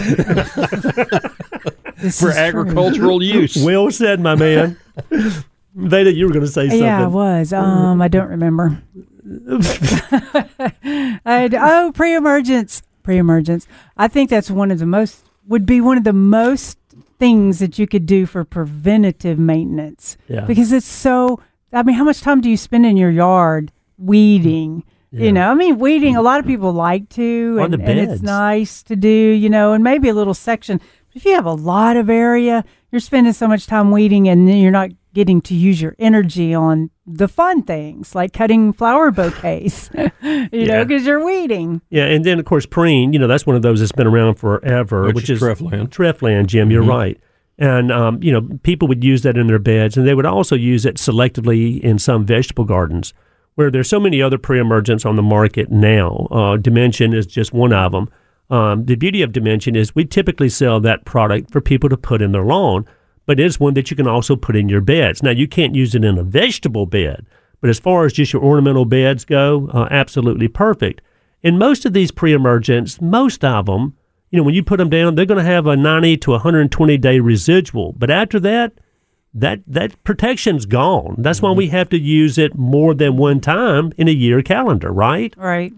for 1.96 2.06
is 2.06 2.20
true. 2.20 2.32
agricultural 2.32 3.24
use. 3.24 3.56
Well 3.64 3.90
said, 3.92 4.20
my 4.20 4.36
man. 4.36 4.78
Veda, 5.74 6.12
you 6.12 6.26
were 6.26 6.34
going 6.34 6.46
to 6.46 6.52
say 6.52 6.68
something. 6.68 6.84
Yeah, 6.84 7.06
I 7.06 7.08
was. 7.08 7.54
Um, 7.54 8.02
I 8.02 8.10
don't 8.10 8.28
remember. 8.28 8.82
I, 11.26 11.50
oh, 11.54 11.94
pre-emergence, 11.96 12.82
pre-emergence. 13.04 13.68
I 13.96 14.10
think 14.10 14.30
that's 14.30 14.52
one 14.52 14.70
of 14.72 14.80
the 14.80 14.86
most 14.86 15.29
would 15.50 15.66
be 15.66 15.82
one 15.82 15.98
of 15.98 16.06
the 16.06 16.14
most 16.14 16.78
things 17.18 17.60
that 17.60 17.78
you 17.78 17.86
could 17.86 18.06
do 18.06 18.26
for 18.26 18.46
preventative 18.46 19.38
maintenance 19.38 20.16
Yeah. 20.28 20.46
because 20.46 20.72
it's 20.72 20.86
so. 20.86 21.42
I 21.74 21.84
mean, 21.84 21.96
how 21.96 22.04
much 22.04 22.22
time 22.22 22.42
do 22.42 22.50
you 22.50 22.58
spend 22.58 22.86
in 22.86 22.98
your 22.98 23.12
yard 23.12 23.72
weeding? 23.98 24.84
Yeah. 25.12 25.26
You 25.26 25.32
know, 25.34 25.52
I 25.52 25.54
mean, 25.56 25.78
weeding. 25.78 26.16
A 26.16 26.20
mm. 26.20 26.24
lot 26.24 26.40
of 26.40 26.46
people 26.46 26.72
like 26.72 27.10
to, 27.10 27.58
On 27.60 27.66
and, 27.66 27.84
the 27.84 27.90
and 27.90 28.00
it's 28.00 28.22
nice 28.22 28.82
to 28.84 28.96
do. 28.96 29.10
You 29.10 29.50
know, 29.50 29.74
and 29.74 29.84
maybe 29.84 30.08
a 30.08 30.14
little 30.14 30.34
section. 30.34 30.80
If 31.14 31.26
you 31.26 31.34
have 31.34 31.46
a 31.46 31.54
lot 31.54 31.98
of 31.98 32.10
area, 32.10 32.64
you're 32.92 33.02
spending 33.02 33.34
so 33.34 33.48
much 33.48 33.66
time 33.66 33.92
weeding, 33.92 34.30
and 34.30 34.48
then 34.48 34.58
you're 34.58 34.72
not 34.72 34.92
getting 35.20 35.42
to 35.42 35.54
use 35.54 35.82
your 35.82 35.98
energy 36.00 36.54
on 36.54 36.90
the 37.06 37.28
fun 37.28 37.62
things 37.62 38.16
like 38.16 38.32
cutting 38.32 38.72
flower 38.72 39.12
bouquets. 39.12 39.90
you 40.24 40.66
know, 40.66 40.86
because 40.86 41.06
you're 41.06 41.26
weeding. 41.26 41.82
Yeah, 41.90 42.06
and 42.06 42.24
then 42.24 42.40
of 42.40 42.46
course 42.46 42.66
preen, 42.66 43.12
you 43.12 43.20
know, 43.20 43.28
that's 43.28 43.46
one 43.46 43.58
of 43.58 43.62
those 43.62 43.82
that's 43.82 43.92
been 43.92 44.08
around 44.08 44.36
forever, 44.36 45.04
Which 45.08 45.16
which, 45.16 45.30
is 45.30 45.42
Treflan. 45.42 45.90
Treflan, 45.90 46.46
Jim, 46.46 46.72
you're 46.72 46.84
right. 46.84 47.20
And 47.58 47.92
um, 47.92 48.24
you 48.24 48.32
know, 48.32 48.48
people 48.64 48.88
would 48.88 49.04
use 49.04 49.24
that 49.24 49.36
in 49.36 49.48
their 49.48 49.60
beds, 49.60 49.98
and 49.98 50.08
they 50.08 50.16
would 50.16 50.26
also 50.26 50.56
use 50.56 50.86
it 50.86 50.96
selectively 50.96 51.82
in 51.82 52.00
some 52.00 52.26
vegetable 52.26 52.64
gardens, 52.64 53.14
where 53.56 53.70
there's 53.70 53.90
so 53.90 54.00
many 54.00 54.22
other 54.22 54.38
pre-emergents 54.38 55.06
on 55.06 55.18
the 55.18 55.22
market 55.22 55.70
now. 55.70 56.30
Uh, 56.32 56.56
Dimension 56.56 57.14
is 57.14 57.26
just 57.26 57.52
one 57.52 57.74
of 57.74 57.92
them. 57.92 58.10
Um, 58.50 58.86
the 58.86 58.96
beauty 58.96 59.22
of 59.22 59.34
Dimension 59.34 59.76
is 59.76 59.94
we 59.94 60.06
typically 60.06 60.48
sell 60.48 60.80
that 60.80 61.04
product 61.04 61.52
for 61.52 61.60
people 61.60 61.90
to 61.90 61.98
put 61.98 62.22
in 62.22 62.32
their 62.32 62.46
lawn, 62.46 62.86
but 63.30 63.40
it 63.40 63.46
is 63.46 63.60
one 63.60 63.76
that 63.76 63.92
you 63.92 63.96
can 63.96 64.08
also 64.08 64.36
put 64.36 64.56
in 64.56 64.70
your 64.70 64.82
beds. 64.82 65.22
Now 65.22 65.30
you 65.30 65.48
can't 65.48 65.76
use 65.76 65.94
it 65.94 66.04
in 66.04 66.18
a 66.18 66.24
vegetable 66.24 66.88
bed, 66.88 67.28
but 67.62 67.70
as 67.70 67.78
far 67.78 68.06
as 68.06 68.14
just 68.14 68.34
your 68.34 68.42
ornamental 68.44 68.86
beds 68.86 69.24
go, 69.24 69.70
uh, 69.72 69.88
absolutely 69.92 70.48
perfect. 70.48 71.02
And 71.44 71.60
most 71.60 71.86
of 71.86 71.94
these 71.94 72.10
pre-emergents, 72.10 73.00
most 73.00 73.46
of 73.46 73.68
them, 73.68 73.96
you 74.32 74.38
know, 74.38 74.44
when 74.44 74.56
you 74.56 74.64
put 74.64 74.78
them 74.78 74.90
down, 74.90 75.14
they're 75.14 75.28
going 75.28 75.38
to 75.38 75.44
have 75.44 75.68
a 75.68 75.78
90 75.78 76.18
to 76.18 76.32
120 76.32 76.98
day 76.98 77.20
residual. 77.20 77.94
But 77.94 78.10
after 78.10 78.40
that, 78.40 78.74
that 79.36 79.60
that 79.68 80.04
protection's 80.04 80.66
gone. 80.66 81.14
That's 81.20 81.40
why 81.40 81.52
we 81.52 81.68
have 81.68 81.90
to 81.90 82.00
use 82.00 82.40
it 82.40 82.56
more 82.56 82.96
than 82.96 83.16
one 83.16 83.42
time 83.42 83.94
in 83.96 84.08
a 84.08 84.12
year 84.12 84.42
calendar, 84.42 84.92
right? 84.92 85.36
Right. 85.38 85.74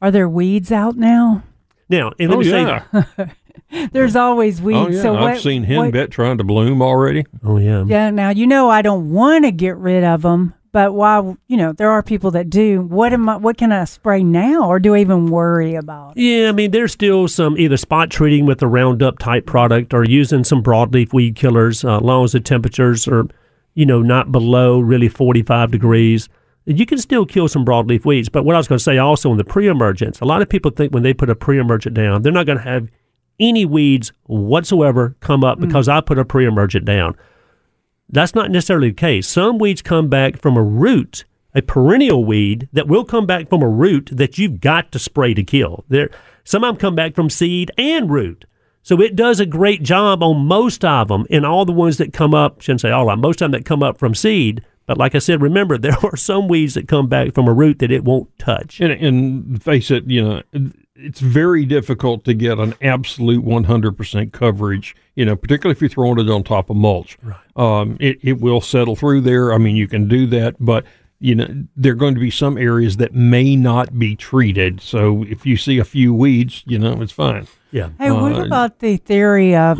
Are 0.00 0.12
there 0.12 0.28
weeds 0.28 0.70
out 0.70 0.96
now? 0.96 1.42
Now, 1.88 2.12
and 2.20 2.30
let 2.30 2.36
Oh 2.36 2.40
me 2.42 2.48
yeah, 2.48 2.84
say, 3.02 3.26
There's 3.92 4.16
always 4.16 4.60
weeds. 4.60 4.78
oh 4.78 4.88
yeah. 4.88 5.02
So 5.02 5.14
I've 5.16 5.20
what, 5.34 5.40
seen 5.42 5.62
what- 5.62 5.92
henbit 5.92 6.10
trying 6.10 6.38
to 6.38 6.44
bloom 6.44 6.82
already. 6.82 7.24
oh 7.44 7.58
yeah, 7.58 7.84
Yeah. 7.86 8.10
Now 8.10 8.30
you 8.30 8.46
know 8.46 8.68
I 8.68 8.82
don't 8.82 9.10
want 9.10 9.44
to 9.44 9.50
get 9.52 9.76
rid 9.76 10.04
of 10.04 10.22
them, 10.22 10.54
but 10.72 10.94
while 10.94 11.36
you 11.46 11.56
know 11.56 11.72
there 11.72 11.90
are 11.90 12.02
people 12.02 12.30
that 12.32 12.50
do. 12.50 12.82
What 12.82 13.12
am 13.12 13.28
I? 13.28 13.36
What 13.36 13.56
can 13.56 13.72
I 13.72 13.84
spray 13.84 14.22
now, 14.22 14.68
or 14.68 14.78
do 14.78 14.94
I 14.94 14.98
even 14.98 15.28
worry 15.28 15.74
about? 15.74 16.16
Yeah, 16.16 16.48
I 16.48 16.52
mean, 16.52 16.70
there's 16.72 16.92
still 16.92 17.28
some 17.28 17.56
either 17.58 17.76
spot 17.76 18.10
treating 18.10 18.46
with 18.46 18.62
a 18.62 18.66
Roundup 18.66 19.18
type 19.18 19.46
product 19.46 19.94
or 19.94 20.04
using 20.04 20.44
some 20.44 20.62
broadleaf 20.62 21.12
weed 21.12 21.36
killers, 21.36 21.84
uh, 21.84 21.96
as 21.96 22.02
long 22.02 22.24
as 22.24 22.32
the 22.32 22.40
temperatures 22.40 23.06
are, 23.08 23.26
you 23.74 23.86
know, 23.86 24.02
not 24.02 24.32
below 24.32 24.80
really 24.80 25.08
45 25.08 25.70
degrees. 25.70 26.28
You 26.66 26.86
can 26.86 26.96
still 26.98 27.26
kill 27.26 27.46
some 27.46 27.64
broadleaf 27.64 28.04
weeds. 28.06 28.30
But 28.30 28.44
what 28.44 28.54
I 28.54 28.58
was 28.58 28.66
going 28.66 28.78
to 28.78 28.82
say 28.82 28.96
also 28.96 29.30
in 29.30 29.36
the 29.36 29.44
pre 29.44 29.68
emergence, 29.68 30.20
a 30.20 30.24
lot 30.24 30.40
of 30.42 30.48
people 30.48 30.70
think 30.70 30.94
when 30.94 31.02
they 31.02 31.12
put 31.12 31.28
a 31.28 31.34
pre 31.34 31.58
emergent 31.58 31.94
down, 31.94 32.22
they're 32.22 32.32
not 32.32 32.46
going 32.46 32.58
to 32.58 32.64
have 32.64 32.88
any 33.40 33.64
weeds 33.64 34.12
whatsoever 34.24 35.16
come 35.20 35.44
up 35.44 35.58
mm. 35.58 35.66
because 35.66 35.88
I 35.88 36.00
put 36.00 36.18
a 36.18 36.24
pre 36.24 36.46
emergent 36.46 36.84
down. 36.84 37.16
That's 38.08 38.34
not 38.34 38.50
necessarily 38.50 38.88
the 38.88 38.94
case. 38.94 39.26
Some 39.26 39.58
weeds 39.58 39.82
come 39.82 40.08
back 40.08 40.40
from 40.40 40.56
a 40.56 40.62
root, 40.62 41.24
a 41.54 41.62
perennial 41.62 42.24
weed 42.24 42.68
that 42.72 42.86
will 42.86 43.04
come 43.04 43.26
back 43.26 43.48
from 43.48 43.62
a 43.62 43.68
root 43.68 44.10
that 44.12 44.38
you've 44.38 44.60
got 44.60 44.92
to 44.92 44.98
spray 44.98 45.34
to 45.34 45.42
kill. 45.42 45.84
There, 45.88 46.10
some 46.44 46.62
of 46.62 46.74
them 46.74 46.80
come 46.80 46.94
back 46.94 47.14
from 47.14 47.30
seed 47.30 47.72
and 47.78 48.10
root. 48.10 48.44
So 48.82 49.00
it 49.00 49.16
does 49.16 49.40
a 49.40 49.46
great 49.46 49.82
job 49.82 50.22
on 50.22 50.44
most 50.44 50.84
of 50.84 51.08
them, 51.08 51.24
and 51.30 51.46
all 51.46 51.64
the 51.64 51.72
ones 51.72 51.96
that 51.96 52.12
come 52.12 52.34
up, 52.34 52.60
shouldn't 52.60 52.82
say 52.82 52.90
all 52.90 53.08
of 53.08 53.14
them, 53.14 53.22
most 53.22 53.40
of 53.40 53.50
them 53.50 53.58
that 53.58 53.64
come 53.64 53.82
up 53.82 53.96
from 53.96 54.14
seed. 54.14 54.62
But 54.84 54.98
like 54.98 55.14
I 55.14 55.20
said, 55.20 55.40
remember 55.40 55.78
there 55.78 55.96
are 56.04 56.16
some 56.16 56.48
weeds 56.48 56.74
that 56.74 56.86
come 56.86 57.08
back 57.08 57.34
from 57.34 57.48
a 57.48 57.52
root 57.54 57.78
that 57.78 57.90
it 57.90 58.04
won't 58.04 58.38
touch. 58.38 58.80
And, 58.80 58.92
and 58.92 59.62
face 59.62 59.90
it, 59.90 60.04
you 60.06 60.22
know, 60.22 60.42
it's 61.04 61.20
very 61.20 61.64
difficult 61.64 62.24
to 62.24 62.34
get 62.34 62.58
an 62.58 62.74
absolute 62.80 63.44
100% 63.44 64.32
coverage, 64.32 64.96
you 65.14 65.24
know, 65.24 65.36
particularly 65.36 65.76
if 65.76 65.80
you're 65.80 65.88
throwing 65.90 66.18
it 66.18 66.30
on 66.30 66.42
top 66.42 66.70
of 66.70 66.76
mulch. 66.76 67.18
Right. 67.22 67.36
Um, 67.56 67.96
it, 68.00 68.18
it 68.22 68.40
will 68.40 68.60
settle 68.60 68.96
through 68.96 69.20
there. 69.20 69.52
I 69.52 69.58
mean, 69.58 69.76
you 69.76 69.86
can 69.86 70.08
do 70.08 70.26
that, 70.28 70.56
but, 70.58 70.84
you 71.20 71.34
know, 71.34 71.46
there 71.76 71.92
are 71.92 71.96
going 71.96 72.14
to 72.14 72.20
be 72.20 72.30
some 72.30 72.56
areas 72.58 72.96
that 72.96 73.14
may 73.14 73.54
not 73.54 73.98
be 73.98 74.16
treated. 74.16 74.80
So 74.80 75.24
if 75.24 75.44
you 75.46 75.56
see 75.56 75.78
a 75.78 75.84
few 75.84 76.14
weeds, 76.14 76.62
you 76.66 76.78
know, 76.78 77.00
it's 77.02 77.12
fine. 77.12 77.46
Yeah. 77.70 77.90
Hey, 77.98 78.10
what 78.10 78.32
Uh, 78.34 78.44
about 78.44 78.78
the 78.78 78.96
theory 78.96 79.54
of 79.54 79.78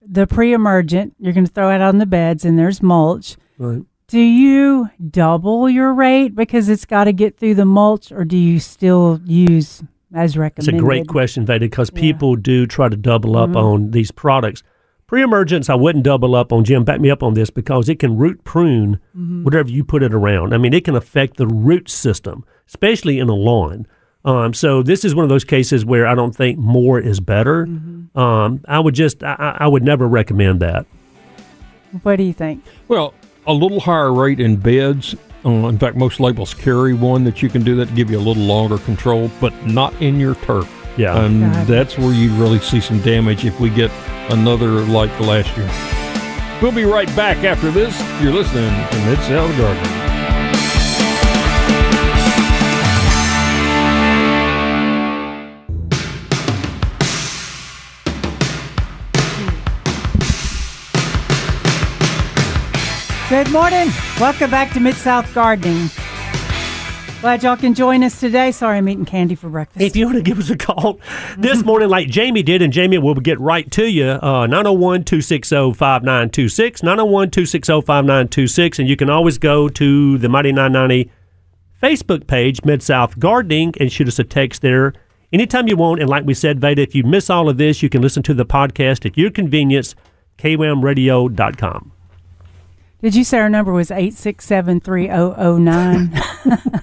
the 0.00 0.26
pre-emergent? 0.26 1.14
You're 1.18 1.32
going 1.32 1.46
to 1.46 1.52
throw 1.52 1.70
it 1.74 1.80
on 1.80 1.98
the 1.98 2.06
beds, 2.06 2.44
and 2.44 2.58
there's 2.58 2.82
mulch. 2.82 3.36
Right. 3.58 3.82
Do 4.08 4.20
you 4.20 4.90
double 5.10 5.70
your 5.70 5.94
rate 5.94 6.34
because 6.34 6.68
it's 6.68 6.84
got 6.84 7.04
to 7.04 7.12
get 7.12 7.38
through 7.38 7.54
the 7.54 7.64
mulch, 7.64 8.12
or 8.12 8.24
do 8.24 8.36
you 8.36 8.60
still 8.60 9.20
use 9.24 9.82
as 10.14 10.36
It's 10.36 10.68
a 10.68 10.72
great 10.72 11.06
question, 11.08 11.46
Veda, 11.46 11.60
because 11.66 11.90
Yeah. 11.94 12.00
people 12.00 12.36
do 12.36 12.66
try 12.66 12.88
to 12.88 12.96
double 12.96 13.36
up 13.36 13.50
Mhm. 13.50 13.56
on 13.56 13.90
these 13.92 14.10
products. 14.10 14.62
Pre-emergence, 15.06 15.68
I 15.68 15.74
wouldn't 15.74 16.04
double 16.04 16.34
up 16.34 16.52
on. 16.52 16.64
Jim, 16.64 16.84
back 16.84 17.00
me 17.00 17.10
up 17.10 17.22
on 17.22 17.34
this 17.34 17.50
because 17.50 17.88
it 17.88 17.98
can 17.98 18.16
root 18.16 18.44
prune 18.44 18.98
Mm-hmm. 19.16 19.44
whatever 19.44 19.68
you 19.68 19.84
put 19.84 20.02
it 20.02 20.14
around. 20.14 20.54
I 20.54 20.58
mean, 20.58 20.72
it 20.72 20.84
can 20.84 20.96
affect 20.96 21.36
the 21.36 21.46
root 21.46 21.90
system, 21.90 22.44
especially 22.66 23.18
in 23.18 23.28
a 23.28 23.34
lawn. 23.34 23.86
Um, 24.24 24.54
so 24.54 24.82
this 24.82 25.04
is 25.04 25.14
one 25.14 25.24
of 25.24 25.28
those 25.28 25.44
cases 25.44 25.84
where 25.84 26.06
I 26.06 26.14
don't 26.14 26.34
think 26.34 26.58
more 26.58 26.98
is 27.00 27.20
better. 27.20 27.66
Mm-hmm. 27.66 28.18
Um, 28.18 28.60
I 28.68 28.78
would 28.80 28.94
just, 28.94 29.22
I, 29.24 29.34
I 29.38 29.56
I 29.64 29.66
would 29.66 29.82
never 29.82 30.06
recommend 30.06 30.60
that. 30.60 30.86
What 32.04 32.16
do 32.16 32.22
you 32.22 32.32
think? 32.32 32.62
Well, 32.88 33.12
a 33.46 33.52
little 33.52 33.80
higher 33.80 34.12
rate 34.12 34.40
in 34.40 34.56
beds. 34.56 35.14
Uh, 35.44 35.68
in 35.68 35.78
fact, 35.78 35.96
most 35.96 36.20
labels 36.20 36.54
carry 36.54 36.94
one 36.94 37.24
that 37.24 37.42
you 37.42 37.48
can 37.48 37.62
do 37.62 37.76
that 37.76 37.88
to 37.88 37.94
give 37.94 38.10
you 38.10 38.18
a 38.18 38.20
little 38.20 38.42
longer 38.42 38.78
control, 38.78 39.30
but 39.40 39.52
not 39.66 39.92
in 40.00 40.20
your 40.20 40.34
turf. 40.36 40.70
Yeah. 40.96 41.18
And 41.24 41.42
Got 41.42 41.66
that's 41.66 41.98
where 41.98 42.12
you 42.12 42.32
really 42.34 42.58
see 42.60 42.80
some 42.80 43.00
damage 43.00 43.44
if 43.44 43.58
we 43.58 43.70
get 43.70 43.90
another 44.30 44.82
like 44.84 45.18
last 45.20 45.56
year. 45.56 45.70
We'll 46.60 46.72
be 46.72 46.84
right 46.84 47.08
back 47.16 47.38
after 47.38 47.70
this. 47.70 47.98
You're 48.22 48.32
listening 48.32 48.70
to 48.90 49.06
Mid 49.06 49.18
South 49.20 49.56
Gardening. 49.58 50.21
Good 63.32 63.50
morning. 63.50 63.88
Welcome 64.20 64.50
back 64.50 64.74
to 64.74 64.80
Mid 64.80 64.94
South 64.94 65.32
Gardening. 65.32 65.88
Glad 67.22 67.42
y'all 67.42 67.56
can 67.56 67.72
join 67.72 68.04
us 68.04 68.20
today. 68.20 68.52
Sorry, 68.52 68.76
I'm 68.76 68.86
eating 68.90 69.06
candy 69.06 69.36
for 69.36 69.48
breakfast. 69.48 69.82
If 69.82 69.96
you 69.96 70.04
want 70.04 70.18
to 70.18 70.22
give 70.22 70.38
us 70.38 70.50
a 70.50 70.56
call 70.58 71.00
this 71.38 71.64
morning, 71.64 71.88
like 71.88 72.08
Jamie 72.08 72.42
did, 72.42 72.60
and 72.60 72.70
Jamie 72.70 72.98
will 72.98 73.14
get 73.14 73.40
right 73.40 73.70
to 73.70 73.90
you, 73.90 74.04
uh, 74.04 74.46
901 74.46 75.04
260 75.04 75.72
5926, 75.72 76.82
901 76.82 77.30
260 77.30 77.72
5926. 77.80 78.78
And 78.78 78.86
you 78.86 78.96
can 78.96 79.08
always 79.08 79.38
go 79.38 79.66
to 79.66 80.18
the 80.18 80.28
Mighty 80.28 80.52
990 80.52 81.10
Facebook 81.82 82.26
page, 82.26 82.62
Mid 82.66 82.82
South 82.82 83.18
Gardening, 83.18 83.72
and 83.80 83.90
shoot 83.90 84.08
us 84.08 84.18
a 84.18 84.24
text 84.24 84.60
there 84.60 84.92
anytime 85.32 85.68
you 85.68 85.76
want. 85.78 86.02
And 86.02 86.10
like 86.10 86.26
we 86.26 86.34
said, 86.34 86.60
Veda, 86.60 86.82
if 86.82 86.94
you 86.94 87.02
miss 87.02 87.30
all 87.30 87.48
of 87.48 87.56
this, 87.56 87.82
you 87.82 87.88
can 87.88 88.02
listen 88.02 88.22
to 88.24 88.34
the 88.34 88.44
podcast 88.44 89.06
at 89.06 89.16
your 89.16 89.30
convenience, 89.30 89.94
kwamradio.com. 90.36 91.92
Did 93.02 93.14
you 93.16 93.24
say 93.24 93.40
our 93.40 93.50
number 93.50 93.72
was 93.72 93.90
8673009? 93.90 96.82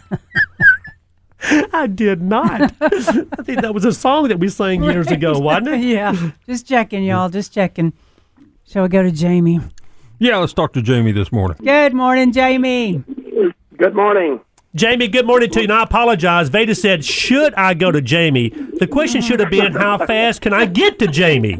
I 1.73 1.87
did 1.87 2.21
not. 2.21 2.73
I 2.81 2.89
think 3.43 3.61
that 3.61 3.73
was 3.73 3.85
a 3.85 3.93
song 3.93 4.27
that 4.27 4.37
we 4.37 4.49
sang 4.49 4.83
years 4.83 5.07
ago, 5.07 5.39
wasn't 5.39 5.69
it? 5.69 5.79
yeah. 5.85 6.31
Just 6.45 6.67
checking, 6.67 7.05
y'all. 7.05 7.29
Just 7.29 7.53
checking. 7.53 7.93
Shall 8.67 8.83
we 8.83 8.89
go 8.89 9.01
to 9.01 9.11
Jamie? 9.11 9.61
Yeah, 10.19 10.35
let's 10.37 10.51
talk 10.51 10.73
to 10.73 10.81
Jamie 10.81 11.13
this 11.13 11.31
morning. 11.31 11.55
Good 11.63 11.93
morning, 11.93 12.33
Jamie. 12.33 13.01
Good 13.77 13.95
morning. 13.95 14.41
Jamie, 14.75 15.07
good 15.07 15.25
morning 15.25 15.49
to 15.51 15.59
you. 15.59 15.63
And 15.63 15.71
I 15.71 15.83
apologize. 15.83 16.49
Veda 16.49 16.75
said, 16.75 17.05
Should 17.05 17.53
I 17.55 17.73
go 17.73 17.91
to 17.91 18.01
Jamie? 18.01 18.49
The 18.49 18.87
question 18.87 19.21
should 19.21 19.39
have 19.39 19.49
been, 19.49 19.71
How 19.71 20.05
fast 20.05 20.41
can 20.41 20.51
I 20.53 20.65
get 20.65 20.99
to 20.99 21.07
Jamie? 21.07 21.59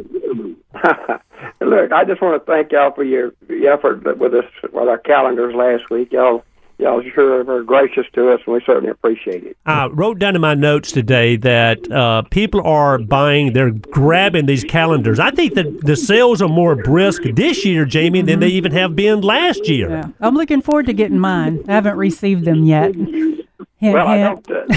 Look, 1.61 1.91
I 1.91 2.03
just 2.05 2.21
want 2.21 2.43
to 2.43 2.51
thank 2.51 2.71
y'all 2.71 2.91
for 2.91 3.03
your, 3.03 3.33
your 3.47 3.73
effort 3.73 4.17
with 4.17 4.33
us 4.33 4.45
with 4.63 4.87
our 4.87 4.97
calendars 4.97 5.55
last 5.55 5.89
week. 5.89 6.11
Y'all, 6.11 6.43
y'all 6.77 7.01
sure 7.13 7.43
were 7.43 7.63
gracious 7.63 8.05
to 8.13 8.31
us, 8.31 8.41
and 8.45 8.53
we 8.53 8.61
certainly 8.65 8.89
appreciate 8.89 9.43
it. 9.43 9.57
I 9.65 9.87
wrote 9.87 10.19
down 10.19 10.35
in 10.35 10.41
my 10.41 10.53
notes 10.53 10.91
today 10.91 11.35
that 11.37 11.91
uh, 11.91 12.23
people 12.23 12.61
are 12.65 12.97
buying, 12.97 13.53
they're 13.53 13.71
grabbing 13.71 14.45
these 14.47 14.63
calendars. 14.63 15.19
I 15.19 15.31
think 15.31 15.53
that 15.55 15.81
the 15.85 15.95
sales 15.95 16.41
are 16.41 16.49
more 16.49 16.75
brisk 16.75 17.23
this 17.23 17.65
year, 17.65 17.85
Jamie, 17.85 18.21
than 18.21 18.39
they 18.39 18.49
even 18.49 18.71
have 18.71 18.95
been 18.95 19.21
last 19.21 19.67
year. 19.67 19.89
Yeah. 19.89 20.09
I'm 20.19 20.35
looking 20.35 20.61
forward 20.61 20.87
to 20.87 20.93
getting 20.93 21.19
mine. 21.19 21.63
I 21.67 21.73
haven't 21.73 21.97
received 21.97 22.45
them 22.45 22.63
yet. 22.63 22.93
Hint, 23.79 23.93
Well, 23.93 24.07
I 24.07 24.17
hint. 24.17 24.43
don't. 24.45 24.73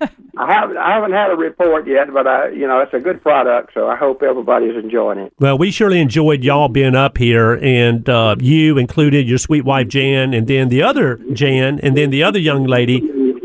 Uh, 0.00 0.06
I 0.38 0.52
haven't. 0.52 0.76
I 0.76 0.92
haven't 0.94 1.12
had 1.12 1.30
a 1.30 1.34
report 1.36 1.86
yet, 1.88 2.12
but 2.12 2.26
I, 2.26 2.50
you 2.50 2.66
know, 2.68 2.80
it's 2.80 2.92
a 2.92 3.00
good 3.00 3.22
product, 3.22 3.72
so 3.72 3.88
I 3.88 3.96
hope 3.96 4.22
everybody's 4.22 4.76
enjoying 4.76 5.18
it. 5.18 5.32
Well, 5.38 5.56
we 5.56 5.70
surely 5.70 5.98
enjoyed 5.98 6.44
y'all 6.44 6.68
being 6.68 6.94
up 6.94 7.16
here, 7.16 7.54
and 7.62 8.06
uh, 8.08 8.36
you 8.38 8.76
included 8.76 9.26
your 9.26 9.38
sweet 9.38 9.64
wife 9.64 9.88
Jan, 9.88 10.34
and 10.34 10.46
then 10.46 10.68
the 10.68 10.82
other 10.82 11.16
Jan, 11.32 11.80
and 11.82 11.96
then 11.96 12.10
the 12.10 12.22
other 12.22 12.38
young 12.38 12.64
lady, 12.64 13.00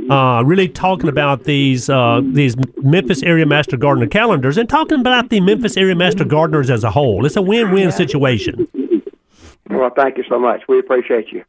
uh, 0.09 0.43
really 0.45 0.67
talking 0.67 1.07
about 1.07 1.45
these 1.45 1.89
uh, 1.89 2.19
these 2.23 2.55
Memphis 2.77 3.23
area 3.23 3.45
master 3.45 3.77
gardener 3.77 4.07
calendars, 4.07 4.57
and 4.57 4.67
talking 4.67 4.99
about 4.99 5.29
the 5.29 5.39
Memphis 5.39 5.77
area 5.77 5.95
master 5.95 6.25
gardeners 6.25 6.69
as 6.69 6.83
a 6.83 6.91
whole. 6.91 7.25
It's 7.25 7.37
a 7.37 7.41
win-win 7.41 7.93
situation. 7.93 8.67
Well, 9.69 9.91
thank 9.95 10.17
you 10.17 10.25
so 10.27 10.37
much. 10.37 10.63
We 10.67 10.77
appreciate 10.79 11.29
you. 11.31 11.45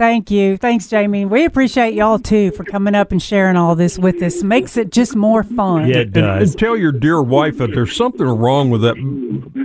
Thank 0.00 0.30
you. 0.30 0.56
Thanks, 0.56 0.88
Jamie. 0.88 1.26
We 1.26 1.44
appreciate 1.44 1.92
y'all 1.92 2.18
too 2.18 2.52
for 2.52 2.64
coming 2.64 2.94
up 2.94 3.12
and 3.12 3.20
sharing 3.22 3.58
all 3.58 3.74
this 3.74 3.98
with 3.98 4.22
us. 4.22 4.42
Makes 4.42 4.78
it 4.78 4.92
just 4.92 5.14
more 5.14 5.42
fun. 5.42 5.90
Yeah, 5.90 5.98
it 5.98 6.14
does. 6.14 6.52
and 6.52 6.58
tell 6.58 6.74
your 6.74 6.90
dear 6.90 7.20
wife 7.20 7.58
that 7.58 7.72
there's 7.72 7.94
something 7.94 8.26
wrong 8.26 8.70
with 8.70 8.80
that 8.80 8.96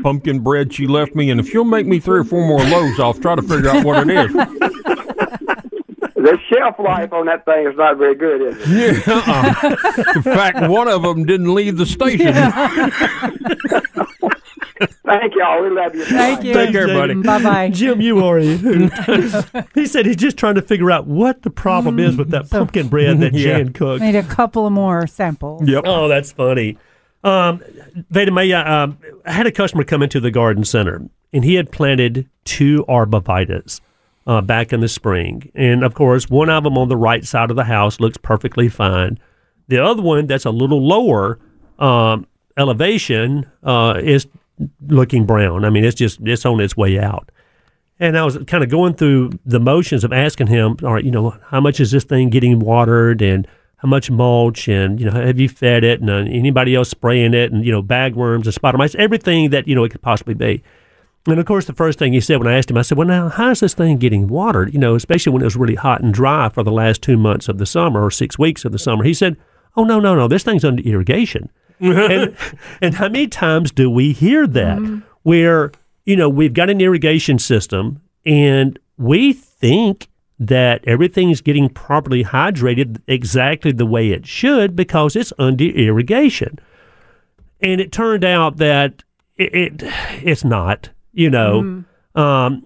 pumpkin 0.03 0.41
bread 0.41 0.73
she 0.73 0.88
left 0.88 1.15
me, 1.15 1.29
and 1.29 1.39
if 1.39 1.53
you'll 1.53 1.63
make 1.63 1.86
me 1.86 2.01
three 2.01 2.19
or 2.19 2.25
four 2.25 2.45
more 2.45 2.59
loaves, 2.59 2.99
I'll 2.99 3.13
try 3.13 3.36
to 3.36 3.41
figure 3.41 3.69
out 3.69 3.86
what 3.86 4.09
it 4.09 4.09
is. 4.09 4.36
The 6.15 6.39
shelf 6.51 6.79
life 6.79 7.13
on 7.13 7.27
that 7.27 7.45
thing 7.45 7.67
is 7.67 7.77
not 7.77 7.97
very 7.97 8.15
good, 8.15 8.41
is 8.41 8.57
it? 8.59 9.05
Yeah, 9.07 9.13
uh-uh. 9.13 10.13
in 10.15 10.23
fact, 10.23 10.67
one 10.67 10.88
of 10.88 11.03
them 11.03 11.23
didn't 11.23 11.53
leave 11.53 11.77
the 11.77 11.86
station. 11.86 12.33
Thank 15.05 15.36
y'all. 15.36 15.61
We 15.63 15.69
love 15.69 15.95
you. 15.95 16.05
Thank 16.05 16.43
you. 16.43 16.53
Take 16.53 16.71
care, 16.71 16.88
buddy. 16.88 17.13
Bye 17.15 17.41
bye. 17.41 17.69
Jim, 17.69 18.01
you 18.01 18.26
are. 18.26 18.39
he 19.73 19.86
said 19.86 20.05
he's 20.05 20.15
just 20.15 20.38
trying 20.38 20.55
to 20.55 20.61
figure 20.61 20.91
out 20.91 21.07
what 21.07 21.43
the 21.43 21.49
problem 21.49 21.99
is 21.99 22.17
with 22.17 22.32
that 22.32 22.49
pumpkin 22.49 22.88
bread 22.88 23.19
that 23.21 23.34
Yeah. 23.36 23.57
Jan 23.57 23.73
cooked. 23.73 24.01
Need 24.01 24.15
a 24.15 24.23
couple 24.23 24.65
of 24.65 24.73
more 24.73 25.07
samples. 25.07 25.67
Yep. 25.67 25.84
Oh, 25.86 26.07
that's 26.07 26.32
funny. 26.32 26.78
Um, 27.23 27.61
Veda 28.11 28.32
Maya, 28.32 28.63
um, 28.65 28.97
I 29.26 29.32
had 29.32 29.47
a 29.47 29.51
customer 29.51 29.84
come 29.84 30.03
into 30.03 30.19
the 30.19 30.30
garden 30.30 30.63
center, 30.63 31.01
and 31.34 31.43
he 31.43 31.55
had 31.55 31.71
planted 31.71 32.30
two 32.43 32.86
arborvitaes 32.88 33.82
uh, 34.28 34.41
back 34.41 34.73
in 34.73 34.80
the 34.80 34.88
spring. 34.88 35.51
And 35.55 35.84
of 35.84 35.93
course, 35.95 36.30
one 36.30 36.49
of 36.49 36.63
them 36.63 36.78
on 36.78 36.89
the 36.89 36.97
right 36.97 37.26
side 37.26 37.49
of 37.49 37.55
the 37.55 37.63
house 37.63 37.99
looks 37.99 38.17
perfectly 38.17 38.69
fine. 38.69 39.17
The 39.67 39.84
other 39.84 40.01
one, 40.03 40.28
that's 40.28 40.45
a 40.45 40.51
little 40.51 40.86
lower 40.86 41.39
um, 41.80 42.28
elevation, 42.57 43.49
uh, 43.63 43.99
is 44.03 44.28
looking 44.88 45.26
brown. 45.26 45.66
I 45.66 45.70
mean, 45.70 45.84
it's 45.84 45.95
just 45.95 46.20
it's 46.22 46.45
on 46.45 46.60
its 46.60 46.78
way 46.78 46.99
out. 46.99 47.32
And 47.99 48.18
I 48.18 48.26
was 48.26 48.38
kind 48.47 48.64
of 48.64 48.70
going 48.70 48.95
through 48.95 49.32
the 49.45 49.60
motions 49.60 50.03
of 50.03 50.12
asking 50.12 50.47
him, 50.47 50.78
all 50.84 50.93
right, 50.93 51.03
you 51.03 51.12
know, 51.12 51.38
how 51.47 51.62
much 51.62 51.80
is 51.80 51.91
this 51.91 52.03
thing 52.03 52.30
getting 52.30 52.60
watered 52.60 53.22
and 53.22 53.47
how 53.78 53.88
much 53.88 54.12
mulch 54.12 54.68
and, 54.68 54.99
you 54.99 55.06
know, 55.06 55.12
have 55.12 55.39
you 55.39 55.47
fed 55.47 55.86
it 55.86 56.01
and 56.01 56.10
uh, 56.10 56.16
anybody 56.16 56.76
else 56.76 56.89
spraying 56.89 57.34
it 57.34 57.53
and, 57.53 57.66
you 57.66 57.72
know, 57.72 57.82
bagworms 57.82 58.43
and 58.43 58.53
spider 58.53 58.78
mites, 58.78 58.95
everything 58.95 59.49
that, 59.51 59.68
you 59.68 59.76
know, 59.76 59.86
it 59.86 59.89
could 59.89 60.01
possibly 60.01 60.34
be. 60.34 60.62
And 61.28 61.39
of 61.39 61.45
course, 61.45 61.66
the 61.66 61.74
first 61.74 61.97
thing 61.97 62.12
he 62.12 62.20
said 62.20 62.38
when 62.38 62.47
I 62.47 62.58
asked 62.58 62.70
him, 62.70 62.78
I 62.78 62.82
said, 62.82 62.97
well, 62.97 63.08
now, 63.08 63.30
how's 63.30 63.62
this 63.62 63.74
thing 63.74 63.97
getting 63.97 64.28
watered? 64.28 64.74
You 64.74 64.80
know, 64.80 64.95
especially 64.95 65.32
when 65.32 65.41
it 65.41 65.45
was 65.45 65.56
really 65.56 65.76
hot 65.76 66.01
and 66.01 66.14
dry 66.14 66.49
for 66.49 66.64
the 66.64 66.72
last 66.72 67.01
two 67.01 67.18
months 67.18 67.47
of 67.47 67.58
the 67.58 67.66
summer 67.66 68.03
or 68.03 68.12
six 68.12 68.38
weeks 68.38 68.66
of 68.66 68.74
the 68.74 68.80
summer. 68.80 69.03
He 69.06 69.14
said, 69.14 69.38
oh, 69.78 69.86
no, 69.86 69.99
no, 69.99 70.16
no, 70.16 70.28
this 70.28 70.43
thing's 70.43 70.66
under 70.66 70.84
irrigation. 70.84 71.49
And, 71.80 72.36
and 72.82 72.95
how 72.95 73.09
many 73.09 73.28
times 73.28 73.71
do 73.71 73.89
we 73.89 74.11
hear 74.13 74.47
that 74.47 75.01
where, 75.23 75.71
you 76.05 76.15
know, 76.15 76.30
we've 76.30 76.53
got 76.53 76.69
an 76.69 76.80
irrigation 76.82 77.39
system 77.39 78.01
and 78.26 78.80
we 78.97 79.34
think 79.34 80.07
that 80.39 80.84
everything's 80.86 81.41
getting 81.41 81.69
properly 81.69 82.23
hydrated 82.23 83.01
exactly 83.07 83.71
the 83.71 83.86
way 83.86 84.11
it 84.11 84.26
should 84.26 84.76
because 84.76 85.15
it's 85.15 85.32
under 85.39 85.63
irrigation. 85.65 86.59
And 87.61 87.80
it 87.80 87.91
turned 87.91 88.23
out 88.26 88.57
that 88.57 89.03
it, 89.38 89.53
it 89.53 89.84
it's 90.23 90.43
not, 90.43 90.89
you 91.13 91.30
know. 91.30 91.84
Um, 92.15 92.65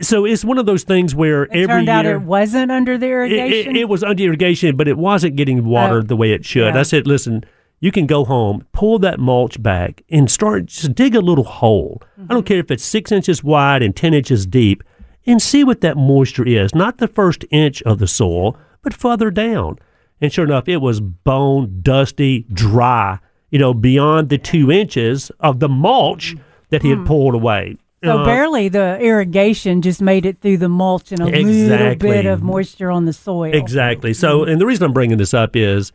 so 0.00 0.24
it's 0.24 0.44
one 0.44 0.58
of 0.58 0.66
those 0.66 0.84
things 0.84 1.12
where 1.14 1.46
Mm-hmm. 1.46 1.54
It 1.56 1.62
every 1.62 1.74
turned 1.74 1.88
out 1.88 2.04
year 2.04 2.14
it 2.14 2.22
wasn't 2.22 2.70
under 2.70 2.96
the 2.96 3.06
it, 3.06 3.10
irrigation. 3.10 3.76
it, 3.76 3.80
it 3.80 3.88
was 3.88 4.04
under 4.04 4.22
irrigation, 4.22 4.76
but 4.76 4.86
it 4.86 4.96
wasn't 4.96 5.34
getting 5.36 5.64
watered 5.64 6.04
Oh, 6.04 6.06
the 6.06 6.16
way 6.16 6.30
it 6.32 6.44
should. 6.44 6.72
yeah. 6.74 6.80
I 6.80 6.84
said, 6.84 7.06
listen, 7.08 7.44
you 7.80 7.92
can 7.92 8.06
go 8.06 8.24
home, 8.24 8.66
pull 8.72 8.98
that 9.00 9.18
mulch 9.20 9.62
back, 9.62 10.02
and 10.10 10.30
start 10.30 10.66
just 10.66 10.94
dig 10.94 11.14
a 11.14 11.20
little 11.20 11.44
hole. 11.44 12.02
I 12.02 12.20
Mm-hmm. 12.20 12.26
don't 12.34 12.46
care 12.46 12.58
if 12.58 12.70
it's 12.70 12.84
six 12.84 13.12
inches 13.12 13.44
wide 13.44 13.82
and 13.82 13.94
ten 13.94 14.14
inches 14.14 14.46
deep, 14.46 14.82
and 15.26 15.40
see 15.40 15.62
what 15.64 15.80
that 15.82 15.96
moisture 15.96 16.46
is. 16.46 16.74
Not 16.74 16.98
the 16.98 17.08
first 17.08 17.44
inch 17.50 17.82
of 17.82 17.98
the 17.98 18.06
soil, 18.08 18.56
but 18.82 18.94
further 18.94 19.30
down. 19.30 19.78
And 20.20 20.32
sure 20.32 20.44
enough, 20.44 20.68
it 20.68 20.78
was 20.78 21.00
bone, 21.00 21.80
dusty, 21.82 22.44
dry. 22.52 23.18
You 23.50 23.58
know, 23.58 23.72
beyond 23.72 24.28
the 24.28 24.38
two 24.38 24.70
inches 24.72 25.30
of 25.40 25.60
the 25.60 25.68
mulch 25.68 26.34
that 26.70 26.82
he 26.82 26.90
had 26.90 27.06
pulled 27.06 27.34
away. 27.34 27.76
so 28.04 28.18
Uh, 28.18 28.24
barely 28.24 28.68
the 28.68 28.98
irrigation 29.00 29.80
just 29.80 30.02
made 30.02 30.26
it 30.26 30.40
through 30.42 30.58
the 30.58 30.68
mulch 30.68 31.12
and 31.12 31.20
a 31.22 31.24
little 31.26 31.94
bit 31.94 32.26
of 32.26 32.42
moisture 32.42 32.90
on 32.90 33.04
the 33.06 33.12
soil. 33.14 33.54
Exactly. 33.54 34.12
So, 34.12 34.44
and 34.44 34.60
the 34.60 34.66
reason 34.66 34.84
I'm 34.84 34.92
bringing 34.92 35.16
this 35.18 35.32
up 35.32 35.56
is 35.56 35.92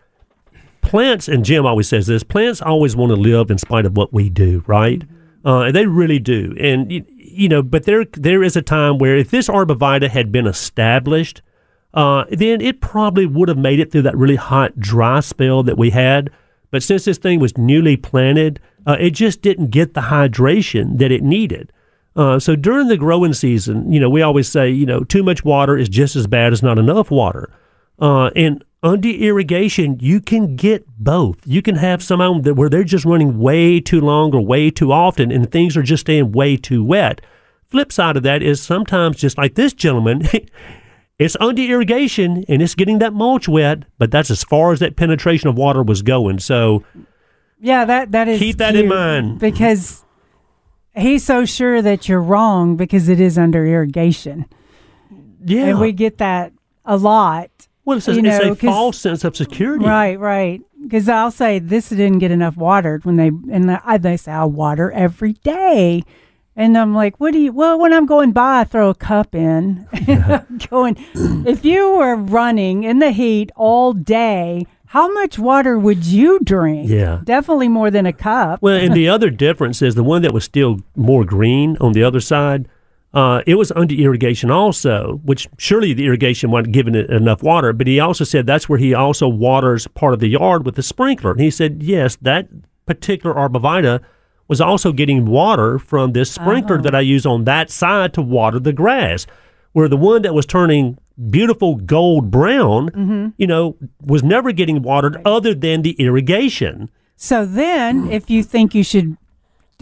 plants, 0.83 1.27
and 1.27 1.43
Jim 1.43 1.65
always 1.65 1.87
says 1.87 2.07
this 2.07 2.23
plants 2.23 2.61
always 2.61 2.95
want 2.95 3.09
to 3.09 3.15
live 3.15 3.49
in 3.49 3.57
spite 3.57 3.85
of 3.85 3.97
what 3.97 4.13
we 4.13 4.29
do, 4.29 4.63
right? 4.67 5.03
Uh, 5.43 5.71
they 5.71 5.85
really 5.85 6.19
do. 6.19 6.55
And, 6.59 6.91
you, 6.91 7.49
know, 7.49 7.61
but 7.61 7.83
there 7.83 8.05
there 8.13 8.43
is 8.43 8.55
a 8.55 8.61
time 8.61 8.97
where 8.97 9.17
if 9.17 9.31
this 9.31 9.49
arborvitae 9.49 10.09
had 10.09 10.31
been 10.31 10.47
established, 10.47 11.41
uh, 11.93 12.25
then 12.29 12.61
it 12.61 12.81
probably 12.81 13.25
would 13.25 13.49
have 13.49 13.57
made 13.57 13.79
it 13.79 13.91
through 13.91 14.03
that 14.03 14.17
really 14.17 14.35
hot, 14.35 14.79
dry 14.79 15.19
spell 15.19 15.63
that 15.63 15.77
we 15.77 15.89
had. 15.89 16.29
But 16.71 16.83
since 16.83 17.05
this 17.05 17.17
thing 17.17 17.39
was 17.39 17.57
newly 17.57 17.97
planted, 17.97 18.59
uh, 18.87 18.97
it 18.99 19.11
just 19.11 19.41
didn't 19.41 19.67
get 19.67 19.93
the 19.93 20.01
hydration 20.01 20.97
that 20.99 21.11
it 21.11 21.23
needed. 21.23 21.71
Uh, 22.15 22.39
so 22.39 22.55
during 22.55 22.87
the 22.87 22.97
growing 22.97 23.33
season, 23.33 23.91
you 23.91 23.99
know, 23.99 24.09
we 24.09 24.21
always 24.21 24.47
say, 24.47 24.69
you 24.69 24.85
know, 24.85 25.03
too 25.03 25.23
much 25.23 25.43
water 25.43 25.77
is 25.77 25.89
just 25.89 26.15
as 26.15 26.27
bad 26.27 26.53
as 26.53 26.61
not 26.61 26.77
enough 26.77 27.11
water. 27.11 27.49
Uh, 27.99 28.29
and 28.35 28.63
under 28.81 29.09
irrigation, 29.09 29.97
you 29.99 30.19
can 30.19 30.55
get 30.55 30.85
both. 30.97 31.37
You 31.45 31.61
can 31.61 31.75
have 31.75 32.03
some 32.03 32.19
of 32.19 32.33
them 32.33 32.41
that 32.43 32.55
where 32.55 32.69
they're 32.69 32.83
just 32.83 33.05
running 33.05 33.39
way 33.39 33.79
too 33.79 34.01
long 34.01 34.33
or 34.35 34.45
way 34.45 34.69
too 34.69 34.91
often, 34.91 35.31
and 35.31 35.49
things 35.51 35.77
are 35.77 35.83
just 35.83 36.01
staying 36.01 36.31
way 36.33 36.57
too 36.57 36.83
wet. 36.83 37.21
Flip 37.67 37.91
side 37.91 38.17
of 38.17 38.23
that 38.23 38.43
is 38.43 38.61
sometimes 38.61 39.17
just 39.17 39.37
like 39.37 39.55
this 39.55 39.73
gentleman, 39.73 40.27
it's 41.19 41.37
under 41.39 41.61
irrigation 41.61 42.43
and 42.49 42.61
it's 42.61 42.75
getting 42.75 42.99
that 42.99 43.13
mulch 43.13 43.47
wet, 43.47 43.83
but 43.97 44.11
that's 44.11 44.29
as 44.29 44.43
far 44.43 44.73
as 44.73 44.79
that 44.79 44.95
penetration 44.95 45.47
of 45.49 45.57
water 45.57 45.81
was 45.81 46.01
going. 46.01 46.39
So 46.39 46.83
Yeah, 47.59 47.85
that 47.85 48.11
that 48.11 48.27
is 48.27 48.39
Keep 48.39 48.57
that 48.57 48.75
in 48.75 48.89
mind. 48.89 49.39
because 49.39 50.03
he's 50.93 51.23
so 51.23 51.45
sure 51.45 51.81
that 51.81 52.09
you're 52.09 52.21
wrong 52.21 52.75
because 52.75 53.07
it 53.09 53.19
is 53.19 53.37
under 53.37 53.65
irrigation, 53.65 54.45
yeah, 55.45 55.67
and 55.67 55.79
we 55.79 55.93
get 55.93 56.17
that 56.17 56.51
a 56.85 56.97
lot. 56.97 57.49
Well, 57.85 57.97
it's 57.97 58.07
a, 58.07 58.13
You 58.13 58.19
it's 58.25 58.43
know, 58.43 58.51
a 58.51 58.55
'cause- 58.55 58.69
false 58.69 58.97
sense 58.97 59.23
of 59.23 59.35
security. 59.35 59.85
Right, 59.85 60.19
right. 60.19 60.61
Because 60.81 61.07
I'll 61.09 61.31
say 61.31 61.59
this 61.59 61.89
didn't 61.89 62.19
get 62.19 62.31
enough 62.31 62.57
watered 62.57 63.05
when 63.05 63.15
they 63.17 63.27
and 63.51 63.71
I, 63.85 63.97
they 63.97 64.17
say 64.17 64.31
I 64.31 64.43
water 64.45 64.91
every 64.91 65.33
day, 65.33 66.03
and 66.55 66.77
I'm 66.77 66.93
like, 66.93 67.19
what 67.19 67.31
do 67.33 67.39
you? 67.39 67.51
Well, 67.53 67.79
when 67.79 67.93
I'm 67.93 68.05
going 68.05 68.31
by, 68.31 68.61
I 68.61 68.63
throw 68.65 68.89
a 68.89 68.95
cup 68.95 69.33
in. 69.33 69.87
going, 70.69 70.97
if 71.47 71.63
you 71.65 71.91
were 71.95 72.15
running 72.17 72.83
in 72.83 72.99
the 72.99 73.11
heat 73.11 73.51
all 73.55 73.93
day, 73.93 74.65
how 74.87 75.11
much 75.13 75.39
water 75.39 75.79
would 75.79 76.05
you 76.05 76.39
drink? 76.43 76.89
Yeah. 76.89 77.21
definitely 77.23 77.69
more 77.69 77.89
than 77.89 78.05
a 78.05 78.13
cup. 78.13 78.61
Well, 78.61 78.75
and 78.75 78.93
the 78.93 79.07
other 79.15 79.29
difference 79.29 79.81
is 79.81 79.95
the 79.95 80.03
one 80.03 80.21
that 80.21 80.33
was 80.33 80.43
still 80.43 80.79
more 80.95 81.23
green 81.25 81.77
on 81.81 81.93
the 81.93 82.03
other 82.03 82.19
side. 82.19 82.67
Uh, 83.13 83.43
it 83.45 83.55
was 83.55 83.71
under 83.75 83.93
irrigation 83.93 84.49
also, 84.49 85.21
which 85.23 85.47
surely 85.59 85.93
the 85.93 86.05
irrigation 86.05 86.49
wasn't 86.49 86.73
giving 86.73 86.95
it 86.95 87.09
enough 87.11 87.43
water. 87.43 87.71
But 87.71 87.85
he 87.85 87.99
also 87.99 88.23
said 88.23 88.47
that's 88.47 88.67
where 88.67 88.79
he 88.79 88.93
also 88.93 89.27
waters 89.27 89.85
part 89.87 90.13
of 90.13 90.19
the 90.19 90.29
yard 90.29 90.65
with 90.65 90.75
the 90.75 90.83
sprinkler. 90.83 91.31
And 91.31 91.39
he 91.41 91.51
said, 91.51 91.83
yes, 91.83 92.15
that 92.21 92.47
particular 92.87 93.35
arborvitae 93.35 94.03
was 94.47 94.59
also 94.59 94.91
getting 94.91 95.25
water 95.27 95.77
from 95.77 96.13
this 96.13 96.31
sprinkler 96.31 96.81
that 96.81 96.95
I 96.95 97.01
use 97.01 97.25
on 97.25 97.43
that 97.43 97.69
side 97.69 98.13
to 98.15 98.21
water 98.21 98.59
the 98.59 98.73
grass. 98.73 99.27
Where 99.73 99.87
the 99.87 99.97
one 99.97 100.21
that 100.23 100.33
was 100.33 100.45
turning 100.45 100.97
beautiful 101.29 101.75
gold 101.75 102.31
brown, 102.31 103.33
you 103.37 103.47
know, 103.47 103.77
was 104.01 104.23
never 104.23 104.51
getting 104.51 104.81
watered 104.81 105.21
other 105.25 105.53
than 105.53 105.83
the 105.83 105.91
irrigation. 105.93 106.89
So 107.15 107.45
then, 107.45 108.11
if 108.11 108.29
you 108.29 108.43
think 108.43 108.75
you 108.75 108.83
should 108.83 109.17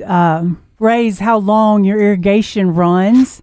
um, 0.04 0.62
raise 0.80 1.20
how 1.20 1.38
long 1.38 1.84
your 1.84 2.00
irrigation 2.00 2.74
runs, 2.74 3.42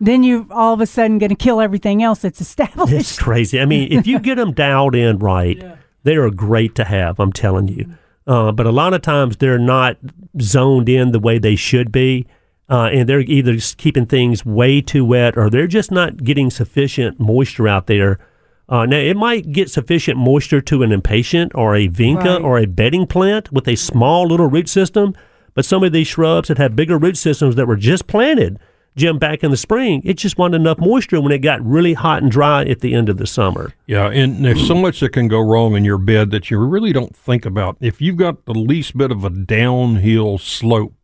then 0.00 0.22
you're 0.22 0.46
all 0.50 0.74
of 0.74 0.80
a 0.80 0.86
sudden 0.86 1.18
going 1.18 1.30
to 1.30 1.36
kill 1.36 1.60
everything 1.60 2.02
else 2.02 2.20
that's 2.20 2.40
established. 2.40 2.92
It's 2.92 3.18
crazy. 3.18 3.60
I 3.60 3.64
mean, 3.64 3.92
if 3.92 4.06
you 4.06 4.18
get 4.18 4.34
them 4.36 4.52
dialed 4.52 4.94
in 4.94 5.18
right, 5.18 5.62
they 6.02 6.16
are 6.16 6.30
great 6.30 6.74
to 6.76 6.84
have. 6.84 7.18
I'm 7.18 7.32
telling 7.32 7.68
you. 7.68 7.94
Uh, 8.26 8.52
but 8.52 8.66
a 8.66 8.70
lot 8.72 8.94
of 8.94 9.02
times 9.02 9.36
they're 9.36 9.58
not 9.58 9.96
zoned 10.40 10.88
in 10.88 11.12
the 11.12 11.18
way 11.20 11.38
they 11.38 11.56
should 11.56 11.92
be, 11.92 12.26
uh, 12.70 12.88
and 12.92 13.06
they're 13.08 13.20
either 13.20 13.52
just 13.54 13.76
keeping 13.76 14.06
things 14.06 14.44
way 14.46 14.80
too 14.80 15.04
wet 15.04 15.36
or 15.36 15.50
they're 15.50 15.66
just 15.66 15.90
not 15.90 16.24
getting 16.24 16.50
sufficient 16.50 17.20
moisture 17.20 17.68
out 17.68 17.86
there. 17.86 18.18
Uh, 18.66 18.86
now 18.86 18.96
it 18.96 19.14
might 19.16 19.52
get 19.52 19.70
sufficient 19.70 20.16
moisture 20.16 20.62
to 20.62 20.82
an 20.82 20.90
impatient 20.90 21.52
or 21.54 21.74
a 21.76 21.86
vinca 21.86 22.24
Right. 22.36 22.40
or 22.42 22.58
a 22.58 22.64
bedding 22.66 23.06
plant 23.06 23.52
with 23.52 23.68
a 23.68 23.76
small 23.76 24.26
little 24.26 24.46
root 24.48 24.70
system, 24.70 25.14
but 25.54 25.64
some 25.64 25.82
of 25.82 25.92
these 25.92 26.06
shrubs 26.06 26.48
that 26.48 26.58
have 26.58 26.76
bigger 26.76 26.98
root 26.98 27.16
systems 27.16 27.56
that 27.56 27.66
were 27.66 27.76
just 27.76 28.06
planted, 28.06 28.58
Jim, 28.96 29.18
back 29.18 29.42
in 29.42 29.50
the 29.50 29.56
spring, 29.56 30.02
it 30.04 30.14
just 30.14 30.38
wasn't 30.38 30.54
enough 30.54 30.78
moisture 30.78 31.20
when 31.20 31.32
it 31.32 31.38
got 31.38 31.64
really 31.64 31.94
hot 31.94 32.22
and 32.22 32.30
dry 32.30 32.64
at 32.64 32.80
the 32.80 32.94
end 32.94 33.08
of 33.08 33.16
the 33.16 33.26
summer. 33.26 33.72
Yeah, 33.86 34.08
and 34.10 34.44
there's 34.44 34.66
so 34.66 34.74
much 34.74 35.00
that 35.00 35.12
can 35.12 35.26
go 35.26 35.40
wrong 35.40 35.74
in 35.74 35.84
your 35.84 35.98
bed 35.98 36.30
that 36.30 36.50
you 36.50 36.58
really 36.58 36.92
don't 36.92 37.16
think 37.16 37.44
about. 37.44 37.76
If 37.80 38.00
you've 38.00 38.16
got 38.16 38.44
the 38.44 38.54
least 38.54 38.96
bit 38.96 39.10
of 39.10 39.24
a 39.24 39.30
downhill 39.30 40.38
slope, 40.38 40.94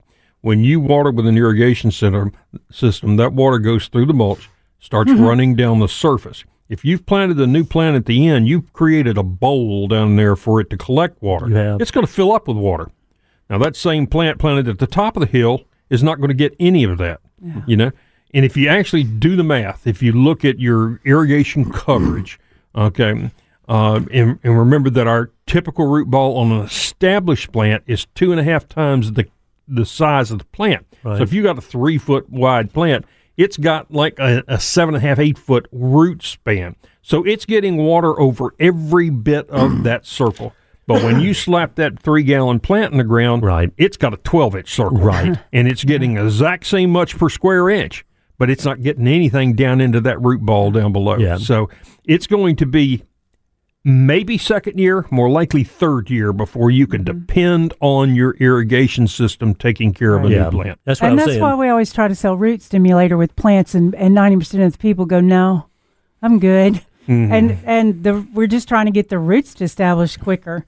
when 0.41 0.63
you 0.63 0.81
water 0.81 1.11
with 1.11 1.27
an 1.27 1.37
irrigation 1.37 1.91
center, 1.91 2.33
system, 2.71 3.17
that 3.17 3.33
water 3.33 3.59
goes 3.59 3.89
through 3.89 4.07
the 4.07 4.15
mulch, 4.15 4.49
starts 4.79 5.11
mm-hmm. 5.11 5.25
running 5.25 5.57
down 5.57 5.81
the 5.81 5.89
surface. 5.89 6.45
If 6.69 6.85
you've 6.85 7.05
planted 7.05 7.41
a 7.41 7.47
new 7.49 7.65
plant 7.65 7.97
at 7.97 8.07
the 8.07 8.29
end, 8.29 8.47
you've 8.47 8.73
created 8.73 9.19
a 9.19 9.25
bowl 9.25 9.89
down 9.89 10.15
there 10.15 10.37
for 10.37 10.61
it 10.61 10.71
to 10.71 10.77
collect 10.77 11.21
water. 11.21 11.49
You 11.49 11.57
have. 11.57 11.81
It's 11.81 11.91
going 11.91 12.07
to 12.07 12.13
fill 12.13 12.33
up 12.33 12.47
with 12.47 12.57
water. 12.57 12.91
Now, 13.51 13.59
that 13.59 13.77
same 13.77 14.07
plant 14.07 14.39
planted 14.39 14.69
at 14.69 14.79
the 14.79 14.87
top 14.87 15.17
of 15.17 15.21
the 15.21 15.27
hill 15.27 15.65
is 15.91 16.03
not 16.03 16.19
going 16.19 16.29
to 16.29 16.35
get 16.35 16.55
any 16.61 16.85
of 16.85 16.97
that, 16.99 17.21
you 17.67 17.77
know? 17.77 17.91
And 18.33 18.45
if 18.45 18.57
you 18.57 18.69
actually 18.69 19.03
do 19.03 19.35
the 19.35 19.43
math, 19.43 19.89
if 19.89 20.03
you 20.03 20.13
look 20.13 20.45
at 20.45 20.61
your 20.61 21.01
irrigation 21.05 21.71
coverage, 21.73 22.39
okay, 22.77 23.31
uh, 23.69 24.01
and, 24.13 24.39
and 24.43 24.59
remember 24.59 24.89
that 24.91 25.07
our 25.07 25.33
typical 25.47 25.87
root 25.87 26.09
ball 26.09 26.37
on 26.39 26.53
an 26.53 26.61
established 26.61 27.53
plant 27.53 27.83
is 27.87 28.07
two 28.15 28.31
and 28.31 28.41
a 28.41 28.45
half 28.45 28.69
times 28.69 29.13
the 29.13 29.27
the 29.67 29.87
size 29.87 30.33
of 30.33 30.39
the 30.39 30.45
plant. 30.47 30.85
Right. 31.05 31.19
So 31.19 31.23
if 31.23 31.33
you 31.33 31.45
got 31.45 31.57
a 31.57 31.61
three 31.61 31.97
foot 31.97 32.29
wide 32.29 32.73
plant, 32.73 33.05
it's 33.37 33.57
got 33.57 33.93
like 33.93 34.19
a, 34.19 34.43
a 34.49 34.59
seven 34.59 34.95
and 34.95 35.05
a 35.05 35.07
half, 35.07 35.19
eight 35.19 35.39
foot 35.39 35.69
root 35.71 36.23
span. 36.23 36.77
So 37.03 37.25
it's 37.25 37.45
getting 37.47 37.77
water 37.77 38.19
over 38.21 38.55
every 38.59 39.11
bit 39.11 39.49
of 39.49 39.85
that 39.85 40.05
circle. 40.07 40.55
But 40.93 41.05
when 41.05 41.21
you 41.21 41.35
slap 41.47 41.77
that 41.77 42.01
three 42.01 42.23
gallon 42.23 42.59
plant 42.61 42.93
in 42.93 42.99
the 42.99 43.05
ground, 43.05 43.43
Right. 43.45 43.71
it's 43.77 43.97
got 43.97 44.13
a 44.13 44.17
12 44.19 44.57
inch 44.57 44.75
circle. 44.75 44.99
Right. 44.99 45.39
And 45.53 45.69
it's 45.69 45.85
getting 45.85 46.17
exact 46.17 46.67
same 46.67 46.91
much 46.91 47.17
per 47.19 47.29
square 47.29 47.69
inch, 47.71 48.05
but 48.39 48.51
it's 48.51 48.65
not 48.65 48.83
getting 48.83 49.07
anything 49.07 49.55
down 49.55 49.81
into 49.81 50.01
that 50.01 50.21
root 50.21 50.41
ball 50.41 50.71
down 50.71 50.93
below. 50.93 51.17
Yeah. 51.17 51.37
So 51.39 51.69
it's 52.05 52.27
going 52.27 52.57
to 52.57 52.67
be 52.67 53.05
maybe 53.85 54.37
second 54.37 54.79
year, 54.79 55.07
more 55.11 55.31
likely 55.31 55.65
third 55.65 56.11
year 56.11 56.33
before 56.33 56.71
you 56.71 56.87
can 56.87 57.05
mm-hmm. 57.05 57.21
depend 57.21 57.73
on 57.81 58.15
your 58.15 58.33
irrigation 58.35 59.07
system 59.07 59.55
taking 59.55 59.93
care 59.93 60.15
of 60.17 60.25
a 60.25 60.29
Yeah, 60.29 60.45
new 60.45 60.51
plant. 60.51 60.81
that's 60.85 61.01
what 61.01 61.07
and 61.07 61.13
I'm 61.13 61.17
that's 61.19 61.31
saying. 61.31 61.41
why 61.41 61.55
we 61.55 61.69
always 61.69 61.93
try 61.93 62.07
to 62.09 62.15
sell 62.15 62.37
root 62.37 62.63
stimulator 62.63 63.17
with 63.17 63.35
plants, 63.37 63.75
and 63.75 63.95
and 63.95 64.15
ninety 64.15 64.37
percent 64.37 64.63
of 64.63 64.73
the 64.73 64.79
people 64.79 65.07
go, 65.07 65.21
"No, 65.21 65.67
I'm 66.21 66.39
good," 66.39 66.83
Mm-hmm. 67.11 67.33
and 67.33 67.59
and 67.65 68.05
the 68.05 68.25
we're 68.33 68.47
just 68.47 68.69
trying 68.69 68.87
to 68.87 68.93
get 68.93 69.09
the 69.09 69.19
roots 69.19 69.53
to 69.55 69.65
establish 69.65 70.17
quicker. 70.17 70.65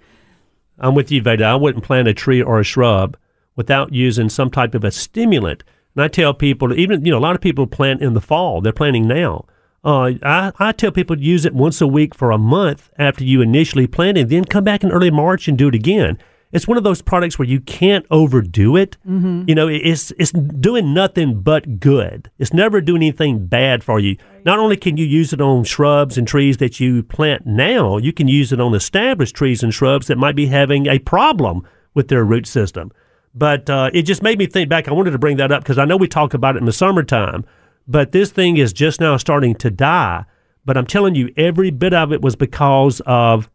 I'm 0.76 0.96
with 0.96 1.12
you, 1.12 1.22
Veda. 1.22 1.44
I 1.44 1.54
wouldn't 1.54 1.84
plant 1.84 2.08
a 2.08 2.14
tree 2.14 2.42
or 2.42 2.58
a 2.58 2.64
shrub 2.64 3.16
without 3.54 3.92
using 3.92 4.28
some 4.28 4.50
type 4.50 4.74
of 4.74 4.82
a 4.82 4.90
stimulant. 4.90 5.62
And 5.94 6.02
I 6.02 6.08
tell 6.08 6.34
people, 6.34 6.72
even 6.74 7.04
you 7.04 7.12
know, 7.12 7.18
a 7.18 7.20
lot 7.20 7.36
of 7.36 7.40
people 7.40 7.68
plant 7.68 8.02
in 8.02 8.14
the 8.14 8.20
fall. 8.20 8.60
They're 8.60 8.72
planting 8.72 9.06
now. 9.06 9.44
Uh, 9.84 10.14
I, 10.22 10.52
I 10.58 10.72
tell 10.72 10.90
people 10.90 11.14
to 11.14 11.22
use 11.22 11.44
it 11.44 11.54
once 11.54 11.80
a 11.80 11.86
week 11.86 12.12
for 12.12 12.32
a 12.32 12.38
month 12.38 12.90
after 12.98 13.22
you 13.22 13.40
initially 13.40 13.86
plant, 13.86 14.16
planted, 14.16 14.30
then 14.30 14.44
come 14.44 14.64
back 14.64 14.82
in 14.82 14.90
early 14.90 15.10
March 15.12 15.46
and 15.46 15.56
do 15.56 15.68
it 15.68 15.76
again. 15.76 16.18
It's 16.52 16.68
one 16.68 16.76
of 16.76 16.84
those 16.84 17.00
products 17.00 17.38
where 17.38 17.48
you 17.48 17.60
can't 17.60 18.04
overdo 18.10 18.76
it. 18.76 18.98
Mm-hmm. 19.08 19.44
You 19.48 19.54
know, 19.54 19.68
it's 19.68 20.12
it's 20.18 20.32
doing 20.32 20.92
nothing 20.92 21.40
but 21.40 21.80
good. 21.80 22.30
It's 22.38 22.52
never 22.52 22.80
doing 22.80 23.02
anything 23.02 23.46
bad 23.46 23.82
for 23.82 23.98
you. 23.98 24.16
Not 24.44 24.58
only 24.58 24.76
can 24.76 24.98
you 24.98 25.06
use 25.06 25.32
it 25.32 25.40
on 25.40 25.64
shrubs 25.64 26.18
and 26.18 26.28
trees 26.28 26.58
that 26.58 26.78
you 26.78 27.02
plant 27.02 27.46
now, 27.46 27.96
you 27.96 28.12
can 28.12 28.28
use 28.28 28.52
it 28.52 28.60
on 28.60 28.74
established 28.74 29.34
trees 29.34 29.62
and 29.62 29.72
shrubs 29.72 30.08
that 30.08 30.18
might 30.18 30.36
be 30.36 30.46
having 30.46 30.86
a 30.86 30.98
problem 30.98 31.66
with 31.94 32.08
their 32.08 32.24
root 32.24 32.46
system. 32.46 32.92
But 33.34 33.70
uh, 33.70 33.90
it 33.94 34.02
just 34.02 34.22
made 34.22 34.38
me 34.38 34.46
think 34.46 34.68
back. 34.68 34.88
I 34.88 34.92
wanted 34.92 35.12
to 35.12 35.18
bring 35.18 35.38
that 35.38 35.52
up 35.52 35.62
because 35.62 35.78
I 35.78 35.86
know 35.86 35.96
we 35.96 36.08
talk 36.08 36.34
about 36.34 36.56
it 36.56 36.58
in 36.58 36.66
the 36.66 36.72
summertime, 36.72 37.46
but 37.88 38.12
this 38.12 38.30
thing 38.30 38.58
is 38.58 38.74
just 38.74 39.00
now 39.00 39.16
starting 39.16 39.54
to 39.56 39.70
die. 39.70 40.26
But 40.64 40.76
I'm 40.76 40.86
telling 40.86 41.14
you, 41.14 41.32
every 41.36 41.70
bit 41.70 41.94
of 41.94 42.12
it 42.12 42.20
was 42.20 42.36
because 42.36 43.00
of 43.06 43.50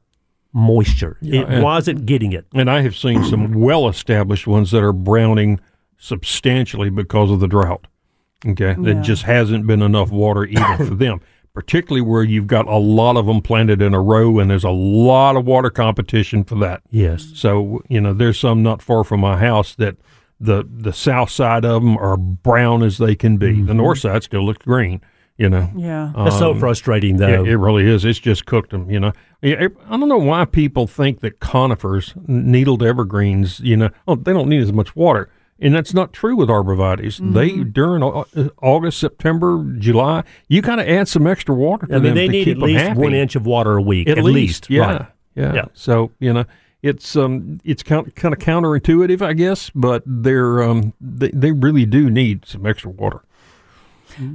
moisture. 0.54 1.18
it 1.22 1.48
and- 1.48 1.64
wasn't 1.64 2.06
getting 2.06 2.32
it. 2.34 2.46
And 2.54 2.70
I 2.70 2.82
have 2.82 2.96
seen 2.96 3.24
some 3.26 3.54
well 3.60 3.88
established 3.88 4.48
ones 4.48 4.72
that 4.72 4.84
are 4.84 4.94
browning 4.94 5.60
substantially 5.98 6.90
because 6.90 7.32
of 7.32 7.40
the 7.40 7.48
drought. 7.48 7.88
Okay. 8.46 8.76
There 8.78 8.96
Yeah. 8.96 9.02
just 9.02 9.24
hasn't 9.24 9.66
been 9.66 9.82
enough 9.82 10.12
water 10.12 10.46
even 10.46 10.78
for 10.78 10.84
them, 10.96 11.22
particularly 11.54 12.02
where 12.02 12.24
you've 12.24 12.48
got 12.48 12.68
a 12.68 12.78
lot 12.78 13.18
of 13.18 13.26
them 13.26 13.42
planted 13.42 13.82
in 13.82 13.94
a 13.94 14.02
row 14.02 14.40
and 14.40 14.50
there's 14.50 14.64
a 14.64 14.70
lot 14.70 15.36
of 15.36 15.46
water 15.46 15.70
competition 15.70 16.44
for 16.44 16.56
that. 16.60 16.82
Yes. 16.92 17.32
So, 17.36 17.82
you 17.90 18.00
know, 18.00 18.14
there's 18.14 18.40
some 18.40 18.62
not 18.62 18.82
far 18.82 19.04
from 19.04 19.22
my 19.22 19.38
house 19.38 19.74
that 19.76 19.98
the 20.40 20.68
the 20.70 20.94
south 20.94 21.30
side 21.30 21.66
of 21.66 21.82
them 21.82 21.98
are 21.98 22.18
brown 22.18 22.84
as 22.84 22.98
they 22.98 23.16
can 23.16 23.38
be. 23.38 23.54
The 23.54 23.54
mm-hmm. 23.54 23.78
north 23.78 24.00
side 24.00 24.24
still 24.24 24.46
looks 24.46 24.64
green, 24.64 25.02
you 25.38 25.50
know. 25.50 25.72
Yeah. 25.76 26.14
That's 26.16 26.38
so 26.38 26.52
um, 26.52 26.60
frustrating, 26.60 27.18
though. 27.18 27.44
Yeah, 27.44 27.52
it 27.52 27.56
really 27.56 27.90
is. 27.90 28.06
It's 28.06 28.20
just 28.20 28.46
cooked 28.46 28.70
them, 28.70 28.90
you 28.90 29.00
know. 29.00 29.14
Yeah, 29.42 29.68
I 29.88 29.98
don't 29.98 30.10
know 30.10 30.18
why 30.18 30.46
people 30.46 30.88
think 30.88 31.20
that 31.20 31.40
conifers, 31.40 32.14
needled 32.28 32.82
evergreens, 32.82 33.60
you 33.60 33.78
know, 33.78 33.90
oh, 34.08 34.16
they 34.16 34.34
don't 34.34 34.50
need 34.50 34.62
as 34.62 34.74
much 34.74 34.96
water. 34.96 35.30
And 35.60 35.74
that's 35.74 35.94
not 35.94 36.14
true 36.14 36.36
with 36.36 36.50
arborvitaes. 36.50 37.34
They 37.34 37.64
during 37.64 38.04
uh, 38.04 38.50
August, 38.62 39.00
September, 39.00 39.64
July, 39.80 40.24
you 40.48 40.62
got 40.62 40.76
to 40.76 40.88
add 40.88 41.08
some 41.08 41.26
extra 41.26 41.56
water 41.56 41.88
to 41.88 41.96
I 41.96 42.00
mean, 42.00 42.14
they 42.14 42.28
need 42.28 42.48
at 42.48 42.58
least 42.60 42.84
happy. 42.84 43.00
one 43.00 43.14
inch 43.14 43.36
of 43.36 43.46
water 43.48 43.76
a 43.76 43.82
week. 43.82 44.08
at, 44.08 44.20
At, 44.20 44.24
least, 44.24 44.70
yeah, 44.70 44.82
Right. 44.82 45.06
yeah, 45.36 45.54
Yeah. 45.54 45.66
So 45.74 46.12
you 46.20 46.32
know, 46.32 46.46
it's 46.84 47.16
um, 47.16 47.60
it's 47.64 47.82
kind 47.82 48.14
kind 48.16 48.34
of 48.36 48.40
counterintuitive, 48.40 49.22
I 49.24 49.34
guess, 49.34 49.72
but 49.74 50.04
they're 50.06 50.62
um, 50.62 50.94
they 51.02 51.30
they 51.30 51.52
really 51.52 51.88
do 51.88 52.12
need 52.12 52.46
some 52.46 52.68
extra 52.68 52.92
water. 52.92 53.24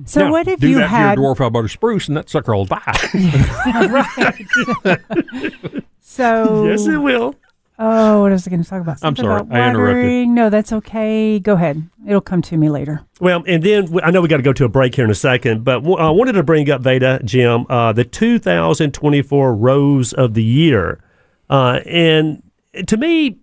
So 0.07 0.21
Now, 0.21 0.31
what 0.31 0.47
if 0.49 0.63
you 0.63 0.79
had 0.79 1.19
dwarf 1.19 1.41
Alberta 1.41 1.69
spruce, 1.69 2.09
and 2.09 2.17
that 2.17 2.29
sucker 2.31 2.55
will 2.55 2.67
die. 2.67 2.81
Right. 3.89 4.47
so? 6.01 6.67
Yes, 6.69 6.87
it 6.87 6.99
will. 6.99 7.35
Oh, 7.79 8.21
what 8.23 8.31
was 8.33 8.47
I 8.47 8.51
going 8.51 8.63
to 8.63 8.69
talk 8.69 8.81
about? 8.83 8.99
I'm 9.03 9.17
sorry, 9.17 9.43
I 9.51 9.71
interrupted. 9.71 10.29
No, 10.29 10.51
that's 10.51 10.73
okay. 10.73 11.41
Go 11.41 11.55
ahead. 11.55 11.89
It'll 12.07 12.21
come 12.21 12.41
to 12.43 12.57
me 12.57 12.69
later. 12.69 13.01
Well, 13.21 13.43
and 13.47 13.63
then 13.63 13.89
I 14.05 14.11
know 14.13 14.21
we 14.21 14.29
got 14.29 14.37
to 14.37 14.43
go 14.43 14.53
to 14.53 14.65
a 14.65 14.69
break 14.69 14.95
here 14.95 15.05
in 15.05 15.11
a 15.11 15.17
second, 15.17 15.65
but 15.65 15.81
w- 15.81 15.97
I 15.97 16.11
wanted 16.11 16.33
to 16.33 16.43
bring 16.45 16.71
up 16.71 16.83
Veda, 16.83 17.21
Jim, 17.25 17.67
uh, 17.69 17.93
the 17.93 18.05
2024 18.05 19.55
Rose 19.57 20.13
of 20.13 20.35
the 20.35 20.45
Year. 20.45 21.03
Uh, 21.51 21.81
and 21.87 22.43
to 22.87 22.97
me, 22.97 23.39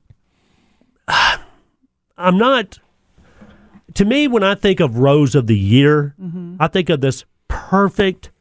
I'm 2.18 2.38
not. 2.38 2.80
To 4.00 4.06
me, 4.06 4.30
when 4.30 4.44
I 4.44 4.56
think 4.56 4.80
of 4.80 5.00
Rose 5.00 5.36
of 5.36 5.48
the 5.48 5.58
Year, 5.58 6.16
mm-hmm. 6.18 6.56
I 6.58 6.70
think 6.70 6.88
of 6.88 7.02
this 7.02 7.26
perfect, 7.50 8.32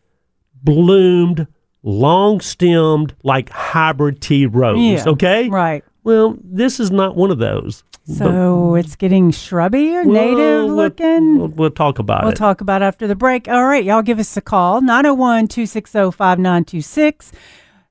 bloomed, 0.55 1.49
long 1.83 2.41
stemmed, 2.41 3.17
like 3.25 3.51
hybrid 3.51 4.21
tea 4.21 4.47
rose. 4.47 4.79
Yeah, 4.79 5.03
okay? 5.09 5.49
Right. 5.49 5.83
Well, 6.05 6.39
this 6.45 6.79
is 6.79 6.93
not 6.93 7.17
one 7.17 7.33
of 7.33 7.39
those. 7.39 7.83
So 8.05 8.77
it's 8.77 8.95
getting 8.95 9.33
shrubby 9.33 9.97
or 9.97 10.05
Well, 10.05 10.15
native 10.15 10.67
we'll- 10.67 10.77
looking. 10.77 11.39
We'll, 11.39 11.49
we'll 11.49 11.71
talk 11.71 11.99
about 11.99 12.23
it. 12.23 12.27
We'll 12.27 12.35
talk 12.35 12.61
about 12.61 12.83
it 12.83 12.85
after 12.85 13.09
the 13.09 13.17
break. 13.17 13.49
All 13.49 13.65
right, 13.67 13.83
y'all 13.83 14.03
give 14.03 14.21
us 14.21 14.37
a 14.37 14.41
call 14.41 14.81
901 14.81 15.49
260 15.49 16.13
5926. 16.13 17.33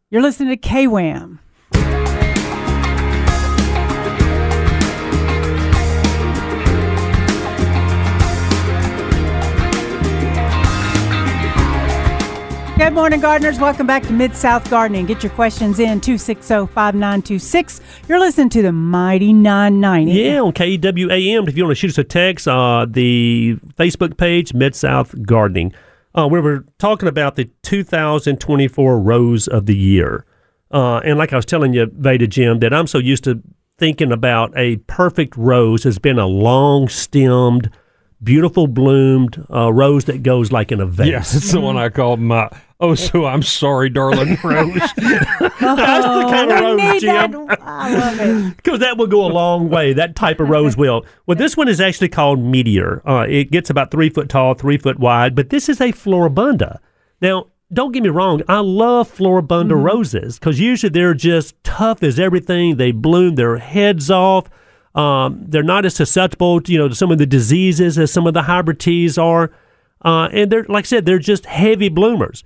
You're 0.10 0.22
listening 0.22 0.58
to 0.58 0.70
KWAM. 0.70 1.40
Good 12.78 12.94
morning, 12.94 13.22
gardeners. 13.22 13.58
Welcome 13.60 13.88
back 13.88 14.04
to 14.04 14.14
Mid 14.14 14.36
South 14.36 14.70
Gardening. 14.70 15.08
Get 15.08 15.24
your 15.24 15.32
questions 15.32 15.80
in 15.80 16.00
260 16.00 16.68
5926. 16.68 17.82
You're 18.08 18.20
listening 18.20 18.50
to 18.50 18.62
the 18.62 18.72
Mighty 18.72 19.34
990. 19.34 20.12
Yeah, 20.12 20.42
on 20.42 20.54
KWAM. 20.54 21.48
If 21.48 21.58
you 21.58 21.64
want 21.64 21.72
to 21.72 21.76
shoot 21.76 21.90
us 21.90 21.98
a 21.98 22.04
text, 22.04 22.48
uh, 22.48 22.86
the 22.88 23.58
Facebook 23.74 24.16
page, 24.18 24.54
Mid 24.54 24.76
South 24.76 25.16
Gardening. 25.24 25.74
Uh, 26.16 26.28
we 26.30 26.40
were 26.40 26.66
talking 26.78 27.10
about 27.10 27.36
the 27.36 27.46
2024 27.64 29.00
Rose 29.00 29.48
of 29.48 29.66
the 29.66 29.76
Year. 29.76 30.24
Uh, 30.70 30.98
and 31.00 31.18
like 31.18 31.34
I 31.34 31.36
was 31.36 31.46
telling 31.46 31.74
you, 31.74 31.92
Veda 31.92 32.28
Jim, 32.28 32.60
that 32.60 32.76
I'm 32.76 32.86
so 32.86 33.00
used 33.00 33.24
to 33.24 33.42
thinking 33.80 34.12
about 34.12 34.56
a 34.56 34.78
perfect 34.86 35.36
rose 35.36 35.84
has 35.84 35.98
been 35.98 36.20
a 36.20 36.28
long 36.28 36.90
stemmed, 36.90 37.72
beautiful 38.22 38.68
bloomed 38.68 39.46
uh, 39.54 39.72
rose 39.72 40.06
that 40.06 40.24
goes 40.24 40.52
like 40.52 40.72
in 40.72 40.80
a 40.80 40.86
vase. 40.86 41.08
Yeah, 41.08 41.20
it's 41.20 41.52
the 41.52 41.62
one 41.62 41.78
I 41.78 41.90
called 41.90 42.20
my 42.20 42.50
oh 42.80 42.96
so 42.96 43.26
I'm 43.26 43.44
sorry, 43.44 43.90
darling 43.90 44.38
rose. 44.44 44.74
That's 44.76 45.60
the 45.60 46.28
kind 46.30 46.52
of 46.52 46.60
rose, 46.60 47.02
Jim. 47.02 47.32
that. 47.32 47.60
I 47.62 47.94
love 47.96 48.20
it. 48.20 48.58
because 48.58 48.80
that 48.80 48.98
will 48.98 49.08
go 49.08 49.26
a 49.26 49.32
long 49.32 49.70
way. 49.70 49.94
That 49.94 50.16
type 50.16 50.40
of 50.40 50.50
rose 50.50 50.78
will. 50.78 51.06
Well, 51.26 51.38
this 51.38 51.56
one 51.58 51.68
is 51.68 51.82
actually 51.82 52.10
called 52.10 52.40
Meteor. 52.40 53.02
Uh, 53.08 53.26
it 53.28 53.52
gets 53.52 53.70
about 53.70 53.92
three 53.92 54.10
foot 54.10 54.30
tall, 54.30 54.54
three 54.54 54.78
foot 54.78 55.00
wide, 55.00 55.36
but 55.36 55.50
this 55.50 55.70
is 55.70 55.80
a 55.82 55.92
Floribunda. 55.92 56.80
Now, 57.22 57.48
don't 57.72 57.92
get 57.92 58.04
me 58.04 58.10
wrong. 58.10 58.42
I 58.48 58.60
love 58.60 59.14
Floribunda 59.14 59.82
roses 59.82 60.40
because 60.40 60.60
usually 60.60 60.90
they're 60.90 61.14
just 61.14 61.62
tough 61.64 62.02
as 62.02 62.20
everything. 62.20 62.78
They 62.78 62.92
bloom 62.92 63.36
their 63.36 63.58
heads 63.58 64.10
off. 64.10 64.50
Um, 64.96 65.44
they're 65.48 65.64
not 65.64 65.86
as 65.86 65.96
susceptible, 65.96 66.62
to, 66.62 66.72
you 66.72 66.78
know, 66.78 66.88
to 66.88 66.96
some 66.96 67.12
of 67.12 67.18
the 67.18 67.26
diseases 67.26 67.98
as 68.00 68.12
some 68.12 68.26
of 68.28 68.34
the 68.34 68.44
hybrid 68.44 68.80
teas 68.80 69.18
are. 69.18 69.52
Uh, 70.04 70.30
and 70.32 70.52
they're, 70.52 70.66
like 70.70 70.86
I 70.86 70.88
said, 70.88 71.06
they're 71.06 71.20
just 71.20 71.46
heavy 71.46 71.90
bloomers. 71.90 72.44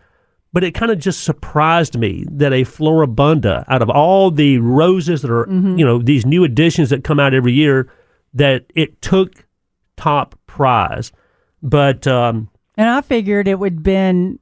But 0.54 0.66
it 0.66 0.72
kind 0.72 0.92
of 0.92 1.00
just 1.00 1.24
surprised 1.24 1.98
me 1.98 2.26
that 2.30 2.52
a 2.52 2.66
Floribunda, 2.66 3.64
out 3.70 3.82
of 3.82 3.90
all 3.90 4.32
the 4.32 4.58
roses 4.58 5.22
that 5.22 5.32
are, 5.32 5.48
you 5.50 5.86
know, 5.86 6.00
these 6.00 6.26
new 6.26 6.44
additions 6.44 6.90
that 6.90 7.06
come 7.06 7.22
out 7.22 7.34
every 7.34 7.54
year, 7.54 7.90
that 8.34 8.66
it 8.76 9.02
took 9.02 9.46
top 9.96 10.38
prize. 10.48 11.14
But 11.64 12.06
um, 12.06 12.50
And 12.76 12.90
I 12.90 13.00
figured 13.00 13.48
it 13.48 13.60
would 13.60 13.82
been 13.82 14.40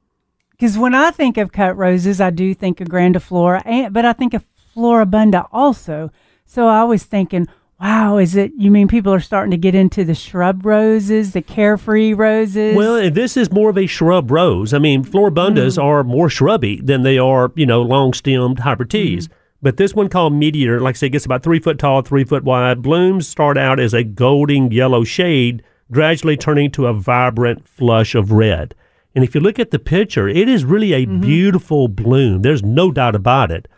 because 0.50 0.76
when 0.76 0.94
I 0.94 1.10
think 1.10 1.36
of 1.36 1.52
cut 1.52 1.76
roses, 1.76 2.20
I 2.20 2.30
do 2.30 2.54
think 2.54 2.80
of 2.80 2.88
grandiflora, 2.88 3.62
and 3.64 3.94
but 3.94 4.04
I 4.04 4.12
think 4.12 4.34
of 4.34 4.44
floribunda 4.74 5.46
also. 5.52 6.10
So 6.44 6.66
I 6.66 6.82
was 6.84 7.04
thinking, 7.04 7.46
wow, 7.80 8.18
is 8.18 8.36
it? 8.36 8.52
You 8.56 8.70
mean 8.70 8.88
people 8.88 9.12
are 9.12 9.20
starting 9.20 9.50
to 9.52 9.56
get 9.56 9.74
into 9.74 10.04
the 10.04 10.14
shrub 10.14 10.64
roses, 10.64 11.32
the 11.32 11.42
carefree 11.42 12.14
roses? 12.14 12.76
Well, 12.76 13.10
this 13.10 13.36
is 13.36 13.50
more 13.50 13.70
of 13.70 13.78
a 13.78 13.86
shrub 13.86 14.30
rose. 14.30 14.74
I 14.74 14.78
mean, 14.78 15.04
floribundas 15.04 15.78
mm. 15.78 15.82
are 15.82 16.04
more 16.04 16.28
shrubby 16.28 16.80
than 16.80 17.02
they 17.02 17.18
are, 17.18 17.52
you 17.54 17.66
know, 17.66 17.82
long 17.82 18.12
stemmed 18.12 18.60
hybrid 18.60 18.90
teas. 18.90 19.28
Mm-hmm. 19.28 19.36
But 19.62 19.76
this 19.76 19.94
one 19.94 20.08
called 20.08 20.32
Meteor, 20.32 20.80
like 20.80 20.96
I 20.96 20.98
say, 20.98 21.08
gets 21.08 21.26
about 21.26 21.42
three 21.42 21.58
foot 21.58 21.78
tall, 21.78 22.02
three 22.02 22.24
foot 22.24 22.44
wide. 22.44 22.82
Blooms 22.82 23.28
start 23.28 23.58
out 23.58 23.78
as 23.78 23.92
a 23.92 24.04
golden 24.04 24.70
yellow 24.70 25.04
shade, 25.04 25.62
gradually 25.92 26.36
turning 26.36 26.70
to 26.72 26.86
a 26.86 26.94
vibrant 26.94 27.68
flush 27.68 28.14
of 28.14 28.32
red. 28.32 28.74
And 29.14 29.24
if 29.24 29.34
you 29.34 29.40
look 29.40 29.58
at 29.58 29.70
the 29.70 29.78
picture, 29.78 30.28
it 30.28 30.48
is 30.48 30.64
really 30.64 30.92
a 30.92 31.04
mm-hmm. 31.04 31.20
beautiful 31.20 31.88
bloom. 31.88 32.42
There's 32.42 32.62
no 32.62 32.90
doubt 32.90 33.14
about 33.14 33.50
it. 33.50 33.68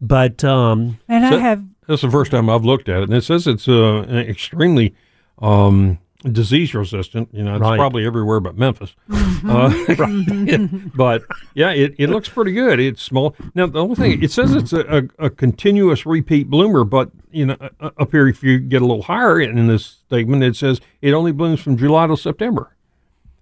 But 0.00 0.42
um, 0.44 0.98
and 1.08 1.24
I 1.24 1.38
have 1.38 1.64
That's 1.90 2.02
the 2.02 2.10
first 2.10 2.30
time 2.30 2.48
I've 2.48 2.64
looked 2.64 2.88
at 2.88 2.98
it, 2.98 3.08
and 3.08 3.14
it 3.14 3.24
says 3.24 3.48
it's 3.48 3.66
uh, 3.66 4.04
extremely 4.08 4.94
um, 5.42 5.98
disease 6.22 6.72
resistant. 6.72 7.28
You 7.32 7.42
know, 7.42 7.54
it's 7.56 7.62
Right. 7.62 7.76
probably 7.76 8.06
everywhere 8.06 8.38
but 8.38 8.56
Memphis. 8.56 8.94
Uh, 9.42 9.72
but 10.94 11.22
yeah, 11.54 11.70
it, 11.70 11.94
it 11.98 12.10
looks 12.10 12.28
pretty 12.28 12.52
good. 12.52 12.78
It's 12.78 13.02
small. 13.02 13.34
Now 13.54 13.66
the 13.66 13.82
only 13.82 13.94
thing 13.96 14.22
it 14.22 14.30
says 14.30 14.54
it's 14.54 14.74
a, 14.74 15.08
a, 15.18 15.26
a 15.26 15.30
continuous 15.30 16.04
repeat 16.04 16.50
bloomer, 16.50 16.84
but 16.84 17.10
you 17.32 17.46
know, 17.46 17.56
uh, 17.80 17.90
up 17.96 18.10
here 18.10 18.28
if 18.28 18.42
you 18.42 18.58
get 18.58 18.82
a 18.82 18.84
little 18.86 19.02
higher 19.04 19.40
in 19.40 19.66
this 19.66 19.84
statement, 19.86 20.42
it 20.44 20.56
says 20.56 20.80
it 21.00 21.12
only 21.12 21.32
blooms 21.32 21.58
from 21.60 21.78
July 21.78 22.06
to 22.06 22.16
September. 22.18 22.76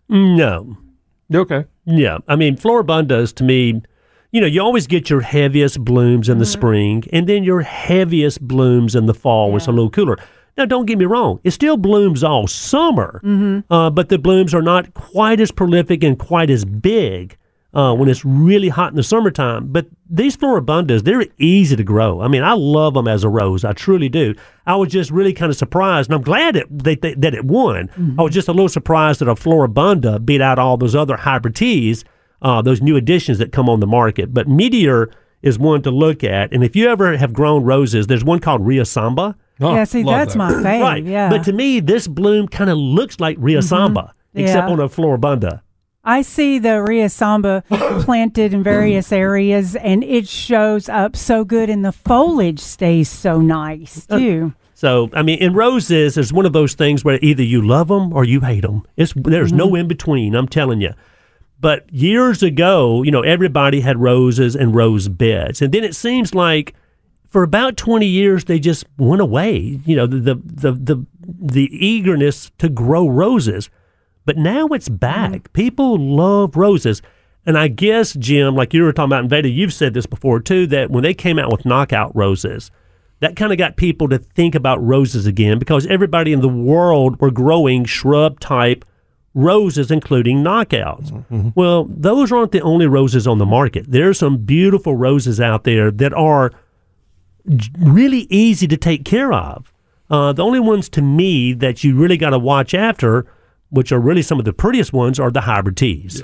no, 0.09 0.77
Okay. 1.35 1.65
Yeah, 1.85 2.19
I 2.29 2.37
mean, 2.37 2.57
floribundas 2.57 3.35
to 3.35 3.45
me, 3.45 3.83
you 4.31 4.41
know, 4.41 4.47
you 4.47 4.61
always 4.63 4.87
get 4.87 5.09
your 5.11 5.21
heaviest 5.23 5.85
blooms 5.85 6.29
in 6.29 6.39
the 6.39 6.45
spring, 6.47 7.05
and 7.13 7.27
then 7.27 7.45
your 7.45 7.63
heaviest 7.63 8.41
blooms 8.47 8.95
in 8.95 9.07
the 9.07 9.15
fall 9.15 9.49
when 9.49 9.57
it's 9.57 9.67
a 9.67 9.73
little 9.73 9.91
cooler. 9.91 10.17
Now, 10.57 10.65
don't 10.65 10.87
get 10.87 10.99
me 10.99 11.05
wrong; 11.05 11.41
it 11.45 11.53
still 11.53 11.77
blooms 11.77 12.25
all 12.25 12.47
summer, 12.47 13.21
uh, 13.71 13.91
but 13.91 14.09
the 14.09 14.19
blooms 14.19 14.55
are 14.55 14.63
not 14.63 14.93
quite 14.95 15.41
as 15.41 15.51
prolific 15.53 16.03
and 16.03 16.19
quite 16.19 16.51
as 16.51 16.65
big 16.65 17.37
uh, 17.75 17.95
when 17.95 18.09
it's 18.09 18.25
really 18.25 18.69
hot 18.69 18.91
in 18.91 18.97
the 18.97 19.03
summertime. 19.03 19.69
But 19.69 19.87
these 20.11 20.37
floribundas, 20.37 21.05
they're 21.05 21.27
easy 21.39 21.77
to 21.77 21.85
grow. 21.85 22.21
I 22.21 22.29
mean, 22.29 22.43
I 22.43 22.55
love 22.55 22.95
them 22.95 23.07
as 23.07 23.23
a 23.25 23.29
rose. 23.29 23.65
I 23.65 23.73
truly 23.73 24.09
do. 24.09 24.35
I 24.67 24.75
was 24.77 24.91
just 24.91 25.11
really 25.11 25.33
kind 25.33 25.51
of 25.51 25.57
surprised, 25.57 26.11
and 26.11 26.17
I'm 26.17 26.23
glad 26.23 26.57
it, 26.57 26.67
that, 26.85 27.03
that, 27.03 27.21
that 27.21 27.35
it 27.35 27.45
won. 27.45 27.89
I 28.19 28.23
was 28.23 28.35
just 28.35 28.49
a 28.49 28.53
little 28.53 28.69
surprised 28.69 29.21
that 29.21 29.29
a 29.29 29.35
floribunda 29.35 30.25
beat 30.25 30.41
out 30.41 30.59
all 30.59 30.77
those 30.77 30.95
other 30.97 31.17
hybrid 31.17 31.55
teas, 31.55 32.05
uh, 32.43 32.63
those 32.63 32.81
new 32.81 32.97
additions 32.97 33.39
that 33.39 33.53
come 33.53 33.69
on 33.69 33.81
the 33.81 33.87
market. 33.87 34.33
But 34.33 34.49
Meteor 34.49 35.11
is 35.43 35.59
one 35.59 35.83
to 35.83 35.91
look 35.91 36.25
at. 36.25 36.53
And 36.53 36.65
if 36.65 36.75
you 36.75 36.89
ever 36.89 37.17
have 37.17 37.33
grown 37.33 37.65
roses, 37.65 38.07
there's 38.07 38.25
one 38.25 38.41
called 38.41 38.67
Rio 38.67 38.85
Samba. 38.85 39.37
Oh, 39.61 39.75
yeah. 39.75 39.85
See, 39.85 40.03
that's 40.03 40.35
that. 40.35 40.39
my 40.39 40.51
favorite. 40.63 40.81
Right. 40.81 41.05
Yeah. 41.05 41.31
But 41.31 41.45
to 41.45 41.53
me, 41.53 41.81
this 41.81 42.09
bloom 42.09 42.49
kind 42.49 42.71
of 42.71 42.79
looks 42.79 43.21
like 43.21 43.37
Rio 43.39 43.61
mm-hmm. 43.61 43.67
Samba, 43.67 44.15
except 44.35 44.69
Yeah. 44.69 44.73
on 44.73 44.81
a 44.81 44.89
floribunda. 44.89 45.63
I 46.05 46.23
see 46.23 46.59
the 46.59 46.83
Rio 46.83 47.09
Samba 47.09 47.63
planted 47.71 48.55
in 48.55 48.63
various 48.63 49.13
areas, 49.13 49.77
and 49.77 50.03
it 50.03 50.27
shows 50.27 50.89
up 50.89 51.17
so 51.17 51.45
good, 51.45 51.69
and 51.69 51.85
the 51.85 51.93
foliage 51.93 52.61
stays 52.61 53.11
so 53.11 53.41
nice 53.41 54.07
uh, 54.09 54.19
too. 54.19 54.55
So, 54.75 55.11
I 55.13 55.23
mean, 55.23 55.39
in 55.41 55.55
roses, 55.55 56.17
it's 56.17 56.33
one 56.33 56.47
of 56.47 56.53
those 56.53 56.75
things 56.75 57.05
where 57.05 57.19
either 57.21 57.43
you 57.43 57.61
love 57.61 57.89
them 57.89 58.13
or 58.13 58.25
you 58.25 58.41
hate 58.41 58.63
them. 58.63 58.85
It's 58.97 59.13
there's 59.17 59.53
no 59.53 59.67
mm-hmm. 59.67 59.77
in 59.77 59.89
between. 59.89 60.35
I'm 60.35 60.49
telling 60.49 60.81
you. 60.81 60.95
But 61.61 61.93
years 61.93 62.43
ago, 62.43 63.03
you 63.03 63.11
know, 63.11 63.23
everybody 63.23 63.81
had 63.81 63.99
roses 63.99 64.55
and 64.55 64.75
rose 64.75 65.09
beds, 65.09 65.61
and 65.61 65.73
then 65.73 65.85
it 65.85 65.97
seems 65.97 66.35
like 66.35 66.75
for 67.27 67.43
about 67.43 67.77
20 67.77 68.07
years 68.07 68.45
they 68.45 68.59
just 68.59 68.85
went 68.97 69.21
away. 69.21 69.81
You 69.85 69.97
know, 69.97 70.07
the 70.07 70.35
the 70.35 70.73
the 70.73 71.07
the, 71.41 71.87
eagerness 71.87 72.51
to 72.59 72.69
grow 72.69 73.09
roses, 73.09 73.71
but 74.25 74.37
now 74.37 74.67
it's 74.69 74.89
back. 74.89 75.31
Mm-hmm. 75.31 75.53
People 75.53 75.99
love 75.99 76.57
roses. 76.57 77.03
And 77.47 77.57
I 77.57 77.69
guess, 77.69 78.13
Jim, 78.15 78.55
like 78.55 78.75
you 78.75 78.83
were 78.83 78.93
talking 78.93 79.09
about 79.09 79.25
in 79.25 79.31
Veda, 79.31 79.49
you've 79.49 79.73
said 79.73 79.95
this 79.95 80.05
before 80.05 80.41
too, 80.41 80.67
that 80.67 80.91
when 80.91 81.03
they 81.03 81.15
came 81.15 81.39
out 81.39 81.51
with 81.51 81.65
knockout 81.65 82.15
roses, 82.15 82.71
that 83.21 83.37
kind 83.37 83.53
of 83.53 83.59
got 83.59 83.77
people 83.77 84.09
to 84.09 84.19
think 84.19 84.55
about 84.55 84.85
roses 84.85 85.27
again 85.27 85.59
because 85.59 85.87
everybody 85.87 86.33
in 86.33 86.41
the 86.41 86.49
world 86.49 87.21
were 87.21 87.31
growing 87.31 87.85
shrub 87.85 88.39
type 88.39 88.85
roses, 89.35 89.91
including 89.91 90.43
knockouts. 90.43 91.55
Well, 91.55 91.85
those 91.89 92.33
aren't 92.33 92.53
the 92.53 92.61
only 92.63 92.87
roses 92.87 93.27
on 93.27 93.39
the 93.39 93.47
market. 93.47 93.87
There 93.91 94.09
are 94.09 94.15
some 94.15 94.39
beautiful 94.39 94.97
roses 94.97 95.41
out 95.41 95.65
there 95.65 95.91
that 95.91 96.13
are 96.13 96.51
really 97.79 98.27
easy 98.31 98.67
to 98.69 98.77
take 98.77 99.05
care 99.05 99.33
of. 99.33 99.73
Uh, 100.11 100.33
the 100.33 100.43
only 100.45 100.61
ones 100.61 100.89
to 100.91 101.03
me 101.03 101.53
that 101.53 101.85
you 101.85 101.95
really 101.95 102.17
got 102.17 102.31
to 102.31 102.39
watch 102.39 102.75
after, 102.75 103.27
which 103.71 103.93
are 103.93 104.01
really 104.01 104.23
some 104.23 104.39
of 104.39 104.45
the 104.45 104.53
prettiest 104.53 104.93
ones, 104.93 105.21
are 105.21 105.31
the 105.31 105.43
hybrid 105.43 105.77
teas. 105.77 106.23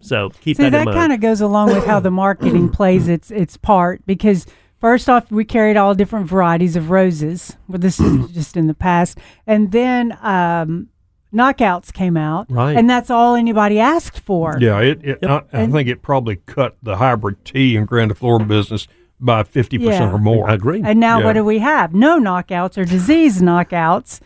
So 0.00 0.30
keep 0.40 0.56
See, 0.56 0.64
that, 0.64 0.66
in 0.66 0.72
that 0.72 0.84
mind. 0.86 0.96
kind 0.96 1.12
of 1.12 1.20
goes 1.20 1.40
along 1.40 1.68
with 1.68 1.86
how 1.86 2.00
the 2.00 2.10
marketing 2.24 2.68
plays 2.68 3.08
its 3.08 3.30
its 3.30 3.56
part 3.56 4.04
because 4.04 4.46
first 4.80 5.08
off, 5.08 5.30
we 5.30 5.44
carried 5.44 5.76
all 5.76 5.94
different 5.94 6.26
varieties 6.26 6.76
of 6.76 6.90
roses. 6.90 7.56
Well, 7.68 7.78
this 7.78 8.00
is 8.00 8.30
just 8.34 8.56
in 8.56 8.66
the 8.66 8.74
past, 8.74 9.18
and 9.46 9.72
then 9.72 10.18
um, 10.20 10.88
knockouts 11.32 11.92
came 11.92 12.16
out, 12.16 12.46
Right. 12.50 12.76
And 12.76 12.88
that's 12.90 13.10
all 13.10 13.34
anybody 13.34 13.78
asked 13.80 14.20
for. 14.20 14.58
Yeah, 14.60 14.80
it. 14.80 15.00
it 15.04 15.18
I, 15.24 15.36
I 15.38 15.42
And- 15.52 15.72
think 15.72 15.88
it 15.88 16.02
probably 16.02 16.36
cut 16.36 16.76
the 16.82 16.96
hybrid 16.96 17.44
tea 17.44 17.76
and 17.76 17.88
grandiflora 17.88 18.46
business 18.46 18.86
by 19.20 19.42
fifty 19.44 19.78
percent 19.78 20.10
Yeah. 20.10 20.12
or 20.12 20.18
more. 20.18 20.50
I 20.50 20.54
agree. 20.54 20.82
And 20.84 20.98
now 21.00 21.18
Yeah. 21.20 21.24
what 21.26 21.32
do 21.34 21.44
we 21.44 21.58
have? 21.60 21.94
No 21.94 22.18
knockouts 22.20 22.76
or 22.76 22.84
disease 22.84 23.40
knockouts. 23.40 24.20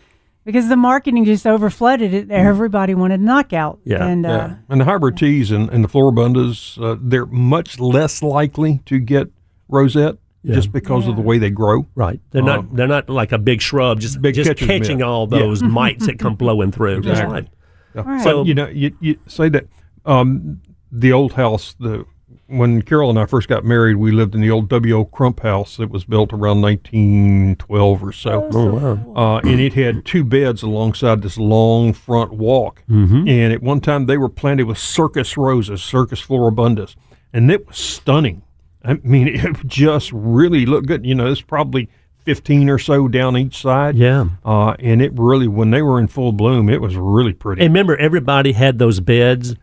because 0.45 0.69
the 0.69 0.77
marketing 0.77 1.25
just 1.25 1.45
overflooded 1.45 2.13
it. 2.13 2.31
Everybody 2.31 2.95
wanted 2.95 3.21
knockout. 3.21 3.81
Yeah, 3.85 4.07
and 4.07 4.25
uh, 4.25 4.51
And 4.69 4.81
the 4.81 4.85
hybrid 4.85 5.17
teas 5.17 5.51
and, 5.51 5.69
and 5.71 5.83
the 5.83 5.89
floribundas, 5.89 6.81
uh, 6.81 6.97
they're 7.03 7.27
much 7.27 7.81
less 7.81 8.23
likely 8.23 8.81
to 8.87 9.01
get 9.01 9.27
rosette 9.69 10.15
just 10.47 10.73
because 10.73 11.07
of 11.09 11.17
the 11.17 11.23
way 11.23 11.39
they 11.39 11.51
grow. 11.51 11.87
Right. 11.95 12.21
They're 12.31 12.41
Um, 12.43 12.47
not. 12.47 12.77
They're 12.77 12.87
not 12.89 13.09
like 13.11 13.33
a 13.33 13.39
big 13.39 13.61
shrub, 13.61 14.01
just 14.01 14.23
Big 14.23 14.35
just 14.35 14.57
catching 14.57 14.99
mitt. 14.99 15.07
all 15.07 15.29
Yeah. 15.31 15.41
those 15.41 15.63
mites 15.63 16.07
that 16.07 16.19
come 16.19 16.35
blowing 16.37 16.71
through. 16.73 16.99
Exactly. 16.99 17.33
right. 17.35 17.49
Yeah. 17.95 18.03
Right. 18.03 18.23
So- 18.23 18.39
But, 18.39 18.47
you 18.47 18.55
know, 18.55 18.69
you, 18.69 18.93
you 19.01 19.17
say 19.27 19.49
that 19.49 19.67
um, 20.05 20.61
the 20.93 21.13
old 21.13 21.33
house, 21.35 21.75
the 21.81 22.05
when 22.49 22.81
Carol 22.83 23.11
and 23.11 23.19
I 23.19 23.27
first 23.27 23.49
got 23.49 23.65
married, 23.65 23.97
we 23.97 24.13
lived 24.13 24.33
in 24.37 24.41
the 24.41 24.53
old 24.53 24.69
W.O. 24.69 25.07
Crump 25.07 25.41
house 25.41 25.79
that 25.79 25.91
was 25.91 26.05
built 26.05 26.33
around 26.33 26.61
1912 26.61 28.05
or 28.05 28.13
so. 28.13 28.49
Oh 28.53 28.75
wow. 28.75 29.15
Uh, 29.17 29.39
and 29.39 29.59
it 29.61 29.73
had 29.75 30.05
two 30.05 30.23
beds 30.23 30.63
alongside 30.63 31.23
this 31.23 31.39
long 31.39 31.93
front 31.93 32.33
walk. 32.35 32.85
Mm-hmm. 32.89 33.27
And 33.29 33.53
at 33.53 33.63
one 33.65 33.81
time, 33.81 34.07
they 34.07 34.17
were 34.17 34.29
planted 34.29 34.67
with 34.67 34.79
circus 34.79 35.37
roses, 35.37 35.83
circus 35.83 36.21
floribundas, 36.25 36.95
and 37.33 37.51
it 37.51 37.67
was 37.67 37.77
stunning. 37.79 38.43
I 38.87 38.95
mean, 39.03 39.29
it 39.35 39.57
just 39.67 40.13
really 40.13 40.67
looked 40.67 40.87
good. 40.87 41.05
You 41.05 41.15
know, 41.15 41.31
it's 41.31 41.41
probably 41.41 41.89
15 42.25 42.69
or 42.71 42.79
so 42.79 43.09
down 43.09 43.37
each 43.37 43.61
side. 43.63 43.97
Yeah. 43.97 44.27
Uh, 44.45 44.75
and 44.79 45.01
it 45.03 45.13
really, 45.15 45.49
when 45.49 45.71
they 45.71 45.83
were 45.83 46.01
in 46.01 46.07
full 46.09 46.33
bloom, 46.33 46.69
it 46.69 46.81
was 46.81 46.97
really 46.97 47.33
pretty. 47.33 47.63
And 47.63 47.73
remember, 47.73 47.97
everybody 47.97 48.53
had 48.53 48.79
those 48.79 49.01
beds 49.01 49.55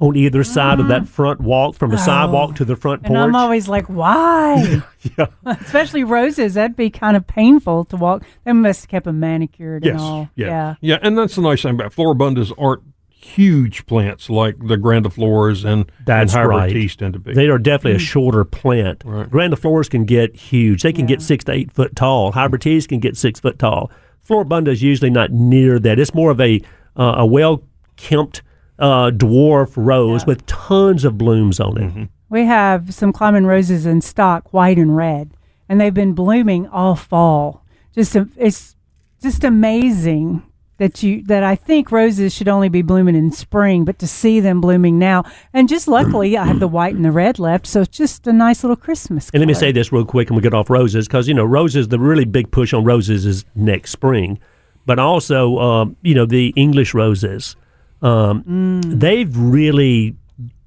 on 0.00 0.16
either 0.16 0.42
side 0.42 0.80
of 0.80 0.88
that 0.88 1.06
front 1.06 1.40
walk, 1.40 1.76
from 1.76 1.90
the 1.90 1.96
sidewalk 1.96 2.56
to 2.56 2.64
the 2.64 2.74
front 2.76 3.02
Mm-hmm. 3.04 3.14
and 3.14 3.20
porch. 3.20 3.28
I'm 3.28 3.36
always 3.36 3.68
like, 3.68 3.86
why? 3.86 4.82
yeah. 5.18 5.26
Especially 5.46 6.02
roses. 6.04 6.54
That'd 6.54 6.76
be 6.76 6.90
kind 6.90 7.16
of 7.16 7.26
painful 7.26 7.84
to 7.86 7.96
walk. 7.96 8.24
They 8.44 8.52
must 8.52 8.82
have 8.82 8.88
kept 8.90 9.04
them 9.06 9.20
manicured 9.20 9.86
and 9.86 9.98
all. 9.98 10.28
Yeah. 10.34 10.46
yeah. 10.46 10.74
yeah. 10.80 10.98
And 11.00 11.16
that's 11.16 11.36
the 11.36 11.42
nice 11.42 11.62
thing 11.62 11.74
about 11.74 11.92
floribundas 11.92 12.52
aren't 12.58 12.82
huge 13.24 13.86
plants 13.86 14.28
like 14.28 14.58
the 14.58 14.76
grandifloras 14.76 15.64
and, 15.64 15.90
That's 16.04 16.32
and 16.32 16.42
hybrid 16.42 16.58
right. 16.58 16.72
teas 16.72 16.94
tend 16.94 17.14
to 17.14 17.18
be. 17.18 17.32
They 17.32 17.48
are 17.48 17.58
definitely 17.58 17.96
a 17.96 17.98
shorter 17.98 18.44
plant. 18.44 19.02
Right. 19.04 19.28
Grandifloras 19.28 19.88
can 19.88 20.04
get 20.04 20.36
huge. 20.36 20.82
They 20.82 20.92
can 20.92 21.06
get 21.06 21.22
six 21.22 21.44
to 21.44 21.52
eight 21.52 21.72
foot 21.72 21.96
tall. 21.96 22.32
Hybrid 22.32 22.62
teas 22.62 22.86
can 22.86 23.00
get 23.00 23.16
six 23.16 23.40
foot 23.40 23.58
tall. 23.58 23.90
Floribunda 24.28 24.68
is 24.68 24.82
usually 24.82 25.10
not 25.10 25.32
near 25.32 25.78
that. 25.78 25.98
It's 25.98 26.14
more 26.14 26.30
of 26.30 26.40
a 26.40 26.60
uh, 26.96 27.14
a 27.18 27.26
well 27.26 27.62
kempt 27.96 28.42
uh, 28.78 29.10
dwarf 29.10 29.72
rose 29.76 30.26
with 30.26 30.44
tons 30.46 31.04
of 31.04 31.18
blooms 31.18 31.60
on 31.60 31.80
it. 31.80 32.08
We 32.28 32.44
have 32.44 32.92
some 32.92 33.12
climbing 33.12 33.46
roses 33.46 33.86
in 33.86 34.00
stock, 34.00 34.52
white 34.52 34.78
and 34.78 34.96
red, 34.96 35.30
and 35.68 35.80
they've 35.80 35.94
been 35.94 36.14
blooming 36.14 36.68
all 36.68 36.96
fall. 36.96 37.64
Just 37.94 38.16
a, 38.16 38.28
it's 38.36 38.76
just 39.22 39.44
amazing 39.44 40.42
that 40.78 41.02
you 41.02 41.22
that 41.24 41.42
I 41.44 41.54
think 41.54 41.92
roses 41.92 42.34
should 42.34 42.48
only 42.48 42.68
be 42.68 42.82
blooming 42.82 43.14
in 43.14 43.30
spring, 43.30 43.84
but 43.84 43.98
to 44.00 44.06
see 44.06 44.40
them 44.40 44.60
blooming 44.60 44.98
now, 44.98 45.24
and 45.52 45.68
just 45.68 45.86
luckily 45.86 46.36
I 46.36 46.44
have 46.44 46.60
the 46.60 46.68
white 46.68 46.94
and 46.94 47.04
the 47.04 47.12
red 47.12 47.38
left, 47.38 47.66
so 47.66 47.82
it's 47.82 47.96
just 47.96 48.26
a 48.26 48.32
nice 48.32 48.64
little 48.64 48.76
Christmas. 48.76 49.30
And 49.32 49.40
let 49.40 49.46
me 49.46 49.54
say 49.54 49.72
this 49.72 49.92
real 49.92 50.04
quick, 50.04 50.28
and 50.28 50.36
we 50.36 50.42
get 50.42 50.54
off 50.54 50.70
roses 50.70 51.06
because 51.06 51.28
you 51.28 51.34
know 51.34 51.44
roses. 51.44 51.88
The 51.88 51.98
really 51.98 52.24
big 52.24 52.50
push 52.50 52.72
on 52.72 52.84
roses 52.84 53.24
is 53.24 53.44
next 53.54 53.92
spring, 53.92 54.38
but 54.86 54.98
also 54.98 55.58
um, 55.58 55.96
you 56.02 56.14
know 56.14 56.26
the 56.26 56.52
English 56.56 56.94
roses. 56.94 57.56
Um, 58.02 58.80
They've 58.84 59.34
really 59.36 60.16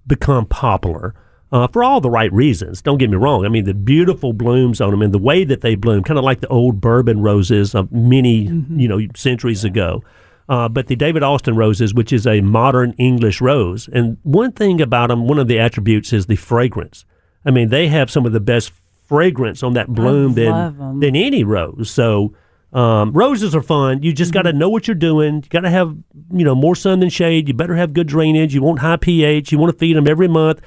become 0.07 0.45
popular 0.45 1.13
uh, 1.51 1.67
for 1.67 1.83
all 1.83 2.01
the 2.01 2.09
right 2.09 2.31
reasons. 2.33 2.81
Don't 2.81 2.97
get 2.97 3.09
me 3.09 3.17
wrong. 3.17 3.45
I 3.45 3.49
mean 3.49 3.65
the 3.65 3.73
beautiful 3.73 4.33
blooms 4.33 4.81
on 4.81 4.91
them 4.91 5.01
and 5.01 5.13
the 5.13 5.19
way 5.19 5.43
that 5.43 5.61
they 5.61 5.75
bloom, 5.75 6.03
kind 6.03 6.17
of 6.17 6.23
like 6.23 6.41
the 6.41 6.47
old 6.47 6.81
bourbon 6.81 7.21
roses 7.21 7.75
of 7.75 7.91
many 7.91 8.43
you 8.69 8.87
know 8.87 8.99
centuries 9.15 9.63
ago. 9.63 10.03
Uh, 10.49 10.69
but 10.69 10.87
the 10.87 10.95
David 10.95 11.23
Austin 11.23 11.57
roses, 11.57 11.93
which 11.93 12.13
is 12.13 12.25
a 12.25 12.39
modern 12.39 12.93
English 12.97 13.41
rose, 13.41 13.89
and 13.91 14.17
one 14.23 14.53
thing 14.53 14.79
about 14.79 15.07
them, 15.07 15.27
one 15.27 15.39
of 15.39 15.49
the 15.49 15.59
attributes 15.59 16.13
is 16.13 16.27
the 16.27 16.37
fragrance. 16.37 17.03
I 17.45 17.51
mean, 17.51 17.67
they 17.69 17.89
have 17.89 18.09
some 18.09 18.25
of 18.25 18.31
the 18.31 18.39
best 18.39 18.71
fragrance 19.07 19.63
on 19.63 19.73
that 19.73 19.87
bloom 19.87 20.33
than 20.35 20.99
than 20.99 21.15
any 21.15 21.43
rose. 21.43 21.89
So 21.89 22.33
um, 22.73 23.13
roses 23.13 23.55
are 23.55 23.61
fun. 23.61 24.03
You 24.03 24.11
just 24.13 24.33
got 24.33 24.43
to 24.43 24.53
know 24.53 24.69
what 24.69 24.87
you're 24.87 24.95
doing. 24.95 25.35
You 25.35 25.49
got 25.49 25.61
to 25.61 25.69
have 25.69 25.95
you 26.31 26.43
know 26.45 26.55
more 26.55 26.75
sun 26.75 26.99
than 26.99 27.09
shade. 27.09 27.47
You 27.47 27.53
better 27.53 27.75
have 27.75 27.93
good 27.93 28.07
drainage. 28.07 28.53
You 28.53 28.61
want 28.61 28.79
high 28.79 28.97
pH. 28.97 29.51
You 29.51 29.57
want 29.57 29.71
to 29.71 29.77
feed 29.77 29.95
them 29.95 30.07
every 30.07 30.27
month, 30.27 30.61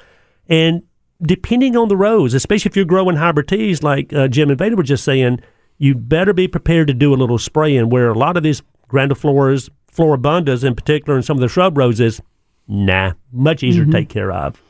and 0.51 0.83
depending 1.21 1.77
on 1.77 1.87
the 1.87 1.95
rose, 1.95 2.33
especially 2.33 2.69
if 2.69 2.75
you're 2.75 2.85
growing 2.85 3.15
hybrid 3.15 3.47
teas 3.47 3.81
like 3.81 4.11
uh, 4.11 4.27
Jim 4.27 4.49
and 4.49 4.59
Veda 4.59 4.75
were 4.75 4.83
just 4.83 5.05
saying, 5.05 5.39
you 5.77 5.95
better 5.95 6.33
be 6.33 6.47
prepared 6.47 6.87
to 6.87 6.93
do 6.93 7.13
a 7.13 7.15
little 7.15 7.37
spraying. 7.37 7.89
Where 7.89 8.09
a 8.09 8.17
lot 8.17 8.35
of 8.35 8.43
these 8.43 8.61
grandifloras, 8.89 9.69
floribundas 9.91 10.63
in 10.63 10.75
particular, 10.75 11.15
and 11.15 11.25
some 11.25 11.37
of 11.37 11.41
the 11.41 11.47
shrub 11.47 11.77
roses, 11.77 12.21
nah, 12.67 13.13
much 13.31 13.63
easier 13.63 13.85
to 13.85 13.91
take 13.91 14.09
care 14.09 14.31
of. 14.31 14.61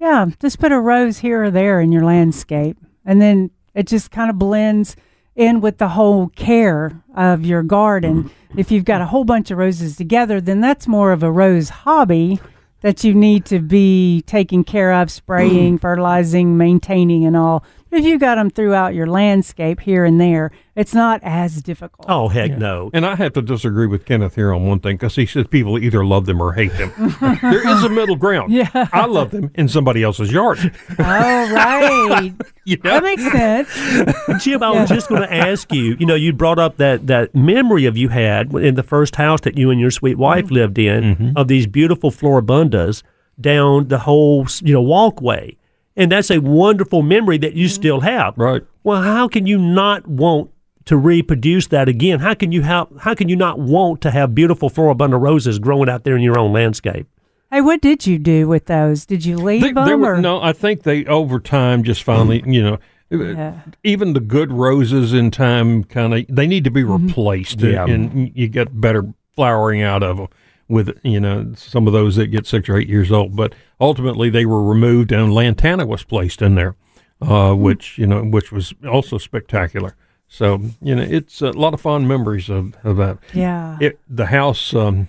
Yeah, 0.00 0.26
just 0.40 0.58
put 0.58 0.72
a 0.72 0.80
rose 0.80 1.18
here 1.18 1.44
or 1.44 1.50
there 1.50 1.80
in 1.80 1.92
your 1.92 2.04
landscape, 2.04 2.76
and 3.04 3.22
then 3.22 3.50
it 3.74 3.86
just 3.86 4.10
kind 4.10 4.30
of 4.30 4.38
blends 4.38 4.96
in 5.36 5.60
with 5.60 5.78
the 5.78 5.88
whole 5.88 6.28
care 6.30 7.02
of 7.14 7.46
your 7.46 7.62
garden. 7.62 8.30
If 8.56 8.72
you've 8.72 8.84
got 8.84 9.00
a 9.00 9.06
whole 9.06 9.24
bunch 9.24 9.50
of 9.50 9.58
roses 9.58 9.96
together, 9.96 10.40
then 10.40 10.60
that's 10.60 10.88
more 10.88 11.12
of 11.12 11.22
a 11.22 11.30
rose 11.30 11.68
hobby 11.68 12.40
that 12.80 13.04
you 13.04 13.14
need 13.14 13.44
to 13.46 13.60
be 13.60 14.22
taking 14.22 14.64
care 14.64 14.92
of, 14.92 15.10
spraying, 15.10 15.78
mm. 15.78 15.80
fertilizing, 15.80 16.56
maintaining, 16.56 17.26
and 17.26 17.36
all. 17.36 17.64
But 17.90 18.00
if 18.00 18.04
you 18.06 18.18
got 18.18 18.36
them 18.36 18.50
throughout 18.50 18.94
your 18.94 19.06
landscape 19.06 19.80
here 19.80 20.04
and 20.04 20.20
there, 20.20 20.52
it's 20.76 20.94
not 20.94 21.20
as 21.24 21.60
difficult. 21.60 22.06
Oh 22.08 22.28
heck 22.28 22.56
no! 22.56 22.90
And 22.94 23.04
I 23.04 23.16
have 23.16 23.32
to 23.34 23.42
disagree 23.42 23.86
with 23.88 24.04
Kenneth 24.04 24.36
here 24.36 24.52
on 24.54 24.64
one 24.66 24.78
thing 24.80 24.96
because 24.96 25.16
he 25.16 25.26
says 25.26 25.46
people 25.48 25.76
either 25.78 26.04
love 26.04 26.26
them 26.26 26.40
or 26.40 26.52
hate 26.52 26.72
them. 26.78 26.92
there 27.42 27.68
is 27.68 27.82
a 27.84 27.88
middle 27.88 28.14
ground. 28.16 28.52
Yeah. 28.52 28.68
I 28.92 29.06
love 29.06 29.32
them 29.32 29.50
in 29.54 29.68
somebody 29.68 30.02
else's 30.02 30.30
yard. 30.32 30.58
Oh, 30.98 31.52
right. 31.54 32.32
You 32.66 32.76
know? 32.84 33.00
that 33.00 33.02
makes 33.02 33.28
sense. 33.32 34.44
Jim, 34.44 34.62
I 34.62 34.70
was 34.70 34.88
just 34.88 35.08
going 35.08 35.22
to 35.22 35.32
ask 35.34 35.72
you. 35.72 35.96
You 35.98 36.06
know, 36.06 36.14
you 36.14 36.32
brought 36.32 36.60
up 36.60 36.76
that 36.76 37.08
that 37.08 37.34
memory 37.34 37.86
of 37.86 37.96
you 37.96 38.10
had 38.10 38.54
in 38.54 38.76
the 38.76 38.82
first 38.84 39.16
house 39.16 39.40
that 39.40 39.58
you 39.58 39.70
and 39.70 39.80
your 39.80 39.90
sweet 39.90 40.16
wife 40.18 40.44
Mm-hmm. 40.44 40.54
lived 40.54 40.78
in 40.78 41.32
of 41.36 41.48
these 41.48 41.66
beautiful 41.66 42.10
floribundas 42.12 43.02
down 43.40 43.88
the 43.88 43.98
whole 44.00 44.46
you 44.62 44.74
know 44.74 44.82
walkway, 44.82 45.56
and 46.00 46.10
that's 46.10 46.30
a 46.30 46.38
wonderful 46.38 47.02
memory 47.02 47.36
that 47.38 47.52
you 47.52 47.66
mm-hmm. 47.66 47.74
still 47.74 48.00
have. 48.00 48.34
Right. 48.38 48.62
Well, 48.82 49.02
how 49.02 49.28
can 49.28 49.46
you 49.46 49.58
not 49.58 50.08
want 50.08 50.50
to 50.86 50.96
reproduce 50.96 51.66
that 51.68 51.88
again? 51.88 52.20
How 52.20 52.32
can 52.34 52.52
you 52.52 52.62
how 52.62 52.88
how 52.98 53.14
can 53.14 53.28
you 53.28 53.36
not 53.36 53.58
want 53.58 54.00
to 54.00 54.10
have 54.10 54.34
beautiful 54.34 54.70
floribunda 54.70 55.20
roses 55.20 55.58
growing 55.58 55.90
out 55.90 56.04
there 56.04 56.16
in 56.16 56.22
your 56.22 56.38
own 56.38 56.52
landscape? 56.52 57.06
Hey, 57.50 57.60
what 57.60 57.82
did 57.82 58.06
you 58.06 58.18
do 58.18 58.48
with 58.48 58.66
those? 58.66 59.04
Did 59.04 59.24
you 59.24 59.36
leave 59.36 59.60
They- 59.60 59.72
them? 59.72 59.86
they 59.86 59.94
were- 59.94 60.14
or? 60.14 60.20
no, 60.20 60.40
I 60.40 60.52
think 60.52 60.84
they 60.84 61.04
over 61.04 61.38
time 61.38 61.82
just 61.82 62.02
finally, 62.02 62.40
mm-hmm. 62.40 62.52
you 62.52 62.62
know, 62.62 62.78
Yeah. 63.10 63.54
even 63.82 64.12
the 64.14 64.20
good 64.20 64.52
roses 64.52 65.12
in 65.12 65.30
time 65.30 65.84
kind 65.84 66.14
of 66.14 66.24
they 66.28 66.46
need 66.46 66.64
to 66.64 66.70
be 66.70 66.82
mm-hmm. 66.82 67.08
replaced, 67.08 67.60
Yeah. 67.60 67.84
and 67.86 68.30
you 68.34 68.48
get 68.48 68.80
better 68.80 69.12
flowering 69.34 69.82
out 69.82 70.02
of 70.02 70.16
them 70.16 70.28
with 70.70 70.98
you 71.02 71.20
know 71.20 71.52
some 71.54 71.86
of 71.86 71.92
those 71.92 72.16
that 72.16 72.28
get 72.28 72.46
six 72.46 72.68
or 72.68 72.76
eight 72.76 72.88
years 72.88 73.12
old. 73.12 73.36
But 73.36 73.54
ultimately, 73.80 74.30
they 74.30 74.46
were 74.46 74.62
removed, 74.62 75.12
and 75.12 75.34
lantana 75.34 75.84
was 75.84 76.04
placed 76.04 76.40
in 76.40 76.54
there, 76.54 76.76
uh, 77.20 77.52
which 77.54 77.98
you 77.98 78.06
know, 78.06 78.22
which 78.22 78.52
was 78.52 78.72
also 78.88 79.18
spectacular. 79.18 79.96
So 80.28 80.60
you 80.80 80.94
know, 80.94 81.02
it's 81.02 81.42
a 81.42 81.50
lot 81.50 81.74
of 81.74 81.80
fond 81.80 82.08
memories 82.08 82.48
of, 82.48 82.74
of 82.84 82.96
that. 82.98 83.18
Yeah. 83.34 83.76
It, 83.80 83.98
the 84.08 84.26
house 84.26 84.72
um, 84.72 85.08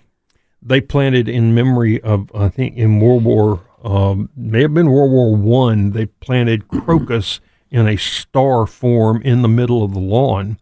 they 0.62 0.82
planted 0.82 1.30
in 1.30 1.54
memory 1.54 2.02
of 2.02 2.30
I 2.36 2.50
think 2.50 2.76
in 2.76 3.00
World 3.00 3.24
War 3.24 3.62
um, 3.84 4.30
may 4.36 4.62
have 4.62 4.74
been 4.74 4.90
World 4.90 5.12
War 5.12 5.36
One. 5.36 5.92
They 5.92 6.08
planted 6.08 6.68
crocus 6.68 7.40
in 7.70 7.88
a 7.88 7.98
star 7.98 8.68
form 8.68 9.22
in 9.22 9.42
the 9.42 9.48
middle 9.48 9.84
of 9.84 9.94
the 9.94 10.00
lawn, 10.00 10.58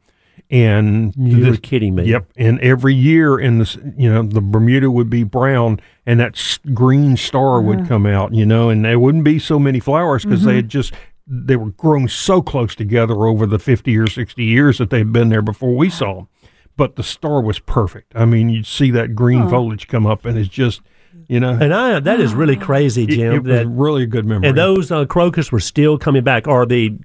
and 0.50 1.14
You're 1.18 1.52
this- 1.52 1.60
kidding 1.60 1.96
me. 1.96 2.06
Yep, 2.06 2.32
and 2.38 2.60
every 2.62 2.96
year 2.96 3.38
in 3.40 3.60
this, 3.60 3.78
you 3.98 4.12
know, 4.12 4.24
the 4.24 4.42
Bermuda 4.42 4.90
would 4.90 5.10
be 5.10 5.24
brown, 5.24 5.80
and 6.06 6.20
that 6.20 6.34
s- 6.36 6.60
green 6.74 7.18
star 7.18 7.62
would 7.62 7.88
come 7.88 8.06
out, 8.06 8.34
you 8.34 8.46
know, 8.46 8.70
and 8.70 8.84
there 8.86 9.00
wouldn't 9.00 9.24
be 9.24 9.38
so 9.40 9.60
many 9.60 9.80
flowers 9.80 10.24
because 10.26 10.44
they 10.44 10.56
had 10.56 10.70
just 10.70 10.94
they 11.32 11.56
were 11.56 11.70
grown 11.72 12.08
so 12.08 12.42
close 12.42 12.74
together 12.74 13.28
over 13.28 13.46
the 13.46 13.60
fifty 13.60 13.96
or 13.98 14.08
sixty 14.08 14.44
years 14.46 14.80
that 14.80 14.90
they'd 14.90 15.14
been 15.14 15.30
there 15.30 15.44
before 15.44 15.76
we 15.76 15.90
saw 15.90 16.16
them. 16.16 16.28
But 16.76 16.96
the 16.96 17.04
star 17.04 17.42
was 17.42 17.60
perfect. 17.60 18.14
I 18.16 18.26
mean, 18.26 18.50
you'd 18.50 18.66
see 18.66 18.90
that 18.92 19.14
green 19.14 19.48
foliage 19.50 19.88
come 19.88 20.08
up, 20.08 20.24
and 20.26 20.38
it's 20.38 20.48
just, 20.50 20.82
you 21.28 21.40
know, 21.40 21.50
And 21.60 21.74
I 21.74 22.00
that 22.00 22.20
is 22.20 22.34
really 22.34 22.56
crazy, 22.56 23.04
it, 23.04 23.10
Jim. 23.10 23.34
it 23.34 23.44
was 23.44 23.48
that 23.50 23.68
really 23.68 24.04
a 24.04 24.08
good 24.08 24.26
memory. 24.26 24.48
And 24.48 24.58
those 24.58 24.90
uh, 24.92 25.06
crocus 25.06 25.52
were 25.52 25.60
still 25.60 25.98
coming 26.00 26.24
back, 26.24 26.48
or 26.48 26.66
the, 26.66 26.98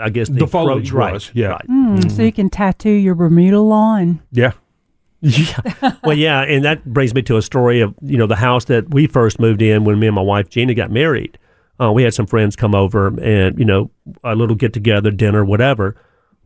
I 0.00 0.10
guess 0.10 0.28
the, 0.28 0.40
The 0.40 0.46
foliage 0.46 0.90
cro- 0.90 0.98
right, 1.00 1.12
was, 1.12 1.30
yeah. 1.34 1.48
right. 1.48 1.66
Mm, 1.68 2.10
So 2.10 2.22
you 2.22 2.32
can 2.32 2.48
tattoo 2.50 2.90
your 2.90 3.14
Bermuda 3.14 3.60
lawn. 3.60 4.20
yeah, 4.32 4.52
yeah. 5.20 5.94
Well, 6.04 6.16
yeah, 6.16 6.42
and 6.42 6.64
that 6.64 6.84
brings 6.84 7.12
me 7.14 7.22
to 7.22 7.36
a 7.36 7.42
story 7.42 7.80
of 7.80 7.94
you 8.02 8.16
know 8.16 8.26
the 8.26 8.36
house 8.36 8.66
that 8.66 8.92
we 8.94 9.06
first 9.06 9.40
moved 9.40 9.62
in 9.62 9.84
when 9.84 9.98
me 9.98 10.06
and 10.06 10.14
my 10.16 10.22
wife 10.22 10.48
Gina 10.48 10.74
got 10.74 10.90
married. 10.90 11.38
Uh, 11.80 11.92
we 11.92 12.02
had 12.02 12.14
some 12.14 12.26
friends 12.26 12.56
come 12.56 12.74
over 12.74 13.08
and 13.20 13.58
you 13.58 13.64
know 13.64 13.90
a 14.24 14.34
little 14.34 14.56
get 14.56 14.72
together, 14.72 15.10
dinner, 15.10 15.44
whatever. 15.44 15.96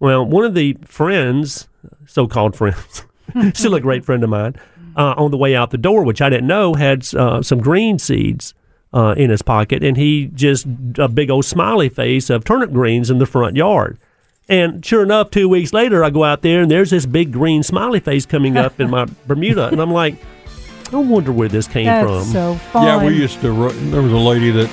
Well, 0.00 0.24
one 0.26 0.44
of 0.44 0.54
the 0.54 0.76
friends, 0.84 1.68
so-called 2.06 2.56
friends, 2.56 3.04
still 3.54 3.74
a 3.74 3.80
great 3.80 4.04
friend 4.04 4.24
of 4.24 4.30
mine. 4.30 4.56
Uh, 4.94 5.14
on 5.16 5.30
the 5.30 5.38
way 5.38 5.56
out 5.56 5.70
the 5.70 5.78
door, 5.78 6.04
which 6.04 6.20
I 6.20 6.28
didn't 6.28 6.46
know 6.46 6.74
had 6.74 7.14
uh, 7.14 7.40
some 7.40 7.60
green 7.60 7.98
seeds 7.98 8.52
uh, 8.92 9.14
in 9.16 9.30
his 9.30 9.42
pocket, 9.42 9.82
and 9.82 9.96
he 9.96 10.26
just 10.34 10.66
a 10.98 11.08
big 11.08 11.30
old 11.30 11.44
smiley 11.44 11.88
face 11.88 12.30
of 12.30 12.44
turnip 12.44 12.72
greens 12.72 13.10
in 13.10 13.18
the 13.18 13.26
front 13.26 13.56
yard. 13.56 13.98
And 14.48 14.84
sure 14.84 15.02
enough, 15.02 15.30
two 15.30 15.48
weeks 15.48 15.72
later, 15.72 16.04
I 16.04 16.10
go 16.10 16.24
out 16.24 16.42
there 16.42 16.60
and 16.62 16.70
there's 16.70 16.90
this 16.90 17.06
big 17.06 17.32
green 17.32 17.62
smiley 17.62 18.00
face 18.00 18.26
coming 18.26 18.56
up 18.56 18.80
in 18.80 18.90
my 18.90 19.06
Bermuda, 19.26 19.68
and 19.68 19.80
I'm 19.80 19.92
like, 19.92 20.16
I 20.92 20.96
wonder 20.96 21.32
where 21.32 21.48
this 21.48 21.66
came 21.66 21.86
That's 21.86 22.06
from. 22.06 22.24
so 22.24 22.54
fun. 22.72 22.84
Yeah, 22.84 23.02
we 23.04 23.14
used 23.16 23.40
to. 23.40 23.70
There 23.90 24.02
was 24.02 24.12
a 24.12 24.16
lady 24.18 24.50
that. 24.50 24.68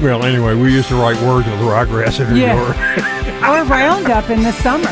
Well, 0.00 0.24
anyway, 0.24 0.54
we 0.54 0.72
used 0.72 0.88
to 0.88 0.94
write 0.94 1.20
words 1.20 1.46
with 1.46 1.60
ryegrass 1.60 2.20
in 2.20 2.26
her 2.28 2.36
Yeah. 2.36 2.54
yard. 2.54 3.66
or 3.66 3.70
Roundup 3.70 4.30
in 4.30 4.42
the 4.42 4.52
summer. 4.52 4.88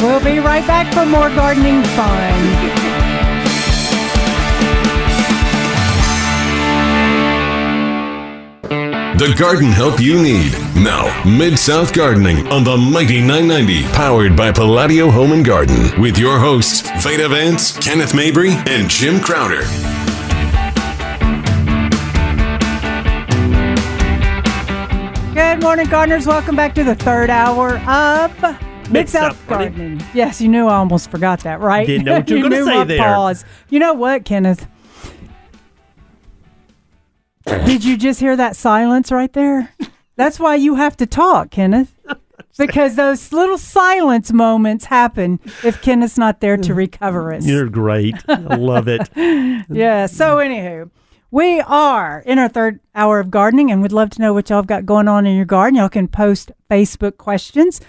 we'll 0.00 0.24
be 0.24 0.38
right 0.38 0.66
back 0.66 0.90
for 0.94 1.04
more 1.04 1.28
gardening 1.30 1.82
fun. 1.92 2.90
The 9.16 9.32
garden 9.38 9.70
help 9.70 10.00
you 10.00 10.20
need. 10.20 10.52
Now, 10.74 11.22
Mid 11.24 11.56
South 11.56 11.94
Gardening 11.94 12.48
on 12.48 12.64
the 12.64 12.76
Mighty 12.76 13.20
990, 13.20 13.84
powered 13.92 14.36
by 14.36 14.50
Palladio 14.50 15.08
Home 15.08 15.30
and 15.32 15.44
Garden, 15.44 16.00
with 16.00 16.18
your 16.18 16.40
hosts, 16.40 16.80
Veda 17.00 17.28
Vance, 17.28 17.78
Kenneth 17.78 18.12
Mabry, 18.12 18.50
and 18.66 18.90
Jim 18.90 19.20
Crowder. 19.20 19.62
Good 25.34 25.60
morning, 25.62 25.86
gardeners. 25.88 26.26
Welcome 26.26 26.54
back 26.54 26.74
to 26.76 26.84
the 26.84 26.94
third 26.94 27.28
hour 27.28 27.78
of 27.88 28.90
Mid 28.90 29.08
South 29.08 29.44
Gardening. 29.48 29.98
Gardening. 29.98 30.06
Yes, 30.14 30.40
you 30.40 30.48
knew 30.48 30.66
I 30.66 30.76
almost 30.76 31.10
forgot 31.10 31.40
that, 31.40 31.58
right? 31.60 31.86
Didn't 31.86 32.04
know 32.04 32.14
what 32.14 32.30
you 32.30 32.36
were 32.42 32.42
gonna 32.44 32.56
knew 32.56 32.64
say 32.64 32.84
there. 32.84 32.98
Pause. 32.98 33.44
You 33.68 33.80
know 33.80 33.94
what, 33.94 34.24
Kenneth? 34.24 34.68
Did 37.46 37.84
you 37.84 37.96
just 37.96 38.20
hear 38.20 38.36
that 38.36 38.56
silence 38.56 39.12
right 39.12 39.32
there? 39.32 39.72
That's 40.16 40.38
why 40.40 40.54
you 40.56 40.76
have 40.76 40.96
to 40.98 41.06
talk, 41.06 41.50
Kenneth. 41.50 41.94
Because 42.56 42.94
those 42.94 43.32
little 43.32 43.58
silence 43.58 44.32
moments 44.32 44.84
happen 44.84 45.40
if 45.64 45.82
Kenneth's 45.82 46.16
not 46.16 46.40
there 46.40 46.56
to 46.56 46.72
recover 46.74 47.34
us. 47.34 47.44
You're 47.46 47.68
great. 47.68 48.14
I 48.28 48.56
love 48.56 48.86
it. 48.88 49.08
Yeah. 49.68 50.06
So, 50.06 50.36
anywho, 50.36 50.90
we 51.30 51.60
are 51.60 52.22
in 52.26 52.38
our 52.38 52.48
third 52.48 52.78
hour 52.94 53.18
of 53.18 53.30
gardening, 53.30 53.72
and 53.72 53.82
we'd 53.82 53.92
love 53.92 54.10
to 54.10 54.20
know 54.20 54.32
what 54.32 54.50
y'all 54.50 54.58
have 54.58 54.66
got 54.68 54.86
going 54.86 55.08
on 55.08 55.26
in 55.26 55.34
your 55.36 55.44
garden. 55.46 55.76
Y'all 55.78 55.88
can 55.88 56.06
post 56.06 56.52
Facebook 56.70 57.16
questions. 57.16 57.80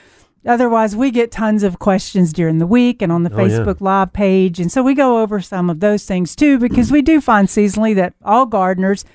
Otherwise, 0.45 0.95
we 0.95 1.09
get 1.11 1.31
tons 1.31 1.63
of 1.63 1.79
questions 1.79 2.31
during 2.31 2.59
the 2.59 2.67
week 2.67 3.01
and 3.01 3.11
on 3.11 3.23
the 3.23 3.33
Oh, 3.33 3.43
yeah. 3.45 3.57
Facebook 3.59 3.81
Live 3.81 4.13
page. 4.13 4.59
And 4.59 4.71
so 4.71 4.83
we 4.83 4.93
go 4.93 5.21
over 5.21 5.41
some 5.41 5.69
of 5.69 5.79
those 5.79 6.05
things 6.05 6.35
too, 6.35 6.59
because 6.59 6.91
we 6.91 7.01
do 7.01 7.19
find 7.19 7.47
seasonally 7.47 7.95
that 7.95 8.13
all 8.23 8.45
gardeners 8.45 9.05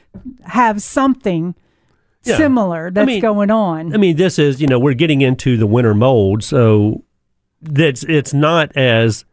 have 0.45 0.83
something 0.83 1.55
Yeah. 2.25 2.37
similar 2.37 2.91
that's 2.91 3.07
mean- 3.07 3.21
going 3.23 3.51
on. 3.51 3.95
I 3.95 3.97
mean, 3.97 4.17
this 4.17 4.39
is 4.39 4.61
you 4.61 4.67
know 4.67 4.79
we're 4.79 4.95
getting 4.95 5.21
into 5.21 5.57
the 5.57 5.67
winter 5.67 5.95
mold, 5.95 6.43
so 6.43 7.05
that's 7.63 8.03
it's 8.05 8.35
not 8.35 8.77
as 8.77 9.25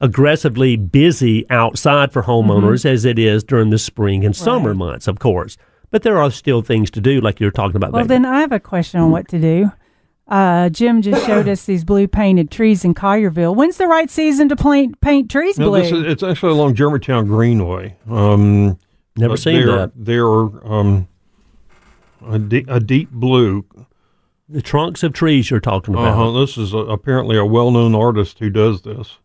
aggressively 0.00 0.76
busy 0.76 1.48
outside 1.50 2.12
for 2.12 2.22
homeowners 2.22 2.84
as 2.84 3.04
it 3.04 3.18
is 3.18 3.44
during 3.44 3.70
the 3.70 3.78
spring 3.78 4.24
and 4.24 4.34
summer 4.34 4.70
Mm-hmm. 4.70 4.78
Months, 4.78 5.08
of 5.08 5.18
course. 5.18 5.56
But 5.90 6.02
there 6.02 6.18
are 6.18 6.30
still 6.30 6.62
things 6.62 6.90
to 6.92 7.00
do, 7.00 7.20
like 7.20 7.40
you're 7.40 7.50
talking 7.50 7.76
about. 7.76 7.92
Well, 7.92 8.02
Veda. 8.02 8.08
then 8.14 8.24
I 8.24 8.40
have 8.40 8.52
a 8.52 8.60
question 8.60 9.00
on 9.00 9.10
what 9.10 9.28
to 9.28 9.38
do. 9.40 9.72
Uh, 10.30 10.68
Jim 10.68 11.02
just 11.02 11.26
showed 11.26 11.48
us 11.48 11.64
these 11.64 11.82
blue 11.84 12.06
painted 12.06 12.50
trees 12.52 12.84
in 12.84 12.94
Collierville. 12.94 13.54
When's 13.56 13.78
the 13.78 13.88
right 13.88 14.08
season 14.08 14.48
to 14.48 14.56
paint 14.56 15.00
paint 15.00 15.28
trees 15.28 15.58
No, 15.58 15.70
blue? 15.70 15.82
this 15.82 15.90
is, 15.90 16.04
it's 16.04 16.22
actually 16.22 16.52
along 16.52 16.76
Germantown 16.76 17.26
Greenway. 17.26 17.96
Um, 18.08 18.78
Never 19.16 19.36
seen 19.36 19.66
they're, 19.66 19.76
that. 19.76 19.92
They're 19.96 20.24
um, 20.72 21.08
a, 22.24 22.38
de- 22.38 22.64
a 22.68 22.78
deep 22.78 23.10
blue. 23.10 23.64
The 24.48 24.62
trunks 24.62 25.02
of 25.02 25.12
trees 25.12 25.50
you're 25.50 25.60
talking 25.60 25.94
about. 25.94 26.16
Uh-huh. 26.16 26.40
This 26.40 26.56
is 26.56 26.72
a, 26.72 26.78
apparently 26.78 27.36
a 27.36 27.44
well-known 27.44 27.94
artist 27.94 28.38
who 28.38 28.50
does 28.50 28.82
this. 28.82 29.18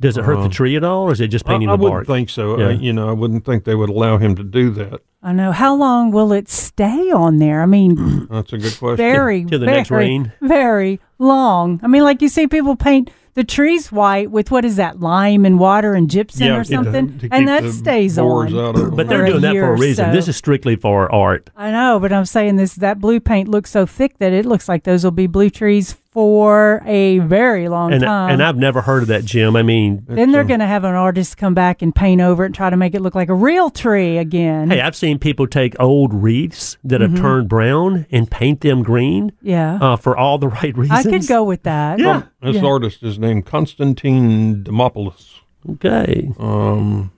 Does 0.00 0.16
it 0.16 0.24
hurt 0.24 0.36
the 0.36 0.42
Um, 0.44 0.50
tree 0.50 0.76
at 0.76 0.82
all, 0.84 1.04
or 1.04 1.12
is 1.12 1.20
it 1.20 1.28
just 1.28 1.44
painting 1.46 1.68
I 1.68 1.76
the 1.76 1.82
wouldn't 1.82 2.06
think 2.06 2.28
so. 2.28 2.58
Yeah. 2.58 2.66
I, 2.68 2.70
you 2.72 2.92
know, 2.92 3.08
I 3.08 3.12
wouldn't 3.12 3.44
think 3.44 3.64
they 3.64 3.74
would 3.76 3.88
allow 3.90 4.18
him 4.18 4.34
to 4.34 4.42
do 4.42 4.70
that. 4.70 5.00
I 5.22 5.32
know. 5.32 5.52
How 5.52 5.74
long 5.74 6.10
will 6.10 6.32
it 6.32 6.48
stay 6.48 7.10
on 7.12 7.38
there? 7.38 7.62
I 7.62 7.66
mean, 7.66 8.26
That's 8.30 8.52
a 8.52 8.58
good 8.58 8.76
question. 8.78 8.96
very, 8.96 9.44
till 9.44 9.58
the 9.60 9.66
very, 9.66 9.76
next 9.78 9.90
rain. 9.90 10.32
very 10.42 11.00
long. 11.18 11.80
I 11.82 11.86
mean, 11.86 12.02
like 12.02 12.20
you 12.22 12.28
see 12.28 12.46
people 12.46 12.76
paint 12.76 13.10
the 13.34 13.44
trees 13.44 13.90
white 13.90 14.30
with 14.30 14.50
what 14.50 14.64
is 14.64 14.76
that, 14.76 15.00
lime 15.00 15.44
and 15.44 15.58
water 15.58 15.94
and 15.94 16.08
gypsum 16.10 16.46
Yeah, 16.46 16.56
or 16.58 16.64
to- 16.64 16.70
something, 16.70 17.18
to 17.20 17.28
and 17.32 17.48
that 17.48 17.62
the 17.62 17.72
stays 17.72 18.16
borers 18.16 18.52
on. 18.52 18.58
out 18.60 18.74
of 18.76 18.80
them. 18.82 18.96
but 18.96 19.08
they're 19.08 19.20
for 19.20 19.24
a 19.24 19.28
doing 19.30 19.42
that 19.42 19.52
year 19.54 19.62
for 19.64 19.70
a 19.70 19.72
or 19.72 19.76
reason. 19.76 20.06
so. 20.06 20.12
This 20.12 20.28
is 20.28 20.36
strictly 20.36 20.76
for 20.76 21.10
art. 21.12 21.50
I 21.56 21.70
know, 21.72 21.98
but 22.00 22.12
I'm 22.12 22.26
saying 22.26 22.56
this 22.56 22.74
that 22.76 23.00
blue 23.00 23.18
paint 23.20 23.48
looks 23.48 23.70
so 23.70 23.86
thick 23.86 24.18
that 24.18 24.32
it 24.32 24.44
looks 24.46 24.68
like 24.68 24.84
those 24.84 25.02
will 25.02 25.10
be 25.10 25.26
blue 25.26 25.50
trees 25.50 25.96
for 26.14 26.80
a 26.86 27.18
very 27.18 27.68
long 27.68 27.92
And 27.92 28.02
time. 28.04 28.30
and 28.30 28.42
I've 28.42 28.56
never 28.56 28.80
heard 28.80 29.02
of 29.02 29.08
that, 29.08 29.24
Jim. 29.24 29.56
I 29.56 29.62
mean, 29.62 30.04
then 30.08 30.30
they're 30.30 30.44
going 30.44 30.60
to 30.60 30.66
have 30.66 30.84
an 30.84 30.94
artist 30.94 31.36
come 31.36 31.54
back 31.54 31.82
and 31.82 31.92
paint 31.92 32.20
over 32.20 32.44
it 32.44 32.46
and 32.46 32.54
try 32.54 32.70
to 32.70 32.76
make 32.76 32.94
it 32.94 33.00
look 33.02 33.16
like 33.16 33.28
a 33.28 33.34
real 33.34 33.68
tree 33.68 34.16
again. 34.18 34.70
hey, 34.70 34.80
I've 34.80 34.94
seen 34.94 35.18
people 35.18 35.48
take 35.48 35.74
old 35.80 36.14
wreaths 36.14 36.78
that 36.84 37.00
Mm-hmm. 37.00 37.14
have 37.16 37.20
turned 37.22 37.48
brown 37.48 38.06
and 38.12 38.30
paint 38.30 38.60
them 38.60 38.84
green 38.84 39.32
yeah. 39.42 39.76
uh, 39.80 39.96
for 39.96 40.16
all 40.16 40.38
the 40.38 40.48
right 40.62 40.76
reasons. 40.78 41.04
I 41.04 41.10
could 41.10 41.26
go 41.26 41.42
with 41.42 41.64
that. 41.64 41.98
Yeah. 41.98 42.22
This 42.40 42.56
Yeah. 42.56 42.64
artist 42.64 43.02
is 43.02 43.18
named 43.18 43.44
Konstantin 43.46 44.62
Dimopoulos. 44.62 45.40
Okay. 45.68 46.30
Um, 46.38 47.10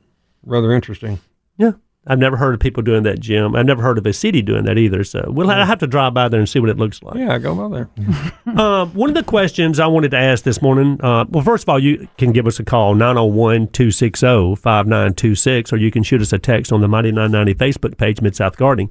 rather 0.42 0.72
interesting. 0.72 1.18
Yeah. 1.58 1.72
I've 2.08 2.20
never 2.20 2.36
heard 2.36 2.54
of 2.54 2.60
people 2.60 2.84
doing 2.84 3.02
that, 3.02 3.18
Jim. 3.18 3.56
I've 3.56 3.66
never 3.66 3.82
heard 3.82 3.98
of 3.98 4.06
a 4.06 4.12
city 4.12 4.40
doing 4.40 4.64
that 4.64 4.78
either. 4.78 5.02
So 5.02 5.24
we'll 5.26 5.50
I 5.50 5.64
have 5.64 5.80
to 5.80 5.88
drive 5.88 6.14
by 6.14 6.28
there 6.28 6.38
and 6.38 6.48
see 6.48 6.60
what 6.60 6.70
it 6.70 6.78
looks 6.78 7.02
like. 7.02 7.16
Yeah, 7.16 7.36
go 7.38 7.54
by 7.54 7.76
there. 7.76 7.90
Um, 8.56 8.94
one 8.94 9.10
of 9.10 9.14
the 9.14 9.24
questions 9.24 9.78
I 9.78 9.86
wanted 9.86 10.12
to 10.12 10.16
ask 10.16 10.44
this 10.44 10.62
morning, 10.62 10.98
uh, 11.02 11.26
well, 11.28 11.44
first 11.44 11.64
of 11.64 11.68
all, 11.68 11.78
you 11.78 12.08
can 12.16 12.32
give 12.32 12.46
us 12.46 12.58
a 12.58 12.64
call, 12.64 12.94
901 12.94 13.68
260 13.68 14.54
5926, 14.54 15.72
or 15.72 15.76
you 15.76 15.90
can 15.90 16.02
shoot 16.02 16.22
us 16.22 16.32
a 16.32 16.38
text 16.38 16.72
on 16.72 16.80
the 16.80 16.88
Mighty 16.88 17.10
990 17.10 17.54
Facebook 17.54 17.98
page, 17.98 18.22
Mid 18.22 18.34
South 18.34 18.56
Gardening. 18.56 18.90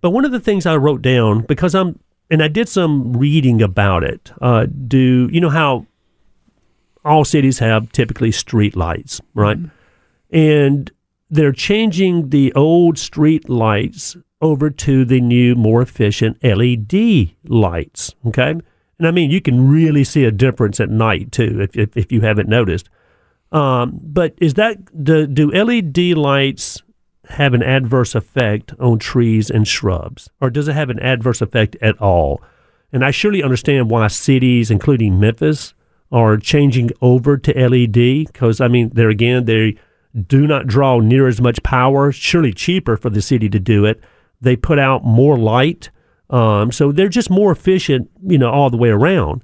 But 0.00 0.10
one 0.10 0.24
of 0.24 0.32
the 0.32 0.40
things 0.40 0.64
I 0.64 0.76
wrote 0.76 1.02
down, 1.02 1.42
because 1.42 1.74
I'm, 1.74 1.98
and 2.30 2.42
I 2.42 2.48
did 2.48 2.70
some 2.70 3.12
reading 3.14 3.60
about 3.60 4.02
it, 4.02 4.32
uh, 4.40 4.66
do 4.86 5.28
you 5.30 5.40
know 5.40 5.50
how 5.50 5.86
all 7.04 7.24
cities 7.24 7.58
have 7.58 7.92
typically 7.92 8.32
street 8.32 8.76
lights, 8.76 9.20
right? 9.34 9.58
And 10.30 10.90
they're 11.28 11.52
changing 11.52 12.30
the 12.30 12.52
old 12.54 12.98
street 12.98 13.48
lights 13.48 14.16
over 14.40 14.70
to 14.70 15.04
the 15.04 15.20
new, 15.20 15.54
more 15.54 15.82
efficient 15.82 16.42
LED 16.42 17.34
lights. 17.44 18.14
Okay. 18.26 18.54
And 18.98 19.06
I 19.06 19.10
mean, 19.10 19.30
you 19.30 19.40
can 19.40 19.68
really 19.68 20.04
see 20.04 20.24
a 20.24 20.30
difference 20.30 20.80
at 20.80 20.90
night 20.90 21.32
too, 21.32 21.60
if, 21.60 21.76
if, 21.76 21.96
if 21.96 22.12
you 22.12 22.20
haven't 22.22 22.48
noticed. 22.48 22.88
Um, 23.52 23.98
but 24.02 24.34
is 24.38 24.54
that, 24.54 25.04
do, 25.04 25.26
do 25.26 25.50
LED 25.50 26.16
lights 26.16 26.82
have 27.30 27.54
an 27.54 27.62
adverse 27.62 28.14
effect 28.14 28.72
on 28.78 28.98
trees 28.98 29.50
and 29.50 29.66
shrubs? 29.66 30.28
Or 30.40 30.50
does 30.50 30.68
it 30.68 30.74
have 30.74 30.90
an 30.90 31.00
adverse 31.00 31.40
effect 31.40 31.76
at 31.80 32.00
all? 32.00 32.40
And 32.92 33.04
I 33.04 33.10
surely 33.10 33.42
understand 33.42 33.90
why 33.90 34.06
cities, 34.08 34.70
including 34.70 35.18
Memphis, 35.18 35.74
are 36.12 36.36
changing 36.36 36.90
over 37.02 37.36
to 37.36 37.68
LED 37.68 38.26
because, 38.26 38.60
I 38.60 38.68
mean, 38.68 38.90
there 38.94 39.08
again, 39.08 39.44
they 39.44 39.76
do 40.16 40.46
not 40.46 40.66
draw 40.66 41.00
near 41.00 41.26
as 41.26 41.40
much 41.40 41.62
power, 41.62 42.12
surely 42.12 42.52
cheaper 42.52 42.96
for 42.96 43.10
the 43.10 43.22
city 43.22 43.48
to 43.48 43.60
do 43.60 43.84
it. 43.84 44.00
They 44.40 44.56
put 44.56 44.78
out 44.78 45.04
more 45.04 45.38
light. 45.38 45.90
Um, 46.30 46.72
so 46.72 46.92
they're 46.92 47.08
just 47.08 47.30
more 47.30 47.52
efficient, 47.52 48.10
you 48.26 48.38
know, 48.38 48.50
all 48.50 48.70
the 48.70 48.76
way 48.76 48.88
around. 48.88 49.42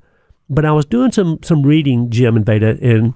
But 0.49 0.65
I 0.65 0.73
was 0.73 0.85
doing 0.85 1.13
some 1.13 1.39
some 1.43 1.63
reading, 1.63 2.11
Jim 2.11 2.37
and 2.37 2.45
Veda, 2.45 2.79
and 2.83 3.15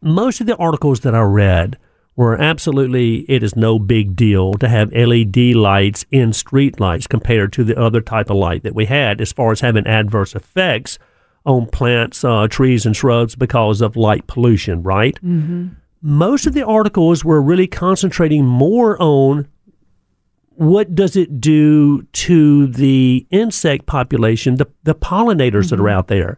most 0.00 0.40
of 0.40 0.46
the 0.46 0.56
articles 0.56 1.00
that 1.00 1.14
I 1.14 1.22
read 1.22 1.78
were 2.16 2.40
absolutely 2.40 3.20
it 3.28 3.42
is 3.42 3.56
no 3.56 3.78
big 3.78 4.14
deal 4.14 4.54
to 4.54 4.68
have 4.68 4.92
LED 4.92 5.54
lights 5.54 6.04
in 6.10 6.32
street 6.32 6.78
lights 6.78 7.06
compared 7.06 7.52
to 7.54 7.64
the 7.64 7.78
other 7.78 8.00
type 8.00 8.30
of 8.30 8.36
light 8.36 8.62
that 8.62 8.74
we 8.74 8.86
had 8.86 9.20
as 9.20 9.32
far 9.32 9.50
as 9.50 9.60
having 9.60 9.86
adverse 9.86 10.34
effects 10.34 10.98
on 11.44 11.66
plants, 11.66 12.24
uh, 12.24 12.46
trees, 12.48 12.86
and 12.86 12.96
shrubs 12.96 13.34
because 13.34 13.80
of 13.80 13.96
light 13.96 14.26
pollution, 14.26 14.82
right? 14.82 15.18
Mm-hmm. 15.22 15.68
Most 16.06 16.46
of 16.46 16.52
the 16.52 16.66
articles 16.66 17.24
were 17.24 17.40
really 17.40 17.66
concentrating 17.66 18.44
more 18.44 19.00
on 19.00 19.48
what 20.56 20.94
does 20.94 21.16
it 21.16 21.40
do 21.40 22.02
to 22.02 22.66
the 22.66 23.26
insect 23.30 23.86
population, 23.86 24.56
the, 24.56 24.66
the 24.82 24.94
pollinators 24.94 25.70
that 25.70 25.80
are 25.80 25.88
out 25.88 26.08
there. 26.08 26.36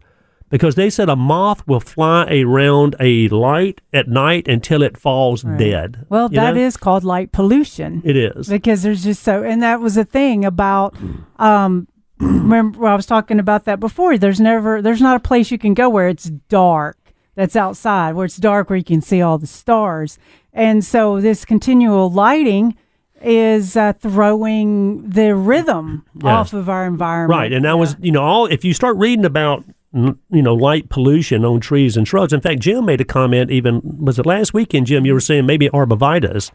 Because 0.49 0.75
they 0.75 0.89
said 0.89 1.09
a 1.09 1.17
moth 1.17 1.67
will 1.67 1.81
fly 1.81 2.25
around 2.31 2.95
a 3.01 3.27
light 3.27 3.81
at 3.91 4.07
night 4.07 4.47
until 4.47 4.81
it 4.81 4.97
falls 4.97 5.43
dead. 5.43 6.05
Well, 6.07 6.29
that 6.29 6.55
is 6.55 6.75
know? 6.75 6.79
called 6.81 7.03
light 7.03 7.33
pollution. 7.33 8.01
It 8.05 8.15
is. 8.15 8.47
because 8.47 8.83
there's 8.83 9.03
just 9.03 9.21
so 9.21 9.43
and 9.43 9.61
that 9.61 9.81
was 9.81 9.97
a 9.97 10.05
thing 10.05 10.45
about 10.45 10.95
um 11.39 11.89
remember 12.19 12.87
I 12.87 12.95
was 12.95 13.05
talking 13.05 13.39
about 13.39 13.65
that 13.65 13.81
before 13.81 14.17
there's 14.17 14.39
never 14.39 14.81
there's 14.81 15.01
not 15.01 15.17
a 15.17 15.19
place 15.19 15.51
you 15.51 15.57
can 15.57 15.73
go 15.73 15.89
where 15.89 16.07
it's 16.07 16.29
dark 16.47 16.96
that's 17.37 17.55
outside 17.55 18.15
where 18.15 18.25
it's 18.25 18.35
dark 18.37 18.69
where 18.69 18.77
you 18.77 18.83
can 18.83 18.99
see 19.01 19.21
all 19.21 19.37
the 19.37 19.47
stars. 19.47 20.17
And 20.51 20.83
so 20.83 21.21
this 21.21 21.45
continual 21.45 22.11
lighting 22.11 22.75
is 23.21 23.75
uh, 23.77 23.93
throwing 23.93 25.09
the 25.09 25.33
rhythm 25.35 26.03
Yeah. 26.21 26.35
off 26.37 26.53
of 26.53 26.67
our 26.67 26.85
environment. 26.85 27.39
Right, 27.39 27.53
and 27.53 27.63
that 27.65 27.77
was 27.77 27.95
you 28.01 28.11
know 28.11 28.23
all. 28.23 28.45
If 28.47 28.65
you 28.65 28.73
start 28.73 28.97
reading 28.97 29.23
about 29.25 29.63
you 29.93 30.17
know 30.29 30.53
light 30.53 30.89
pollution 30.89 31.45
on 31.45 31.59
trees 31.59 31.95
and 31.97 32.07
shrubs. 32.07 32.33
In 32.33 32.41
fact, 32.41 32.59
Jim 32.59 32.85
made 32.85 33.01
a 33.01 33.05
comment. 33.05 33.49
Even 33.51 33.81
was 33.83 34.19
it 34.19 34.25
last 34.25 34.53
weekend, 34.53 34.87
Jim? 34.87 35.05
You 35.05 35.13
were 35.13 35.19
saying 35.19 35.45
maybe 35.45 35.69
arborvitae. 35.69 36.51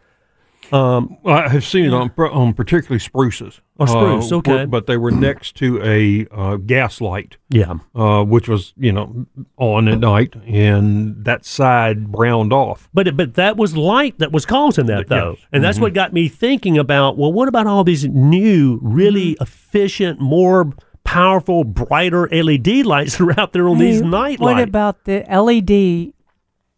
Um, 0.72 1.18
I 1.26 1.48
have 1.48 1.64
seen 1.64 1.84
it 1.84 1.92
on, 1.92 2.10
on 2.18 2.54
particularly 2.54 2.98
spruces. 2.98 3.60
Oh, 3.78 3.86
spruce, 3.86 4.32
uh, 4.32 4.36
okay. 4.36 4.52
were- 4.60 4.66
But 4.66 4.86
they 4.86 4.96
were 4.96 5.10
next 5.10 5.54
to 5.56 5.82
a 5.82 6.26
uh, 6.30 6.56
gas 6.56 7.00
light, 7.00 7.36
yeah, 7.50 7.74
uh, 7.94 8.24
which 8.24 8.48
was 8.48 8.72
you 8.78 8.90
know 8.92 9.26
on 9.58 9.88
at 9.88 9.98
night, 9.98 10.34
and 10.46 11.24
that 11.24 11.44
side 11.44 12.10
browned 12.10 12.52
off. 12.52 12.88
but 12.94 13.06
it, 13.08 13.16
but 13.16 13.34
that 13.34 13.56
was 13.56 13.76
light 13.76 14.18
that 14.18 14.32
was 14.32 14.46
causing 14.46 14.86
that 14.86 15.08
though, 15.08 15.32
Yes. 15.38 15.46
and 15.52 15.62
that's 15.62 15.78
what 15.78 15.92
got 15.94 16.12
me 16.12 16.28
thinking 16.28 16.78
about. 16.78 17.18
Well, 17.18 17.32
what 17.32 17.48
about 17.48 17.66
all 17.66 17.84
these 17.84 18.04
new, 18.06 18.78
really 18.82 19.36
efficient, 19.40 20.20
more 20.20 20.72
powerful, 21.04 21.64
brighter 21.64 22.28
LED 22.30 22.86
lights 22.86 23.18
that 23.18 23.24
are 23.24 23.40
out 23.40 23.52
there 23.52 23.68
on 23.68 23.78
these 23.78 24.00
night 24.00 24.38
What 24.40 24.54
lights? 24.54 24.60
What 24.60 24.68
about 24.68 25.04
the 25.04 25.24
LED? 25.28 26.14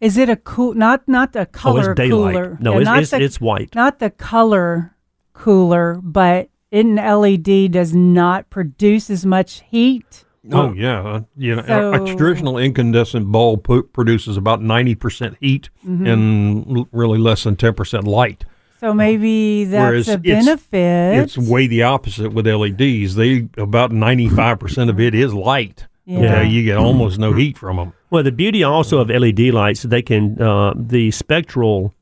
Is 0.05 0.17
it 0.19 0.29
a 0.29 0.37
cool? 0.37 0.75
Not 0.75 1.07
not 1.09 1.33
the 1.33 1.41
oh, 1.41 1.45
color 1.47 1.93
it's 1.93 1.97
daylight. 1.97 2.35
cooler. 2.35 2.59
No, 2.61 2.73
Yeah, 2.75 2.79
it's 2.81 2.85
not 2.87 2.99
it's, 3.03 3.11
the, 3.11 3.21
it's 3.23 3.41
white. 3.41 3.75
not 3.75 3.99
the 3.99 4.11
color 4.11 4.95
cooler, 5.33 5.99
but 6.03 6.51
an 6.73 6.97
LED 6.97 7.71
does 7.73 7.95
not 7.95 8.51
produce 8.51 9.09
as 9.11 9.25
much 9.25 9.63
heat. 9.71 10.25
Oh 10.53 10.73
yeah, 10.75 11.01
uh, 11.03 11.21
you 11.39 11.57
know, 11.57 11.63
a- 11.67 12.03
a 12.05 12.17
traditional 12.17 12.59
incandescent 12.59 13.33
bulb 13.33 13.65
pu- 13.65 13.85
produces 13.85 14.37
about 14.37 14.61
ninety 14.61 14.95
percent 14.95 15.37
heat 15.41 15.71
Mm-hmm. 15.87 16.07
and 16.07 16.77
l- 16.77 16.89
really 16.93 17.19
less 17.19 17.45
than 17.45 17.57
ten 17.57 17.73
percent 17.75 18.05
light. 18.05 18.45
So 18.81 18.93
maybe 18.93 19.65
that's 19.65 19.81
Whereas 19.81 20.09
a 20.09 20.13
it's- 20.15 20.45
benefit. 20.45 21.19
It's 21.25 21.39
way 21.39 21.67
the 21.67 21.85
opposite 21.85 22.35
with 22.35 22.47
LEDs. 22.47 23.15
They 23.15 23.49
about 23.57 23.91
ninety 23.93 24.29
five 24.29 24.59
percent 24.59 24.91
of 24.91 25.01
it 25.01 25.15
is 25.15 25.33
light. 25.33 25.87
Yeah. 26.07 26.19
Okay, 26.19 26.49
you 26.49 26.65
get 26.65 26.77
almost 26.77 27.19
no 27.19 27.33
heat 27.33 27.57
from 27.57 27.77
them. 27.79 27.93
Well, 28.11 28.23
the 28.23 28.33
beauty 28.33 28.63
also 28.63 28.99
of 28.99 29.09
LED 29.09 29.41
lights, 29.55 29.83
they 29.83 30.03
can 30.03 30.41
uh, 30.41 30.75
the 30.77 31.11
spectral 31.11 31.95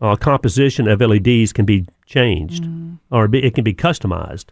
uh, 0.00 0.16
composition 0.16 0.88
of 0.88 1.00
LEDs 1.00 1.52
can 1.52 1.64
be 1.64 1.86
changed, 2.06 2.66
or 3.10 3.28
be, 3.28 3.44
it 3.44 3.54
can 3.54 3.64
be 3.64 3.72
customized. 3.72 4.46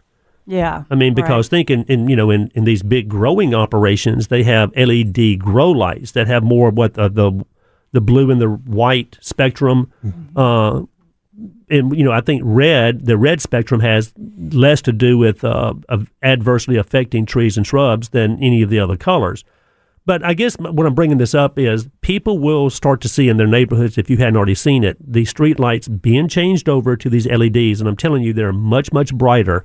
yeah. 0.47 0.83
I 0.89 0.95
mean, 0.95 1.13
because 1.13 1.49
think 1.49 1.69
in, 1.69 1.83
in 1.85 2.07
you 2.07 2.15
know 2.15 2.31
in, 2.31 2.49
in 2.55 2.63
these 2.63 2.81
big 2.81 3.09
growing 3.09 3.53
operations, 3.53 4.29
they 4.29 4.43
have 4.43 4.71
LED 4.75 5.37
grow 5.39 5.69
lights 5.69 6.13
that 6.13 6.27
have 6.27 6.43
more 6.43 6.69
of 6.69 6.77
what 6.77 6.93
the 6.93 7.09
the, 7.09 7.45
the 7.91 8.01
blue 8.01 8.31
and 8.31 8.39
the 8.41 8.47
white 8.47 9.17
spectrum. 9.21 9.91
Uh, 10.35 10.83
and 11.73 11.97
you 11.97 12.03
know, 12.03 12.11
I 12.11 12.21
think 12.21 12.41
red, 12.45 13.05
the 13.05 13.17
red 13.17 13.41
spectrum 13.41 13.81
has 13.81 14.13
less 14.51 14.81
to 14.83 14.91
do 14.91 15.17
with 15.17 15.43
uh, 15.43 15.73
adversely 16.21 16.77
affecting 16.77 17.25
trees 17.25 17.57
and 17.57 17.65
shrubs 17.65 18.09
than 18.09 18.37
any 18.41 18.61
of 18.61 18.69
the 18.69 18.79
other 18.79 18.97
colors. 18.97 19.43
But 20.05 20.23
I 20.23 20.33
guess 20.33 20.55
what 20.57 20.85
I'm 20.85 20.95
bringing 20.95 21.17
this 21.17 21.33
up 21.33 21.57
is 21.57 21.87
people 22.01 22.37
will 22.37 22.69
start 22.69 22.99
to 23.01 23.07
see 23.09 23.29
in 23.29 23.37
their 23.37 23.47
neighborhoods, 23.47 23.97
if 23.97 24.09
you 24.09 24.17
hadn't 24.17 24.35
already 24.35 24.55
seen 24.55 24.83
it, 24.83 24.97
these 25.01 25.29
street 25.29 25.59
lights 25.59 25.87
being 25.87 26.27
changed 26.27 26.67
over 26.67 26.97
to 26.97 27.09
these 27.09 27.25
LEDs, 27.25 27.79
and 27.79 27.87
I'm 27.87 27.95
telling 27.95 28.21
you, 28.21 28.33
they're 28.33 28.51
much 28.51 28.91
much 28.91 29.13
brighter. 29.15 29.63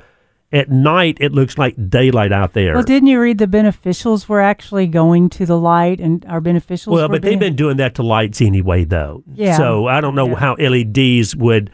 At 0.51 0.71
night, 0.71 1.19
it 1.21 1.33
looks 1.33 1.59
like 1.59 1.75
daylight 1.91 2.33
out 2.33 2.55
there. 2.55 2.73
Well, 2.73 2.83
didn't 2.83 3.09
you 3.09 3.21
read 3.21 3.37
the 3.37 3.47
beneficials 3.47 4.29
were 4.29 4.41
actually 4.41 4.87
going 4.87 5.29
to 5.31 5.45
the 5.45 5.59
light 5.59 6.01
and 6.01 6.25
our 6.27 6.41
beneficials? 6.41 6.87
Well, 6.93 7.09
but 7.09 7.21
they've 7.21 7.39
been 7.39 7.55
doing 7.57 7.77
that 7.77 7.97
to 7.97 8.03
lights 8.03 8.41
anyway, 8.41 8.85
though. 8.85 9.23
Yeah. 9.35 9.59
So 9.59 9.89
I 9.89 10.01
don't 10.01 10.15
know 10.15 10.29
Yeah. 10.29 10.37
how 10.37 10.55
LEDs 10.59 11.37
would, 11.37 11.71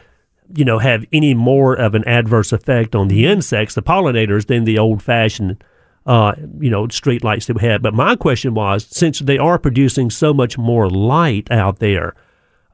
you 0.55 0.65
know, 0.65 0.79
have 0.79 1.05
any 1.13 1.35
more 1.35 1.75
of 1.75 1.95
an 1.95 2.07
adverse 2.07 2.53
effect 2.53 2.95
on 2.95 3.09
the 3.09 3.27
insects, 3.27 3.75
the 3.75 3.83
pollinators, 3.83 4.47
than 4.47 4.65
the 4.65 4.79
old-fashioned, 4.79 5.63
uh, 6.07 6.35
you 6.61 6.71
know, 6.71 6.89
street 6.89 7.25
lights 7.25 7.47
that 7.47 7.57
we 7.57 7.63
had. 7.63 7.83
But 7.83 7.95
my 7.95 8.17
question 8.17 8.55
was, 8.55 8.87
since 8.91 9.21
they 9.21 9.39
are 9.39 9.59
producing 9.59 10.11
so 10.11 10.35
much 10.35 10.59
more 10.59 10.89
light 10.91 11.51
out 11.51 11.79
there, 11.79 12.15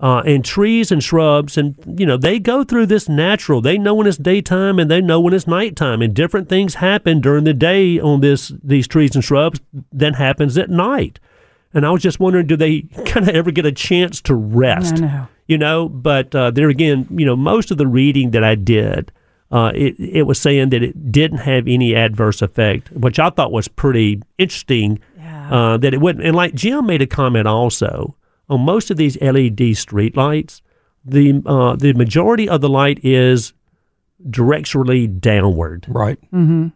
uh, 0.01 0.23
and 0.25 0.45
trees 0.45 0.91
and 0.91 1.05
shrubs, 1.05 1.59
and 1.59 1.75
you 1.99 2.07
know, 2.07 2.17
they 2.17 2.39
go 2.39 2.65
through 2.65 2.87
this 2.87 3.09
natural. 3.09 3.61
They 3.61 3.77
know 3.77 3.95
when 3.95 4.07
it's 4.07 4.17
daytime 4.17 4.79
and 4.79 4.91
they 4.91 5.03
know 5.03 5.21
when 5.21 5.35
it's 5.35 5.47
nighttime, 5.47 6.01
and 6.01 6.15
different 6.15 6.49
things 6.49 6.77
happen 6.77 7.21
during 7.21 7.45
the 7.45 7.53
day 7.53 8.01
on 8.01 8.23
this 8.23 8.51
these 8.65 8.89
trees 8.89 9.15
and 9.15 9.23
shrubs 9.23 9.61
than 9.93 10.15
happens 10.15 10.57
at 10.57 10.71
night. 10.71 11.21
And 11.73 11.87
I 11.87 11.91
was 11.91 12.03
just 12.03 12.19
wondering, 12.19 12.47
do 12.47 12.57
they 12.57 12.81
kind 13.07 13.29
of 13.29 13.35
ever 13.35 13.51
get 13.51 13.67
a 13.67 13.73
chance 13.73 14.21
to 14.23 14.35
rest? 14.35 14.97
I 15.51 15.57
know. 15.57 15.57
You 15.57 15.59
know, 15.59 15.89
but 15.89 16.35
uh, 16.35 16.51
there 16.51 16.69
again, 16.69 17.07
you 17.11 17.27
know, 17.27 17.37
most 17.37 17.71
of 17.71 17.79
the 17.79 17.87
reading 17.87 18.31
that 18.33 18.45
I 18.45 18.55
did, 18.55 19.11
uh, 19.51 19.73
it 19.75 19.95
it 19.99 20.23
was 20.27 20.41
saying 20.41 20.71
that 20.71 20.83
it 20.83 21.11
didn't 21.13 21.39
have 21.39 21.67
any 21.69 21.95
adverse 21.95 22.41
effect, 22.43 22.91
which 22.93 23.19
I 23.19 23.31
thought 23.31 23.51
was 23.53 23.69
pretty 23.69 24.23
interesting. 24.39 24.99
Yeah. 25.19 25.53
Uh, 25.53 25.77
that 25.79 25.93
it 25.93 26.01
wouldn't, 26.01 26.25
and 26.25 26.37
like 26.37 26.55
Jim 26.55 26.87
made 26.87 27.03
a 27.03 27.07
comment 27.07 27.47
also 27.49 28.15
on 28.49 28.61
most 28.61 28.91
of 28.91 28.97
these 28.97 29.21
LED 29.21 29.77
street 29.77 30.17
lights, 30.17 30.63
the 31.05 31.43
uh, 31.47 31.75
the 31.77 31.93
majority 31.95 32.49
of 32.49 32.61
the 32.61 32.69
light 32.69 33.01
is 33.05 33.53
directionally 34.29 35.07
downward 35.21 35.87
Right. 35.89 36.19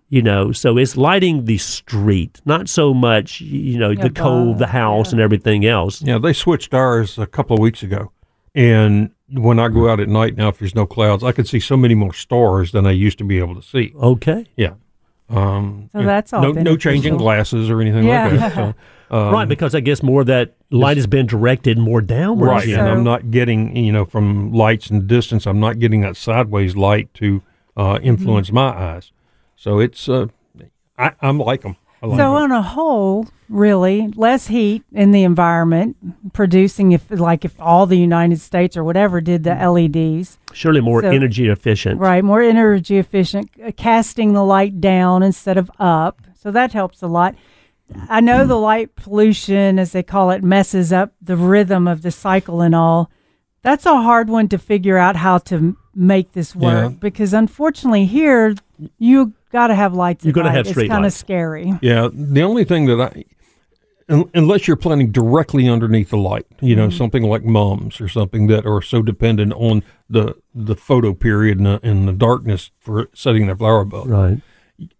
you 0.09 0.23
know 0.23 0.51
so 0.53 0.79
it's 0.79 0.97
lighting 0.97 1.45
the 1.45 1.59
street 1.59 2.41
not 2.47 2.71
so 2.71 2.95
much 2.95 3.41
you 3.43 3.77
know 3.79 3.91
the 3.95 4.05
Yeah, 4.05 4.09
cove 4.09 4.57
the 4.59 4.65
but- 4.65 4.71
house 4.71 5.13
and 5.13 5.21
everything 5.21 5.67
else 5.67 6.01
Yeah, 6.01 6.17
they 6.19 6.33
switched 6.33 6.73
ours 6.73 7.19
a 7.19 7.27
couple 7.27 7.55
of 7.55 7.61
weeks 7.61 7.83
ago, 7.83 8.13
and 8.55 9.11
when 9.31 9.59
I 9.59 9.69
go 9.69 9.89
out 9.89 10.01
at 10.01 10.09
night 10.09 10.37
now, 10.37 10.49
if 10.49 10.59
there's 10.59 10.75
no 10.75 10.87
clouds, 10.87 11.25
I 11.25 11.33
can 11.33 11.45
see 11.45 11.59
so 11.61 11.77
many 11.77 11.95
more 11.95 12.13
stars 12.13 12.73
than 12.73 12.87
I 12.87 12.91
used 12.93 13.19
to 13.19 13.25
be 13.25 13.39
able 13.39 13.55
to 13.57 13.63
see. 13.63 13.93
okay 13.97 14.47
Yeah. 14.57 14.75
Um, 15.31 15.89
So 15.93 16.03
that's 16.03 16.33
all 16.33 16.43
no, 16.43 16.53
no 16.53 16.77
changing 16.77 17.17
glasses 17.17 17.71
or 17.71 17.81
anything 17.81 18.05
Yeah. 18.05 18.29
like 18.29 18.39
that. 18.41 18.55
So, 18.55 18.75
um, 19.11 19.33
right 19.35 19.49
because 19.49 19.75
i 19.75 19.81
guess 19.81 20.03
more 20.03 20.23
of 20.23 20.27
that 20.29 20.55
light 20.71 20.97
has 20.97 21.07
been 21.07 21.27
directed 21.27 21.79
more 21.79 22.01
downward 22.01 22.47
right, 22.49 22.67
you 22.69 22.77
and? 22.77 22.89
I'm 22.89 23.05
not 23.05 23.31
getting 23.31 23.77
you 23.77 23.93
know 23.93 24.05
from 24.05 24.53
lights 24.53 24.89
and 24.91 25.07
distance. 25.07 25.47
I'm 25.47 25.61
not 25.61 25.79
getting 25.79 26.01
that 26.03 26.17
sideways 26.17 26.75
light 26.77 27.13
to 27.15 27.43
uh, 27.77 27.99
influence 28.03 28.49
Mm-hmm. 28.49 28.55
my 28.57 28.95
eyes. 28.95 29.13
So 29.57 29.79
it's 29.79 30.09
uh, 30.09 30.27
I, 30.99 31.13
I'm 31.21 31.39
like 31.39 31.63
them. 31.63 31.77
So 32.17 32.35
on 32.37 32.53
a 32.53 32.63
whole, 32.63 33.27
really 33.49 34.09
less 34.17 34.47
heat 34.49 34.83
in 34.93 35.11
the 35.13 35.23
environment, 35.25 35.97
producing 36.33 36.93
if 36.93 37.11
like 37.11 37.45
if 37.45 37.59
all 37.61 37.87
the 37.87 37.99
United 37.99 38.41
States 38.41 38.77
or 38.77 38.85
whatever 38.85 39.21
did 39.21 39.45
the 39.45 39.55
LEDs, 39.55 40.39
surely 40.53 40.81
more 40.81 41.03
So- 41.03 41.09
energy 41.11 41.49
efficient 41.49 42.01
right? 42.01 42.23
More 42.25 42.43
energy 42.43 42.99
efficient, 42.99 43.51
uh, 43.65 43.71
casting 43.77 44.33
the 44.35 44.45
light 44.45 44.81
down 44.81 45.23
instead 45.23 45.57
of 45.57 45.71
up. 45.79 46.21
So 46.35 46.51
that 46.51 46.73
helps 46.73 47.03
a 47.03 47.07
lot. 47.07 47.35
I 48.09 48.21
know 48.21 48.47
the 48.47 48.57
light 48.59 48.97
pollution, 48.97 49.79
as 49.79 49.93
they 49.93 50.03
call 50.03 50.31
it, 50.31 50.43
messes 50.43 50.93
up 50.93 51.13
the 51.21 51.37
rhythm 51.37 51.87
of 51.87 52.03
the 52.03 52.11
cycle 52.11 52.61
and 52.61 52.75
all. 52.75 53.11
That's 53.63 53.87
a 53.87 54.01
hard 54.03 54.29
one 54.29 54.49
to 54.49 54.59
figure 54.59 54.99
out 54.99 55.17
how 55.17 55.39
to 55.39 55.77
make 55.95 56.33
this 56.33 56.55
work 56.57 56.91
Yeah. 56.93 56.97
because 56.99 57.33
unfortunately 57.33 58.05
here 58.07 58.55
you 58.99 59.33
got 59.55 59.69
to 59.69 59.75
have 59.75 59.95
lights. 59.95 60.25
You're 60.25 60.33
at 60.33 60.35
gonna 60.35 60.53
have 60.53 60.67
street 60.67 60.85
It's 60.85 60.91
kind 60.91 61.05
of 61.05 61.13
lights. 61.13 61.17
scary. 61.17 61.73
Yeah, 61.81 62.09
the 62.13 62.43
only 62.43 62.65
thing 62.65 62.85
that 62.87 63.01
I, 63.01 63.25
un- 64.13 64.31
unless 64.35 64.69
you're 64.69 64.77
planting 64.77 65.11
directly 65.13 65.69
underneath 65.69 66.11
the 66.11 66.19
light, 66.19 66.47
you 66.61 66.77
know, 66.77 66.89
mm-hmm. 66.89 66.97
something 66.97 67.23
like 67.23 67.45
mums 67.45 68.01
or 68.01 68.09
something 68.09 68.49
that 68.49 68.67
are 68.67 68.83
so 68.83 69.01
dependent 69.01 69.53
on 69.55 69.83
the 70.11 70.35
the 70.55 70.75
photo 70.77 71.15
period 71.15 71.59
and 71.59 71.67
the, 71.67 71.81
and 71.83 72.07
the 72.07 72.13
darkness 72.13 72.71
for 72.79 73.09
setting 73.15 73.47
their 73.47 73.57
flower 73.57 73.85
bud. 73.85 74.09
right 74.09 74.43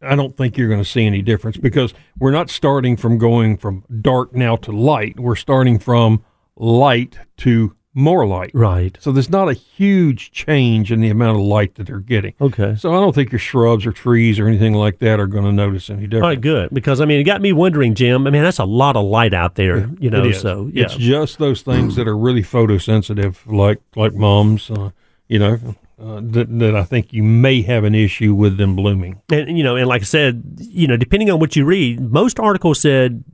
I 0.01 0.15
don't 0.15 0.37
think 0.37 0.57
you're 0.57 0.69
going 0.69 0.83
to 0.83 0.89
see 0.89 1.05
any 1.05 1.21
difference 1.21 1.57
because 1.57 1.95
we're 2.19 2.31
not 2.31 2.49
starting 2.49 2.97
from 2.97 3.19
going 3.19 3.57
from 3.57 3.85
dark 4.01 4.33
now 4.33 4.55
to 4.57 4.71
light. 4.71 5.19
We're 5.19 5.35
starting 5.35 5.81
from 5.81 6.25
light 6.57 7.19
to 7.39 7.75
more 7.95 8.27
light. 8.27 8.51
right 8.55 8.99
So 9.01 9.13
there's 9.13 9.31
not 9.31 9.49
a 9.49 9.53
huge 9.53 10.33
change 10.33 10.91
in 10.91 11.01
the 11.01 11.11
amount 11.11 11.39
of 11.39 11.45
light 11.45 11.77
that 11.77 11.87
they're 11.87 12.01
getting. 12.01 12.35
okay 12.41 12.75
So 12.77 12.91
I 12.93 13.01
don't 13.01 13.15
think 13.15 13.31
your 13.33 13.39
shrubs 13.39 13.87
or 13.87 13.93
trees 13.93 14.39
or 14.41 14.49
anything 14.49 14.75
like 14.75 14.99
that 14.99 15.21
are 15.21 15.27
going 15.29 15.45
to 15.45 15.53
notice 15.53 15.89
any 15.91 16.07
difference. 16.07 16.23
all 16.25 16.29
right 16.31 16.41
good 16.41 16.71
because 16.73 17.01
i 17.01 17.05
mean 17.05 17.21
it 17.21 17.25
got 17.25 17.41
me 17.41 17.53
wondering 17.53 17.95
jim 17.95 18.27
i 18.27 18.31
mean 18.31 18.43
that's 18.43 18.59
a 18.59 18.65
lot 18.65 18.97
of 18.97 19.05
light 19.05 19.33
out 19.33 19.55
there 19.55 19.89
you 20.01 20.11
know 20.11 20.33
so 20.33 20.69
yeah 20.73 20.85
it's 20.85 20.97
just 20.97 21.39
those 21.39 21.63
things 21.63 21.95
that 21.97 22.09
are 22.09 22.17
really 22.17 22.43
photosensitive, 22.43 23.37
like 23.47 23.81
like 23.97 24.15
mums, 24.15 24.71
uh, 24.71 24.91
you 25.29 25.39
know, 25.39 25.59
uh, 26.01 26.21
that 26.23 26.47
that 26.59 26.75
I 26.77 26.83
think 26.85 27.13
you 27.13 27.23
may 27.23 27.63
have 27.63 27.85
an 27.85 27.95
issue 27.95 28.35
with 28.35 28.57
them 28.57 28.75
blooming. 28.77 29.21
and 29.31 29.57
you 29.57 29.65
know, 29.65 29.77
and 29.77 29.87
like 29.87 30.03
I 30.03 30.05
said, 30.05 30.43
you 30.59 30.87
know, 30.87 30.97
depending 30.97 31.31
on 31.31 31.39
what 31.39 31.57
you 31.57 31.65
read, 31.65 32.01
most 32.01 32.39
articles 32.41 32.81
said 32.81 33.25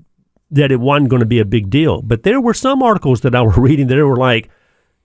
that 0.51 0.73
it 0.73 0.81
wasn't 0.81 1.09
going 1.09 1.21
to 1.21 1.27
be 1.27 1.39
a 1.39 1.45
big 1.45 1.71
deal, 1.71 2.03
but 2.03 2.23
there 2.23 2.41
were 2.41 2.55
some 2.55 2.83
articles 2.83 3.21
that 3.23 3.35
I 3.35 3.43
were 3.43 3.51
reading 3.57 3.87
that 3.89 3.97
were 3.97 4.17
like, 4.17 4.51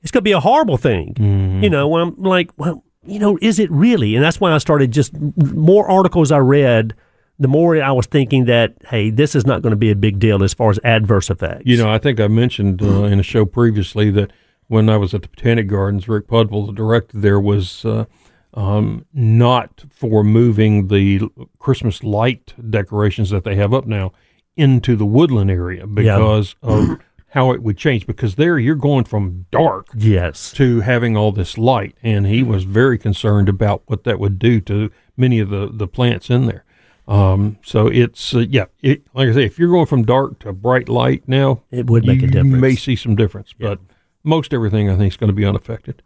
it's 0.01 0.11
going 0.11 0.21
to 0.21 0.25
be 0.25 0.31
a 0.31 0.39
horrible 0.39 0.77
thing. 0.77 1.15
You 1.63 1.69
know, 1.69 1.97
I'm 1.97 2.21
like, 2.21 2.51
well, 2.57 2.83
you 3.05 3.19
know, 3.19 3.37
is 3.41 3.59
it 3.59 3.71
really? 3.71 4.15
And 4.15 4.23
that's 4.23 4.39
why 4.39 4.51
I 4.51 4.57
started 4.59 4.91
just 4.91 5.13
more 5.19 5.89
articles 5.89 6.31
I 6.31 6.37
read 6.37 6.93
the 7.39 7.47
more 7.47 7.81
I 7.81 7.91
was 7.91 8.05
thinking 8.05 8.45
that, 8.45 8.75
hey, 8.87 9.09
this 9.09 9.35
is 9.35 9.45
not 9.45 9.61
going 9.61 9.71
to 9.71 9.77
be 9.77 9.91
a 9.91 9.95
big 9.95 10.19
deal 10.19 10.41
as 10.43 10.53
far 10.53 10.69
as 10.69 10.79
adverse 10.83 11.29
effects. 11.29 11.63
You 11.65 11.77
know, 11.77 11.91
I 11.91 11.97
think 11.97 12.19
I 12.19 12.27
mentioned 12.27 12.81
uh, 12.81 13.03
in 13.03 13.19
a 13.19 13.23
show 13.23 13.45
previously 13.45 14.09
that 14.11 14.31
when 14.67 14.89
I 14.89 14.97
was 14.97 15.13
at 15.13 15.21
the 15.21 15.27
Botanic 15.27 15.67
Gardens, 15.67 16.07
Rick 16.07 16.27
Pudwell, 16.27 16.65
the 16.65 16.73
director 16.73 17.17
there, 17.17 17.39
was 17.39 17.83
uh, 17.83 18.05
um, 18.53 19.05
not 19.13 19.83
for 19.89 20.23
moving 20.23 20.87
the 20.87 21.29
Christmas 21.59 22.03
light 22.03 22.53
decorations 22.69 23.29
that 23.31 23.43
they 23.43 23.55
have 23.55 23.73
up 23.73 23.85
now 23.85 24.13
into 24.55 24.95
the 24.95 25.05
woodland 25.05 25.51
area 25.51 25.85
because 25.85 26.55
of 26.61 26.99
how 27.29 27.51
it 27.51 27.61
would 27.61 27.77
change. 27.77 28.07
Because 28.07 28.35
there 28.35 28.57
you're 28.57 28.75
going 28.75 29.03
from 29.03 29.45
dark 29.51 29.87
yes. 29.95 30.51
to 30.53 30.81
having 30.81 31.17
all 31.17 31.31
this 31.31 31.57
light, 31.57 31.95
and 32.01 32.25
he 32.25 32.43
was 32.43 32.63
very 32.63 32.97
concerned 32.97 33.49
about 33.49 33.83
what 33.85 34.03
that 34.05 34.19
would 34.19 34.39
do 34.39 34.61
to 34.61 34.91
many 35.17 35.39
of 35.39 35.49
the, 35.49 35.69
the 35.71 35.87
plants 35.87 36.29
in 36.29 36.45
there. 36.45 36.63
Um, 37.07 37.57
so 37.63 37.87
it's 37.87 38.33
uh, 38.33 38.39
yeah, 38.39 38.65
it, 38.81 39.03
like 39.13 39.29
I 39.29 39.33
say, 39.33 39.45
if 39.45 39.59
you're 39.59 39.69
going 39.69 39.85
from 39.85 40.03
dark 40.03 40.39
to 40.39 40.51
bright 40.53 40.89
light 40.89 41.23
now, 41.27 41.61
It 41.69 41.87
would 41.87 42.05
make 42.05 42.23
a 42.23 42.27
difference. 42.27 42.49
you 42.49 42.55
may 42.55 42.75
see 42.75 42.95
some 42.95 43.15
difference, 43.15 43.53
but 43.53 43.79
most 44.23 44.53
everything 44.53 44.89
I 44.89 44.97
think 44.97 45.13
is 45.13 45.17
going 45.17 45.27
to 45.29 45.33
be 45.33 45.45
unaffected. 45.45 46.01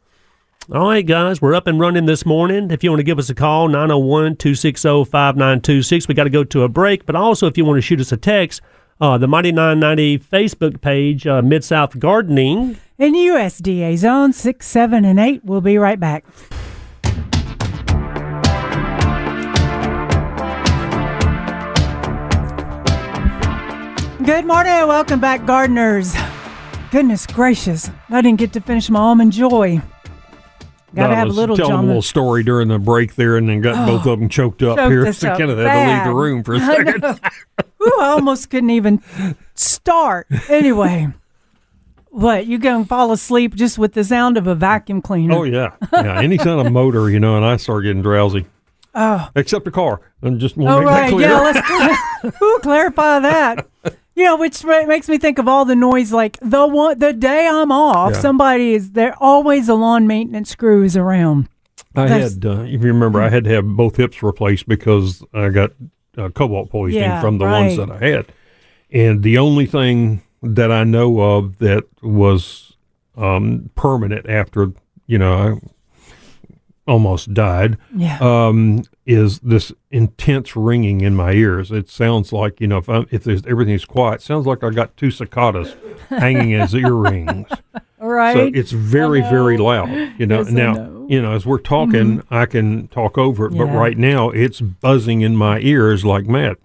All 0.71 0.87
right, 0.87 1.03
guys, 1.03 1.41
we're 1.41 1.55
up 1.55 1.65
and 1.65 1.79
running 1.79 2.05
this 2.05 2.27
morning. 2.27 2.69
If 2.69 2.83
you 2.83 2.91
want 2.91 2.99
to 2.99 3.03
give 3.03 3.17
us 3.17 3.27
a 3.31 3.33
call, 3.33 3.67
901 3.69 4.35
260 4.35 5.05
5926. 5.05 6.07
We 6.07 6.13
got 6.13 6.25
to 6.25 6.29
go 6.29 6.43
to 6.43 6.61
a 6.61 6.69
break, 6.69 7.07
but 7.07 7.15
also 7.15 7.47
if 7.47 7.57
you 7.57 7.65
want 7.65 7.77
to 7.77 7.81
shoot 7.81 7.99
us 7.99 8.11
a 8.11 8.17
text, 8.17 8.61
uh, 9.01 9.17
the 9.17 9.27
Mighty 9.27 9.51
990 9.51 10.19
Facebook 10.19 10.79
page, 10.79 11.25
uh, 11.25 11.41
Mid 11.41 11.63
South 11.63 11.97
Gardening. 11.97 12.77
In 12.99 13.15
USDA 13.15 13.97
zone 13.97 14.31
six, 14.31 14.67
seven, 14.67 15.05
and 15.05 15.19
eight. 15.19 15.43
We'll 15.43 15.59
be 15.59 15.79
right 15.79 15.99
back. 15.99 16.23
Good 24.23 24.45
morning 24.45 24.87
welcome 24.87 25.19
back, 25.19 25.47
gardeners. 25.47 26.13
Goodness 26.91 27.25
gracious, 27.25 27.89
I 28.09 28.21
didn't 28.21 28.37
get 28.37 28.53
to 28.53 28.61
finish 28.61 28.87
my 28.91 28.99
almond 28.99 29.31
joy. 29.31 29.81
Got 30.95 31.07
to 31.07 31.13
I 31.13 31.15
have 31.15 31.27
a 31.29 31.31
little 31.31 31.55
telling 31.55 31.73
them 31.75 31.83
a 31.85 31.87
little 31.87 32.01
story 32.01 32.43
during 32.43 32.67
the 32.67 32.79
break 32.79 33.15
there, 33.15 33.37
and 33.37 33.47
then 33.47 33.61
got 33.61 33.75
oh, 33.87 33.97
both 33.97 34.07
of 34.07 34.19
them 34.19 34.27
choked 34.29 34.63
up 34.63 34.77
Choked 34.77 34.91
here. 34.91 35.13
So 35.13 35.27
kind 35.37 35.51
of 35.51 35.57
had 35.59 35.85
to 35.85 35.93
leave 35.93 36.03
the 36.05 36.13
room 36.19 36.43
for 36.43 36.55
a 36.55 36.59
I 36.61 36.65
second. 36.75 37.01
know. 37.01 37.15
Ooh, 37.85 37.99
I 38.01 38.07
almost 38.07 38.49
couldn't 38.49 38.71
even 38.71 39.01
start. 39.53 40.27
Anyway, 40.49 41.07
what 42.09 42.47
you 42.47 42.57
gonna 42.57 42.85
fall 42.85 43.11
asleep 43.11 43.55
just 43.55 43.77
with 43.77 43.93
the 43.93 44.03
sound 44.03 44.35
of 44.37 44.47
a 44.47 44.55
vacuum 44.55 45.01
cleaner? 45.01 45.35
Oh 45.35 45.43
yeah, 45.43 45.75
yeah. 45.93 46.19
Any 46.21 46.37
kind 46.37 46.65
of 46.65 46.71
motor, 46.73 47.09
you 47.09 47.19
know, 47.19 47.35
and 47.37 47.45
I 47.45 47.57
start 47.57 47.83
getting 47.83 48.01
drowsy. 48.01 48.45
Oh, 48.95 49.29
except 49.35 49.65
the 49.65 49.71
car. 49.71 50.01
I'm 50.23 50.39
just 50.39 50.57
want 50.57 50.69
to 50.69 50.75
Oh, 50.75 50.79
make 50.79 50.87
that 50.87 51.01
right. 51.01 51.09
clear. 51.11 51.29
Yeah, 51.29 51.39
let's 51.41 51.67
cl- 52.31 52.33
Ooh, 52.43 52.59
clarify 52.63 53.19
that. 53.19 53.67
You 54.19 54.25
know, 54.25 54.35
which 54.35 54.65
makes 54.65 55.07
me 55.07 55.17
think 55.17 55.39
of 55.39 55.47
all 55.47 55.63
the 55.63 55.77
noise. 55.77 56.11
Like 56.11 56.37
the 56.41 56.67
one, 56.67 56.99
the 56.99 57.13
day 57.13 57.47
I'm 57.47 57.71
off, 57.71 58.11
Yeah. 58.11 58.19
somebody 58.19 58.73
is 58.73 58.91
there. 58.91 59.15
Always 59.23 59.69
a 59.69 59.75
lawn 59.75 60.07
maintenance 60.07 60.55
crew 60.55 60.83
is 60.83 60.97
around. 60.97 61.47
I 61.95 62.05
That's- 62.05 62.33
had, 62.33 62.45
uh, 62.45 62.61
if 62.63 62.81
you 62.81 62.87
remember, 62.91 63.21
I 63.21 63.29
had 63.29 63.45
to 63.45 63.49
have 63.51 63.65
both 63.65 63.95
hips 63.95 64.21
replaced 64.21 64.67
because 64.67 65.23
I 65.33 65.47
got 65.47 65.71
uh, 66.17 66.27
cobalt 66.35 66.69
poisoning 66.69 67.03
Yeah, 67.05 67.21
from 67.21 67.37
the 67.37 67.45
ones 67.45 67.77
that 67.77 67.89
I 67.89 67.97
had. 68.05 68.25
And 68.91 69.23
the 69.23 69.37
only 69.37 69.65
thing 69.65 70.21
that 70.43 70.69
I 70.69 70.83
know 70.83 71.21
of 71.21 71.59
that 71.59 71.85
was 72.01 72.75
um, 73.15 73.69
permanent 73.75 74.27
after, 74.27 74.73
you 75.07 75.17
know, 75.17 75.33
I 75.33 75.67
almost 76.89 77.33
died 77.33 77.77
Yeah. 77.95 78.17
um, 78.21 78.83
is 79.05 79.39
this 79.39 79.71
intense 79.91 80.55
ringing 80.55 81.01
in 81.01 81.15
my 81.15 81.31
ears. 81.33 81.71
It 81.71 81.89
sounds 81.89 82.33
like, 82.33 82.59
you 82.59 82.67
know, 82.67 82.77
if, 82.79 82.89
I'm, 82.89 83.05
if 83.11 83.23
there's, 83.23 83.45
everything's 83.45 83.85
quiet, 83.85 84.15
it 84.15 84.21
sounds 84.23 84.45
like 84.45 84.63
I 84.63 84.69
got 84.71 84.95
two 84.97 85.11
cicadas 85.11 85.75
hanging 86.09 86.53
as 86.55 86.73
earrings. 86.75 87.47
right. 87.99 88.33
So 88.35 88.51
it's 88.53 88.71
very, 88.71 89.21
very 89.21 89.57
loud. 89.57 89.89
You 90.19 90.25
know, 90.25 90.39
Yes, 90.39 90.51
now, 90.51 90.73
know. 90.73 91.07
you 91.09 91.21
know, 91.21 91.33
as 91.33 91.45
we're 91.45 91.59
talking, 91.59 92.23
I 92.31 92.45
can 92.45 92.87
talk 92.89 93.17
over 93.17 93.45
it, 93.47 93.57
but 93.57 93.65
right 93.65 93.97
now 93.97 94.29
it's 94.31 94.59
buzzing 94.61 95.21
in 95.21 95.35
my 95.35 95.59
ears 95.59 96.03
like 96.05 96.25
mad. 96.27 96.57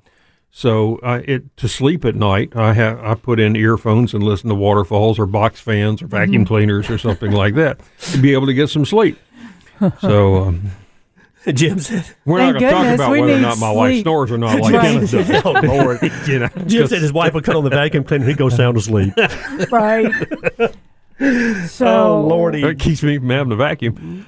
So 0.56 1.00
I, 1.02 1.16
it 1.18 1.56
to 1.56 1.66
sleep 1.68 2.04
at 2.04 2.14
night, 2.14 2.54
I 2.54 2.74
have 2.74 3.00
I 3.02 3.14
put 3.16 3.40
in 3.40 3.56
earphones 3.56 4.14
and 4.14 4.22
listen 4.22 4.48
to 4.50 4.54
waterfalls 4.54 5.18
or 5.18 5.26
box 5.26 5.60
fans 5.60 6.00
or 6.00 6.06
vacuum 6.06 6.44
Mm-hmm. 6.44 6.54
cleaners 6.54 6.88
or 6.90 6.96
something 6.96 7.32
like 7.32 7.54
that 7.56 7.80
to 8.12 8.18
be 8.18 8.32
able 8.34 8.46
to 8.46 8.54
get 8.54 8.68
some 8.70 8.84
sleep. 8.84 9.18
So 10.00 10.36
um, 10.44 10.70
Jim 11.52 11.78
said, 11.78 12.06
we're 12.24 12.38
Thank 12.38 12.54
not 12.54 12.60
going 12.60 12.62
to 12.62 12.70
talk 12.70 12.82
goodness, 12.82 12.94
about 13.00 13.10
we 13.12 13.20
whether 13.20 13.32
or 13.32 13.36
need 13.36 13.42
not 13.42 13.58
my 13.58 13.70
wife 13.70 13.92
sleep. 13.92 14.02
snores 14.04 14.30
or 14.32 14.38
not, 14.38 14.60
like 14.60 14.72
Right. 14.74 14.82
Kenneth 14.82 15.10
does. 15.10 15.30
oh, 15.44 15.52
Lord. 15.52 15.98
You 16.26 16.38
know, 16.40 16.48
Jim 16.66 16.86
said 16.86 17.02
his 17.02 17.12
wife 17.12 17.34
would 17.34 17.44
cut 17.44 17.54
on 17.56 17.64
the 17.64 17.70
vacuum 17.70 18.04
cleaner. 18.04 18.24
He'd 18.26 18.36
go 18.38 18.48
sound 18.48 18.76
asleep. 18.78 19.12
right. 19.70 20.10
So, 21.68 21.86
oh, 21.86 22.26
Lordy. 22.26 22.62
that 22.62 22.78
keeps 22.80 23.02
me 23.02 23.18
from 23.18 23.30
having 23.30 23.52
a 23.52 23.56
vacuum. 23.56 24.26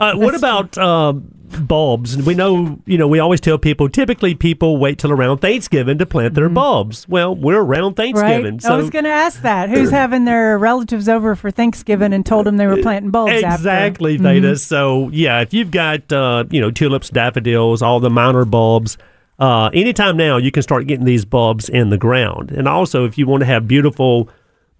Uh, 0.00 0.14
what 0.14 0.34
about 0.34 0.76
um, 0.78 1.32
bulbs? 1.66 2.16
We 2.16 2.34
know, 2.34 2.78
you 2.86 2.98
know, 2.98 3.08
we 3.08 3.18
always 3.18 3.40
tell 3.40 3.58
people. 3.58 3.88
Typically, 3.88 4.34
people 4.34 4.76
wait 4.76 4.98
till 4.98 5.12
around 5.12 5.38
Thanksgiving 5.38 5.98
to 5.98 6.06
plant 6.06 6.34
their 6.34 6.48
bulbs. 6.48 7.08
Well, 7.08 7.34
we're 7.34 7.60
around 7.60 7.94
Thanksgiving, 7.94 8.58
Mm-hmm. 8.58 8.66
Right. 8.66 8.74
I 8.74 8.76
was 8.76 8.90
going 8.90 9.04
to 9.04 9.10
ask 9.10 9.42
that. 9.42 9.68
Who's 9.68 9.90
having 10.02 10.24
their 10.24 10.58
relatives 10.58 11.08
over 11.08 11.34
for 11.34 11.50
Thanksgiving 11.50 12.12
and 12.12 12.24
told 12.24 12.46
them 12.46 12.56
they 12.56 12.66
were 12.66 12.82
planting 12.82 13.10
bulbs 13.10 13.32
exactly, 13.32 14.14
after? 14.14 14.22
Veda. 14.22 14.56
So 14.56 15.08
yeah, 15.10 15.40
if 15.40 15.52
you've 15.52 15.70
got 15.70 16.12
uh, 16.12 16.44
you 16.50 16.60
know 16.60 16.70
tulips, 16.70 17.10
daffodils, 17.10 17.82
all 17.82 18.00
the 18.00 18.10
minor 18.10 18.44
bulbs. 18.44 18.98
Uh, 19.38 19.70
anytime 19.72 20.16
now, 20.16 20.36
you 20.36 20.50
can 20.50 20.64
start 20.64 20.86
getting 20.88 21.04
these 21.04 21.24
bulbs 21.24 21.68
in 21.68 21.90
the 21.90 21.98
ground. 21.98 22.50
And 22.50 22.66
also, 22.66 23.04
if 23.04 23.16
you 23.16 23.26
want 23.26 23.42
to 23.42 23.46
have 23.46 23.68
beautiful 23.68 24.28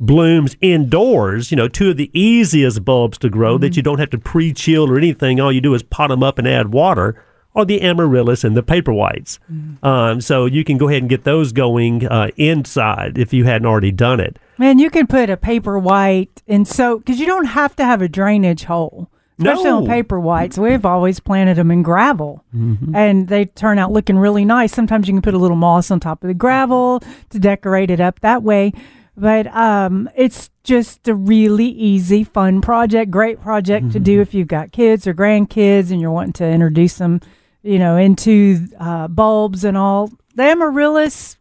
blooms 0.01 0.57
indoors, 0.61 1.51
you 1.51 1.57
know, 1.57 1.69
two 1.69 1.91
of 1.91 1.97
the 1.97 2.11
easiest 2.19 2.85
bulbs 2.85 3.19
to 3.19 3.29
grow 3.29 3.59
that 3.59 3.77
you 3.77 3.83
don't 3.83 3.99
have 3.99 4.11
to 4.11 4.19
pre-chill 4.19 4.91
or 4.91 4.97
anything. 4.97 5.41
All 5.41 5.53
you 5.53 5.61
do 5.61 5.75
is 5.75 5.83
pot 5.83 6.09
them 6.09 6.23
up 6.23 6.39
and 6.39 6.47
add 6.47 6.73
water. 6.73 7.23
Are 7.55 7.65
the 7.65 7.83
amaryllis 7.83 8.45
and 8.45 8.57
the 8.57 8.63
paper 8.63 8.93
whites. 8.93 9.41
Um, 9.83 10.21
so 10.21 10.47
you 10.47 10.63
can 10.63 10.79
go 10.79 10.89
ahead 10.89 11.03
and 11.03 11.11
get 11.11 11.25
those 11.25 11.51
going 11.51 12.07
uh, 12.07 12.29
inside 12.37 13.19
if 13.19 13.33
you 13.33 13.45
hadn't 13.47 13.67
already 13.67 13.91
done 13.91 14.21
it. 14.21 14.39
Man, 14.59 14.79
you 14.79 14.91
can 14.91 15.09
put 15.09 15.29
a 15.29 15.37
paper 15.37 15.77
white 15.77 16.41
and 16.47 16.69
so 16.69 16.99
because 16.99 17.19
you 17.19 17.27
don't 17.27 17.47
have 17.47 17.75
to 17.77 17.85
have 17.85 18.01
a 18.01 18.09
drainage 18.09 18.65
hole. 18.65 19.11
Especially 19.41 19.71
on 19.71 19.85
No. 19.85 19.89
paper 19.91 20.19
whites, 20.21 20.59
we've 20.59 20.85
always 20.85 21.21
planted 21.21 21.55
them 21.57 21.71
in 21.71 21.83
gravel, 21.85 22.45
and 22.93 23.29
they 23.29 23.45
turn 23.45 23.79
out 23.79 23.93
looking 23.93 24.19
really 24.19 24.45
nice. 24.45 24.73
Sometimes 24.73 25.07
you 25.07 25.15
can 25.15 25.23
put 25.23 25.33
a 25.35 25.39
little 25.39 25.57
moss 25.57 25.93
on 25.93 26.01
top 26.01 26.25
of 26.25 26.29
the 26.29 26.35
gravel 26.35 27.01
to 27.31 27.39
decorate 27.39 27.89
it 27.89 28.01
up 28.01 28.19
that 28.21 28.43
way. 28.43 28.73
But 29.19 29.49
um, 29.49 30.09
it's 30.15 30.51
just 30.63 31.09
a 31.09 31.15
really 31.15 31.69
easy, 31.69 32.23
fun 32.25 32.61
project. 32.61 33.11
Great 33.11 33.41
project 33.41 33.91
to 33.93 33.99
do 33.99 34.21
if 34.21 34.33
you've 34.33 34.49
got 34.49 34.71
kids 34.71 35.07
or 35.07 35.15
grandkids 35.15 35.91
and 35.91 36.01
you're 36.01 36.13
wanting 36.13 36.35
to 36.35 36.47
introduce 36.47 36.99
them, 36.99 37.21
you 37.63 37.79
know, 37.79 37.97
into 37.97 38.69
uh, 38.79 39.09
bulbs 39.09 39.65
and 39.65 39.77
all. 39.77 40.11
The 40.37 40.45
amaryllis 40.45 41.37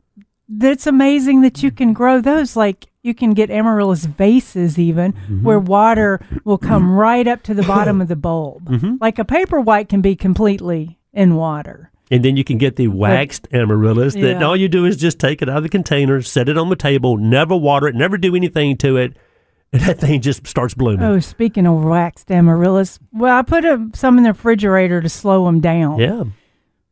that's 0.50 0.88
amazing 0.88 1.42
that 1.42 1.62
you 1.62 1.72
can 1.72 1.94
grow 1.94 2.22
those. 2.22 2.56
Like 2.56 2.88
you 3.04 3.14
can 3.14 3.34
get 3.34 3.52
amaryllis 3.52 4.06
vases 4.06 4.80
even 4.80 5.12
where 5.44 5.60
water 5.60 6.20
will 6.46 6.58
come 6.58 6.92
right 6.92 7.28
up 7.28 7.44
to 7.44 7.54
the 7.54 7.64
bottom 7.64 8.02
of 8.02 8.08
the 8.08 8.16
bulb. 8.16 8.68
Like 9.02 9.20
a 9.20 9.26
paper 9.26 9.60
white 9.60 9.90
can 9.90 10.02
be 10.02 10.16
completely 10.16 10.98
in 11.14 11.36
water. 11.36 11.92
And 12.10 12.24
then 12.24 12.38
you 12.38 12.44
can 12.44 12.58
get 12.58 12.78
the 12.78 12.88
waxed 12.88 13.48
amaryllis 13.52 14.14
that 14.14 14.22
Yeah. 14.40 14.44
all 14.44 14.56
you 14.56 14.70
do 14.70 14.86
is 14.86 14.96
just 14.98 15.20
take 15.20 15.42
it 15.42 15.50
out 15.50 15.58
of 15.58 15.64
the 15.64 15.70
container, 15.70 16.22
set 16.22 16.48
it 16.48 16.58
on 16.58 16.70
the 16.70 16.76
table, 16.76 17.18
never 17.18 17.56
water 17.56 17.88
it, 17.88 17.96
never 17.96 18.18
do 18.18 18.36
anything 18.36 18.78
to 18.78 18.96
it, 18.98 19.18
and 19.74 19.82
that 19.82 20.00
thing 20.00 20.22
just 20.22 20.48
starts 20.48 20.74
blooming. 20.74 21.04
Oh, 21.04 21.20
speaking 21.20 21.68
of 21.68 21.84
waxed 21.84 22.32
amaryllis, 22.32 23.00
well, 23.12 23.38
I 23.38 23.42
put 23.42 23.66
a, 23.66 23.90
some 23.94 24.18
in 24.18 24.24
the 24.24 24.32
refrigerator 24.32 25.02
to 25.02 25.10
slow 25.10 25.46
them 25.46 25.60
down. 25.60 26.00
Yeah. 26.00 26.24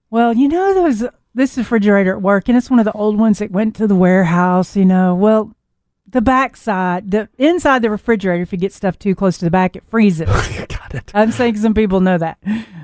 Well, 0.10 0.34
you 0.34 0.48
know 0.50 0.74
those 0.74 1.04
this 1.34 1.58
refrigerator 1.58 2.14
at 2.16 2.22
work, 2.22 2.48
and 2.48 2.58
it's 2.58 2.70
one 2.70 2.80
of 2.80 2.86
the 2.86 2.92
old 2.94 3.18
ones 3.18 3.40
that 3.40 3.52
went 3.52 3.76
to 3.78 3.88
the 3.88 3.96
warehouse. 3.96 4.76
You 4.76 4.86
know, 4.86 5.16
well, 5.16 5.54
the 6.08 6.22
back 6.22 6.56
side, 6.56 7.12
the 7.12 7.28
inside 7.38 7.82
the 7.82 7.90
refrigerator, 7.90 8.42
if 8.44 8.52
you 8.52 8.58
get 8.58 8.74
stuff 8.74 8.98
too 8.98 9.16
close 9.16 9.38
to 9.40 9.46
the 9.46 9.52
back, 9.52 9.76
it 9.76 9.84
freezes. 9.90 10.28
Got 10.68 10.96
it. 10.96 11.12
I'm 11.14 11.32
saying 11.32 11.58
some 11.58 11.74
people 11.74 12.00
know 12.00 12.18
that. 12.18 12.38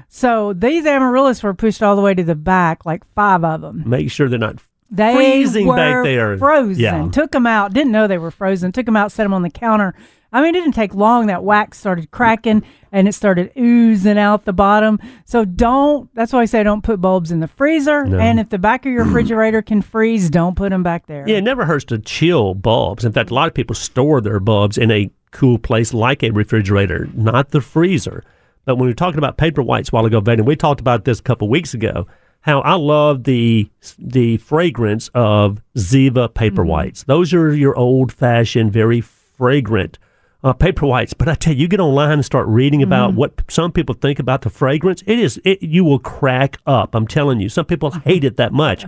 So 0.09 0.53
these 0.53 0.85
amaryllis 0.85 1.41
were 1.43 1.53
pushed 1.53 1.81
all 1.81 1.95
the 1.95 2.01
way 2.01 2.13
to 2.13 2.23
the 2.23 2.35
back, 2.35 2.85
like 2.85 3.03
five 3.13 3.43
of 3.43 3.61
them. 3.61 3.83
Make 3.85 4.11
sure 4.11 4.27
they're 4.27 4.39
not. 4.39 4.57
They 4.93 5.13
Freezing 5.15 5.67
were 5.67 5.77
back 5.77 6.03
there. 6.03 6.37
frozen. 6.37 6.77
Yeah. 6.81 7.07
Took 7.09 7.31
them 7.31 7.47
out. 7.47 7.73
Didn't 7.73 7.93
know 7.93 8.07
they 8.07 8.17
were 8.17 8.29
frozen. 8.31 8.73
Took 8.73 8.85
them 8.85 8.97
out, 8.97 9.13
set 9.13 9.23
them 9.23 9.33
on 9.33 9.41
the 9.41 9.49
counter. 9.49 9.95
I 10.31 10.41
mean, 10.41 10.55
it 10.55 10.59
didn't 10.59 10.75
take 10.75 10.93
long. 10.93 11.27
That 11.27 11.43
wax 11.43 11.77
started 11.77 12.11
cracking 12.11 12.63
and 12.91 13.07
it 13.07 13.13
started 13.13 13.51
oozing 13.57 14.17
out 14.17 14.45
the 14.45 14.53
bottom. 14.53 14.99
So 15.25 15.43
don't. 15.43 16.09
That's 16.13 16.31
why 16.31 16.41
I 16.41 16.45
say 16.45 16.63
don't 16.63 16.83
put 16.83 17.01
bulbs 17.01 17.31
in 17.31 17.41
the 17.41 17.47
freezer. 17.47 18.05
No. 18.05 18.17
And 18.17 18.39
if 18.39 18.49
the 18.49 18.57
back 18.57 18.85
of 18.85 18.91
your 18.91 19.03
refrigerator 19.05 19.61
can 19.61 19.81
freeze, 19.81 20.29
don't 20.29 20.55
put 20.55 20.69
them 20.69 20.83
back 20.83 21.07
there. 21.07 21.27
Yeah, 21.27 21.37
it 21.37 21.43
never 21.43 21.65
hurts 21.65 21.85
to 21.85 21.99
chill 21.99 22.53
bulbs. 22.53 23.03
In 23.03 23.11
fact, 23.11 23.29
a 23.29 23.33
lot 23.33 23.47
of 23.47 23.53
people 23.53 23.75
store 23.75 24.21
their 24.21 24.39
bulbs 24.39 24.77
in 24.77 24.89
a 24.91 25.11
cool 25.31 25.57
place 25.57 25.93
like 25.93 26.23
a 26.23 26.31
refrigerator, 26.31 27.09
not 27.13 27.49
the 27.49 27.61
freezer. 27.61 28.23
But 28.65 28.75
when 28.75 28.85
we 28.85 28.91
were 28.91 28.95
talking 28.95 29.17
about 29.17 29.37
paper 29.37 29.61
whites 29.61 29.89
a 29.89 29.91
while 29.91 30.05
ago, 30.05 30.21
Vaden, 30.21 30.45
we 30.45 30.55
talked 30.55 30.81
about 30.81 31.03
this 31.03 31.19
a 31.19 31.23
couple 31.23 31.49
weeks 31.49 31.73
ago. 31.73 32.07
how 32.41 32.61
I 32.61 32.75
love 32.75 33.23
the 33.23 33.69
the 33.97 34.37
fragrance 34.37 35.09
of 35.13 35.61
Ziva 35.75 36.33
paper 36.33 36.61
mm-hmm. 36.61 36.71
whites. 36.71 37.03
Those 37.03 37.33
are 37.33 37.53
your 37.53 37.75
old 37.75 38.11
fashioned, 38.11 38.71
very 38.71 39.01
fragrant 39.01 39.97
uh, 40.43 40.53
paper 40.53 40.85
whites. 40.85 41.13
But 41.13 41.27
I 41.27 41.35
tell 41.35 41.53
you, 41.53 41.61
you 41.61 41.67
get 41.67 41.79
online 41.79 42.11
and 42.11 42.25
start 42.25 42.47
reading 42.47 42.81
about 42.81 43.13
what 43.13 43.41
some 43.47 43.71
people 43.71 43.95
think 43.95 44.19
about 44.19 44.41
the 44.41 44.49
fragrance. 44.49 45.03
It 45.05 45.19
is 45.19 45.39
it, 45.43 45.61
you 45.61 45.83
will 45.83 45.99
crack 45.99 46.57
up. 46.65 46.95
I'm 46.95 47.07
telling 47.07 47.39
you, 47.39 47.49
some 47.49 47.65
people 47.65 47.91
hate 47.91 48.23
it 48.23 48.37
that 48.37 48.53
much. 48.53 48.85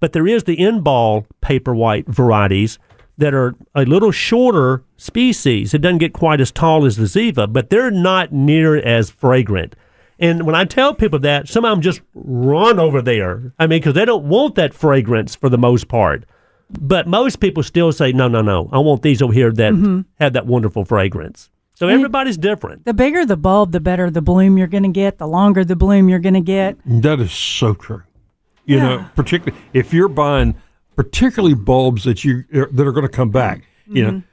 But 0.00 0.12
there 0.12 0.26
is 0.26 0.44
the 0.44 0.56
Inbal 0.56 1.26
paper 1.40 1.74
white 1.74 2.06
varieties 2.06 2.78
that 3.18 3.32
are 3.32 3.54
a 3.74 3.84
little 3.84 4.10
shorter 4.10 4.82
species. 4.96 5.72
It 5.72 5.80
doesn't 5.80 5.98
get 5.98 6.12
quite 6.12 6.40
as 6.40 6.52
tall 6.52 6.84
as 6.84 6.96
the 6.96 7.04
Ziva, 7.04 7.50
but 7.50 7.70
they're 7.70 7.90
not 7.90 8.32
near 8.32 8.76
as 8.76 9.10
fragrant. 9.10 9.74
And 10.18 10.46
when 10.46 10.54
I 10.54 10.64
tell 10.64 10.94
people 10.94 11.18
that, 11.20 11.48
some 11.48 11.64
of 11.64 11.70
them 11.70 11.82
just 11.82 12.00
run 12.14 12.78
over 12.78 13.02
there. 13.02 13.52
I 13.58 13.66
mean, 13.66 13.80
because 13.80 13.94
they 13.94 14.04
don't 14.04 14.24
want 14.24 14.54
that 14.56 14.74
fragrance 14.74 15.34
for 15.34 15.48
the 15.48 15.58
most 15.58 15.88
part. 15.88 16.24
But 16.70 17.06
most 17.06 17.40
people 17.40 17.62
still 17.62 17.92
say, 17.92 18.12
no, 18.12 18.28
no, 18.28 18.42
no. 18.42 18.68
I 18.72 18.78
want 18.78 19.02
these 19.02 19.22
over 19.22 19.32
here 19.32 19.52
that 19.52 19.72
mm-hmm. 19.72 20.00
have 20.18 20.32
that 20.32 20.46
wonderful 20.46 20.84
fragrance. 20.84 21.50
So 21.74 21.88
everybody's 21.88 22.38
different. 22.38 22.86
The 22.86 22.94
bigger 22.94 23.26
the 23.26 23.36
bulb, 23.36 23.72
the 23.72 23.80
better 23.80 24.10
the 24.10 24.22
bloom 24.22 24.56
you're 24.56 24.66
going 24.66 24.82
to 24.82 24.88
get. 24.88 25.18
The 25.18 25.28
longer 25.28 25.64
the 25.64 25.76
bloom 25.76 26.08
you're 26.08 26.18
going 26.18 26.34
to 26.34 26.40
get. 26.40 26.78
That 26.86 27.20
is 27.20 27.32
so 27.32 27.74
true. 27.74 28.02
You 28.64 28.80
know, 28.80 29.06
particularly 29.14 29.62
if 29.74 29.92
you're 29.92 30.08
buying 30.08 30.56
particularly 30.96 31.54
bulbs 31.54 32.04
that 32.04 32.24
you 32.24 32.44
that 32.50 32.86
are 32.86 32.92
going 32.92 33.06
to 33.06 33.08
come 33.08 33.30
back. 33.30 33.66
You 33.86 34.02
know. 34.02 34.10
Mm-hmm. 34.10 34.25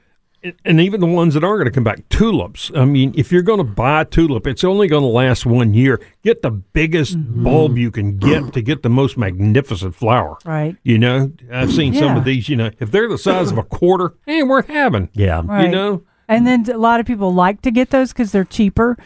And- 0.44 0.54
And 0.66 0.80
even 0.80 1.00
the 1.00 1.06
ones 1.06 1.32
that 1.34 1.42
aren't 1.42 1.58
going 1.60 1.64
to 1.64 1.70
come 1.70 1.84
back, 1.84 2.06
tulips. 2.10 2.70
I 2.76 2.84
mean, 2.84 3.12
if 3.16 3.32
you're 3.32 3.42
going 3.42 3.58
to 3.58 3.64
buy 3.64 4.02
a 4.02 4.04
tulip, 4.04 4.46
it's 4.46 4.62
only 4.62 4.86
going 4.88 5.02
to 5.02 5.08
last 5.08 5.46
one 5.46 5.72
year. 5.74 5.98
Get 6.22 6.42
the 6.42 6.50
biggest 6.50 7.16
bulb 7.18 7.78
you 7.78 7.90
can 7.90 8.18
get 8.18 8.52
to 8.52 8.60
get 8.62 8.82
the 8.82 8.90
most 8.90 9.16
magnificent 9.16 9.94
flower. 9.94 10.36
Right. 10.44 10.76
You 10.84 10.98
know, 10.98 11.32
I've 11.50 11.72
seen 11.72 11.94
some 11.94 12.16
of 12.16 12.24
these. 12.24 12.48
You 12.50 12.56
know, 12.56 12.70
if 12.78 12.90
they're 12.90 13.08
the 13.08 13.16
size 13.18 13.50
of 13.50 13.56
a 13.58 13.62
quarter, 13.62 14.14
ain't 14.26 14.48
worth 14.48 14.68
having. 14.68 15.08
Yeah. 15.14 15.42
Right. 15.44 15.64
You 15.64 15.70
know, 15.70 16.02
And 16.28 16.46
then 16.46 16.68
a 16.70 16.78
lot 16.78 17.00
of 17.00 17.06
people 17.06 17.32
like 17.34 17.62
to 17.62 17.70
get 17.70 17.88
those 17.90 18.12
because 18.12 18.32
they're 18.32 18.44
cheaper, 18.44 18.96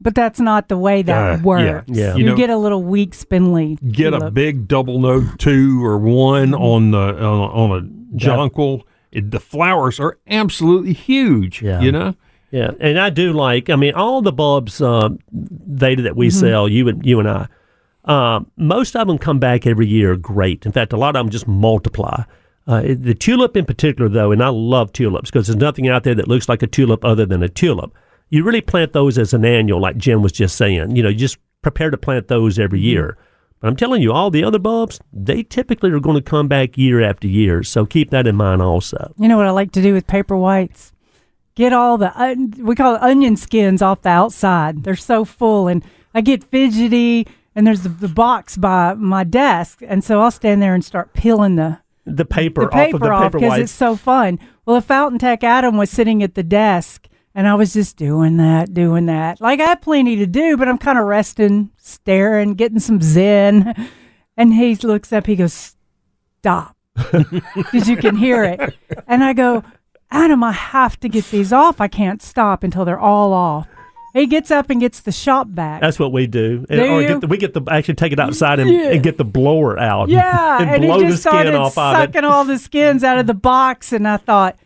but 0.00 0.14
that's 0.14 0.40
not 0.40 0.68
the 0.68 0.76
way 0.78 1.00
that 1.02 1.16
Uh, 1.16 1.36
yeah, 1.36 1.42
works. 1.42 1.84
yeah. 1.88 2.12
You, 2.14 2.20
You 2.20 2.30
know- 2.30 2.36
get 2.36 2.50
a 2.50 2.56
little 2.56 2.82
weak, 2.82 3.14
spindly. 3.14 3.78
get 3.90 4.12
a 4.14 4.30
big 4.30 4.68
double 4.68 4.98
nose 4.98 5.26
two 5.38 5.82
or 5.84 5.96
one 5.98 6.52
on 6.54 6.90
the 6.90 6.98
on, 6.98 7.70
on 7.70 7.70
a 8.12 8.16
jonquil. 8.18 8.82
It, 9.12 9.30
the 9.30 9.40
flowers 9.40 10.00
are 10.00 10.18
absolutely 10.26 10.94
huge. 10.94 11.62
Yeah. 11.62 11.80
You 11.80 11.92
know, 11.92 12.14
Yeah, 12.50 12.72
and 12.80 12.98
I 12.98 13.10
do 13.10 13.32
like. 13.32 13.70
I 13.70 13.76
mean, 13.76 13.94
all 13.94 14.22
the 14.22 14.32
bulbs, 14.32 14.80
um, 14.80 15.18
Veda 15.30 16.02
that 16.02 16.16
we 16.16 16.30
sell, 16.30 16.68
you 16.68 16.88
and 16.88 17.04
you 17.04 17.20
and 17.20 17.28
I, 17.28 17.48
um, 18.04 18.50
most 18.56 18.96
of 18.96 19.06
them 19.06 19.18
come 19.18 19.38
back 19.38 19.66
every 19.66 19.86
year. 19.86 20.16
Great. 20.16 20.66
In 20.66 20.72
fact, 20.72 20.92
a 20.92 20.96
lot 20.96 21.14
of 21.16 21.24
them 21.24 21.30
just 21.30 21.46
multiply. 21.46 22.24
Uh, 22.66 22.82
the 22.82 23.14
tulip 23.14 23.56
in 23.56 23.64
particular, 23.64 24.08
though, 24.08 24.32
and 24.32 24.42
I 24.42 24.48
love 24.48 24.92
tulips 24.92 25.30
because 25.30 25.46
there's 25.46 25.56
nothing 25.56 25.88
out 25.88 26.04
there 26.04 26.14
that 26.14 26.28
looks 26.28 26.48
like 26.48 26.62
a 26.62 26.66
tulip 26.66 27.04
other 27.04 27.26
than 27.26 27.42
a 27.42 27.48
tulip. 27.48 27.92
You 28.30 28.44
really 28.44 28.60
plant 28.60 28.92
those 28.92 29.18
as 29.18 29.34
an 29.34 29.44
annual, 29.44 29.80
like 29.80 29.96
Jim 29.96 30.22
was 30.22 30.32
just 30.32 30.56
saying. 30.56 30.96
You 30.96 31.02
know, 31.02 31.08
you 31.08 31.16
just 31.16 31.38
prepare 31.62 31.90
to 31.90 31.96
plant 31.96 32.28
those 32.28 32.58
every 32.58 32.80
year. 32.80 33.16
But 33.62 33.68
I'm 33.68 33.76
telling 33.76 34.02
you, 34.02 34.12
all 34.12 34.30
the 34.30 34.42
other 34.42 34.58
bulbs, 34.58 35.00
they 35.12 35.44
typically 35.44 35.90
are 35.92 36.00
going 36.00 36.16
to 36.16 36.22
come 36.22 36.48
back 36.48 36.76
year 36.76 37.00
after 37.00 37.28
year. 37.28 37.62
So 37.62 37.86
keep 37.86 38.10
that 38.10 38.26
in 38.26 38.34
mind 38.34 38.60
also. 38.60 39.14
You 39.16 39.28
know 39.28 39.36
what 39.36 39.46
I 39.46 39.50
like 39.50 39.70
to 39.72 39.82
do 39.82 39.94
with 39.94 40.06
paper 40.08 40.36
whites? 40.36 40.92
Get 41.54 41.72
all 41.72 41.96
the 41.96 42.10
we 42.58 42.74
call 42.74 42.96
it 42.96 43.02
onion 43.02 43.36
skins 43.36 43.80
off 43.80 44.02
the 44.02 44.08
outside. 44.08 44.82
They're 44.82 44.96
so 44.96 45.24
full, 45.24 45.68
and 45.68 45.84
I 46.12 46.20
get 46.20 46.42
fidgety. 46.42 47.26
And 47.54 47.66
there's 47.66 47.82
the, 47.82 47.90
the 47.90 48.08
box 48.08 48.56
by 48.56 48.94
my 48.94 49.24
desk, 49.24 49.82
and 49.86 50.02
so 50.02 50.22
I'll 50.22 50.30
stand 50.30 50.62
there 50.62 50.74
and 50.74 50.82
start 50.82 51.12
peeling 51.12 51.56
the 51.56 51.78
The 52.06 52.24
paper, 52.24 52.62
the 52.62 52.68
paper 52.68 53.12
off 53.12 53.26
of 53.26 53.32
the 53.32 53.38
paper 53.38 53.38
because 53.38 53.58
it's 53.58 53.72
so 53.72 53.94
fun. 53.94 54.38
Well, 54.64 54.76
if 54.78 54.86
Fountain 54.86 55.18
Tech 55.18 55.44
Adam 55.44 55.76
was 55.76 55.90
sitting 55.90 56.22
at 56.22 56.34
the 56.34 56.42
desk 56.42 57.08
and 57.34 57.48
I 57.48 57.54
was 57.54 57.72
just 57.72 57.96
doing 57.96 58.36
that, 58.38 58.72
doing 58.74 59.06
that, 59.06 59.40
like 59.40 59.60
I 59.60 59.64
had 59.66 59.82
plenty 59.82 60.16
to 60.16 60.26
do, 60.26 60.56
but 60.56 60.68
I'm 60.68 60.78
kind 60.78 60.98
of 60.98 61.04
resting, 61.06 61.70
staring, 61.78 62.54
getting 62.54 62.80
some 62.80 63.00
zen. 63.00 63.74
And 64.34 64.54
he 64.54 64.74
looks 64.76 65.12
up, 65.12 65.26
he 65.26 65.36
goes, 65.36 65.76
Stop. 66.38 66.74
Because 67.54 67.86
you 67.86 67.98
can 67.98 68.16
hear 68.16 68.42
it. 68.44 68.74
And 69.06 69.22
I 69.22 69.34
go, 69.34 69.62
Adam, 70.10 70.42
I 70.42 70.52
have 70.52 70.98
to 71.00 71.08
get 71.10 71.26
these 71.26 71.52
off. 71.52 71.82
I 71.82 71.88
can't 71.88 72.22
stop 72.22 72.62
until 72.64 72.86
they're 72.86 72.98
all 72.98 73.34
off. 73.34 73.68
He 74.14 74.26
gets 74.26 74.50
up 74.50 74.68
and 74.68 74.80
gets 74.80 75.00
the 75.00 75.12
shop 75.12 75.48
back. 75.50 75.80
That's 75.80 75.98
what 75.98 76.12
we 76.12 76.26
do. 76.26 76.66
Do 76.68 76.82
or 76.82 77.02
get 77.02 77.20
the, 77.20 77.26
we 77.26 77.38
get 77.38 77.54
the 77.54 77.62
actually 77.70 77.94
take 77.94 78.12
it 78.12 78.20
outside 78.20 78.58
and, 78.58 78.70
Yeah. 78.70 78.90
and 78.90 79.02
get 79.02 79.16
the 79.18 79.24
blower 79.24 79.78
out. 79.78 80.08
Yeah, 80.08 80.58
and, 80.60 80.70
and, 80.70 80.82
blow 80.82 80.98
he 80.98 81.04
the 81.04 81.10
just 81.10 81.22
skin 81.22 81.32
started 81.32 81.54
off 81.54 81.78
of 81.78 81.94
it. 81.94 81.98
sucking 82.12 82.24
all 82.24 82.44
the 82.44 82.58
skins 82.58 83.04
out 83.04 83.18
of 83.18 83.26
the 83.26 83.34
box, 83.34 83.92
and 83.92 84.06
I 84.06 84.18
thought, 84.18 84.58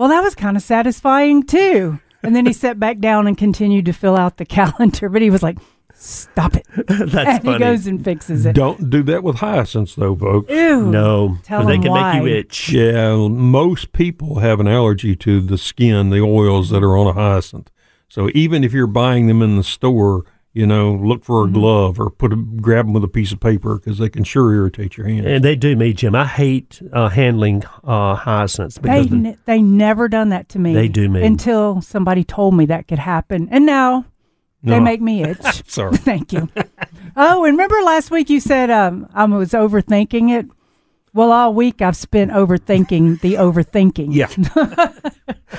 well, 0.00 0.08
that 0.08 0.22
was 0.22 0.34
kind 0.34 0.56
of 0.56 0.62
satisfying 0.62 1.42
too. 1.42 2.00
And 2.22 2.34
then 2.34 2.46
he 2.46 2.54
sat 2.54 2.80
back 2.80 2.98
down 3.00 3.26
and 3.26 3.36
continued 3.36 3.84
to 3.84 3.92
fill 3.92 4.16
out 4.16 4.38
the 4.38 4.44
calendar, 4.58 5.08
but 5.10 5.20
he 5.22 5.28
was 5.30 5.42
like, 5.42 5.58
"Stop 5.94 6.56
it!" 6.56 6.66
That's 6.88 7.14
and 7.14 7.42
funny. 7.44 7.52
he 7.52 7.58
goes 7.58 7.86
and 7.86 8.02
fixes 8.02 8.46
it. 8.46 8.54
don't 8.54 8.88
do 8.88 9.02
that 9.02 9.22
with 9.22 9.36
hyacinths, 9.36 9.94
though, 9.94 10.16
folks. 10.16 10.50
Ew. 10.50 10.86
no, 10.86 11.36
Tell 11.42 11.60
'cause 11.60 11.68
they 11.68 11.74
him 11.76 11.82
can 11.82 11.92
make 11.92 12.14
you 12.22 12.26
itch. 12.38 12.72
Yeah, 12.72 13.14
most 13.28 13.92
people 13.92 14.38
have 14.38 14.58
an 14.58 14.66
allergy 14.68 15.14
to 15.16 15.40
the 15.40 15.58
skin, 15.58 16.08
the 16.10 16.20
oils 16.20 16.70
that 16.70 16.82
are 16.82 16.96
on 16.96 17.06
a 17.06 17.12
hyacinth. 17.12 17.70
So 18.08 18.30
even 18.34 18.64
if 18.64 18.72
you're 18.72 18.86
buying 18.86 19.26
them 19.26 19.42
in 19.42 19.56
the 19.56 19.62
store, 19.64 20.24
you 20.52 20.66
know, 20.66 20.92
look 20.94 21.22
for 21.24 21.42
a 21.42 21.44
Mm-hmm. 21.44 21.54
glove 21.54 22.00
or 22.00 22.10
put 22.10 22.32
a, 22.32 22.36
grab 22.36 22.86
them 22.86 22.92
with 22.92 23.04
a 23.04 23.08
piece 23.08 23.30
of 23.32 23.38
paper 23.40 23.76
because 23.76 23.98
they 23.98 24.08
can 24.08 24.24
sure 24.24 24.52
irritate 24.52 24.96
your 24.96 25.06
hands. 25.06 25.26
And 25.26 25.44
they 25.44 25.54
do 25.56 25.76
me, 25.76 25.92
Jim. 25.92 26.14
I 26.14 26.26
hate 26.26 26.80
uh, 26.92 27.08
handling 27.08 27.62
uh, 27.84 28.14
hyacinths 28.16 28.76
They 28.76 28.80
because 28.82 29.08
the- 29.10 29.16
ne- 29.16 29.38
they 29.44 29.62
never 29.62 30.08
done 30.08 30.30
that 30.30 30.48
to 30.50 30.58
me. 30.58 30.74
They 30.74 30.88
do 30.88 31.08
me. 31.08 31.22
until 31.24 31.80
somebody 31.82 32.24
told 32.24 32.54
me 32.56 32.66
that 32.66 32.88
could 32.88 32.98
happen, 32.98 33.48
and 33.52 33.64
now 33.64 34.04
they 34.62 34.78
No. 34.78 34.80
make 34.80 35.00
me 35.00 35.22
itch. 35.30 35.68
Sorry. 35.70 35.96
Thank 35.96 36.32
you. 36.32 36.48
oh, 37.16 37.44
and 37.44 37.52
remember 37.56 37.80
last 37.82 38.10
week 38.10 38.28
you 38.28 38.40
said 38.40 38.70
um, 38.70 39.08
I 39.14 39.24
was 39.26 39.50
overthinking 39.52 40.30
it. 40.36 40.46
Well, 41.12 41.32
all 41.32 41.54
week 41.54 41.82
I've 41.82 41.96
spent 41.96 42.30
overthinking 42.30 43.20
the 43.20 43.34
overthinking. 43.34 44.08
Yeah. 44.14 44.28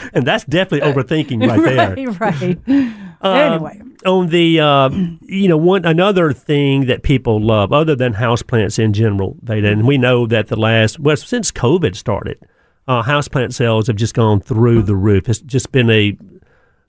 and 0.13 0.25
that's 0.25 0.45
definitely 0.45 0.89
overthinking 0.89 1.47
right 1.47 1.95
there. 1.95 2.11
right, 2.19 2.67
right. 2.67 2.93
Um, 3.23 3.37
anyway, 3.37 3.81
on 4.03 4.29
the 4.29 4.59
uh, 4.59 4.89
you 5.21 5.47
know 5.47 5.57
one 5.57 5.85
another 5.85 6.33
thing 6.33 6.87
that 6.87 7.03
people 7.03 7.39
love 7.39 7.71
other 7.71 7.95
than 7.95 8.15
houseplants 8.15 8.79
in 8.79 8.93
general 8.93 9.37
Veda, 9.43 9.67
and 9.67 9.85
we 9.85 9.99
know 9.99 10.25
that 10.25 10.47
the 10.47 10.55
last 10.55 10.99
well 10.99 11.15
since 11.15 11.51
covid 11.51 11.95
started 11.95 12.39
uh, 12.87 13.03
houseplant 13.03 13.53
sales 13.53 13.85
have 13.85 13.95
just 13.95 14.15
gone 14.15 14.39
through 14.39 14.81
the 14.81 14.95
roof 14.95 15.29
it's 15.29 15.39
just 15.41 15.71
been 15.71 15.91
a 15.91 16.17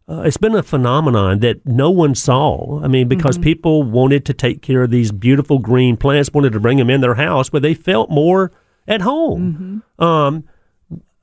uh, 0.08 0.22
it's 0.22 0.36
been 0.36 0.54
a 0.54 0.62
phenomenon 0.62 1.38
that 1.40 1.64
no 1.64 1.90
one 1.90 2.14
saw. 2.14 2.80
I 2.82 2.88
mean, 2.88 3.08
because 3.08 3.38
people 3.38 3.82
wanted 3.82 4.24
to 4.26 4.34
take 4.34 4.60
care 4.62 4.82
of 4.82 4.90
these 4.90 5.12
beautiful 5.12 5.58
green 5.58 5.96
plants, 5.96 6.30
wanted 6.32 6.52
to 6.52 6.60
bring 6.60 6.78
them 6.78 6.90
in 6.90 7.00
their 7.00 7.14
house 7.14 7.52
where 7.52 7.60
they 7.60 7.74
felt 7.74 8.10
more 8.10 8.50
at 8.88 9.00
home. 9.02 9.82
Um, 9.98 10.44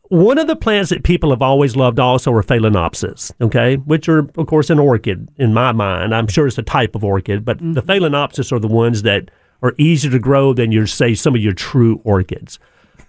one 0.08 0.40
of 0.40 0.48
the 0.48 0.56
plants 0.56 0.90
that 0.90 1.04
people 1.04 1.30
have 1.30 1.42
always 1.42 1.76
loved 1.76 2.00
also 2.00 2.34
are 2.34 2.42
phalaenopsis, 2.42 3.32
okay, 3.42 3.76
which 3.76 4.10
are, 4.10 4.20
of 4.38 4.48
course, 4.48 4.70
an 4.72 4.80
orchid 4.80 5.30
in 5.38 5.54
my 5.54 5.72
mind. 5.72 6.16
I'm 6.16 6.28
sure 6.28 6.48
it's 6.48 6.58
a 6.58 6.64
type 6.64 6.96
of 6.96 7.04
orchid, 7.04 7.46
but 7.46 7.60
the 7.60 7.84
phalaenopsis 7.84 8.52
are 8.52 8.60
the 8.60 8.68
ones 8.68 9.04
that 9.04 9.30
are 9.62 9.76
easier 9.78 10.10
to 10.10 10.20
grow 10.20 10.54
than 10.54 10.72
your, 10.72 10.88
say, 10.88 11.14
some 11.14 11.36
of 11.36 11.42
your 11.42 11.54
true 11.54 12.02
orchids. 12.04 12.58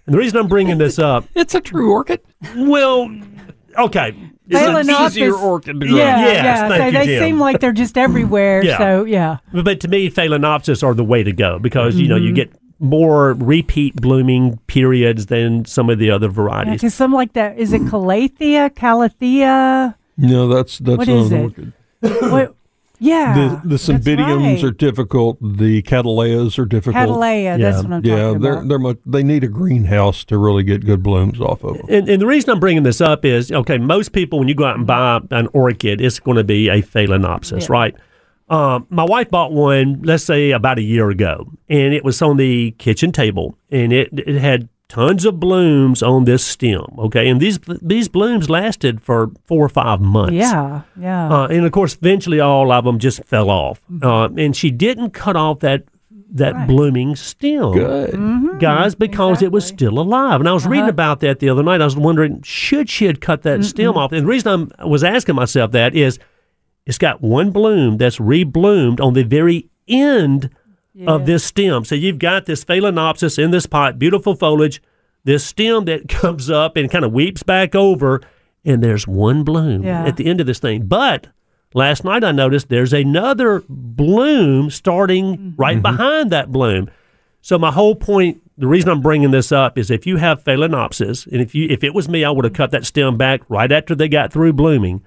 And 0.05 0.15
the 0.15 0.19
reason 0.19 0.39
I'm 0.41 0.49
bringing 0.49 0.79
this 0.79 0.99
up, 0.99 1.25
It's 1.35 1.55
a 1.55 1.61
true 1.61 1.93
orchid. 1.93 2.21
well, 2.57 3.09
okay. 3.79 4.15
It's 4.51 4.61
an 4.61 4.75
Phalaenopsis- 4.75 5.07
easier 5.11 5.35
orchid 5.35 5.81
to 5.81 5.87
grow. 5.87 5.97
yeah, 5.97 6.21
Yes, 6.21 6.45
yeah. 6.45 6.69
thank 6.69 6.81
so 6.81 6.87
you, 6.87 6.93
they 6.93 7.07
Jim. 7.07 7.23
seem 7.25 7.39
like 7.41 7.61
they're 7.61 7.73
just 7.73 7.97
everywhere. 7.97 8.63
Yeah. 8.71 8.79
So 8.79 9.05
yeah, 9.05 9.37
But, 9.53 9.65
but 9.65 9.81
to 9.81 9.89
me, 9.89 10.11
phalaenopsis 10.11 10.83
are 10.83 10.93
the 10.95 11.05
way 11.05 11.23
to 11.23 11.33
go 11.33 11.59
because 11.59 11.97
you 11.97 12.09
know 12.09 12.17
you 12.17 12.27
mm-hmm. 12.29 12.35
get 12.35 12.53
more 12.81 13.35
repeat 13.35 13.95
blooming 13.97 14.57
periods 14.67 15.27
than 15.27 15.65
some 15.67 15.89
of 15.91 15.99
the 15.99 16.11
other 16.11 16.29
varieties. 16.29 16.75
because 16.81 16.95
some 16.95 17.13
like 17.13 17.33
that 17.35 17.59
is 17.59 17.73
it 17.73 17.83
calathea, 17.83 18.71
calathea. 18.71 19.95
No, 20.17 20.49
that's 20.49 20.79
that's 20.79 20.99
What 20.99 21.09
not 21.09 21.17
is 21.17 21.33
an 21.33 21.39
it? 21.39 21.43
orchid. 21.43 21.73
what? 22.33 22.55
Yeah, 23.03 23.59
The 23.63 23.69
the 23.71 23.77
cymbidiums 23.77 24.57
right. 24.57 24.65
are 24.65 24.71
difficult. 24.71 25.39
The 25.41 25.81
cattleyas 25.83 26.59
are 26.59 26.67
difficult. 26.67 26.97
Cattleya. 27.09 27.59
That's 27.59 27.79
Yeah. 27.79 27.83
what 27.83 27.93
I'm 27.95 28.05
yeah, 28.05 28.17
talking 28.27 28.41
they're 28.43 28.53
about. 28.53 28.69
they're 28.69 28.79
much, 28.79 28.99
they 29.07 29.23
need 29.23 29.43
a 29.43 29.49
greenhouse 29.49 30.23
to 30.27 30.37
really 30.37 30.63
get 30.63 30.85
good 30.85 31.03
blooms 31.03 31.41
off 31.41 31.65
of 31.65 31.79
them. 31.79 31.87
And, 31.89 32.09
and 32.11 32.21
the 32.21 32.27
reason 32.27 32.51
I'm 32.51 32.61
bringing 32.61 32.83
this 32.83 33.01
up 33.01 33.25
is 33.25 33.51
okay, 33.51 33.79
most 33.79 34.13
people, 34.13 34.39
when 34.39 34.49
you 34.49 34.55
go 34.55 34.67
out 34.67 34.77
and 34.77 34.87
buy 34.87 35.21
an 35.31 35.49
orchid, 35.55 36.01
it's 36.03 36.21
going 36.21 36.37
to 36.37 36.45
be 36.45 36.69
a 36.69 36.83
phalaenopsis, 36.83 37.63
Yeah. 37.63 37.67
right? 37.71 37.95
Um, 38.51 38.87
my 38.91 39.05
wife 39.05 39.31
bought 39.31 39.53
one, 39.53 40.01
let's 40.03 40.25
say 40.25 40.51
about 40.51 40.77
a 40.79 40.83
year 40.83 41.09
ago, 41.09 41.51
and 41.69 41.95
it 41.95 42.05
was 42.05 42.21
on 42.21 42.37
the 42.37 42.73
kitchen 42.73 43.13
table, 43.13 43.57
and 43.71 43.93
it, 43.93 44.09
it 44.13 44.41
had 44.41 44.69
tons 44.91 45.25
of 45.25 45.41
blooms 45.41 46.03
on 46.03 46.25
this 46.27 46.45
stem, 46.45 46.85
okay? 46.99 47.29
And 47.31 47.41
these 47.41 47.59
these 47.81 48.09
blooms 48.09 48.51
lasted 48.51 49.01
for 49.01 49.31
four 49.47 49.65
or 49.65 49.69
five 49.71 50.01
months. 50.03 50.35
yeah, 50.35 50.83
yeah. 50.99 51.29
Uh, 51.31 51.47
and 51.47 51.65
of 51.65 51.73
course, 51.73 51.97
eventually 51.97 52.41
all 52.41 52.71
of 52.73 52.85
them 52.85 52.99
just 52.99 53.25
fell 53.25 53.49
off. 53.49 53.81
Uh, 54.03 54.29
and 54.37 54.55
she 54.55 54.71
didn't 54.71 55.11
cut 55.11 55.37
off 55.37 55.61
that 55.61 55.85
that 56.33 56.55
Right. 56.55 56.69
blooming 56.69 57.17
stem. 57.17 57.73
Good. 57.73 58.61
Guys, 58.61 58.95
because 58.95 59.43
it 59.43 59.51
was 59.51 59.65
still 59.65 59.99
alive. 59.99 60.41
And 60.41 60.49
I 60.49 60.53
was 60.53 60.65
reading 60.67 60.83
Uh-huh. 60.83 60.91
about 60.91 61.21
that 61.21 61.41
the 61.41 61.49
other 61.49 61.63
night. 61.65 61.81
I 61.81 61.85
was 61.85 61.97
wondering, 61.97 62.41
should 62.43 62.89
she 62.89 63.07
have 63.07 63.19
cut 63.19 63.43
that 63.43 63.65
stem 63.65 63.97
off? 63.97 64.13
And 64.13 64.23
the 64.23 64.27
reason 64.29 64.53
I'm, 64.53 64.71
I 64.79 64.85
was 64.87 65.03
asking 65.03 65.35
myself 65.35 65.73
that 65.73 65.95
is 65.95 66.19
it's 66.87 66.99
got 66.99 67.21
one 67.21 67.51
bloom 67.51 67.97
that's 67.97 68.19
rebloomed 68.19 69.01
on 69.01 69.15
the 69.15 69.25
very 69.25 69.69
end 69.89 70.51
of 71.07 71.27
this 71.27 71.45
stem. 71.45 71.85
So 71.85 71.95
you've 71.95 72.19
got 72.19 72.47
this 72.47 72.65
phalaenopsis 72.65 73.43
in 73.43 73.51
this 73.51 73.67
pot, 73.67 73.99
beautiful 73.99 74.35
foliage, 74.35 74.83
this 75.25 75.45
stem 75.45 75.85
that 75.87 76.09
comes 76.09 76.51
up 76.51 76.77
and 76.77 76.91
kind 76.91 77.05
of 77.05 77.13
weeps 77.13 77.43
back 77.43 77.75
over, 77.75 78.21
and 78.65 78.83
there's 78.83 79.07
one 79.07 79.45
bloom 79.45 79.85
Yeah. 79.85 80.05
at 80.05 80.17
the 80.17 80.27
end 80.27 80.41
of 80.41 80.47
this 80.47 80.59
thing. 80.59 80.87
But 80.87 81.29
last 81.75 82.05
night 82.05 82.25
I 82.25 82.33
noticed 82.33 82.69
there's 82.69 82.93
another 82.93 83.63
bloom 83.69 84.71
starting 84.71 85.55
right 85.57 85.77
mm-hmm. 85.77 85.97
behind 85.97 86.31
that 86.31 86.53
bloom. 86.53 86.91
So 87.43 87.59
my 87.59 87.71
whole 87.71 87.95
point, 87.95 88.43
the 88.59 88.67
reason 88.67 88.91
I'm 88.91 89.01
bringing 89.01 89.31
this 89.31 89.51
up 89.51 89.79
is 89.79 89.91
if 89.91 90.07
you 90.07 90.19
have 90.19 90.45
phalaenopsis, 90.45 91.27
and 91.27 91.41
if 91.41 91.55
you 91.55 91.67
if 91.71 91.83
it 91.83 91.95
was 91.95 92.09
me, 92.09 92.25
I 92.25 92.31
would 92.31 92.45
have 92.45 92.53
cut 92.53 92.71
that 92.73 92.85
stem 92.85 93.17
back 93.17 93.41
right 93.49 93.73
after 93.73 93.95
they 93.95 94.09
got 94.09 94.33
through 94.33 94.53
blooming. 94.53 95.03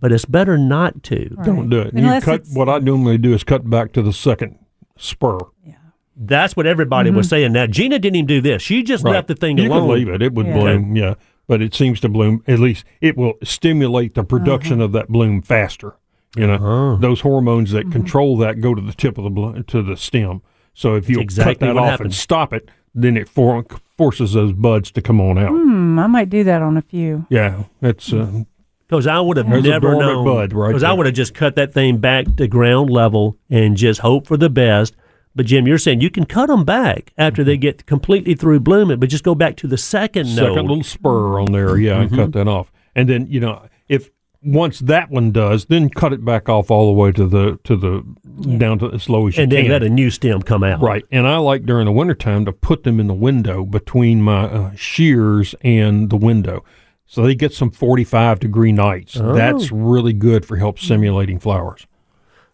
But 0.00 0.12
it's 0.12 0.24
better 0.24 0.56
not 0.56 1.02
to. 1.04 1.28
Don't 1.44 1.68
do 1.68 1.80
it. 1.80 1.92
Unless 1.92 2.26
you 2.26 2.38
cut. 2.38 2.46
What 2.54 2.70
I 2.70 2.78
normally 2.78 3.18
do 3.18 3.34
is 3.34 3.44
cut 3.44 3.68
back 3.68 3.92
to 3.92 4.00
the 4.00 4.14
second 4.14 4.58
spur. 5.00 5.38
Yeah. 5.66 5.74
That's 6.16 6.54
what 6.56 6.66
everybody 6.66 7.10
was 7.10 7.28
saying. 7.28 7.52
Now 7.52 7.66
Gina 7.66 7.98
didn't 7.98 8.16
even 8.16 8.26
do 8.26 8.40
this. 8.40 8.62
She 8.62 8.82
just 8.82 9.04
Right. 9.04 9.12
left 9.12 9.28
the 9.28 9.34
thing 9.34 9.56
you 9.58 9.68
alone. 9.70 9.88
can 9.88 9.94
leave 9.96 10.08
it. 10.08 10.22
It 10.22 10.34
would 10.34 10.46
Yeah. 10.46 10.58
bloom. 10.58 10.96
Yeah, 10.96 11.14
but 11.48 11.62
it 11.62 11.74
seems 11.74 11.98
to 12.00 12.08
bloom. 12.08 12.42
At 12.46 12.58
least 12.58 12.84
it 13.00 13.16
will 13.16 13.34
stimulate 13.42 14.14
the 14.14 14.22
production 14.24 14.74
Uh-huh. 14.74 14.84
of 14.84 14.92
that 14.92 15.08
bloom 15.08 15.40
faster. 15.42 15.94
You 16.36 16.46
know, 16.46 16.58
Oh. 16.60 16.96
those 16.96 17.22
hormones 17.22 17.72
Mm-hmm. 17.72 17.88
that 17.88 17.92
control 17.92 18.36
that 18.38 18.60
go 18.60 18.74
to 18.74 18.82
the 18.82 18.92
tip 18.92 19.18
of 19.18 19.24
the 19.24 19.30
bloom, 19.30 19.64
to 19.64 19.82
the 19.82 19.96
stem. 19.96 20.42
So 20.74 20.94
if 20.94 21.08
you 21.10 21.18
exactly 21.20 21.54
cut 21.54 21.60
that 21.74 21.76
off 21.76 21.90
happens. 21.90 22.06
and 22.06 22.14
stop 22.14 22.52
it, 22.52 22.70
then 22.94 23.16
it 23.16 23.28
for, 23.28 23.64
forces 23.96 24.34
those 24.34 24.52
buds 24.52 24.90
to 24.92 25.00
come 25.02 25.20
on 25.20 25.38
out. 25.38 25.50
Hmm, 25.50 25.98
I 25.98 26.06
might 26.06 26.28
do 26.30 26.44
that 26.44 26.60
on 26.62 26.76
a 26.76 26.82
few. 26.82 27.24
Yeah, 27.30 27.64
it's 27.82 28.12
uh, 28.12 28.42
Because 28.90 29.06
I 29.06 29.20
would 29.20 29.36
have 29.36 29.48
There's 29.48 29.62
never 29.62 29.94
known. 29.94 30.24
bud 30.24 30.52
right 30.52 30.68
Because 30.68 30.82
I 30.82 30.92
would 30.92 31.06
have 31.06 31.14
just 31.14 31.32
cut 31.32 31.54
that 31.54 31.72
thing 31.72 31.98
back 31.98 32.26
to 32.38 32.48
ground 32.48 32.90
level 32.90 33.36
and 33.48 33.76
just 33.76 34.00
hope 34.00 34.26
for 34.26 34.36
the 34.36 34.50
best. 34.50 34.96
But 35.32 35.46
Jim, 35.46 35.68
you're 35.68 35.78
saying 35.78 36.00
you 36.00 36.10
can 36.10 36.24
cut 36.26 36.48
them 36.48 36.64
back 36.64 37.12
after 37.16 37.44
they 37.44 37.56
get 37.56 37.86
completely 37.86 38.34
through 38.34 38.58
blooming, 38.60 38.98
but 38.98 39.08
just 39.08 39.22
go 39.22 39.36
back 39.36 39.54
to 39.58 39.68
the 39.68 39.78
second, 39.78 40.26
second 40.26 40.54
node. 40.56 40.66
little 40.66 40.82
spur 40.82 41.38
on 41.38 41.52
there. 41.52 41.76
Yeah, 41.78 42.00
and 42.00 42.10
Mm-hmm. 42.10 42.16
cut 42.20 42.32
that 42.32 42.48
off, 42.48 42.72
and 42.96 43.08
then 43.08 43.28
you 43.28 43.38
know 43.38 43.62
if 43.88 44.10
once 44.42 44.80
that 44.80 45.08
one 45.08 45.30
does, 45.30 45.66
then 45.66 45.88
cut 45.88 46.12
it 46.12 46.24
back 46.24 46.48
off 46.48 46.68
all 46.68 46.86
the 46.86 46.92
way 47.00 47.12
to 47.12 47.28
the 47.28 47.60
to 47.62 47.76
the 47.76 48.02
down 48.58 48.80
to 48.80 48.90
as 48.90 49.08
low 49.08 49.28
as 49.28 49.36
you 49.36 49.44
and 49.44 49.52
then 49.52 49.64
can. 49.66 49.70
let 49.72 49.84
a 49.84 49.88
new 49.88 50.10
stem 50.10 50.42
come 50.42 50.64
out. 50.64 50.80
Right. 50.82 51.04
And 51.12 51.28
I 51.28 51.36
like 51.36 51.64
during 51.64 51.84
the 51.84 51.92
wintertime 51.92 52.44
to 52.46 52.52
put 52.52 52.82
them 52.82 52.98
in 52.98 53.06
the 53.06 53.14
window 53.14 53.64
between 53.64 54.22
my 54.22 54.46
uh, 54.46 54.70
sheers 54.74 55.54
and 55.62 56.10
the 56.10 56.16
window. 56.16 56.64
So 57.12 57.22
they 57.24 57.34
get 57.34 57.52
some 57.52 57.72
45 57.72 58.38
degree 58.38 58.70
nights. 58.70 59.16
Oh. 59.16 59.32
That's 59.32 59.72
really 59.72 60.12
good 60.12 60.46
for 60.46 60.58
help 60.58 60.78
simulating 60.78 61.40
flowers. 61.40 61.84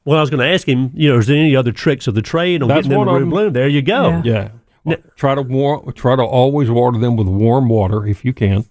Well, 0.06 0.16
I 0.16 0.22
was 0.22 0.30
going 0.30 0.40
to 0.40 0.50
ask 0.50 0.66
him, 0.66 0.92
you 0.94 1.12
know, 1.12 1.18
is 1.18 1.26
there 1.26 1.36
any 1.36 1.54
other 1.54 1.72
tricks 1.72 2.06
of 2.06 2.14
the 2.14 2.22
trade 2.22 2.62
on 2.62 2.68
That's 2.68 2.86
getting 2.88 2.98
them 2.98 3.06
to 3.06 3.14
of 3.16 3.22
'em. 3.22 3.28
bloom? 3.28 3.52
There 3.52 3.68
you 3.68 3.82
go. 3.82 4.08
Yeah. 4.08 4.22
Yeah. 4.24 4.48
Well, 4.84 4.96
try 5.14 5.34
to 5.34 5.42
war- 5.42 5.92
try 5.92 6.16
to 6.16 6.22
always 6.22 6.70
water 6.70 6.96
them 6.98 7.16
with 7.16 7.26
warm 7.26 7.68
water 7.68 8.06
if 8.06 8.24
you 8.24 8.32
can. 8.32 8.64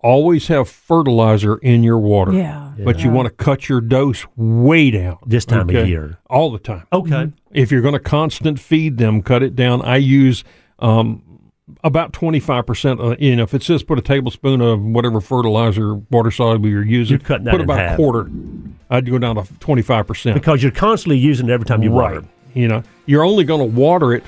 Always 0.00 0.48
have 0.48 0.68
fertilizer 0.68 1.54
in 1.58 1.84
your 1.84 2.00
water. 2.00 2.32
Yeah. 2.32 2.72
But 2.84 3.04
you 3.04 3.10
want 3.12 3.26
to 3.26 3.30
cut 3.32 3.68
your 3.68 3.80
dose 3.80 4.26
way 4.34 4.90
down. 4.90 5.18
This 5.24 5.44
time 5.44 5.70
of 5.70 5.86
year. 5.86 6.18
All 6.28 6.50
the 6.50 6.58
time. 6.58 6.88
Okay. 6.92 7.30
if 7.52 7.70
you're 7.70 7.80
going 7.82 7.94
to 7.94 8.00
constant 8.00 8.58
feed 8.58 8.98
them, 8.98 9.22
cut 9.22 9.44
it 9.44 9.54
down. 9.54 9.82
I 9.82 9.98
use 9.98 10.42
um, 10.80 11.22
about 11.84 12.12
25%. 12.12 13.00
Uh, 13.12 13.16
you 13.18 13.36
know, 13.36 13.42
if 13.42 13.54
it 13.54 13.62
says 13.62 13.82
put 13.82 13.98
a 13.98 14.02
tablespoon 14.02 14.60
of 14.60 14.82
whatever 14.82 15.20
fertilizer, 15.20 15.94
water 16.10 16.30
soluble 16.30 16.68
you're 16.68 16.84
using, 16.84 17.18
You're 17.18 17.26
cutting 17.26 17.44
that 17.44 17.52
put 17.52 17.60
about 17.60 17.78
half. 17.78 17.94
a 17.94 17.96
quarter. 17.96 18.30
I'd 18.90 19.10
go 19.10 19.18
down 19.18 19.36
to 19.36 19.42
25%. 19.42 20.34
Because 20.34 20.62
you're 20.62 20.72
constantly 20.72 21.18
using 21.18 21.48
it 21.48 21.52
every 21.52 21.66
time 21.66 21.82
you 21.82 21.90
right. 21.90 22.14
water. 22.14 22.26
You 22.54 22.68
know, 22.68 22.82
you're 23.06 23.24
only 23.24 23.44
going 23.44 23.60
to 23.60 23.76
water 23.76 24.12
it 24.12 24.22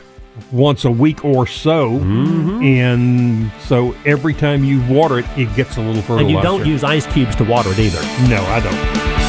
once 0.51 0.85
a 0.85 0.91
week 0.91 1.25
or 1.25 1.47
so. 1.47 1.99
Mm-hmm. 1.99 2.63
And 2.63 3.53
so 3.61 3.95
every 4.05 4.35
time 4.35 4.65
you 4.65 4.83
water 4.93 5.19
it, 5.19 5.27
it 5.37 5.55
gets 5.55 5.77
a 5.77 5.81
little 5.81 6.03
fertilizer. 6.03 6.23
And 6.23 6.31
you 6.31 6.43
don't 6.43 6.67
use 6.67 6.83
ice 6.83 7.07
cubes 7.07 7.37
to 7.37 7.45
water 7.45 7.71
it 7.73 7.79
either. 7.79 8.01
No, 8.29 8.43
I 8.49 8.61
don't. 8.61 9.24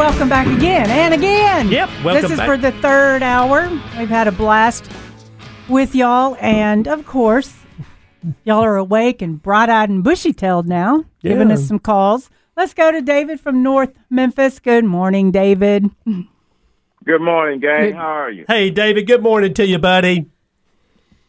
Welcome 0.00 0.30
back 0.30 0.46
again 0.46 0.88
and 0.88 1.12
again. 1.12 1.68
Yep, 1.68 1.90
welcome 2.02 2.22
This 2.22 2.30
is 2.30 2.38
back. 2.38 2.46
for 2.48 2.56
the 2.56 2.72
third 2.80 3.22
hour. 3.22 3.68
We've 3.98 4.08
had 4.08 4.26
a 4.28 4.32
blast 4.32 4.90
with 5.68 5.94
y'all. 5.94 6.38
And 6.40 6.88
of 6.88 7.04
course, 7.04 7.54
y'all 8.44 8.64
are 8.64 8.78
awake 8.78 9.20
and 9.20 9.42
bright 9.42 9.68
eyed 9.68 9.90
and 9.90 10.02
bushy 10.02 10.32
tailed 10.32 10.66
now, 10.66 11.04
giving 11.22 11.48
Yeah. 11.48 11.54
us 11.56 11.68
some 11.68 11.78
calls. 11.78 12.30
Let's 12.56 12.72
go 12.72 12.90
to 12.90 13.02
David 13.02 13.40
from 13.40 13.62
North 13.62 13.94
Memphis. 14.08 14.58
Good 14.58 14.86
morning, 14.86 15.32
David. 15.32 15.90
Good 17.04 17.20
morning, 17.20 17.60
gang. 17.60 17.90
Good- 17.90 17.94
How 17.96 18.06
are 18.06 18.30
you? 18.30 18.46
Hey, 18.48 18.70
David, 18.70 19.06
good 19.06 19.22
morning 19.22 19.52
to 19.52 19.66
you, 19.66 19.78
buddy. 19.78 20.24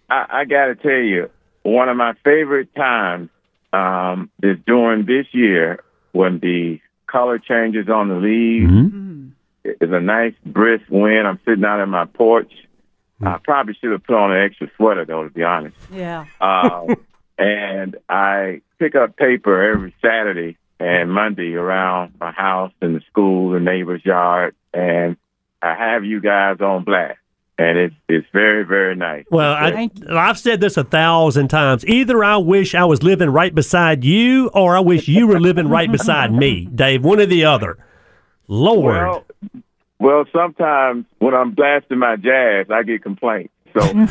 I, 0.09 0.25
I 0.29 0.45
got 0.45 0.67
to 0.67 0.75
tell 0.75 0.91
you, 0.91 1.29
one 1.63 1.89
of 1.89 1.97
my 1.97 2.13
favorite 2.23 2.73
times 2.73 3.31
um, 3.73 4.29
is 4.41 4.57
during 4.65 5.05
this 5.05 5.25
year 5.33 5.83
when 6.13 6.39
the 6.39 6.79
color 7.11 7.39
changes 7.39 7.89
on 7.89 8.07
the 8.07 8.15
leaves. 8.15 8.71
It's 9.63 9.93
a 9.93 9.99
nice 9.99 10.33
brisk 10.45 10.85
wind. 10.89 11.27
I'm 11.27 11.39
sitting 11.45 11.65
out 11.65 11.81
in 11.81 11.89
my 11.89 12.05
porch. 12.05 12.51
I 13.23 13.37
probably 13.37 13.75
should 13.79 13.91
have 13.91 14.03
put 14.03 14.15
on 14.15 14.31
an 14.31 14.41
extra 14.43 14.67
sweater, 14.77 15.05
though, 15.05 15.23
to 15.23 15.29
be 15.29 15.43
honest. 15.43 15.77
Yeah. 15.91 16.25
Um, 16.39 16.95
and 17.37 17.95
I 18.09 18.61
pick 18.79 18.95
up 18.95 19.15
paper 19.15 19.71
every 19.71 19.93
Saturday 20.01 20.57
and 20.79 21.11
Monday 21.11 21.53
around 21.53 22.15
my 22.19 22.31
house 22.31 22.71
and 22.81 22.95
the 22.95 23.01
school, 23.09 23.51
the 23.51 23.59
neighbor's 23.59 24.03
yard, 24.03 24.55
and 24.73 25.17
I 25.61 25.75
have 25.75 26.03
you 26.03 26.19
guys 26.19 26.57
on 26.59 26.83
blast. 26.83 27.19
And 27.61 27.77
it's 27.77 27.95
it's 28.09 28.27
very 28.33 28.65
very 28.65 28.95
nice. 28.95 29.25
Well, 29.29 29.53
I, 29.53 29.71
Thank 29.71 29.99
you. 29.99 30.17
I've 30.17 30.39
said 30.39 30.61
this 30.61 30.77
a 30.77 30.83
thousand 30.83 31.49
times. 31.49 31.85
Either 31.85 32.23
I 32.23 32.37
wish 32.37 32.73
I 32.73 32.85
was 32.85 33.03
living 33.03 33.29
right 33.29 33.53
beside 33.53 34.03
you, 34.03 34.47
or 34.55 34.75
I 34.75 34.79
wish 34.79 35.07
you 35.07 35.27
were 35.27 35.39
living 35.39 35.67
right 35.67 35.91
beside 35.91 36.33
me, 36.33 36.65
Dave. 36.75 37.05
One 37.05 37.19
or 37.19 37.27
the 37.27 37.45
other. 37.45 37.77
Lord. 38.47 38.95
Well, 38.95 39.25
well, 39.99 40.25
sometimes 40.33 41.05
when 41.19 41.35
I'm 41.35 41.51
blasting 41.51 41.99
my 41.99 42.15
jazz, 42.15 42.65
I 42.71 42.81
get 42.81 43.03
complaints. 43.03 43.53
So 43.73 43.79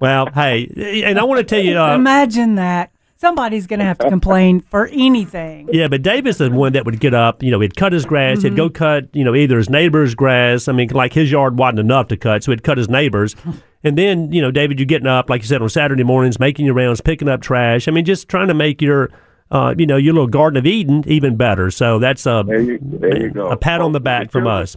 Well, 0.00 0.30
hey, 0.32 1.02
and 1.04 1.18
I 1.18 1.24
want 1.24 1.38
to 1.38 1.44
tell 1.44 1.62
you, 1.62 1.78
uh, 1.78 1.94
Imagine 1.94 2.54
that. 2.54 2.90
Somebody's 3.22 3.68
going 3.68 3.78
to 3.78 3.84
have 3.84 3.98
to 3.98 4.08
complain 4.08 4.58
for 4.62 4.88
anything. 4.88 5.68
yeah, 5.72 5.86
but 5.86 6.02
David's 6.02 6.38
the 6.38 6.50
one 6.50 6.72
that 6.72 6.84
would 6.84 6.98
get 6.98 7.14
up. 7.14 7.40
You 7.40 7.52
know, 7.52 7.60
he'd 7.60 7.76
cut 7.76 7.92
his 7.92 8.04
grass. 8.04 8.42
He'd 8.42 8.56
go 8.56 8.68
cut, 8.68 9.08
you 9.12 9.22
know, 9.22 9.32
either 9.36 9.58
his 9.58 9.70
neighbor's 9.70 10.16
grass. 10.16 10.66
I 10.66 10.72
mean, 10.72 10.88
like 10.88 11.12
his 11.12 11.30
yard 11.30 11.56
wasn't 11.56 11.78
enough 11.78 12.08
to 12.08 12.16
cut, 12.16 12.42
so 12.42 12.50
he'd 12.50 12.64
cut 12.64 12.78
his 12.78 12.88
neighbor's. 12.88 13.36
And 13.84 13.98
then, 13.98 14.30
you 14.32 14.40
know, 14.40 14.52
David, 14.52 14.78
you're 14.78 14.86
getting 14.86 15.08
up, 15.08 15.28
like 15.28 15.40
you 15.42 15.48
said, 15.48 15.60
on 15.60 15.68
Saturday 15.68 16.04
mornings, 16.04 16.38
making 16.38 16.66
your 16.66 16.74
rounds, 16.76 17.00
picking 17.00 17.28
up 17.28 17.40
trash. 17.42 17.88
I 17.88 17.90
mean, 17.90 18.04
just 18.04 18.28
trying 18.28 18.46
to 18.46 18.54
make 18.54 18.80
your, 18.80 19.10
uh, 19.50 19.74
you 19.76 19.86
know, 19.86 19.96
your 19.96 20.14
little 20.14 20.28
Garden 20.28 20.56
of 20.56 20.66
Eden 20.66 21.02
even 21.08 21.34
better. 21.36 21.68
So 21.68 21.98
that's 21.98 22.24
a, 22.24 22.44
there 22.46 22.60
you, 22.60 22.78
there 22.80 23.20
you 23.22 23.30
go. 23.30 23.48
a 23.48 23.56
pat 23.56 23.80
on 23.80 23.90
the 23.90 23.98
back 23.98 24.30
from 24.30 24.44
Children- 24.44 24.62
us. 24.62 24.76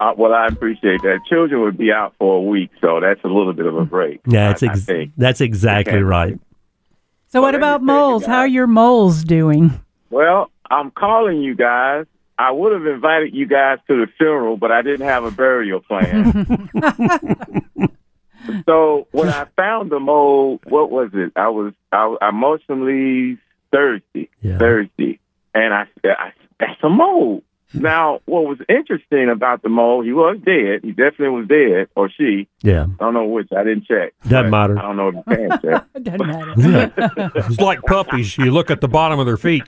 Uh, 0.00 0.12
well, 0.16 0.32
I 0.32 0.46
appreciate 0.46 1.02
that. 1.02 1.20
Children 1.28 1.60
would 1.60 1.76
be 1.76 1.92
out 1.92 2.14
for 2.18 2.36
a 2.38 2.40
week, 2.42 2.70
so 2.80 3.00
that's 3.00 3.22
a 3.22 3.28
little 3.28 3.52
bit 3.52 3.66
of 3.66 3.76
a 3.76 3.84
break. 3.84 4.20
Yeah, 4.26 4.50
it's 4.50 4.62
I- 4.62 4.68
I 4.68 4.70
ex- 4.70 4.84
think. 4.86 5.12
that's 5.18 5.42
exactly 5.42 6.02
right. 6.02 6.40
So, 7.28 7.40
what 7.40 7.52
Well, 7.52 7.52
let 7.52 7.52
me 7.52 7.58
about 7.58 7.82
moles? 7.82 8.24
How 8.24 8.38
are 8.38 8.46
your 8.46 8.66
moles 8.66 9.24
doing? 9.24 9.80
Well, 10.10 10.50
I'm 10.70 10.90
calling 10.90 11.42
you 11.42 11.54
guys. 11.54 12.06
I 12.38 12.50
would 12.50 12.72
have 12.72 12.86
invited 12.86 13.34
you 13.34 13.46
guys 13.46 13.78
to 13.88 13.96
the 14.04 14.06
funeral, 14.18 14.56
but 14.56 14.70
I 14.70 14.82
didn't 14.82 15.06
have 15.06 15.24
a 15.24 15.30
burial 15.30 15.80
plan. 15.80 16.68
so 18.66 19.08
when 19.10 19.28
I 19.28 19.46
found 19.56 19.90
the 19.90 19.98
mole, 19.98 20.60
what 20.68 20.90
was 20.90 21.10
it? 21.14 21.32
I 21.34 21.48
was 21.48 21.72
I, 21.92 22.14
I 22.20 22.30
mulched 22.30 22.66
thirsty, 22.68 24.30
Yeah. 24.42 24.58
Thursday, 24.58 25.18
and 25.54 25.72
I, 25.74 25.86
I 26.04 26.32
that's 26.60 26.82
a 26.82 26.88
mole. 26.88 27.42
Now, 27.74 28.20
what 28.26 28.44
was 28.44 28.58
interesting 28.68 29.28
about 29.28 29.62
the 29.62 29.68
mole? 29.68 30.02
He 30.02 30.12
was 30.12 30.38
dead. 30.44 30.80
He 30.82 30.90
definitely 30.92 31.30
was 31.30 31.48
dead, 31.48 31.88
or 31.96 32.08
she. 32.08 32.48
Yeah. 32.62 32.86
I 33.00 33.04
don't 33.04 33.14
know 33.14 33.24
which. 33.24 33.48
I 33.52 33.64
didn't 33.64 33.86
check. 33.86 34.14
Doesn't 34.26 34.50
matter. 34.50 34.78
I 34.78 34.82
don't 34.82 34.96
know 34.96 35.08
if 35.08 35.14
you 35.16 35.22
can 35.24 35.50
check. 35.62 35.84
It 35.94 36.04
doesn't 36.04 36.26
matter. 36.26 37.32
It's 37.36 37.60
like 37.60 37.82
puppies. 37.82 38.38
You 38.38 38.50
look 38.50 38.70
at 38.70 38.80
the 38.80 38.88
bottom 38.88 39.18
of 39.18 39.26
their 39.26 39.36
feet. 39.36 39.64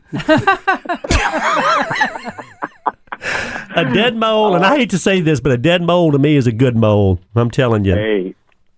a 3.74 3.84
dead 3.92 4.16
mole, 4.16 4.54
and 4.54 4.64
I 4.64 4.76
hate 4.76 4.90
to 4.90 4.98
say 4.98 5.20
this, 5.20 5.40
but 5.40 5.52
a 5.52 5.58
dead 5.58 5.82
mole 5.82 6.12
to 6.12 6.18
me 6.18 6.36
is 6.36 6.46
a 6.46 6.52
good 6.52 6.76
mole. 6.76 7.18
I'm 7.34 7.50
telling 7.50 7.84
you. 7.84 7.94
Hey, 7.94 8.34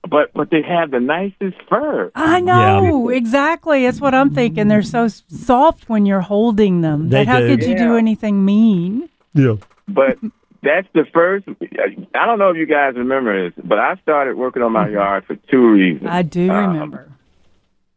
but 0.09 0.33
but 0.33 0.51
they 0.51 0.63
have 0.63 0.91
the 0.91 1.01
nicest 1.01 1.57
fur. 1.69 2.11
I 2.15 2.41
know 2.41 3.11
exactly. 3.11 3.85
That's 3.85 4.01
what 4.01 4.15
I'm 4.15 4.35
thinking. 4.35 4.69
They're 4.69 4.83
so 4.83 5.09
soft 5.09 5.89
when 5.89 6.07
you're 6.07 6.21
holding 6.23 6.81
them. 6.81 7.11
They 7.11 7.25
that 7.25 7.29
how 7.29 7.41
do. 7.41 7.49
could 7.49 7.67
you 7.67 7.77
do 7.77 7.97
anything 7.97 8.45
mean? 8.45 9.10
Yeah. 9.35 9.57
But 9.89 10.19
that's 10.63 10.87
the 10.93 11.05
first. 11.13 11.47
I 11.49 12.27
don't 12.27 12.39
know 12.39 12.51
if 12.51 12.57
you 12.57 12.67
guys 12.67 12.95
remember 12.97 13.51
this, 13.51 13.65
but 13.65 13.79
I 13.79 13.97
started 14.03 14.37
working 14.37 14.63
on 14.63 14.73
my 14.73 14.89
yard 14.89 15.25
for 15.27 15.37
two 15.37 15.71
reasons. 15.71 16.09
I 16.11 16.23
do 16.23 16.51
Um, 16.51 16.73
remember. 16.73 17.09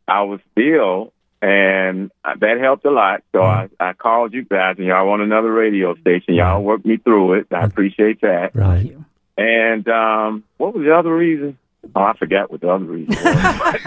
I 0.08 0.24
was 0.24 0.40
ill, 0.58 1.14
and 1.42 2.12
that 2.24 2.60
helped 2.60 2.86
a 2.86 2.92
lot. 2.92 3.24
So 3.32 3.42
I, 3.42 3.70
I 3.80 3.94
called 3.94 4.34
you 4.34 4.44
guys, 4.44 4.76
and 4.78 4.88
y'all 4.88 5.08
want 5.08 5.22
another 5.22 5.52
radio 5.52 5.96
station. 5.96 6.36
Y'all 6.36 6.62
worked 6.64 6.86
me 6.86 6.98
through 6.98 7.34
it. 7.34 7.48
I 7.52 7.64
appreciate 7.64 8.22
that. 8.22 8.56
Right. 8.56 8.86
you. 8.86 9.06
And 9.38 9.88
um, 9.88 10.44
what 10.58 10.74
was 10.76 10.84
the 10.86 10.96
other 10.96 11.16
reason? 11.16 11.58
Oh, 11.96 12.02
I 12.02 12.14
forgot 12.18 12.50
what 12.50 12.62
the 12.62 12.70
other 12.72 12.86
reason 12.86 13.14
was. 13.16 13.80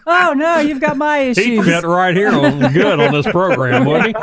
Oh 0.10 0.32
no, 0.34 0.58
you've 0.58 0.80
got 0.80 0.96
my 0.96 1.18
issues. 1.18 1.44
He 1.44 1.62
fit 1.62 1.84
right 1.84 2.16
here 2.16 2.30
on 2.30 2.72
good 2.72 2.98
on 3.00 3.12
this 3.12 3.26
program, 3.26 3.84
wouldn't 3.84 4.16
he? 4.16 4.22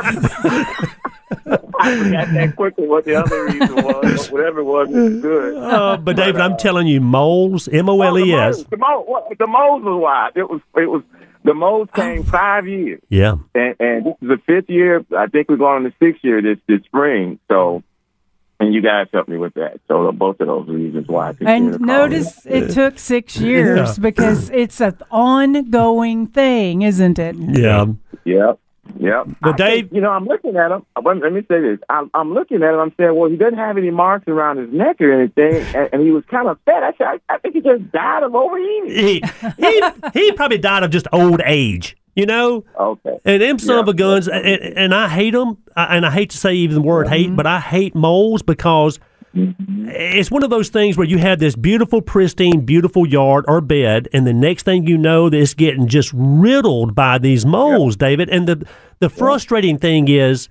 I 1.78 2.02
forgot 2.02 2.28
that 2.34 2.52
quickly 2.56 2.86
what 2.88 3.04
the 3.04 3.14
other 3.14 3.44
reason 3.44 3.74
was. 3.76 4.26
But 4.28 4.32
whatever 4.32 4.60
it 4.60 4.64
was, 4.64 4.88
it 4.90 4.94
was 4.96 5.22
good. 5.22 5.56
Uh, 5.56 5.96
but 5.98 6.16
David, 6.16 6.40
I'm 6.40 6.56
telling 6.56 6.86
you, 6.88 7.00
moles, 7.00 7.68
M 7.68 7.88
O 7.88 8.00
L 8.02 8.18
E 8.18 8.32
S. 8.34 8.60
Oh, 8.60 8.66
the 8.70 8.76
moles, 8.76 9.06
the 9.06 9.06
moles, 9.06 9.06
what- 9.08 9.38
the 9.38 9.46
moles 9.46 9.82
was 9.84 10.02
why 10.02 10.30
it 10.34 10.50
was. 10.50 10.60
It 10.76 10.86
was 10.90 11.02
the 11.44 11.54
moles 11.54 11.88
came 11.94 12.24
five 12.24 12.66
years, 12.66 13.00
Yeah. 13.08 13.36
and, 13.54 13.76
and 13.78 14.06
this 14.06 14.14
is 14.20 14.28
the 14.28 14.38
fifth 14.46 14.68
year. 14.68 15.04
I 15.16 15.28
think 15.28 15.48
we're 15.48 15.56
going 15.56 15.76
on 15.76 15.84
the 15.84 15.92
sixth 16.00 16.24
year 16.24 16.42
this 16.42 16.58
this 16.66 16.82
spring. 16.86 17.38
So, 17.48 17.84
and 18.60 18.72
you 18.74 18.80
guys 18.80 19.06
helped 19.12 19.28
me 19.28 19.36
with 19.36 19.54
that. 19.54 19.80
So 19.88 20.10
both 20.12 20.40
of 20.40 20.46
those 20.46 20.68
reasons 20.68 21.08
why. 21.08 21.28
I 21.28 21.32
continue 21.34 21.70
to 21.70 21.76
And 21.76 21.86
call 21.86 21.98
notice 21.98 22.46
it 22.46 22.70
took 22.72 22.98
six 22.98 23.36
years 23.36 23.98
because 23.98 24.50
it's 24.50 24.80
an 24.80 24.96
ongoing 25.10 26.26
thing, 26.28 26.82
isn't 26.82 27.18
it? 27.18 27.36
Yeah. 27.36 27.82
in. 27.82 27.98
Yep. 28.24 28.58
Yep. 29.00 29.26
But 29.42 29.54
I 29.54 29.56
Dave- 29.56 29.80
think, 29.86 29.92
you 29.94 30.00
know, 30.00 30.10
I'm 30.10 30.26
looking 30.26 30.56
at 30.56 30.70
him. 30.70 30.86
Let 31.04 31.18
let 31.18 31.32
me 31.32 31.40
say 31.48 31.60
this. 31.60 31.78
I'm, 31.88 32.10
I'm 32.14 32.32
looking 32.32 32.62
at 32.62 32.72
him. 32.72 32.80
I'm 32.80 32.94
saying, 32.96 33.14
well, 33.16 33.28
he 33.28 33.36
doesn't 33.36 33.58
have 33.58 33.76
any 33.76 33.90
marks 33.90 34.28
around 34.28 34.58
his 34.58 34.72
neck 34.72 35.00
or 35.00 35.12
anything, 35.12 35.56
and, 35.74 35.88
and 35.92 36.02
he 36.02 36.10
was 36.12 36.24
kind 36.26 36.48
of 36.48 36.58
fat. 36.64 36.82
I 36.84 36.92
said, 36.96 37.06
I, 37.28 37.34
I 37.34 37.38
think 37.38 37.54
he 37.56 37.60
just 37.62 37.90
died 37.90 38.22
of 38.22 38.34
overeating. 38.34 38.90
He, 38.90 39.22
he, 39.58 39.82
he 40.14 40.32
probably 40.32 40.58
died 40.58 40.84
of 40.84 40.90
just 40.90 41.08
old 41.12 41.42
age, 41.44 41.96
you 42.16 42.26
know? 42.26 42.64
Okay. 42.78 43.20
And 43.24 43.42
them 43.42 43.58
son 43.60 43.78
of 43.78 43.86
a 43.86 43.94
guns, 43.94 44.26
and, 44.26 44.44
and 44.44 44.94
I 44.94 45.08
hate 45.08 45.32
them, 45.32 45.58
and 45.76 46.04
I 46.04 46.10
hate 46.10 46.30
to 46.30 46.38
say 46.38 46.54
even 46.54 46.74
the 46.74 46.82
word 46.82 47.06
hate, 47.06 47.28
mm-hmm. 47.28 47.36
but 47.36 47.46
I 47.46 47.60
hate 47.60 47.94
moles 47.94 48.42
because 48.42 48.98
mm-hmm. 49.34 49.88
it's 49.90 50.30
one 50.30 50.42
of 50.42 50.50
those 50.50 50.70
things 50.70 50.96
where 50.96 51.06
you 51.06 51.18
have 51.18 51.38
this 51.38 51.54
beautiful, 51.54 52.00
pristine, 52.00 52.64
beautiful 52.64 53.06
yard 53.06 53.44
or 53.46 53.60
bed, 53.60 54.08
and 54.12 54.26
the 54.26 54.32
next 54.32 54.64
thing 54.64 54.86
you 54.86 54.98
know, 54.98 55.26
it's 55.26 55.54
getting 55.54 55.86
just 55.86 56.10
riddled 56.14 56.94
by 56.94 57.18
these 57.18 57.46
moles, 57.46 57.96
David. 57.96 58.30
And 58.30 58.48
the 58.48 58.66
the 58.98 59.10
frustrating 59.10 59.78
thing 59.78 60.08
is, 60.08 60.48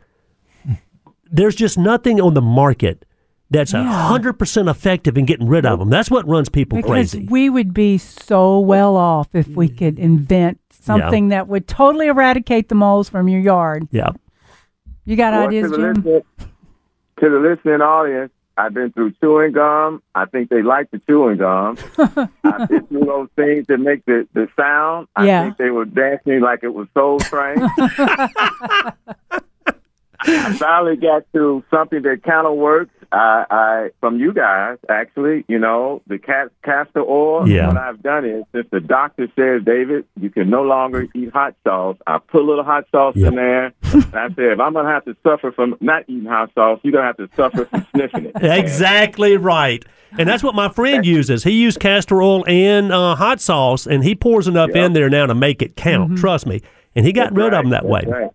there's 1.31 1.55
just 1.55 1.77
nothing 1.79 2.21
on 2.21 2.35
the 2.35 2.41
market 2.41 3.04
that's 3.49 3.73
a 3.73 3.83
hundred 3.83 4.33
percent 4.33 4.67
effective 4.69 5.17
in 5.17 5.25
getting 5.25 5.47
rid 5.47 5.65
of 5.65 5.79
them. 5.79 5.89
That's 5.89 6.09
what 6.09 6.27
runs 6.27 6.49
people 6.49 6.77
Because 6.77 7.11
crazy. 7.13 7.27
we 7.29 7.49
would 7.49 7.73
be 7.73 7.97
so 7.97 8.59
well 8.59 8.95
off 8.95 9.33
if 9.33 9.47
we 9.47 9.69
mm. 9.69 9.77
could 9.77 9.99
invent 9.99 10.59
something 10.71 11.29
that 11.29 11.47
would 11.47 11.67
totally 11.67 12.07
eradicate 12.07 12.69
the 12.69 12.75
moles 12.75 13.09
from 13.09 13.27
your 13.27 13.41
yard. 13.41 13.87
yeah. 13.91 14.09
You 15.05 15.15
got 15.15 15.33
Well, 15.33 15.47
ideas, 15.47 15.69
to, 15.71 15.77
the 15.77 15.83
Jim? 15.83 15.93
listening, 15.93 16.21
to 17.19 17.29
the 17.29 17.39
listening 17.39 17.81
audience, 17.81 18.31
I've 18.57 18.73
been 18.73 18.91
through 18.91 19.11
chewing 19.21 19.51
gum. 19.51 20.01
I 20.15 20.25
think 20.25 20.49
they 20.49 20.61
like 20.63 20.89
the 20.89 20.99
chewing 21.07 21.37
gum. 21.37 21.77
I've 22.43 22.67
been 22.69 22.87
through 22.87 23.05
those 23.05 23.27
things 23.35 23.67
that 23.67 23.77
make 23.79 24.03
the, 24.05 24.27
the 24.33 24.47
sound. 24.57 25.07
I 25.15 25.27
Yeah. 25.27 25.43
think 25.43 25.57
they 25.57 25.69
were 25.69 25.85
dancing 25.85 26.39
like 26.39 26.63
it 26.63 26.73
was 26.73 26.87
Soul 26.95 27.19
Train. 27.19 27.57
I 30.27 30.53
finally 30.57 30.95
got 30.95 31.23
to 31.33 31.63
something 31.69 32.01
that 32.03 32.23
kind 32.23 32.47
of 32.47 32.55
works. 32.55 32.91
I, 33.15 33.45
I 33.49 33.89
from 34.01 34.19
you 34.19 34.33
guys 34.33 34.77
actually, 34.89 35.45
you 35.47 35.57
know, 35.57 36.01
the 36.07 36.17
ca- 36.19 36.49
castor 36.63 37.01
oil. 37.01 37.47
Yeah. 37.47 37.67
What 37.69 37.77
I've 37.77 38.03
done 38.03 38.25
is, 38.25 38.43
since 38.53 38.67
the 38.71 38.79
doctor 38.81 39.27
says, 39.35 39.63
David, 39.63 40.05
you 40.19 40.29
can 40.29 40.49
no 40.49 40.63
longer 40.63 41.07
eat 41.15 41.31
hot 41.31 41.55
sauce. 41.63 41.97
I 42.05 42.17
put 42.17 42.41
a 42.41 42.45
little 42.45 42.63
hot 42.65 42.85
sauce 42.91 43.15
Yeah. 43.15 43.29
in 43.29 43.35
there, 43.35 43.65
and 43.93 44.03
I 44.15 44.27
said, 44.29 44.39
if 44.53 44.59
I'm 44.59 44.73
gonna 44.73 44.89
have 44.89 45.05
to 45.05 45.15
suffer 45.23 45.51
from 45.51 45.75
not 45.79 46.03
eating 46.07 46.25
hot 46.25 46.51
sauce, 46.53 46.79
you're 46.83 46.91
gonna 46.93 47.05
have 47.07 47.17
to 47.17 47.29
suffer 47.35 47.65
from 47.65 47.87
sniffing 47.95 48.25
it. 48.25 48.35
Exactly 48.65 49.37
right. 49.37 49.83
And 50.17 50.27
that's 50.29 50.43
what 50.43 50.55
my 50.55 50.69
friend 50.69 51.05
uses. 51.05 51.43
He 51.43 51.51
used 51.51 51.79
castor 51.79 52.21
oil 52.21 52.43
and 52.47 52.91
uh, 52.91 53.15
hot 53.15 53.39
sauce, 53.41 53.85
and 53.87 54.03
he 54.03 54.15
pours 54.15 54.47
enough 54.47 54.71
in 54.71 54.93
there 54.93 55.09
now 55.09 55.25
to 55.25 55.35
make 55.35 55.61
it 55.61 55.75
count. 55.75 56.17
Trust 56.17 56.45
me. 56.45 56.61
And 56.95 57.05
he 57.05 57.11
got 57.13 57.33
rid 57.35 57.47
of 57.53 57.63
them 57.63 57.69
that 57.71 57.85
way. 57.85 58.03
Right. 58.07 58.29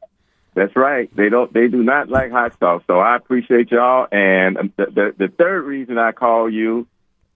That's 0.61 0.77
right. 0.77 1.09
They 1.17 1.31
don't. 1.31 1.51
They 1.55 1.69
do 1.69 1.83
not 1.83 2.11
like 2.11 2.31
hot 2.31 2.53
sauce. 2.59 2.83
So 2.87 2.99
I 2.99 3.17
appreciate 3.17 3.71
y'all. 3.71 4.07
And 4.13 4.71
the, 4.77 4.87
the 4.87 5.15
the 5.17 5.29
third 5.29 5.63
reason 5.63 5.97
I 5.97 6.13
call 6.13 6.51
you 6.51 6.87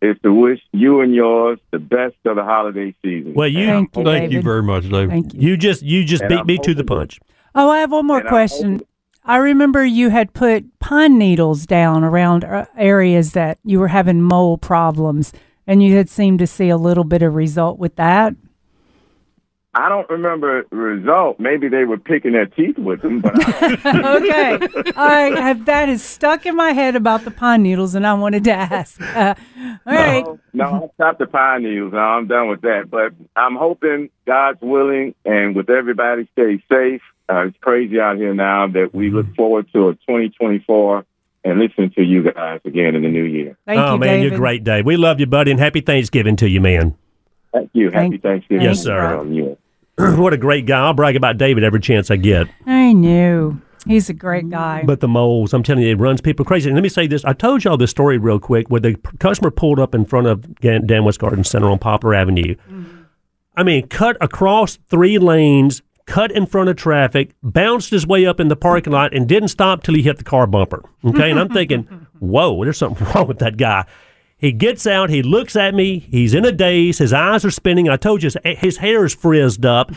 is 0.02 0.14
to 0.24 0.30
wish 0.30 0.60
you 0.72 1.00
and 1.00 1.14
yours 1.14 1.58
the 1.70 1.78
best 1.78 2.16
of 2.26 2.36
the 2.36 2.44
holiday 2.44 2.94
season. 3.00 3.32
Well, 3.32 3.48
you 3.48 3.66
Thank 3.66 3.96
you, 3.96 4.04
Thank 4.04 4.32
you 4.32 4.42
very 4.42 4.62
much, 4.62 4.90
David. 4.90 5.08
Thank 5.08 5.32
you. 5.32 5.40
you 5.40 5.56
just 5.56 5.80
you 5.80 6.04
just 6.04 6.24
And 6.24 6.28
beat 6.28 6.40
I'm 6.40 6.46
me 6.46 6.58
to 6.58 6.74
the 6.74 6.84
punch. 6.84 7.18
Oh, 7.54 7.70
I 7.70 7.78
have 7.78 7.92
one 7.92 8.06
more 8.06 8.18
And 8.18 8.28
question. 8.28 8.82
I 9.24 9.38
remember 9.38 9.82
you 9.82 10.10
had 10.10 10.34
put 10.34 10.78
pine 10.80 11.16
needles 11.16 11.64
down 11.64 12.04
around 12.04 12.44
uh, 12.44 12.66
areas 12.76 13.32
that 13.32 13.58
you 13.64 13.80
were 13.80 13.88
having 13.88 14.20
mole 14.20 14.58
problems, 14.58 15.32
and 15.66 15.82
you 15.82 15.96
had 15.96 16.10
seemed 16.10 16.40
to 16.40 16.46
see 16.46 16.68
a 16.68 16.76
little 16.76 17.04
bit 17.04 17.22
of 17.22 17.34
result 17.34 17.78
with 17.78 17.96
that. 17.96 18.34
I 19.76 19.88
don't 19.88 20.08
remember 20.08 20.64
the 20.70 20.76
result. 20.76 21.40
Maybe 21.40 21.68
they 21.68 21.84
were 21.84 21.98
picking 21.98 22.32
their 22.32 22.46
teeth 22.46 22.78
with 22.78 23.02
them, 23.02 23.20
but 23.20 23.32
I, 23.36 24.16
okay, 24.16 24.92
I 24.96 25.40
have 25.40 25.64
that 25.66 25.88
is 25.88 26.02
stuck 26.02 26.46
in 26.46 26.54
my 26.54 26.72
head 26.72 26.94
about 26.94 27.24
the 27.24 27.30
pine 27.30 27.62
needles, 27.62 27.94
and 27.94 28.06
I 28.06 28.14
wanted 28.14 28.44
to 28.44 28.52
ask. 28.52 29.00
Uh, 29.00 29.34
all 29.86 29.92
right, 29.92 30.24
no, 30.24 30.38
no, 30.52 30.84
I 30.84 30.94
stopped 30.94 31.18
the 31.18 31.26
pine 31.26 31.64
needles. 31.64 31.92
Now 31.92 32.16
I'm 32.16 32.26
done 32.28 32.48
with 32.48 32.60
that. 32.62 32.88
But 32.88 33.14
I'm 33.34 33.56
hoping 33.56 34.10
God's 34.26 34.60
willing, 34.60 35.14
and 35.24 35.56
with 35.56 35.68
everybody 35.70 36.28
stay 36.32 36.62
safe. 36.70 37.02
Uh, 37.28 37.46
it's 37.46 37.56
crazy 37.60 37.98
out 37.98 38.16
here 38.16 38.34
now 38.34 38.68
that 38.68 38.94
we 38.94 39.10
look 39.10 39.34
forward 39.34 39.66
to 39.72 39.88
a 39.88 39.94
2024 39.94 41.06
and 41.44 41.58
listen 41.58 41.90
to 41.90 42.02
you 42.02 42.22
guys 42.30 42.60
again 42.64 42.94
in 42.94 43.02
the 43.02 43.08
new 43.08 43.24
year. 43.24 43.56
thank 43.66 43.80
oh 43.80 43.94
you, 43.94 43.98
man, 43.98 44.08
David. 44.08 44.30
you're 44.30 44.38
great, 44.38 44.62
Dave. 44.62 44.86
We 44.86 44.96
love 44.96 45.20
you, 45.20 45.26
buddy, 45.26 45.50
and 45.50 45.58
happy 45.58 45.80
Thanksgiving 45.80 46.36
to 46.36 46.48
you, 46.48 46.60
man. 46.60 46.94
Thank 47.52 47.70
you. 47.72 47.90
Happy 47.90 48.10
Thank- 48.10 48.22
Thanksgiving. 48.22 48.64
Yes, 48.64 48.82
sir. 48.82 49.24
What 50.16 50.32
a 50.32 50.36
great 50.36 50.66
guy. 50.66 50.80
I'll 50.80 50.94
brag 50.94 51.16
about 51.16 51.38
David 51.38 51.64
every 51.64 51.80
chance 51.80 52.10
I 52.10 52.16
get. 52.16 52.48
I 52.66 52.92
knew 52.92 53.60
he's 53.86 54.08
a 54.08 54.14
great 54.14 54.50
guy. 54.50 54.82
But 54.84 55.00
the 55.00 55.08
moles, 55.08 55.52
I'm 55.52 55.62
telling 55.62 55.84
you, 55.84 55.90
it 55.90 56.00
runs 56.00 56.20
people 56.20 56.44
crazy. 56.44 56.68
And 56.68 56.76
let 56.76 56.82
me 56.82 56.88
say 56.88 57.06
this: 57.06 57.24
I 57.24 57.32
told 57.32 57.64
y'all 57.64 57.76
this 57.76 57.90
story 57.90 58.18
real 58.18 58.40
quick, 58.40 58.68
where 58.68 58.80
the 58.80 58.94
customer 59.18 59.50
pulled 59.50 59.78
up 59.78 59.94
in 59.94 60.04
front 60.04 60.26
of 60.26 60.58
Dan 60.60 61.04
West 61.04 61.20
Garden 61.20 61.44
Center 61.44 61.68
on 61.70 61.78
Poplar 61.78 62.14
Avenue. 62.14 62.56
I 63.56 63.62
mean, 63.62 63.86
cut 63.86 64.16
across 64.20 64.78
three 64.88 65.18
lanes, 65.18 65.82
cut 66.06 66.32
in 66.32 66.46
front 66.46 66.68
of 66.68 66.76
traffic, 66.76 67.34
bounced 67.42 67.90
his 67.90 68.06
way 68.06 68.26
up 68.26 68.40
in 68.40 68.48
the 68.48 68.56
parking 68.56 68.92
lot, 68.92 69.14
and 69.14 69.28
didn't 69.28 69.48
stop 69.48 69.84
till 69.84 69.94
he 69.94 70.02
hit 70.02 70.18
the 70.18 70.24
car 70.24 70.46
bumper. 70.46 70.82
Okay, 71.04 71.30
and 71.30 71.38
I'm 71.38 71.50
thinking, 71.50 71.84
whoa, 72.18 72.64
there's 72.64 72.78
something 72.78 73.06
wrong 73.14 73.28
with 73.28 73.38
that 73.38 73.56
guy. 73.56 73.84
He 74.44 74.52
gets 74.52 74.86
out, 74.86 75.08
he 75.08 75.22
looks 75.22 75.56
at 75.56 75.74
me, 75.74 76.00
he's 76.00 76.34
in 76.34 76.44
a 76.44 76.52
daze, 76.52 76.98
his 76.98 77.14
eyes 77.14 77.46
are 77.46 77.50
spinning. 77.50 77.88
I 77.88 77.96
told 77.96 78.22
you 78.22 78.26
his, 78.26 78.58
his 78.58 78.76
hair 78.76 79.06
is 79.06 79.14
frizzed 79.14 79.64
up. 79.64 79.90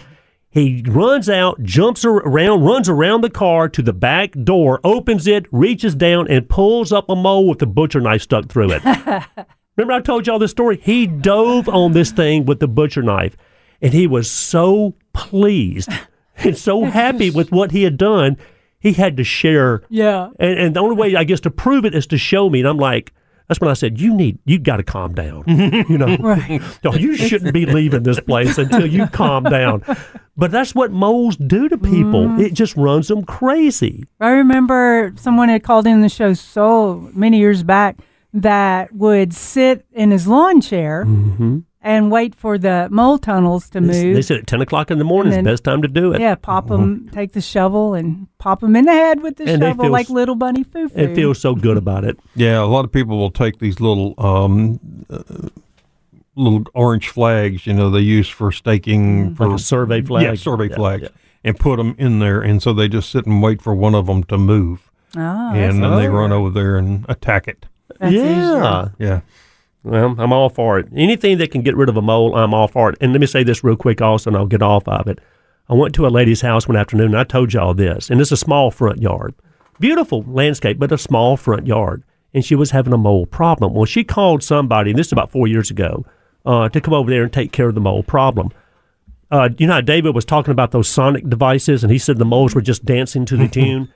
He 0.50 0.82
runs 0.88 1.30
out, 1.30 1.62
jumps 1.64 2.06
around, 2.06 2.64
runs 2.64 2.88
around 2.88 3.26
the 3.26 3.30
car 3.30 3.68
to 3.68 3.82
the 3.82 3.92
back 3.92 4.32
door, 4.46 4.80
opens 4.86 5.28
it, 5.28 5.48
reaches 5.52 5.96
down, 5.96 6.30
and 6.30 6.48
pulls 6.48 6.94
up 6.94 7.10
a 7.10 7.16
mole 7.18 7.46
with 7.46 7.60
the 7.60 7.66
butcher 7.66 8.00
knife 8.00 8.22
stuck 8.22 8.48
through 8.48 8.72
it. 8.72 8.84
Remember, 9.76 9.92
I 9.92 10.00
told 10.00 10.26
y'all 10.26 10.40
this 10.40 10.52
story? 10.52 10.80
He 10.82 11.08
dove 11.08 11.68
on 11.68 11.92
this 11.92 12.12
thing 12.12 12.46
with 12.46 12.62
the 12.62 12.70
butcher 12.70 13.02
knife, 13.02 13.36
and 13.82 13.92
he 13.92 14.08
was 14.08 14.32
so 14.32 14.96
pleased 15.12 15.90
and 16.38 16.58
so 16.58 16.86
happy 16.86 17.32
with 17.32 17.52
what 17.52 17.72
he 17.72 17.84
had 17.84 17.98
done. 17.98 18.38
He 18.80 18.94
had 18.94 19.18
to 19.18 19.26
share. 19.26 19.82
yeah, 19.90 20.30
And, 20.40 20.58
and 20.58 20.74
the 20.74 20.80
only 20.80 20.96
way, 20.96 21.18
I 21.18 21.26
guess, 21.26 21.42
to 21.42 21.52
prove 21.52 21.84
it 21.84 21.94
is 21.94 22.08
to 22.08 22.18
show 22.18 22.50
me. 22.50 22.62
And 22.62 22.70
I'm 22.70 22.78
like, 22.78 23.12
that's 23.48 23.60
when 23.62 23.70
I 23.70 23.74
said, 23.74 24.00
you 24.00 24.14
need, 24.14 24.40
you 24.46 24.60
got 24.60 24.78
to 24.78 24.84
calm 24.84 25.14
down. 25.14 25.44
you 25.48 25.98
know, 25.98 26.18
right. 26.20 26.62
no, 26.84 26.94
you 26.94 27.16
shouldn't 27.16 27.54
be 27.54 27.66
leaving 27.66 28.04
this 28.04 28.20
place 28.20 28.58
until 28.58 28.86
you 28.86 29.08
calm 29.08 29.44
down. 29.44 29.84
But 30.36 30.52
that's 30.52 30.76
what 30.76 30.92
moles 30.92 31.36
do 31.38 31.70
to 31.70 31.78
people. 31.78 32.40
It 32.40 32.54
just 32.54 32.76
runs 32.76 33.08
them 33.08 33.24
crazy. 33.24 34.06
I 34.20 34.30
remember 34.32 35.14
someone 35.16 35.50
had 35.50 35.64
called 35.64 35.88
in 35.88 36.02
the 36.02 36.10
show 36.10 36.34
so 36.34 37.10
many 37.14 37.38
years 37.40 37.64
back 37.64 37.98
that 38.34 38.94
would 38.94 39.34
sit 39.34 39.86
in 39.94 40.12
his 40.12 40.28
lawn 40.28 40.62
chair 40.62 41.06
Mm-hmm. 41.06 41.60
And 41.88 42.12
wait 42.12 42.36
for 42.36 42.58
the 42.58 42.88
mole 42.92 43.18
tunnels 43.18 43.70
to 43.70 43.80
They, 43.80 44.04
move. 44.06 44.16
they 44.16 44.22
said 44.22 44.38
at 44.40 44.48
10 44.48 44.62
o'clock 44.62 44.92
in 44.92 44.98
the 45.00 45.04
morning 45.06 45.32
is 45.32 45.38
the 45.38 45.44
best 45.44 45.64
time 45.64 45.82
to 45.82 45.88
do 45.88 46.12
it. 46.14 46.20
yeah, 46.22 46.36
pop 46.36 46.68
them, 46.68 47.10
take 47.14 47.32
the 47.32 47.42
shovel 47.42 47.94
and 47.94 48.28
pop 48.40 48.60
them 48.60 48.76
in 48.76 48.86
the 48.86 48.92
head 48.92 49.22
with 49.22 49.38
the 49.38 49.46
And 49.46 49.62
shovel 49.62 49.86
feel 49.86 49.92
like 49.92 50.10
little 50.10 50.36
bunny 50.36 50.64
foo 50.64 50.90
foo. 50.90 51.00
It 51.00 51.16
feels 51.16 51.40
so 51.40 51.56
good 51.56 51.78
about 51.78 52.04
it. 52.04 52.20
Yeah, 52.36 52.60
a 52.62 52.66
lot 52.66 52.84
of 52.86 52.92
people 52.92 53.18
will 53.18 53.32
take 53.32 53.60
these 53.60 53.80
little 53.80 54.14
um, 54.18 54.80
uh, 55.10 55.24
little 56.36 56.64
orange 56.74 57.10
flags, 57.10 57.66
you 57.66 57.74
know, 57.74 57.90
they 57.90 58.00
use 58.02 58.30
for 58.30 58.52
staking 58.52 59.34
for 59.36 59.48
Like 59.48 59.60
a 59.60 59.64
survey 59.64 60.02
flag. 60.02 60.24
Yeah, 60.24 60.36
survey 60.36 60.70
Yeah, 60.70 60.76
flags, 60.76 61.04
yeah. 61.04 61.10
and 61.44 61.58
put 61.60 61.78
them 61.78 61.96
in 61.98 62.20
there, 62.20 62.42
and 62.42 62.62
so 62.62 62.74
they 62.74 62.88
just 62.88 63.10
sit 63.10 63.26
and 63.26 63.42
wait 63.42 63.62
for 63.62 63.74
one 63.74 63.96
of 63.96 64.06
them 64.08 64.24
to 64.26 64.38
move, 64.38 64.92
Oh, 65.16 65.20
and 65.54 65.82
then 65.82 65.96
they 65.96 66.08
run 66.10 66.32
over 66.32 66.50
there 66.52 66.76
and 66.78 67.06
attack 67.10 67.48
it. 67.48 67.66
That's 68.00 68.14
yeah. 68.14 68.22
easier. 68.22 68.94
Yeah, 69.00 69.22
Well, 69.88 70.16
I'm 70.18 70.34
all 70.34 70.50
for 70.50 70.80
it. 70.80 70.90
Anything 70.94 71.38
that 71.38 71.52
can 71.52 71.62
get 71.62 71.78
rid 71.78 71.88
of 71.88 71.96
a 71.96 72.02
mole, 72.02 72.36
I'm 72.36 72.54
all 72.54 72.68
for 72.68 72.90
it. 72.90 72.98
And 73.00 73.14
let 73.14 73.22
me 73.22 73.28
say 73.28 73.44
this 73.44 73.64
real 73.64 73.78
quick 73.78 74.02
also, 74.02 74.30
and 74.30 74.36
I'll 74.36 74.46
get 74.46 74.62
off 74.62 74.86
of 74.86 75.08
it. 75.08 75.20
I 75.70 75.76
went 75.76 75.96
to 75.96 76.06
a 76.06 76.10
lady's 76.10 76.42
house 76.42 76.68
one 76.68 76.76
afternoon, 76.76 77.08
and 77.08 77.18
I 77.18 77.24
told 77.24 77.54
y'all 77.54 77.74
this, 77.74 78.10
and 78.10 78.20
it's 78.20 78.32
a 78.34 78.38
small 78.38 78.70
front 78.70 79.02
yard. 79.02 79.34
Beautiful 79.80 80.24
landscape, 80.28 80.78
but 80.78 80.92
a 80.92 80.98
small 80.98 81.38
front 81.38 81.68
yard. 81.68 82.04
And 82.34 82.44
she 82.44 82.54
was 82.54 82.72
having 82.72 82.92
a 82.92 82.98
mole 82.98 83.26
problem. 83.26 83.74
Well, 83.74 83.86
she 83.86 84.04
called 84.04 84.44
somebody, 84.44 84.92
and 84.92 85.00
this 85.00 85.08
is 85.08 85.14
about 85.14 85.32
four 85.32 85.48
years 85.48 85.72
ago, 85.72 86.06
uh, 86.46 86.68
to 86.68 86.82
come 86.82 86.94
over 86.94 87.10
there 87.10 87.24
and 87.24 87.32
take 87.32 87.54
care 87.54 87.70
of 87.70 87.76
the 87.76 87.82
mole 87.82 88.04
problem. 88.04 88.52
Uh, 89.32 89.50
you 89.58 89.68
know 89.68 89.74
how 89.76 89.82
David 89.82 90.14
was 90.14 90.26
talking 90.26 90.52
about 90.52 90.72
those 90.72 90.90
sonic 90.90 91.30
devices, 91.30 91.82
and 91.82 91.92
he 91.92 91.98
said 91.98 92.18
the 92.18 92.26
moles 92.26 92.54
were 92.54 92.62
just 92.62 92.84
dancing 92.84 93.26
to 93.26 93.38
the 93.38 93.48
tune? 93.50 93.94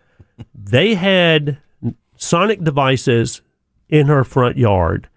They 0.56 0.96
had 0.96 1.58
sonic 2.16 2.64
devices 2.64 3.42
in 3.90 4.08
her 4.08 4.24
front 4.24 4.58
yard. 4.58 5.10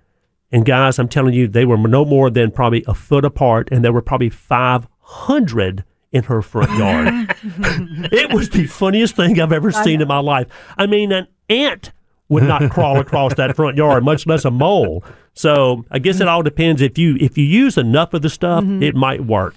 And 0.55 0.65
guys, 0.65 1.01
I'm 1.01 1.09
telling 1.09 1.35
you, 1.35 1.49
they 1.49 1.65
were 1.65 1.77
no 1.77 2.05
more 2.05 2.31
than 2.31 2.53
probably 2.53 2.85
a 2.87 2.95
foot 2.95 3.25
apart, 3.25 3.69
and 3.73 3.85
there 3.85 3.93
were 3.93 4.01
probably 4.01 4.31
500 4.31 5.85
in 6.13 6.23
her 6.23 6.43
front 6.43 6.71
yard. 6.79 7.37
it 8.13 8.33
was 8.33 8.51
the 8.51 8.69
funniest 8.69 9.17
thing 9.17 9.41
I've 9.41 9.51
ever 9.51 9.73
seen 9.73 10.01
in 10.01 10.07
my 10.07 10.21
life. 10.21 10.47
I 10.79 10.87
mean, 10.87 11.11
an 11.11 11.27
ant 11.51 11.91
would 12.29 12.45
not 12.45 12.71
crawl 12.71 13.01
across 13.01 13.35
that 13.35 13.57
front 13.57 13.77
yard, 13.77 14.05
much 14.05 14.29
less 14.29 14.45
a 14.45 14.51
mole. 14.53 15.03
So 15.33 15.85
I 15.91 15.99
guess 15.99 16.21
it 16.21 16.29
all 16.29 16.45
depends. 16.45 16.81
If 16.81 16.99
you 16.99 17.17
if 17.17 17.37
you 17.37 17.45
use 17.45 17.77
enough 17.77 18.15
of 18.15 18.23
the 18.23 18.31
stuff, 18.31 18.63
it 18.65 18.95
might 18.95 19.23
work. 19.25 19.57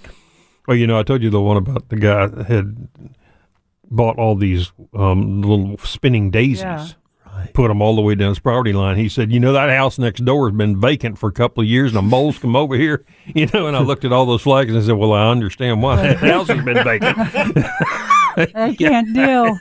well, 0.66 0.76
you 0.76 0.88
know, 0.88 0.98
I 0.98 1.04
told 1.04 1.22
you 1.22 1.30
the 1.30 1.40
one 1.40 1.56
about 1.56 1.90
the 1.90 1.96
guy 1.96 2.26
that 2.26 2.46
had 2.46 2.88
bought 3.88 4.18
all 4.18 4.34
these 4.34 4.72
um, 4.94 5.42
little 5.42 5.78
spinning 5.78 6.32
daisies. 6.32 6.62
Yeah. 6.62 6.88
Put 7.52 7.68
them 7.68 7.82
all 7.82 7.96
the 7.96 8.02
way 8.02 8.14
down 8.14 8.30
his 8.30 8.38
property 8.38 8.72
line. 8.72 8.96
He 8.96 9.08
said, 9.08 9.32
"You 9.32 9.40
know 9.40 9.52
that 9.52 9.70
house 9.70 9.98
next 9.98 10.24
door 10.24 10.48
has 10.48 10.56
been 10.56 10.80
vacant 10.80 11.18
for 11.18 11.28
a 11.28 11.32
couple 11.32 11.62
of 11.62 11.68
years, 11.68 11.90
and 11.90 11.98
the 11.98 12.02
moles 12.02 12.38
come 12.38 12.56
over 12.56 12.76
here. 12.76 13.04
You 13.34 13.46
know." 13.52 13.66
And 13.66 13.76
I 13.76 13.80
looked 13.80 14.04
at 14.04 14.12
all 14.12 14.26
those 14.26 14.42
flags 14.42 14.70
and 14.70 14.78
I 14.78 14.86
said, 14.86 14.96
"Well, 14.96 15.12
I 15.12 15.30
understand 15.30 15.82
why 15.82 15.96
that 15.96 16.16
house 16.18 16.48
has 16.48 16.64
been 16.64 16.82
vacant." 16.82 17.16
I 18.56 18.74
can't 18.78 19.12
deal. 19.14 19.58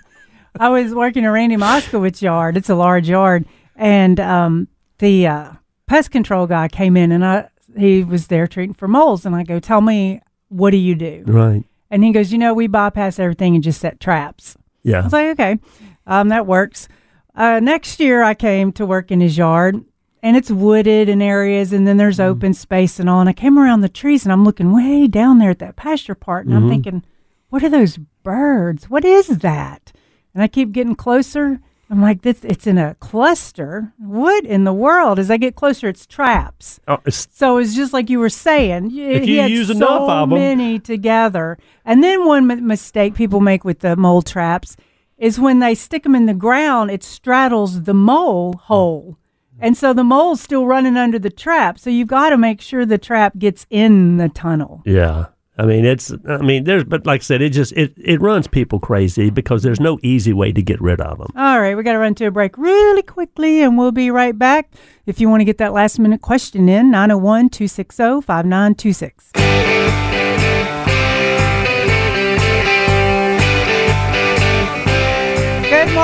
I 0.60 0.70
was 0.70 0.94
working 0.94 1.26
at 1.26 1.30
Randy 1.30 1.56
Moskowitz 1.56 2.22
yard. 2.22 2.58
It's 2.58 2.70
a 2.70 2.76
large 2.76 3.10
yard, 3.10 3.46
and 3.76 4.20
um, 4.20 4.68
the 5.00 5.28
uh, 5.28 5.52
pest 5.88 6.12
control 6.12 6.48
guy 6.48 6.68
came 6.68 6.98
in, 6.98 7.12
and 7.12 7.26
I 7.26 7.50
he 7.78 8.04
was 8.04 8.28
there 8.28 8.48
treating 8.48 8.74
for 8.74 8.88
moles, 8.88 9.26
and 9.26 9.36
I 9.36 9.44
go, 9.44 9.60
"Tell 9.60 9.82
me, 9.82 10.22
what 10.50 10.72
do 10.72 10.78
you 10.78 10.96
do?" 10.96 11.24
Right. 11.26 11.64
And 11.90 12.04
he 12.04 12.12
goes, 12.12 12.32
"You 12.32 12.38
know, 12.38 12.54
we 12.54 12.68
bypass 12.68 13.20
everything 13.20 13.56
and 13.56 13.64
just 13.64 13.82
set 13.82 14.00
traps." 14.00 14.56
Yeah. 14.84 15.02
I 15.02 15.04
was 15.04 15.14
like, 15.14 15.28
"Okay, 15.40 15.60
um, 16.06 16.30
that 16.30 16.46
works." 16.46 16.88
Uh, 17.38 17.60
next 17.60 18.00
year, 18.00 18.24
I 18.24 18.34
came 18.34 18.72
to 18.74 18.86
work 18.86 19.12
in 19.12 19.22
his 19.22 19.38
yard, 19.38 19.84
and 20.24 20.36
it's 20.36 20.50
wooded 20.50 21.08
in 21.08 21.22
areas, 21.22 21.72
and 21.72 21.88
then 21.88 21.98
there's 21.98 22.20
open 22.20 22.54
space 22.56 23.00
and 23.00 23.08
all. 23.10 23.20
And 23.20 23.30
I 23.30 23.34
came 23.34 23.60
around 23.60 23.82
the 23.82 23.90
trees, 23.90 24.26
and 24.26 24.34
I'm 24.34 24.44
looking 24.44 24.74
way 24.74 25.08
down 25.08 25.38
there 25.38 25.52
at 25.52 25.60
that 25.60 25.76
pasture 25.76 26.16
part, 26.16 26.48
and 26.48 26.56
I'm 26.56 26.68
thinking, 26.70 27.04
"What 27.50 27.64
are 27.64 27.70
those 27.70 27.98
birds? 28.24 28.90
What 28.90 29.06
is 29.06 29.28
that?" 29.28 29.94
And 30.34 30.42
I 30.44 30.48
keep 30.48 30.72
getting 30.72 30.96
closer. 30.96 31.60
I'm 31.90 32.02
like, 32.02 32.24
"This, 32.24 32.40
it's 32.44 32.68
in 32.68 32.78
a 32.80 32.96
cluster. 32.96 33.94
What 34.00 34.44
in 34.44 34.64
the 34.64 34.74
world?" 34.74 35.20
As 35.20 35.30
I 35.30 35.38
get 35.38 35.56
closer, 35.56 35.88
it's 35.88 36.08
traps. 36.08 36.80
Oh, 36.88 36.96
it's- 37.06 37.28
So 37.32 37.58
it's 37.58 37.76
just 37.76 37.94
like 37.94 38.10
you 38.10 38.18
were 38.20 38.30
saying. 38.30 38.88
If 38.94 39.28
you 39.28 39.44
use 39.44 39.68
so 39.68 39.76
enough 39.76 40.02
of 40.10 40.32
'em. 40.32 40.38
many 40.40 40.80
together, 40.80 41.58
and 41.86 42.04
then 42.04 42.26
one 42.26 42.50
m- 42.50 42.66
mistake 42.68 43.14
people 43.14 43.40
make 43.42 43.64
with 43.64 43.80
the 43.80 43.96
mole 43.96 44.24
traps 44.24 44.76
is 45.18 45.40
when 45.40 45.60
they 45.60 45.76
stick 45.76 46.04
them 46.04 46.16
in 46.16 46.26
the 46.26 46.34
ground, 46.34 46.92
it 46.92 47.04
straddles 47.04 47.84
the 47.84 47.94
mole 47.94 48.54
hole, 48.54 49.18
and 49.60 49.76
so 49.76 49.94
the 49.94 50.04
mole's 50.04 50.42
still 50.42 50.68
running 50.68 50.98
under 50.98 51.18
the 51.20 51.30
trap. 51.30 51.80
So 51.80 51.90
you've 51.90 52.08
got 52.08 52.30
to 52.30 52.38
make 52.38 52.62
sure 52.62 52.86
the 52.86 52.98
trap 52.98 53.38
gets 53.38 53.66
in 53.70 54.18
the 54.18 54.30
tunnel. 54.30 54.84
Yeah. 54.86 55.28
I 55.60 55.66
mean, 55.66 55.86
it's, 55.86 56.14
I 56.30 56.38
mean, 56.38 56.66
there's, 56.66 56.84
but 56.84 57.08
like 57.08 57.22
I 57.22 57.24
said, 57.24 57.42
it 57.42 57.50
just, 57.50 57.72
it, 57.74 57.92
it 57.98 58.22
runs 58.22 58.48
people 58.48 58.80
crazy 58.80 59.32
because 59.32 59.64
there's 59.64 59.80
no 59.80 59.98
easy 60.04 60.32
way 60.32 60.52
to 60.52 60.62
get 60.62 60.80
rid 60.80 61.02
of 61.02 61.18
them. 61.18 61.30
All 61.36 61.60
right, 61.60 61.76
we 61.76 61.82
got 61.82 61.94
to 61.94 61.98
run 61.98 62.14
to 62.16 62.26
a 62.26 62.32
break 62.32 62.56
really 62.60 63.02
quickly, 63.02 63.64
and 63.64 63.76
we'll 63.76 63.92
be 63.92 64.12
right 64.12 64.38
back. 64.38 64.72
If 65.08 65.20
you 65.20 65.30
want 65.30 65.42
to 65.42 65.46
get 65.46 65.58
that 65.58 65.74
last 65.74 65.98
minute 65.98 66.22
question 66.22 66.70
in, 66.70 66.92
901 66.92 67.50
260 67.50 68.22
5926. 68.22 69.32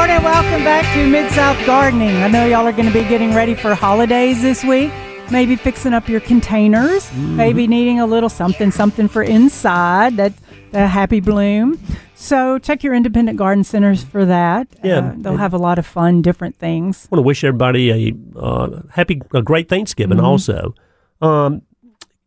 Morning. 0.05 0.23
Welcome 0.25 0.65
back 0.65 0.93
to 0.95 1.07
Mid 1.09 1.31
South 1.31 1.65
Gardening. 1.65 2.13
I 2.17 2.27
know 2.27 2.45
y'all 2.45 2.67
are 2.67 2.73
going 2.73 2.87
to 2.87 2.93
be 2.93 3.07
getting 3.07 3.33
ready 3.33 3.55
for 3.55 3.73
holidays 3.73 4.41
this 4.41 4.61
week. 4.61 4.91
Maybe 5.31 5.55
fixing 5.55 5.93
up 5.93 6.09
your 6.09 6.19
containers. 6.19 7.09
Maybe 7.13 7.67
needing 7.67 8.01
a 8.01 8.05
little 8.05 8.27
something, 8.27 8.69
something 8.69 9.07
for 9.07 9.23
inside. 9.23 10.17
That 10.17 10.33
the 10.71 10.87
happy 10.87 11.21
bloom. 11.21 11.79
So 12.15 12.59
check 12.59 12.83
your 12.83 12.93
independent 12.93 13.37
garden 13.37 13.63
centers 13.63 14.03
for 14.03 14.25
that. 14.25 14.67
Yeah. 14.83 14.97
Uh, 14.97 15.13
they'll 15.19 15.37
have 15.37 15.53
a 15.53 15.57
lot 15.57 15.79
of 15.79 15.85
fun, 15.85 16.21
different 16.21 16.57
things. 16.57 17.07
I 17.09 17.15
want 17.15 17.19
to 17.19 17.25
wish 17.25 17.45
everybody 17.45 17.89
a 18.09 18.37
uh, 18.37 18.81
happy, 18.91 19.21
a 19.33 19.41
great 19.41 19.69
Thanksgiving 19.69 20.17
Mm-hmm. 20.17 20.25
also. 20.25 20.75
Um, 21.21 21.61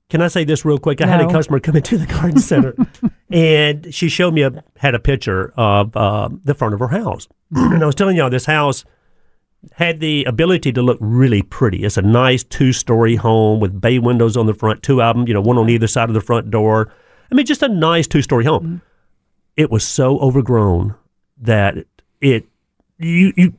can 0.09 0.23
I 0.23 0.29
say 0.29 0.45
this 0.45 0.65
real 0.65 0.79
quick? 0.79 1.01
I 1.01 1.07
had 1.07 1.21
a 1.21 1.29
customer 1.31 1.59
come 1.61 1.77
into 1.77 1.99
the 1.99 2.07
garden 2.07 2.39
center 2.39 2.75
and 3.31 3.93
she 3.93 4.09
showed 4.09 4.35
me 4.35 4.43
a, 4.43 4.63
had 4.77 4.95
a 4.95 4.99
picture 5.01 5.53
of 5.57 5.97
uh, 5.97 6.29
the 6.45 6.55
front 6.55 6.75
of 6.75 6.81
her 6.81 6.89
house. 6.89 7.29
and 7.51 7.83
I 7.83 7.87
was 7.87 7.95
telling 7.95 8.17
y'all 8.17 8.31
this 8.31 8.47
house 8.47 8.85
had 9.73 9.99
the 10.01 10.25
ability 10.25 10.73
to 10.73 10.83
look 10.83 10.99
really 11.01 11.43
pretty. 11.43 11.85
It's 11.85 11.97
a 11.97 12.03
nice 12.03 12.45
two 12.45 12.73
story 12.73 13.17
home 13.17 13.59
with 13.59 13.81
bay 13.81 13.99
windows 13.99 14.37
on 14.37 14.47
the 14.47 14.55
front, 14.55 14.83
two 14.83 15.03
of 15.03 15.17
them, 15.17 15.27
you 15.27 15.35
know, 15.35 15.41
one 15.41 15.59
on 15.59 15.69
either 15.69 15.89
side 15.89 16.09
of 16.09 16.15
the 16.15 16.21
front 16.21 16.51
door. 16.51 16.93
I 17.31 17.35
mean, 17.35 17.47
just 17.47 17.63
a 17.63 17.69
nice 17.69 18.07
two 18.07 18.23
story 18.23 18.45
home. 18.45 18.83
It 19.57 19.71
was 19.71 19.85
so 19.85 20.19
overgrown 20.21 20.95
that 21.39 21.79
it, 22.21 22.47
you, 22.99 23.33
you, 23.37 23.55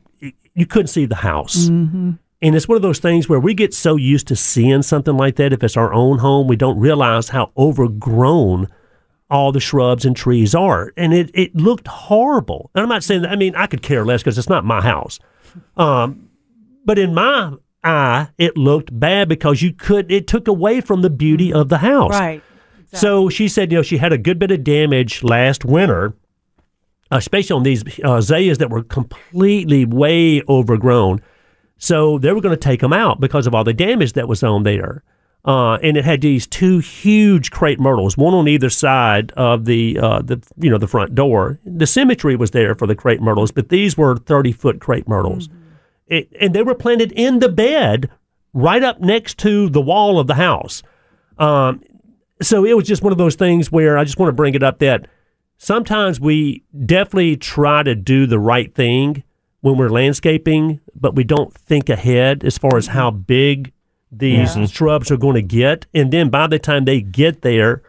you 0.54 0.66
couldn't 0.66 0.86
see 0.86 1.04
the 1.04 1.16
house. 1.16 1.68
And 2.40 2.54
it's 2.54 2.68
one 2.68 2.76
of 2.76 2.82
those 2.82 3.00
things 3.00 3.28
where 3.28 3.40
we 3.40 3.52
get 3.52 3.74
so 3.74 3.96
used 3.96 4.28
to 4.28 4.36
seeing 4.36 4.82
something 4.82 5.16
like 5.16 5.36
that. 5.36 5.52
If 5.52 5.64
it's 5.64 5.76
our 5.76 5.92
own 5.92 6.18
home, 6.18 6.46
we 6.46 6.56
don't 6.56 6.78
realize 6.78 7.30
how 7.30 7.50
overgrown 7.56 8.68
all 9.30 9.50
the 9.52 9.60
shrubs 9.60 10.04
and 10.04 10.16
trees 10.16 10.54
are. 10.54 10.92
And 10.96 11.12
it, 11.12 11.30
it 11.34 11.54
looked 11.56 11.88
horrible. 11.88 12.70
And 12.74 12.82
I'm 12.82 12.88
not 12.88 13.02
saying 13.02 13.22
that, 13.22 13.32
I 13.32 13.36
mean, 13.36 13.54
I 13.56 13.66
could 13.66 13.82
care 13.82 14.04
less 14.04 14.22
because 14.22 14.38
it's 14.38 14.48
not 14.48 14.64
my 14.64 14.80
house. 14.80 15.18
Um, 15.76 16.30
but 16.84 16.98
in 16.98 17.12
my 17.12 17.54
eye, 17.82 18.28
it 18.38 18.56
looked 18.56 18.96
bad 18.98 19.28
because 19.28 19.60
you 19.60 19.72
could, 19.72 20.10
it 20.10 20.26
took 20.26 20.46
away 20.46 20.80
from 20.80 21.02
the 21.02 21.10
beauty 21.10 21.52
of 21.52 21.68
the 21.68 21.78
house. 21.78 22.12
Right. 22.12 22.42
So 22.92 23.28
she 23.28 23.48
said, 23.48 23.70
you 23.70 23.78
know, 23.78 23.82
she 23.82 23.98
had 23.98 24.12
a 24.12 24.18
good 24.18 24.38
bit 24.38 24.50
of 24.50 24.64
damage 24.64 25.22
last 25.22 25.64
winter, 25.64 26.14
especially 27.10 27.56
on 27.56 27.62
these 27.62 27.84
uh, 28.02 28.14
azaleas 28.14 28.58
that 28.58 28.70
were 28.70 28.82
completely 28.82 29.84
way 29.84 30.42
overgrown. 30.48 31.20
So 31.78 32.18
they 32.18 32.32
were 32.32 32.40
going 32.40 32.54
to 32.54 32.60
take 32.60 32.80
them 32.80 32.92
out 32.92 33.20
because 33.20 33.46
of 33.46 33.54
all 33.54 33.64
the 33.64 33.72
damage 33.72 34.12
that 34.14 34.28
was 34.28 34.42
on 34.42 34.64
there. 34.64 35.02
Uh, 35.44 35.76
and 35.76 35.96
it 35.96 36.04
had 36.04 36.20
these 36.20 36.46
two 36.46 36.80
huge 36.80 37.50
crepe 37.50 37.78
myrtles, 37.78 38.16
one 38.16 38.34
on 38.34 38.48
either 38.48 38.68
side 38.68 39.32
of 39.32 39.64
the 39.64 39.98
uh, 39.98 40.20
the 40.20 40.42
you 40.58 40.68
know 40.68 40.78
the 40.78 40.88
front 40.88 41.14
door. 41.14 41.58
The 41.64 41.86
symmetry 41.86 42.36
was 42.36 42.50
there 42.50 42.74
for 42.74 42.86
the 42.86 42.96
crepe 42.96 43.20
myrtles, 43.20 43.52
but 43.52 43.68
these 43.68 43.96
were 43.96 44.16
thirty 44.16 44.52
foot 44.52 44.80
crepe 44.80 45.08
myrtles, 45.08 45.48
it, 46.08 46.28
and 46.40 46.54
they 46.54 46.62
were 46.62 46.74
planted 46.74 47.12
in 47.12 47.38
the 47.38 47.48
bed 47.48 48.10
right 48.52 48.82
up 48.82 49.00
next 49.00 49.38
to 49.38 49.70
the 49.70 49.80
wall 49.80 50.18
of 50.18 50.26
the 50.26 50.34
house. 50.34 50.82
Um, 51.38 51.82
so 52.42 52.64
it 52.64 52.76
was 52.76 52.86
just 52.86 53.02
one 53.02 53.12
of 53.12 53.18
those 53.18 53.36
things 53.36 53.70
where 53.70 53.96
I 53.96 54.04
just 54.04 54.18
want 54.18 54.28
to 54.28 54.34
bring 54.34 54.54
it 54.54 54.62
up 54.62 54.80
that 54.80 55.06
sometimes 55.56 56.20
we 56.20 56.64
definitely 56.84 57.36
try 57.36 57.84
to 57.84 57.94
do 57.94 58.26
the 58.26 58.38
right 58.38 58.74
thing 58.74 59.22
when 59.60 59.76
we're 59.76 59.88
landscaping, 59.88 60.80
but 60.94 61.14
we 61.14 61.24
don't 61.24 61.52
think 61.52 61.88
ahead 61.88 62.44
as 62.44 62.58
far 62.58 62.76
as 62.76 62.88
how 62.88 63.10
mm-hmm. 63.10 63.20
big 63.22 63.72
these 64.10 64.56
Yeah. 64.56 64.66
shrubs 64.66 65.10
are 65.10 65.16
going 65.16 65.34
to 65.34 65.42
get. 65.42 65.86
And 65.94 66.12
then 66.12 66.28
by 66.30 66.46
the 66.46 66.58
time 66.58 66.84
they 66.84 67.00
get 67.00 67.42
there, 67.42 67.82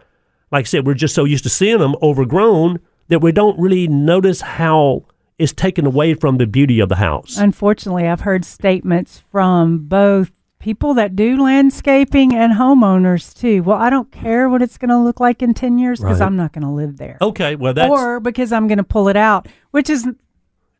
like 0.51 0.65
I 0.65 0.67
said, 0.67 0.85
we're 0.85 0.93
just 0.95 1.15
so 1.15 1.25
used 1.25 1.43
to 1.43 1.49
seeing 1.49 1.77
them 1.79 1.95
overgrown 2.01 2.79
that 3.07 3.19
we 3.19 3.31
don't 3.31 3.57
really 3.59 3.87
notice 3.87 4.41
how 4.41 5.05
it's 5.37 5.53
taken 5.53 5.85
away 5.85 6.13
from 6.13 6.37
the 6.37 6.45
beauty 6.47 6.79
of 6.79 6.89
the 6.89 6.97
house. 6.97 7.37
Unfortunately, 7.37 8.07
I've 8.07 8.21
heard 8.21 8.43
statements 8.43 9.21
from 9.31 9.85
both 9.87 10.31
people 10.59 10.93
that 10.95 11.15
do 11.15 11.41
landscaping 11.41 12.35
and 12.35 12.53
homeowners 12.53 13.33
too. 13.39 13.63
Well, 13.63 13.77
I 13.77 13.89
don't 13.89 14.11
care 14.11 14.49
what 14.49 14.61
it's 14.61 14.77
going 14.77 14.89
to 14.89 14.97
look 14.97 15.21
like 15.21 15.41
in 15.41 15.53
10 15.53 15.79
years 15.79 15.99
because 16.01 16.19
Right. 16.19 16.25
I'm 16.25 16.35
not 16.35 16.51
going 16.51 16.65
to 16.65 16.71
live 16.71 16.97
there. 16.97 17.17
Okay, 17.21 17.55
well 17.55 17.73
that's 17.73 17.89
or 17.89 18.19
because 18.19 18.51
I'm 18.51 18.67
going 18.67 18.79
to 18.79 18.83
pull 18.83 19.07
it 19.07 19.15
out, 19.15 19.47
which 19.71 19.89
is 19.89 20.05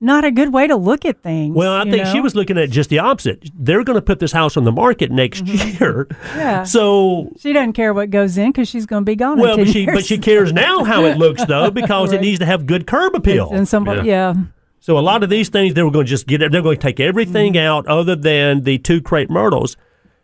not 0.02 0.24
a 0.24 0.32
good 0.32 0.54
way 0.54 0.66
to 0.68 0.76
look 0.78 1.04
at 1.06 1.22
things. 1.22 1.56
well. 1.56 1.74
I 1.74 1.84
you 1.84 1.92
think 1.92 2.08
she 2.08 2.22
was 2.22 2.36
looking 2.36 2.58
at 2.58 2.70
just 2.70 2.90
the 2.90 3.00
opposite. 3.00 3.50
They're 3.54 3.84
going 3.84 3.98
to 3.98 4.02
put 4.02 4.20
this 4.20 4.32
house 4.32 4.56
on 4.58 4.64
the 4.64 4.72
market 4.72 5.12
next 5.12 5.46
year, 5.48 6.06
Mm-hmm. 6.10 6.40
Yeah. 6.40 6.64
so 6.64 7.32
She 7.40 7.52
doesn't 7.54 7.74
care 7.74 7.94
what 7.94 8.10
goes 8.10 8.38
in 8.38 8.52
because 8.52 8.68
she's 8.70 8.86
going 8.86 9.02
to 9.04 9.06
be 9.06 9.16
gone. 9.16 9.40
well, 9.40 9.54
in 9.54 9.58
10 9.58 9.66
but 9.66 9.72
she 9.74 9.80
years. 9.82 9.96
but 9.96 10.06
she 10.06 10.18
cares 10.18 10.54
now 10.54 10.84
how 10.84 11.04
it 11.04 11.18
looks 11.18 11.44
though 11.46 11.70
because 11.82 12.14
it 12.14 12.22
needs 12.22 12.40
to 12.40 12.46
have 12.46 12.66
good 12.66 12.88
curb 12.88 13.14
appeal. 13.16 13.52
and 13.52 13.68
somebody, 13.68 14.08
yeah. 14.08 14.34
So 14.82 14.98
a 14.98 15.02
lot 15.02 15.24
of 15.24 15.30
these 15.30 15.50
things 15.50 15.74
they 15.74 15.84
were 15.84 15.92
going 15.92 16.06
to 16.06 16.10
just 16.10 16.26
get 16.28 16.42
it. 16.42 16.52
They're 16.54 16.62
going 16.62 16.78
to 16.78 16.82
take 16.82 17.00
everything 17.02 17.54
Mm-hmm. 17.54 17.66
out 17.68 17.88
other 17.88 18.16
than 18.16 18.64
the 18.64 18.78
two 18.78 19.02
crepe 19.02 19.30
myrtles. 19.30 19.76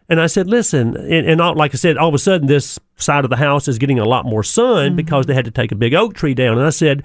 And 0.07 0.21
I 0.21 0.27
said, 0.27 0.47
listen, 0.47 0.95
and, 0.95 1.27
and 1.27 1.41
all, 1.41 1.55
like 1.55 1.73
I 1.73 1.77
said, 1.77 1.97
all 1.97 2.07
of 2.09 2.13
a 2.13 2.19
sudden 2.19 2.47
this 2.47 2.79
side 2.95 3.23
of 3.25 3.29
the 3.31 3.35
house 3.37 3.67
is 3.67 3.77
getting 3.79 3.97
a 3.99 4.05
lot 4.05 4.23
more 4.25 4.43
sun 4.43 4.89
Mm-hmm. 4.89 4.95
because 4.95 5.25
they 5.25 5.33
had 5.33 5.45
to 5.45 5.51
take 5.51 5.71
a 5.71 5.75
big 5.75 5.93
oak 5.95 6.13
tree 6.13 6.33
down. 6.35 6.57
And 6.57 6.65
I 6.65 6.69
said, 6.69 7.03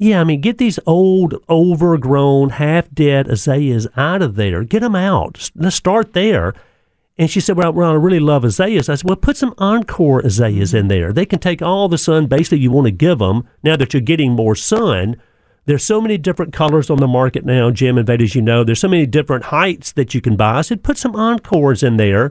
yeah, 0.00 0.22
I 0.22 0.24
mean, 0.24 0.40
get 0.40 0.56
these 0.56 0.78
old, 0.86 1.34
overgrown, 1.50 2.48
half 2.50 2.90
dead 2.90 3.28
azaleas 3.28 3.86
out 3.98 4.22
of 4.22 4.34
there. 4.34 4.64
Get 4.64 4.80
them 4.80 4.96
out. 4.96 5.50
Let's 5.54 5.76
start 5.76 6.14
there. 6.14 6.54
And 7.18 7.30
she 7.30 7.38
said, 7.38 7.58
well, 7.58 7.74
well, 7.74 7.90
I 7.90 7.96
really 7.96 8.18
love 8.18 8.42
azaleas. 8.42 8.88
I 8.88 8.94
said, 8.94 9.06
well, 9.06 9.16
put 9.16 9.36
some 9.36 9.52
encore 9.58 10.20
azaleas 10.20 10.72
in 10.72 10.88
there. 10.88 11.12
They 11.12 11.26
can 11.26 11.38
take 11.38 11.60
all 11.60 11.86
the 11.86 11.98
sun 11.98 12.28
basically 12.28 12.60
you 12.60 12.70
want 12.70 12.86
to 12.86 12.92
give 12.92 13.18
them 13.18 13.46
now 13.62 13.76
that 13.76 13.92
you're 13.92 14.00
getting 14.00 14.32
more 14.32 14.54
sun. 14.54 15.20
There's 15.66 15.84
so 15.84 16.00
many 16.00 16.16
different 16.16 16.54
colors 16.54 16.88
on 16.88 16.96
the 16.96 17.06
market 17.06 17.44
now, 17.44 17.70
Jim 17.70 17.98
and 17.98 18.06
Vade, 18.06 18.22
as 18.22 18.34
you 18.34 18.40
know. 18.40 18.64
There's 18.64 18.80
so 18.80 18.88
many 18.88 19.04
different 19.04 19.44
heights 19.44 19.92
that 19.92 20.14
you 20.14 20.22
can 20.22 20.34
buy. 20.34 20.60
I 20.60 20.62
said, 20.62 20.82
put 20.82 20.96
some 20.96 21.14
encores 21.14 21.82
in 21.82 21.98
there. 21.98 22.30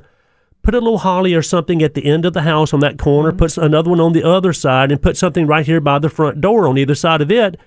Put 0.61 0.75
a 0.75 0.79
little 0.79 0.99
holly 0.99 1.33
or 1.33 1.41
something 1.41 1.81
at 1.81 1.93
the 1.93 2.05
end 2.05 2.25
of 2.25 2.33
the 2.33 2.41
house 2.41 2.73
on 2.73 2.79
that 2.81 2.99
corner. 2.99 3.29
Mm-hmm. 3.29 3.37
Put 3.37 3.57
another 3.57 3.89
one 3.89 3.99
on 3.99 4.13
the 4.13 4.23
other 4.23 4.53
side, 4.53 4.91
and 4.91 5.01
put 5.01 5.17
something 5.17 5.47
right 5.47 5.65
here 5.65 5.79
by 5.79 5.99
the 5.99 6.09
front 6.09 6.41
door 6.41 6.67
on 6.67 6.77
either 6.77 6.95
side 6.95 7.21
of 7.21 7.31
it. 7.31 7.57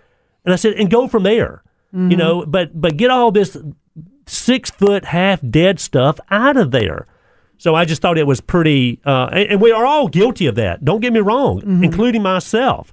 And 0.45 0.53
I 0.53 0.57
said, 0.57 0.75
and 0.75 0.91
go 0.91 1.09
from 1.09 1.23
there. 1.23 1.63
You 1.93 1.99
mm-hmm. 1.99 2.19
know, 2.19 2.47
but 2.47 2.81
but 2.81 2.97
get 2.97 3.11
all 3.11 3.31
this 3.31 3.57
six 4.27 4.71
foot 4.71 5.07
half 5.07 5.41
dead 5.49 5.79
stuff 5.79 6.19
out 6.31 6.57
of 6.57 6.71
there. 6.71 7.07
So 7.59 7.75
I 7.75 7.85
just 7.85 8.03
thought 8.03 8.19
it 8.19 8.27
was 8.27 8.41
pretty, 8.41 9.01
uh, 9.05 9.29
and, 9.31 9.51
and 9.51 9.61
we 9.61 9.71
are 9.71 9.87
all 9.87 10.09
guilty 10.09 10.47
of 10.47 10.57
that. 10.57 10.85
Don't 10.85 11.01
get 11.01 11.13
me 11.13 11.21
wrong, 11.21 11.61
mm-hmm. 11.61 11.85
including 11.85 12.23
myself. 12.23 12.93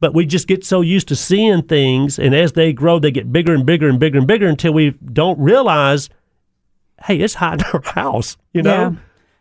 But 0.00 0.14
we 0.14 0.26
just 0.26 0.46
get 0.46 0.64
so 0.64 0.80
used 0.80 1.08
to 1.08 1.16
seeing 1.16 1.62
things, 1.62 2.18
and 2.18 2.34
as 2.34 2.52
they 2.52 2.72
grow, 2.72 2.98
they 2.98 3.10
get 3.10 3.32
bigger 3.32 3.54
and 3.54 3.64
bigger 3.64 3.88
and 3.88 3.98
bigger 3.98 4.18
and 4.18 4.26
bigger 4.26 4.46
until 4.46 4.72
we 4.72 4.90
don't 4.90 5.38
realize, 5.38 6.10
hey, 7.04 7.16
it's 7.16 7.34
hiding 7.34 7.66
our 7.72 7.82
house. 7.82 8.36
You 8.52 8.62
know, 8.62 8.90
Yeah. 8.90 8.92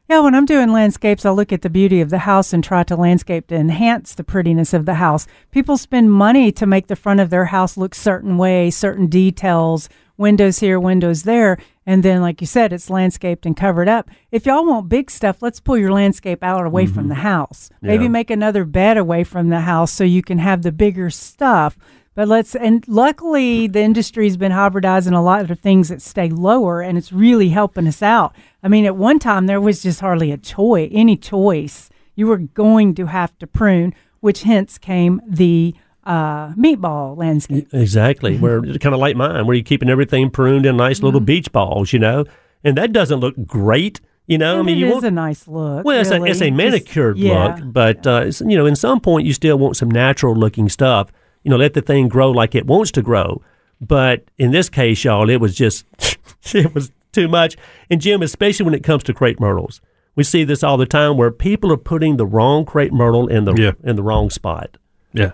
Yeah, 0.09 0.21
when 0.21 0.33
I'm 0.33 0.47
doing 0.47 0.71
landscapes, 0.71 1.23
I 1.23 1.29
look 1.29 1.53
at 1.53 1.61
the 1.61 1.69
beauty 1.69 2.01
of 2.01 2.09
the 2.09 2.17
house 2.17 2.51
and 2.51 2.63
try 2.63 2.81
to 2.81 2.95
landscape 2.95 3.45
to 3.47 3.55
enhance 3.55 4.15
the 4.15 4.23
prettiness 4.23 4.73
of 4.73 4.87
the 4.87 4.95
house. 4.95 5.27
People 5.51 5.77
spend 5.77 6.11
money 6.11 6.51
to 6.51 6.65
make 6.65 6.87
the 6.87 6.95
front 6.95 7.19
of 7.19 7.29
their 7.29 7.45
house 7.45 7.77
look 7.77 7.93
certain 7.93 8.35
way, 8.35 8.71
certain 8.71 9.05
details, 9.05 9.87
windows 10.17 10.57
here, 10.57 10.79
windows 10.79 11.23
there, 11.23 11.59
and 11.85 12.01
then 12.01 12.21
like 12.23 12.41
you 12.41 12.47
said, 12.47 12.73
it's 12.73 12.89
landscaped 12.89 13.45
and 13.45 13.55
covered 13.55 13.87
up. 13.87 14.09
If 14.31 14.47
y'all 14.47 14.65
want 14.65 14.89
big 14.89 15.11
stuff, 15.11 15.43
let's 15.43 15.59
pull 15.59 15.77
your 15.77 15.91
landscape 15.91 16.43
out 16.43 16.65
away 16.65 16.87
from 16.87 17.03
mm-hmm. 17.03 17.09
the 17.09 17.15
house. 17.15 17.69
Maybe 17.79 18.07
make 18.07 18.31
another 18.31 18.65
bed 18.65 18.97
away 18.97 19.23
from 19.23 19.49
the 19.49 19.61
house 19.61 19.91
so 19.91 20.03
you 20.03 20.23
can 20.23 20.39
have 20.39 20.63
the 20.63 20.71
bigger 20.71 21.11
stuff. 21.11 21.77
But 22.15 22.27
let's 22.27 22.53
and 22.55 22.85
luckily 22.87 23.67
the 23.67 23.81
industry's 23.81 24.35
been 24.35 24.51
hybridizing 24.51 25.15
a 25.15 25.21
lot 25.21 25.49
of 25.49 25.59
things 25.59 25.89
that 25.89 26.01
stay 26.01 26.29
lower 26.29 26.81
and 26.81 26.97
it's 26.97 27.13
really 27.13 27.49
helping 27.49 27.87
us 27.87 28.01
out. 28.01 28.35
I 28.61 28.67
mean, 28.67 28.85
at 28.85 28.95
one 28.97 29.19
time 29.19 29.45
there 29.45 29.61
was 29.61 29.81
just 29.83 30.01
hardly 30.01 30.31
a 30.31 30.37
choice, 30.37 30.89
any 30.93 31.15
choice. 31.15 31.89
You 32.15 32.27
were 32.27 32.37
going 32.37 32.95
to 32.95 33.05
have 33.05 33.37
to 33.39 33.47
prune, 33.47 33.93
which 34.19 34.43
hence 34.43 34.77
came 34.77 35.21
the 35.25 35.73
uh, 36.03 36.49
meatball 36.55 37.15
landscape. 37.17 37.67
Exactly. 37.71 38.37
Where 38.37 38.61
kind 38.61 38.93
of 38.95 38.99
like 38.99 39.15
mine, 39.15 39.45
where 39.45 39.55
you're 39.55 39.63
keeping 39.63 39.89
everything 39.89 40.29
pruned 40.29 40.65
in 40.65 40.75
nice 40.75 40.97
Mm-hmm. 40.97 41.05
little 41.05 41.21
beach 41.21 41.51
balls, 41.53 41.93
you 41.93 41.99
know, 41.99 42.25
and 42.63 42.75
that 42.77 42.91
doesn't 42.91 43.19
look 43.19 43.35
great. 43.45 44.01
You 44.27 44.37
know, 44.37 44.59
I 44.59 44.61
mean, 44.63 44.75
it 44.77 44.79
you 44.81 44.87
is 44.87 44.93
want 44.93 45.05
a 45.05 45.11
nice 45.11 45.47
look. 45.47 45.85
Well, 45.85 45.99
it's, 46.01 46.11
a, 46.11 46.21
it's 46.23 46.41
a 46.41 46.45
Just- 46.49 46.57
manicured 46.57 47.17
yeah. 47.17 47.55
look, 47.55 47.73
but 47.73 48.05
uh, 48.05 48.31
you 48.45 48.57
know, 48.57 48.65
in 48.65 48.75
some 48.75 48.99
point 48.99 49.25
you 49.25 49.33
still 49.33 49.57
want 49.57 49.77
some 49.77 49.89
natural 49.89 50.35
looking 50.35 50.67
stuff. 50.67 51.11
You 51.43 51.51
know, 51.51 51.57
let 51.57 51.73
the 51.73 51.81
thing 51.81 52.07
grow 52.07 52.31
like 52.31 52.55
it 52.55 52.65
wants 52.65 52.91
to 52.93 53.01
grow. 53.01 53.41
But 53.81 54.25
in 54.37 54.51
this 54.51 54.69
case, 54.69 55.03
y'all, 55.03 55.29
it 55.29 55.37
was 55.37 55.55
just 55.55 55.85
it 56.53 56.73
was 56.75 56.91
too 57.11 57.27
much. 57.27 57.55
And 57.89 58.01
Jim, 58.01 58.21
especially 58.21 58.65
when 58.65 58.73
it 58.73 58.83
comes 58.83 59.03
to 59.03 59.13
crepe 59.13 59.39
myrtles, 59.39 59.81
we 60.15 60.23
see 60.23 60.43
this 60.43 60.63
all 60.63 60.77
the 60.77 60.85
time 60.85 61.15
where 61.17 61.31
people 61.31 61.71
are 61.71 61.77
putting 61.77 62.17
the 62.17 62.25
wrong 62.25 62.65
crepe 62.65 62.91
myrtle 62.91 63.27
in 63.27 63.45
the 63.45 63.53
Yeah. 63.53 63.71
in 63.83 63.95
the 63.95 64.03
wrong 64.03 64.29
spot. 64.29 64.77
Yeah. 65.13 65.31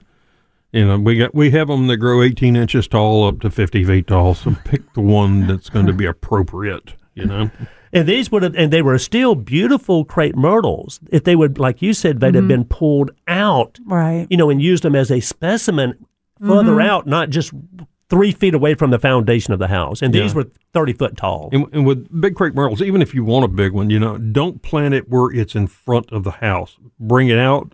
You 0.72 0.86
know, 0.86 1.00
we 1.00 1.18
got 1.18 1.34
we 1.34 1.52
have 1.52 1.70
them 1.70 1.88
that 1.88 1.98
grow 1.98 2.22
18 2.22 2.56
inches 2.56 2.88
tall 2.88 3.28
up 3.28 3.40
to 3.42 3.50
50 3.50 3.84
feet 3.86 4.08
tall. 4.08 4.36
So 4.36 4.56
pick 4.66 4.94
the 4.94 5.02
one 5.02 5.48
that's 5.48 5.70
going 5.70 5.86
to 5.88 5.94
be 5.94 6.06
appropriate. 6.06 6.94
You 7.16 7.26
know. 7.26 7.50
And 7.96 8.08
these 8.08 8.32
would 8.32 8.44
have, 8.44 8.56
and 8.56 8.72
they 8.72 8.82
were 8.84 8.98
still 9.00 9.34
beautiful 9.34 10.06
crepe 10.06 10.36
myrtles 10.36 11.00
if 11.12 11.24
they 11.24 11.36
would, 11.36 11.58
like 11.58 11.82
you 11.82 11.94
said, 11.94 12.20
they'd 12.20 12.36
have 12.36 12.48
been 12.48 12.66
pulled 12.66 13.12
out 13.28 13.80
Right. 13.86 14.28
you 14.30 14.38
know, 14.38 14.50
and 14.52 14.62
used 14.62 14.84
them 14.84 14.96
as 14.96 15.10
a 15.10 15.20
specimen 15.22 16.06
further 16.46 16.72
Mm-hmm. 16.74 16.82
out, 16.90 17.08
not 17.08 17.30
just 17.30 17.54
three 18.10 18.32
feet 18.32 18.54
away 18.54 18.76
from 18.76 18.92
the 18.92 19.00
foundation 19.00 19.54
of 19.54 19.60
the 19.60 19.68
house. 19.70 20.02
And 20.04 20.14
these 20.14 20.36
were 20.36 20.46
30 20.74 20.94
foot 20.94 21.18
tall. 21.18 21.50
And, 21.52 21.66
and 21.74 21.86
with 21.88 22.22
big 22.22 22.36
crepe 22.36 22.54
myrtles, 22.54 22.82
even 22.82 23.02
if 23.02 23.16
you 23.16 23.24
want 23.24 23.46
a 23.46 23.48
big 23.48 23.72
one, 23.72 23.90
you 23.90 24.00
know, 24.00 24.18
don't 24.18 24.62
plant 24.62 24.94
it 24.94 25.10
where 25.10 25.32
it's 25.32 25.56
in 25.56 25.66
front 25.68 26.12
of 26.12 26.24
the 26.24 26.32
house. 26.32 26.78
Bring 27.00 27.30
it 27.30 27.40
out 27.40 27.74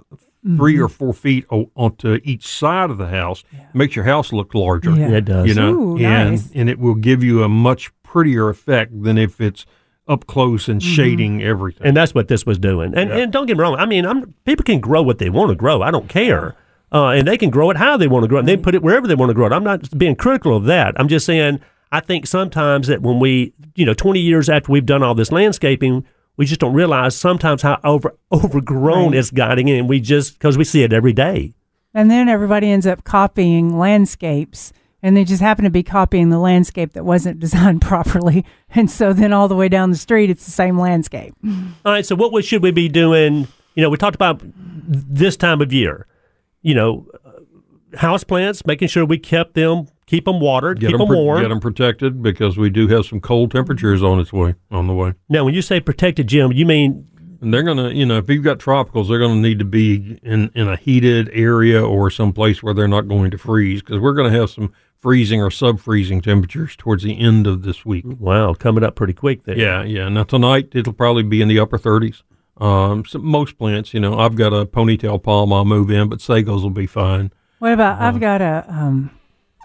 three 0.56 0.76
Mm-hmm. 0.76 0.84
or 0.84 0.88
four 0.90 1.14
feet 1.14 1.46
o- 1.52 1.70
onto 1.76 2.20
each 2.24 2.48
side 2.48 2.90
of 2.90 2.98
the 2.98 3.08
house. 3.10 3.44
Makes 3.74 3.96
your 3.96 4.06
house 4.06 4.32
look 4.32 4.56
larger. 4.56 4.92
Yeah. 4.92 5.10
It 5.12 5.26
does. 5.26 5.48
You 5.48 5.54
know, 5.56 5.74
Ooh, 5.74 5.98
and 5.98 6.32
nice. 6.32 6.50
and 6.56 6.70
it 6.70 6.80
will 6.80 6.96
give 6.96 7.24
you 7.24 7.44
a 7.44 7.50
much 7.50 7.92
prettier 8.04 8.50
effect 8.50 8.92
than 9.04 9.18
if 9.18 9.40
it's 9.42 9.66
up 10.08 10.28
close 10.28 10.68
and 10.68 10.82
Mm-hmm. 10.82 10.94
shading 10.94 11.44
everything. 11.44 11.86
And 11.88 11.96
that's 11.98 12.14
what 12.14 12.28
this 12.28 12.46
was 12.46 12.58
doing. 12.60 12.94
And, 12.96 13.10
Yeah. 13.10 13.18
and 13.18 13.32
don't 13.32 13.46
get 13.46 13.58
me 13.58 13.62
wrong. 13.62 13.76
I 13.76 13.86
mean, 13.86 14.06
I'm, 14.06 14.34
people 14.46 14.64
can 14.64 14.80
grow 14.80 15.02
what 15.02 15.20
they 15.20 15.30
want 15.30 15.50
to 15.50 15.56
grow. 15.56 15.82
I 15.82 15.92
don't 15.92 16.10
care. 16.10 16.56
Uh, 16.94 17.08
and 17.10 17.28
they 17.28 17.38
can 17.38 17.50
grow 17.50 17.70
it 17.70 17.78
how 17.78 17.96
they 17.98 18.08
want 18.08 18.24
to 18.24 18.28
grow 18.28 18.38
it. 18.38 18.42
And 18.42 18.48
they 18.50 18.58
put 18.58 18.76
it 18.76 18.82
wherever 18.84 19.08
they 19.08 19.16
want 19.16 19.30
to 19.30 19.34
grow 19.34 19.46
it. 19.48 19.54
I'm 19.54 19.64
not 19.64 19.98
being 19.98 20.16
critical 20.16 20.56
of 20.58 20.66
that. 20.66 20.94
I'm 21.00 21.08
just 21.08 21.26
saying, 21.26 21.62
I 21.92 22.00
think 22.02 22.28
sometimes 22.28 22.88
that 22.88 23.02
when 23.02 23.20
we, 23.20 23.54
you 23.76 23.86
know, 23.86 23.94
20 23.94 24.20
years 24.20 24.50
after 24.50 24.72
we've 24.72 24.86
done 24.86 25.02
all 25.04 25.16
this 25.16 25.32
landscaping, 25.32 26.06
we 26.36 26.46
just 26.46 26.60
don't 26.60 26.74
realize 26.74 27.16
sometimes 27.16 27.62
how 27.62 27.80
over 27.84 28.16
overgrown 28.32 29.12
Right. 29.12 29.20
it's 29.20 29.32
getting. 29.32 29.70
And 29.70 29.88
we 29.88 30.00
just, 30.02 30.34
because 30.34 30.58
we 30.58 30.64
see 30.66 30.84
it 30.84 30.92
every 30.92 31.14
day. 31.14 31.54
And 31.94 32.10
then 32.10 32.28
everybody 32.28 32.70
ends 32.72 32.88
up 32.88 33.04
copying 33.04 33.78
landscapes, 33.78 34.74
and 35.04 35.16
they 35.18 35.24
just 35.24 35.42
happen 35.42 35.64
to 35.64 35.70
be 35.72 35.84
copying 35.84 36.30
the 36.30 36.40
landscape 36.40 36.94
that 36.94 37.04
wasn't 37.06 37.40
designed 37.46 37.82
properly. 37.82 38.46
And 38.70 38.90
so 38.90 39.14
then 39.14 39.34
all 39.34 39.48
the 39.48 39.56
way 39.56 39.70
down 39.70 39.90
the 39.92 39.98
street, 39.98 40.30
it's 40.30 40.46
the 40.46 40.52
same 40.52 40.78
landscape. 40.80 41.34
All 41.86 41.92
right. 41.92 42.06
So 42.06 42.16
what 42.16 42.32
we- 42.34 42.42
should 42.42 42.64
we 42.64 42.72
be 42.72 42.88
doing? 42.90 43.48
You 43.76 43.84
know, 43.84 43.90
we 43.90 43.98
talked 43.98 44.16
about 44.16 44.42
this 44.44 45.38
time 45.38 45.62
of 45.62 45.72
year. 45.74 46.06
You 46.62 46.76
know, 46.76 47.08
uh, 47.26 47.98
house 47.98 48.24
plants, 48.24 48.66
making 48.66 48.90
sure 48.90 49.04
we 49.06 49.18
kept 49.18 49.56
them, 49.56 49.88
keep 50.06 50.26
them 50.26 50.40
watered, 50.40 50.80
Get 50.80 50.90
keep 50.90 50.98
them, 51.00 51.08
them 51.08 51.18
warm. 51.18 51.42
get 51.42 51.48
them 51.50 51.60
protected 51.60 52.22
because 52.22 52.58
we 52.58 52.70
do 52.70 52.88
have 52.90 53.06
some 53.06 53.20
cold 53.20 53.50
temperatures 53.52 54.04
on 54.04 54.20
its 54.20 54.32
way 54.32 54.56
on 54.70 54.88
the 54.88 54.94
way. 54.94 55.14
Now, 55.30 55.44
when 55.46 55.54
you 55.54 55.62
say 55.62 55.80
protected, 55.80 56.28
Jim, 56.28 56.52
you 56.52 56.66
mean 56.66 57.08
And 57.42 57.52
they're 57.52 57.64
gonna, 57.64 57.90
you 57.90 58.06
know, 58.06 58.18
if 58.20 58.30
you've 58.30 58.44
got 58.44 58.60
tropicals, 58.60 59.08
they're 59.10 59.18
gonna 59.20 59.42
need 59.42 59.58
to 59.60 59.66
be 59.66 60.20
in 60.22 60.52
in 60.54 60.68
a 60.68 60.76
heated 60.76 61.30
area 61.34 61.84
or 61.84 62.12
someplace 62.12 62.62
where 62.62 62.74
they're 62.76 62.88
not 62.88 63.08
going 63.08 63.32
to 63.32 63.38
freeze 63.40 63.82
because 63.82 64.00
we're 64.00 64.14
gonna 64.14 64.30
have 64.30 64.50
some 64.52 64.72
freezing 65.02 65.42
or 65.42 65.50
sub 65.52 65.80
freezing 65.80 66.22
temperatures 66.22 66.76
towards 66.76 67.04
the 67.04 67.20
end 67.20 67.48
of 67.48 67.64
this 67.64 67.84
week. 67.86 68.06
wow, 68.06 68.54
coming 68.54 68.84
up 68.84 68.96
pretty 68.96 69.14
quick 69.14 69.44
there. 69.44 69.58
Yeah, 69.58 69.84
yeah. 69.84 70.08
Now 70.10 70.24
tonight 70.24 70.70
it'll 70.74 70.94
probably 70.94 71.24
be 71.24 71.42
in 71.42 71.48
the 71.48 71.60
upper 71.60 71.78
30s. 71.80 72.22
Um, 72.58 73.04
so 73.06 73.18
most 73.18 73.58
plants, 73.58 73.94
you 73.94 74.00
know, 74.00 74.20
I've 74.20 74.36
got 74.36 74.54
a 74.54 74.66
ponytail 74.66 75.24
palm 75.24 75.52
I'll 75.52 75.66
move 75.66 75.90
in, 75.90 76.10
but 76.10 76.20
sagos 76.20 76.62
will 76.62 76.70
be 76.70 76.86
fine. 76.86 77.32
What 77.58 77.74
about, 77.74 77.94
Uh-huh. 77.98 78.06
I've 78.06 78.20
got 78.20 78.42
a 78.42 78.66
um, 78.70 79.10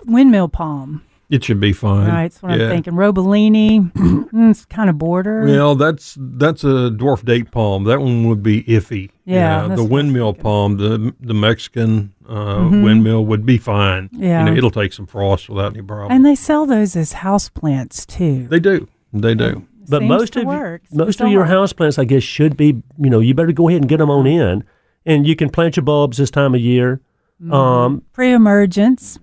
windmill 0.06 0.48
palm. 0.48 1.02
It 1.28 1.42
should 1.42 1.58
be 1.58 1.72
fine. 1.72 2.06
Right, 2.08 2.22
that's 2.24 2.40
what 2.42 2.56
yeah. 2.56 2.66
I'm 2.66 2.70
thinking. 2.70 2.92
Roebelenii, 2.92 3.92
mm, 4.32 4.50
it's 4.50 4.64
kind 4.66 4.88
of 4.88 4.96
border. 4.96 5.44
Well, 5.44 5.74
that's 5.74 6.16
that's 6.20 6.62
a 6.62 6.90
dwarf 6.90 7.24
date 7.24 7.50
palm. 7.50 7.84
That 7.84 8.00
one 8.00 8.28
would 8.28 8.42
be 8.44 8.62
iffy. 8.64 9.10
Yeah, 9.24 9.66
that's 9.66 9.68
the 9.68 9.68
what 9.70 9.78
I 9.78 9.82
was 9.82 9.90
windmill 9.90 10.34
palm, 10.34 10.76
the 10.76 11.14
the 11.20 11.34
Mexican 11.34 12.14
uh, 12.28 12.68
windmill 12.70 13.26
would 13.26 13.44
be 13.44 13.58
fine. 13.58 14.08
Yeah. 14.12 14.44
you 14.44 14.50
know, 14.52 14.56
it'll 14.56 14.70
take 14.70 14.92
some 14.92 15.06
frost 15.06 15.48
without 15.48 15.72
any 15.72 15.82
problem. 15.82 16.12
and 16.12 16.24
they 16.24 16.36
sell 16.36 16.64
those 16.64 16.94
as 16.94 17.12
house 17.14 17.48
plants 17.48 18.06
too. 18.06 18.46
they 18.48 18.60
do, 18.60 18.88
they 19.12 19.34
do. 19.34 19.66
But 19.88 20.00
Seems 20.00 20.08
most 20.08 20.36
of 20.36 20.44
work. 20.44 20.82
most 20.92 21.20
of 21.20 21.28
your 21.28 21.44
I- 21.44 21.48
house 21.48 21.72
plants, 21.72 21.98
I 21.98 22.04
guess, 22.04 22.22
should 22.22 22.56
be. 22.56 22.82
You 22.98 23.10
know, 23.10 23.20
you 23.20 23.34
better 23.34 23.52
go 23.52 23.68
ahead 23.68 23.82
and 23.82 23.88
get 23.88 23.98
them 23.98 24.10
on 24.10 24.26
in, 24.26 24.64
and 25.04 25.26
you 25.26 25.34
can 25.36 25.50
plant 25.50 25.76
your 25.76 25.84
bulbs 25.84 26.18
this 26.18 26.30
time 26.30 26.54
of 26.54 26.60
year. 26.60 27.00
Mm-hmm. 27.42 27.52
Um, 27.52 28.02
pre-emergence, 28.12 29.18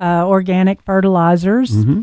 uh, 0.00 0.26
organic 0.26 0.82
fertilizers. 0.82 1.70
Mm-hmm. 1.72 2.02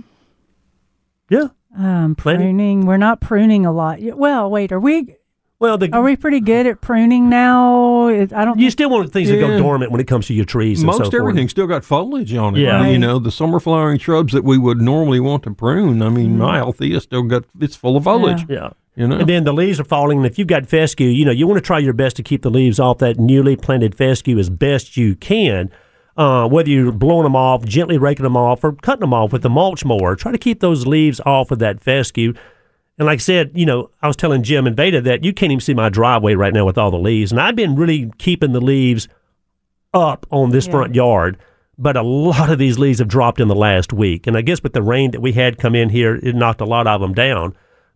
yeah, 1.29 1.47
Um, 1.77 2.15
Plenty? 2.15 2.43
pruning. 2.43 2.85
We're 2.85 2.97
not 2.97 3.21
pruning 3.21 3.65
a 3.65 3.71
lot. 3.71 3.99
Well, 4.01 4.49
wait. 4.49 4.71
Are 4.71 4.79
we? 4.79 5.15
Well, 5.57 5.77
the 5.77 5.89
Are 5.93 6.01
we 6.03 6.17
pretty 6.17 6.41
good 6.41 6.67
at 6.67 6.81
pruning 6.81 7.29
now? 7.29 8.07
It, 8.07 8.33
I 8.33 8.43
don't. 8.43 8.59
you 8.59 8.69
still 8.69 8.89
want 8.89 9.13
things 9.13 9.29
to 9.29 9.39
go 9.39 9.57
dormant 9.57 9.89
when 9.89 10.01
it 10.01 10.07
comes 10.07 10.27
to 10.27 10.33
your 10.33 10.43
trees 10.43 10.83
and 10.83 10.91
so 10.91 10.99
Most 10.99 11.11
forth. 11.11 11.21
everything's 11.21 11.51
still 11.51 11.65
got 11.65 11.85
foliage 11.85 12.33
on 12.35 12.57
it. 12.57 12.59
Yeah. 12.59 12.81
Right. 12.81 12.91
You 12.91 12.99
know, 12.99 13.19
the 13.19 13.31
summer 13.31 13.61
flowering 13.61 13.97
shrubs 13.97 14.33
that 14.33 14.43
we 14.43 14.57
would 14.57 14.81
normally 14.81 15.21
want 15.21 15.43
to 15.43 15.51
prune. 15.51 16.01
I 16.01 16.09
mean, 16.09 16.37
my 16.37 16.59
Althea 16.59 16.99
still 16.99 17.23
got 17.23 17.45
it's 17.59 17.75
full 17.77 17.95
of 17.95 18.03
foliage. 18.03 18.45
Yeah. 18.49 18.71
You 18.97 19.07
know, 19.07 19.17
And 19.19 19.27
then 19.29 19.43
the 19.45 19.53
leaves 19.53 19.77
are 19.79 19.83
falling, 19.85 20.19
and 20.19 20.25
if 20.27 20.37
you've 20.37 20.47
got 20.47 20.67
fescue, 20.67 21.07
you 21.07 21.23
know 21.25 21.31
you 21.31 21.47
want 21.47 21.57
to 21.57 21.65
try 21.65 21.79
your 21.79 21.93
best 21.93 22.15
to 22.17 22.23
keep 22.23 22.41
the 22.43 22.49
leaves 22.51 22.79
off 22.79 22.97
that 22.99 23.17
newly 23.17 23.55
planted 23.55 23.95
fescue 23.95 24.37
as 24.37 24.49
best 24.49 24.95
you 24.97 25.15
can. 25.15 25.69
Uh, 26.17 26.47
whether 26.47 26.69
you're 26.69 26.93
blowing 26.93 27.23
them 27.23 27.35
off, 27.35 27.65
gently 27.65 27.97
raking 27.97 28.23
them 28.23 28.37
off, 28.37 28.63
or 28.63 28.71
cutting 28.71 29.01
them 29.01 29.13
off 29.13 29.33
with 29.33 29.41
the 29.41 29.49
mulch 29.49 29.83
mower, 29.83 30.15
try 30.15 30.31
to 30.31 30.37
keep 30.37 30.61
those 30.61 30.87
leaves 30.87 31.19
off 31.25 31.51
of 31.51 31.59
that 31.59 31.81
fescue. 31.81 32.33
And 32.97 33.05
like 33.05 33.17
I 33.17 33.19
said, 33.19 33.51
you 33.53 33.65
know, 33.65 33.89
I 34.01 34.07
was 34.07 34.15
telling 34.15 34.41
Jim 34.41 34.65
and 34.65 34.77
Veda 34.77 35.01
that 35.01 35.25
you 35.25 35.33
can't 35.33 35.51
even 35.51 35.59
see 35.59 35.73
my 35.73 35.89
driveway 35.89 36.35
right 36.35 36.53
now 36.53 36.63
with 36.65 36.77
all 36.77 36.89
the 36.91 36.97
leaves, 36.97 37.31
and 37.33 37.41
I've 37.41 37.57
been 37.57 37.75
really 37.75 38.11
keeping 38.17 38.53
the 38.53 38.61
leaves 38.61 39.09
up 39.93 40.25
on 40.31 40.51
this 40.51 40.65
Yeah. 40.67 40.71
front 40.71 40.95
yard. 40.95 41.37
But 41.77 41.97
a 41.97 42.01
lot 42.03 42.49
of 42.49 42.57
these 42.59 42.79
leaves 42.79 42.99
have 42.99 43.09
dropped 43.09 43.41
in 43.41 43.49
the 43.49 43.55
last 43.55 43.91
week, 43.91 44.25
and 44.27 44.37
I 44.37 44.41
guess 44.41 44.63
with 44.63 44.71
the 44.71 44.81
rain 44.81 45.11
that 45.11 45.21
we 45.21 45.33
had 45.33 45.57
come 45.57 45.75
in 45.75 45.89
here, 45.89 46.15
it 46.23 46.33
knocked 46.33 46.61
a 46.61 46.65
lot 46.65 46.87
of 46.87 47.01
them 47.01 47.13
down. 47.13 47.53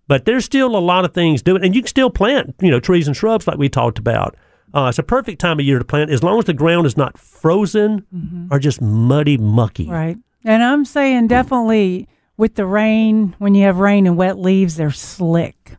But 0.09 0.25
there's 0.25 0.43
still 0.43 0.75
a 0.75 0.79
lot 0.79 1.05
of 1.05 1.13
things 1.13 1.41
doing, 1.41 1.63
and 1.63 1.73
you 1.73 1.81
can 1.83 1.87
still 1.87 2.09
plant, 2.09 2.55
you 2.59 2.69
know, 2.71 2.81
trees 2.81 3.07
and 3.07 3.15
shrubs 3.15 3.47
like 3.47 3.57
we 3.57 3.69
talked 3.69 3.97
about. 3.97 4.35
Uh, 4.73 4.87
it's 4.89 4.99
a 4.99 5.03
perfect 5.03 5.39
time 5.39 5.59
of 5.59 5.65
year 5.65 5.79
to 5.79 5.85
plant 5.85 6.09
as 6.11 6.23
long 6.23 6.39
as 6.39 6.45
the 6.45 6.53
ground 6.53 6.85
is 6.85 6.95
not 6.97 7.17
frozen 7.17 8.47
or 8.51 8.59
just 8.59 8.81
muddy, 8.81 9.37
mucky. 9.37 9.89
Right. 9.89 10.17
And 10.43 10.63
I'm 10.63 10.85
saying 10.85 11.27
definitely 11.27 12.07
with 12.37 12.55
the 12.55 12.65
rain, 12.65 13.35
when 13.39 13.55
you 13.55 13.65
have 13.65 13.79
rain 13.79 14.07
and 14.07 14.15
wet 14.15 14.37
leaves, 14.39 14.75
they're 14.75 14.91
slick. 14.91 15.77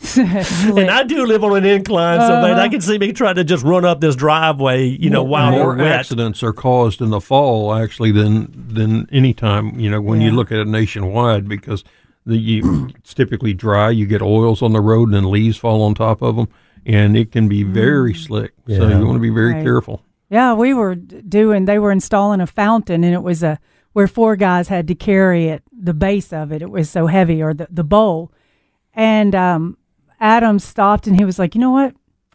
Slick. 0.00 0.76
And 0.78 0.90
I 0.90 1.02
do 1.02 1.26
live 1.26 1.42
on 1.44 1.56
an 1.56 1.64
incline, 1.64 2.20
so 2.20 2.40
man, 2.40 2.58
I 2.58 2.68
can 2.68 2.80
see 2.80 2.98
me 2.98 3.12
trying 3.12 3.34
to 3.34 3.44
just 3.44 3.64
run 3.64 3.84
up 3.84 4.00
this 4.00 4.14
driveway, 4.16 4.86
you 4.86 5.10
know, 5.10 5.22
while 5.22 5.50
more 5.50 5.74
wet. 5.76 5.86
accidents 5.86 6.42
are 6.42 6.52
caused 6.52 7.00
in 7.02 7.10
the 7.10 7.20
fall 7.20 7.74
actually 7.74 8.12
than 8.12 8.52
than 8.72 9.08
any 9.10 9.34
time. 9.34 9.78
You 9.78 9.90
know, 9.90 10.00
when 10.00 10.20
you 10.20 10.30
look 10.30 10.52
at 10.52 10.58
it 10.58 10.66
nationwide, 10.66 11.48
because 11.48 11.84
the 12.24 12.36
you, 12.36 12.90
it's 12.96 13.12
typically 13.12 13.52
dry. 13.52 13.90
You 13.90 14.06
get 14.06 14.22
oils 14.22 14.62
on 14.62 14.72
the 14.72 14.80
road, 14.80 15.08
and 15.08 15.14
then 15.14 15.30
leaves 15.30 15.56
fall 15.56 15.82
on 15.82 15.94
top 15.94 16.22
of 16.22 16.36
them, 16.36 16.48
and 16.86 17.16
it 17.16 17.32
can 17.32 17.48
be 17.48 17.62
very 17.62 18.14
slick. 18.14 18.52
So 18.66 18.88
you 18.88 19.04
want 19.06 19.16
to 19.16 19.20
be 19.20 19.30
very 19.30 19.54
Right. 19.54 19.62
careful. 19.64 20.02
Yeah, 20.30 20.54
we 20.54 20.74
were 20.74 20.94
doing. 20.94 21.64
They 21.66 21.78
were 21.78 21.92
installing 21.92 22.40
a 22.40 22.46
fountain, 22.46 23.04
and 23.04 23.14
it 23.14 23.22
was 23.22 23.42
a 23.42 23.58
where 23.92 24.08
four 24.08 24.34
guys 24.36 24.68
had 24.68 24.88
to 24.88 24.94
carry 24.94 25.46
it, 25.48 25.62
the 25.72 25.94
base 25.94 26.32
of 26.32 26.50
it. 26.50 26.62
It 26.62 26.70
was 26.70 26.90
so 26.90 27.06
heavy, 27.06 27.42
or 27.42 27.54
the 27.54 27.68
the 27.70 27.84
bowl. 27.84 28.32
And 28.94 29.34
um, 29.34 29.76
Adam 30.20 30.58
stopped, 30.58 31.06
and 31.06 31.16
he 31.16 31.24
was 31.24 31.38
like, 31.38 31.54
"You 31.54 31.60
know 31.60 31.70
what? 31.70 31.94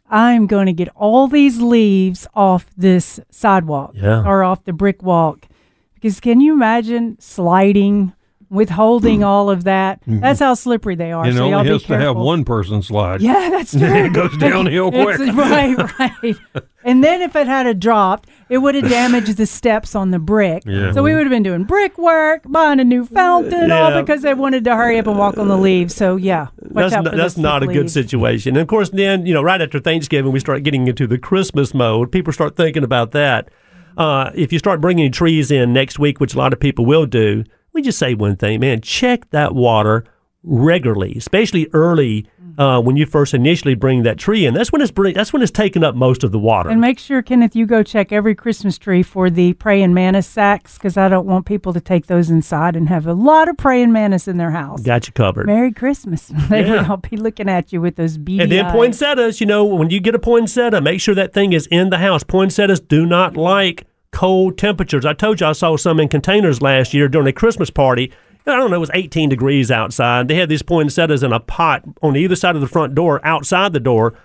I'm 0.09 0.47
going 0.47 0.65
to 0.67 0.73
get 0.73 0.89
all 0.95 1.27
these 1.27 1.61
leaves 1.61 2.25
off 2.33 2.67
this 2.77 3.19
sidewalk, 3.29 3.91
Yeah. 3.95 4.23
or 4.25 4.43
off 4.43 4.63
the 4.65 4.73
brick 4.73 5.03
walk, 5.03 5.47
because 5.95 6.19
can 6.19 6.39
you 6.41 6.53
imagine 6.53 7.17
sliding?" 7.19 8.13
Withholding 8.49 9.23
all 9.23 9.49
of 9.49 9.65
that. 9.65 10.01
That's 10.07 10.39
how 10.39 10.53
slippery 10.55 10.95
they 10.95 11.11
are. 11.11 11.23
And 11.23 11.33
it 11.33 11.37
so 11.37 11.49
y'all 11.49 11.59
only 11.59 11.71
has 11.71 11.83
to 11.83 11.97
have 11.97 12.15
one 12.15 12.43
person 12.45 12.81
slide. 12.81 13.21
Yeah, 13.21 13.49
that's 13.51 13.71
true. 13.77 13.81
it 13.81 14.13
goes 14.13 14.35
downhill 14.37 14.87
It's- 14.93 15.17
quick. 15.17 15.35
right, 15.35 15.99
right. 15.99 16.35
And 16.83 17.03
then 17.03 17.21
if 17.21 17.35
it 17.35 17.45
had 17.45 17.67
a 17.67 17.73
dropped, 17.73 18.29
it 18.47 18.59
would 18.59 18.73
have 18.73 18.89
damaged 18.89 19.35
the 19.35 19.45
steps 19.45 19.95
on 19.95 20.11
the 20.11 20.17
brick. 20.17 20.63
Yeah. 20.65 20.93
So 20.93 21.03
we 21.03 21.13
would 21.13 21.23
have 21.23 21.29
been 21.29 21.43
doing 21.43 21.65
brickwork, 21.65 22.43
buying 22.47 22.79
a 22.79 22.83
new 22.85 23.05
fountain, 23.05 23.69
all 23.71 23.99
because 24.01 24.21
they 24.21 24.33
wanted 24.33 24.63
to 24.63 24.75
hurry 24.75 24.97
up 24.97 25.05
and 25.07 25.17
walk 25.19 25.37
on 25.37 25.49
the 25.49 25.57
leaves. 25.57 25.93
So 25.93 26.15
yeah, 26.15 26.47
That's 26.57 26.93
not, 26.93 27.03
that's 27.15 27.37
not 27.37 27.63
a 27.63 27.65
slip 27.65 27.75
good 27.75 27.91
situation. 27.91 28.55
And 28.55 28.61
of 28.61 28.67
course, 28.67 28.89
then 28.89 29.25
you 29.25 29.33
know, 29.33 29.43
right 29.43 29.61
after 29.61 29.79
Thanksgiving, 29.79 30.31
we 30.31 30.39
start 30.39 30.63
getting 30.63 30.87
into 30.87 31.05
the 31.05 31.17
Christmas 31.17 31.73
mode. 31.73 32.11
People 32.11 32.31
start 32.33 32.55
thinking 32.55 32.83
about 32.83 33.11
that. 33.11 33.49
Uh, 33.97 34.31
if 34.33 34.53
you 34.53 34.59
start 34.59 34.79
bringing 34.79 35.11
trees 35.11 35.51
in 35.51 35.73
next 35.73 35.99
week, 35.99 36.21
which 36.21 36.33
a 36.33 36.37
lot 36.37 36.53
of 36.53 36.59
people 36.61 36.85
will 36.85 37.05
do, 37.05 37.43
we 37.79 37.83
just 37.83 37.97
say 37.99 38.13
one 38.13 38.35
thing, 38.35 38.59
man: 38.59 38.81
check 38.81 39.29
that 39.29 39.55
water 39.55 40.03
regularly, 40.43 41.15
especially 41.17 41.67
early 41.73 42.25
uh, 42.57 42.81
when 42.81 42.97
you 42.97 43.05
first 43.05 43.33
initially 43.33 43.73
bring 43.75 44.03
that 44.03 44.17
tree 44.17 44.45
in. 44.45 44.53
That's 44.53 44.69
when 44.71 44.81
it's 44.81 44.91
bring, 44.91 45.13
that's 45.13 45.31
when 45.31 45.41
it's 45.41 45.51
taking 45.51 45.81
up 45.83 45.95
most 45.95 46.23
of 46.25 46.31
the 46.33 46.39
water. 46.39 46.69
And 46.69 46.81
make 46.81 46.99
sure, 46.99 47.21
Kenneth, 47.21 47.55
you 47.55 47.65
go 47.65 47.83
check 47.83 48.11
every 48.11 48.35
Christmas 48.35 48.77
tree 48.77 49.01
for 49.03 49.29
the 49.29 49.53
praying 49.53 49.93
mantis 49.93 50.27
sacks 50.27 50.77
because 50.77 50.97
I 50.97 51.07
don't 51.07 51.25
want 51.25 51.45
people 51.45 51.71
to 51.73 51.79
take 51.81 52.07
those 52.07 52.29
inside 52.29 52.75
and 52.75 52.89
have 52.89 53.05
a 53.07 53.13
lot 53.13 53.47
of 53.47 53.55
praying 53.57 53.91
mantis 53.93 54.27
in 54.27 54.35
their 54.37 54.51
house. 54.51 54.81
Got 54.81 55.07
you 55.07 55.13
covered. 55.13 55.45
Merry 55.45 55.71
Christmas. 55.71 56.31
They 56.49 56.65
Yeah. 56.65 56.81
would 56.81 56.89
all 56.89 56.97
be 56.97 57.15
looking 57.15 57.47
at 57.47 57.71
you 57.71 57.79
with 57.79 57.95
those 57.95 58.17
beady 58.17 58.41
And 58.43 58.51
then 58.51 58.65
eyes. 58.65 58.71
poinsettias, 58.73 59.39
you 59.39 59.45
know, 59.45 59.63
when 59.63 59.89
you 59.89 59.99
get 60.01 60.15
a 60.15 60.19
poinsettia, 60.19 60.81
make 60.81 60.99
sure 60.99 61.15
that 61.15 61.31
thing 61.33 61.53
is 61.53 61.67
in 61.67 61.89
the 61.91 61.97
house. 61.99 62.23
Poinsettias 62.23 62.79
do 62.81 63.05
not 63.05 63.37
like 63.37 63.85
cold 64.11 64.57
temperatures. 64.57 65.05
I 65.05 65.13
told 65.13 65.39
you 65.41 65.47
I 65.47 65.51
saw 65.53 65.77
some 65.77 65.99
in 65.99 66.07
containers 66.09 66.61
last 66.61 66.93
year 66.93 67.07
during 67.07 67.27
a 67.27 67.33
Christmas 67.33 67.69
party. 67.69 68.11
I 68.45 68.55
don't 68.55 68.71
know, 68.71 68.77
it 68.77 68.79
was 68.79 68.91
18 68.93 69.29
degrees 69.29 69.69
outside. 69.69 70.27
They 70.27 70.35
had 70.35 70.49
these 70.49 70.63
poinsettias 70.63 71.21
in 71.21 71.31
a 71.31 71.39
pot 71.39 71.83
on 72.01 72.15
either 72.15 72.35
side 72.35 72.55
of 72.55 72.61
the 72.61 72.67
front 72.67 72.95
door, 72.95 73.19
outside 73.23 73.73
the 73.73 73.79
door. 73.79 74.15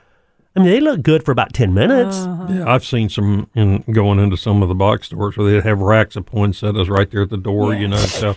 I 0.56 0.60
mean, 0.60 0.70
they 0.70 0.80
look 0.80 1.02
good 1.02 1.24
for 1.24 1.32
about 1.32 1.52
10 1.52 1.74
minutes. 1.74 2.18
Uh-huh. 2.18 2.46
Yeah, 2.48 2.72
I've 2.72 2.84
seen 2.84 3.08
some 3.08 3.50
in 3.54 3.82
going 3.90 4.20
into 4.20 4.36
some 4.36 4.62
of 4.62 4.68
the 4.68 4.74
box 4.74 5.08
stores 5.08 5.36
where 5.36 5.50
they 5.50 5.68
have 5.68 5.80
racks 5.80 6.14
of 6.16 6.24
poinsettias 6.26 6.88
right 6.88 7.10
there 7.10 7.22
at 7.22 7.30
the 7.30 7.36
door. 7.36 7.74
You 7.74 7.88
know, 7.88 7.96
so 7.96 8.36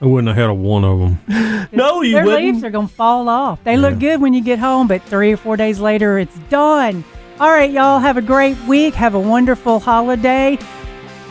I 0.00 0.06
wouldn't 0.06 0.28
have 0.28 0.36
had 0.36 0.50
a 0.50 0.54
one 0.54 0.84
of 0.84 0.98
them. 0.98 1.68
no, 1.72 2.02
you 2.02 2.12
Their 2.14 2.24
wouldn't. 2.24 2.44
leaves 2.44 2.64
are 2.64 2.70
going 2.70 2.88
to 2.88 2.94
fall 2.94 3.28
off. 3.28 3.62
They 3.62 3.76
look 3.76 4.00
good 4.00 4.20
when 4.20 4.34
you 4.34 4.40
get 4.42 4.58
home, 4.58 4.88
but 4.88 5.00
three 5.04 5.32
or 5.32 5.36
four 5.36 5.56
days 5.56 5.78
later, 5.78 6.18
it's 6.18 6.36
done. 6.50 7.04
All 7.40 7.50
right, 7.50 7.70
y'all, 7.70 8.00
have 8.00 8.16
a 8.16 8.22
great 8.22 8.58
week. 8.66 8.94
Have 8.94 9.14
a 9.14 9.20
wonderful 9.20 9.78
holiday. 9.78 10.58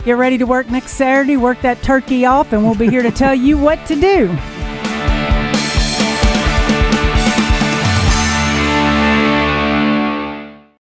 Get 0.06 0.12
ready 0.12 0.38
to 0.38 0.46
work 0.46 0.70
next 0.70 0.92
Saturday. 0.92 1.36
Work 1.36 1.60
that 1.60 1.82
turkey 1.82 2.24
off, 2.24 2.54
and 2.54 2.64
we'll 2.64 2.74
be 2.74 2.88
here 2.88 3.02
to 3.02 3.10
tell 3.10 3.34
you 3.34 3.58
what 3.58 3.84
to 3.88 3.94
do. 3.94 4.28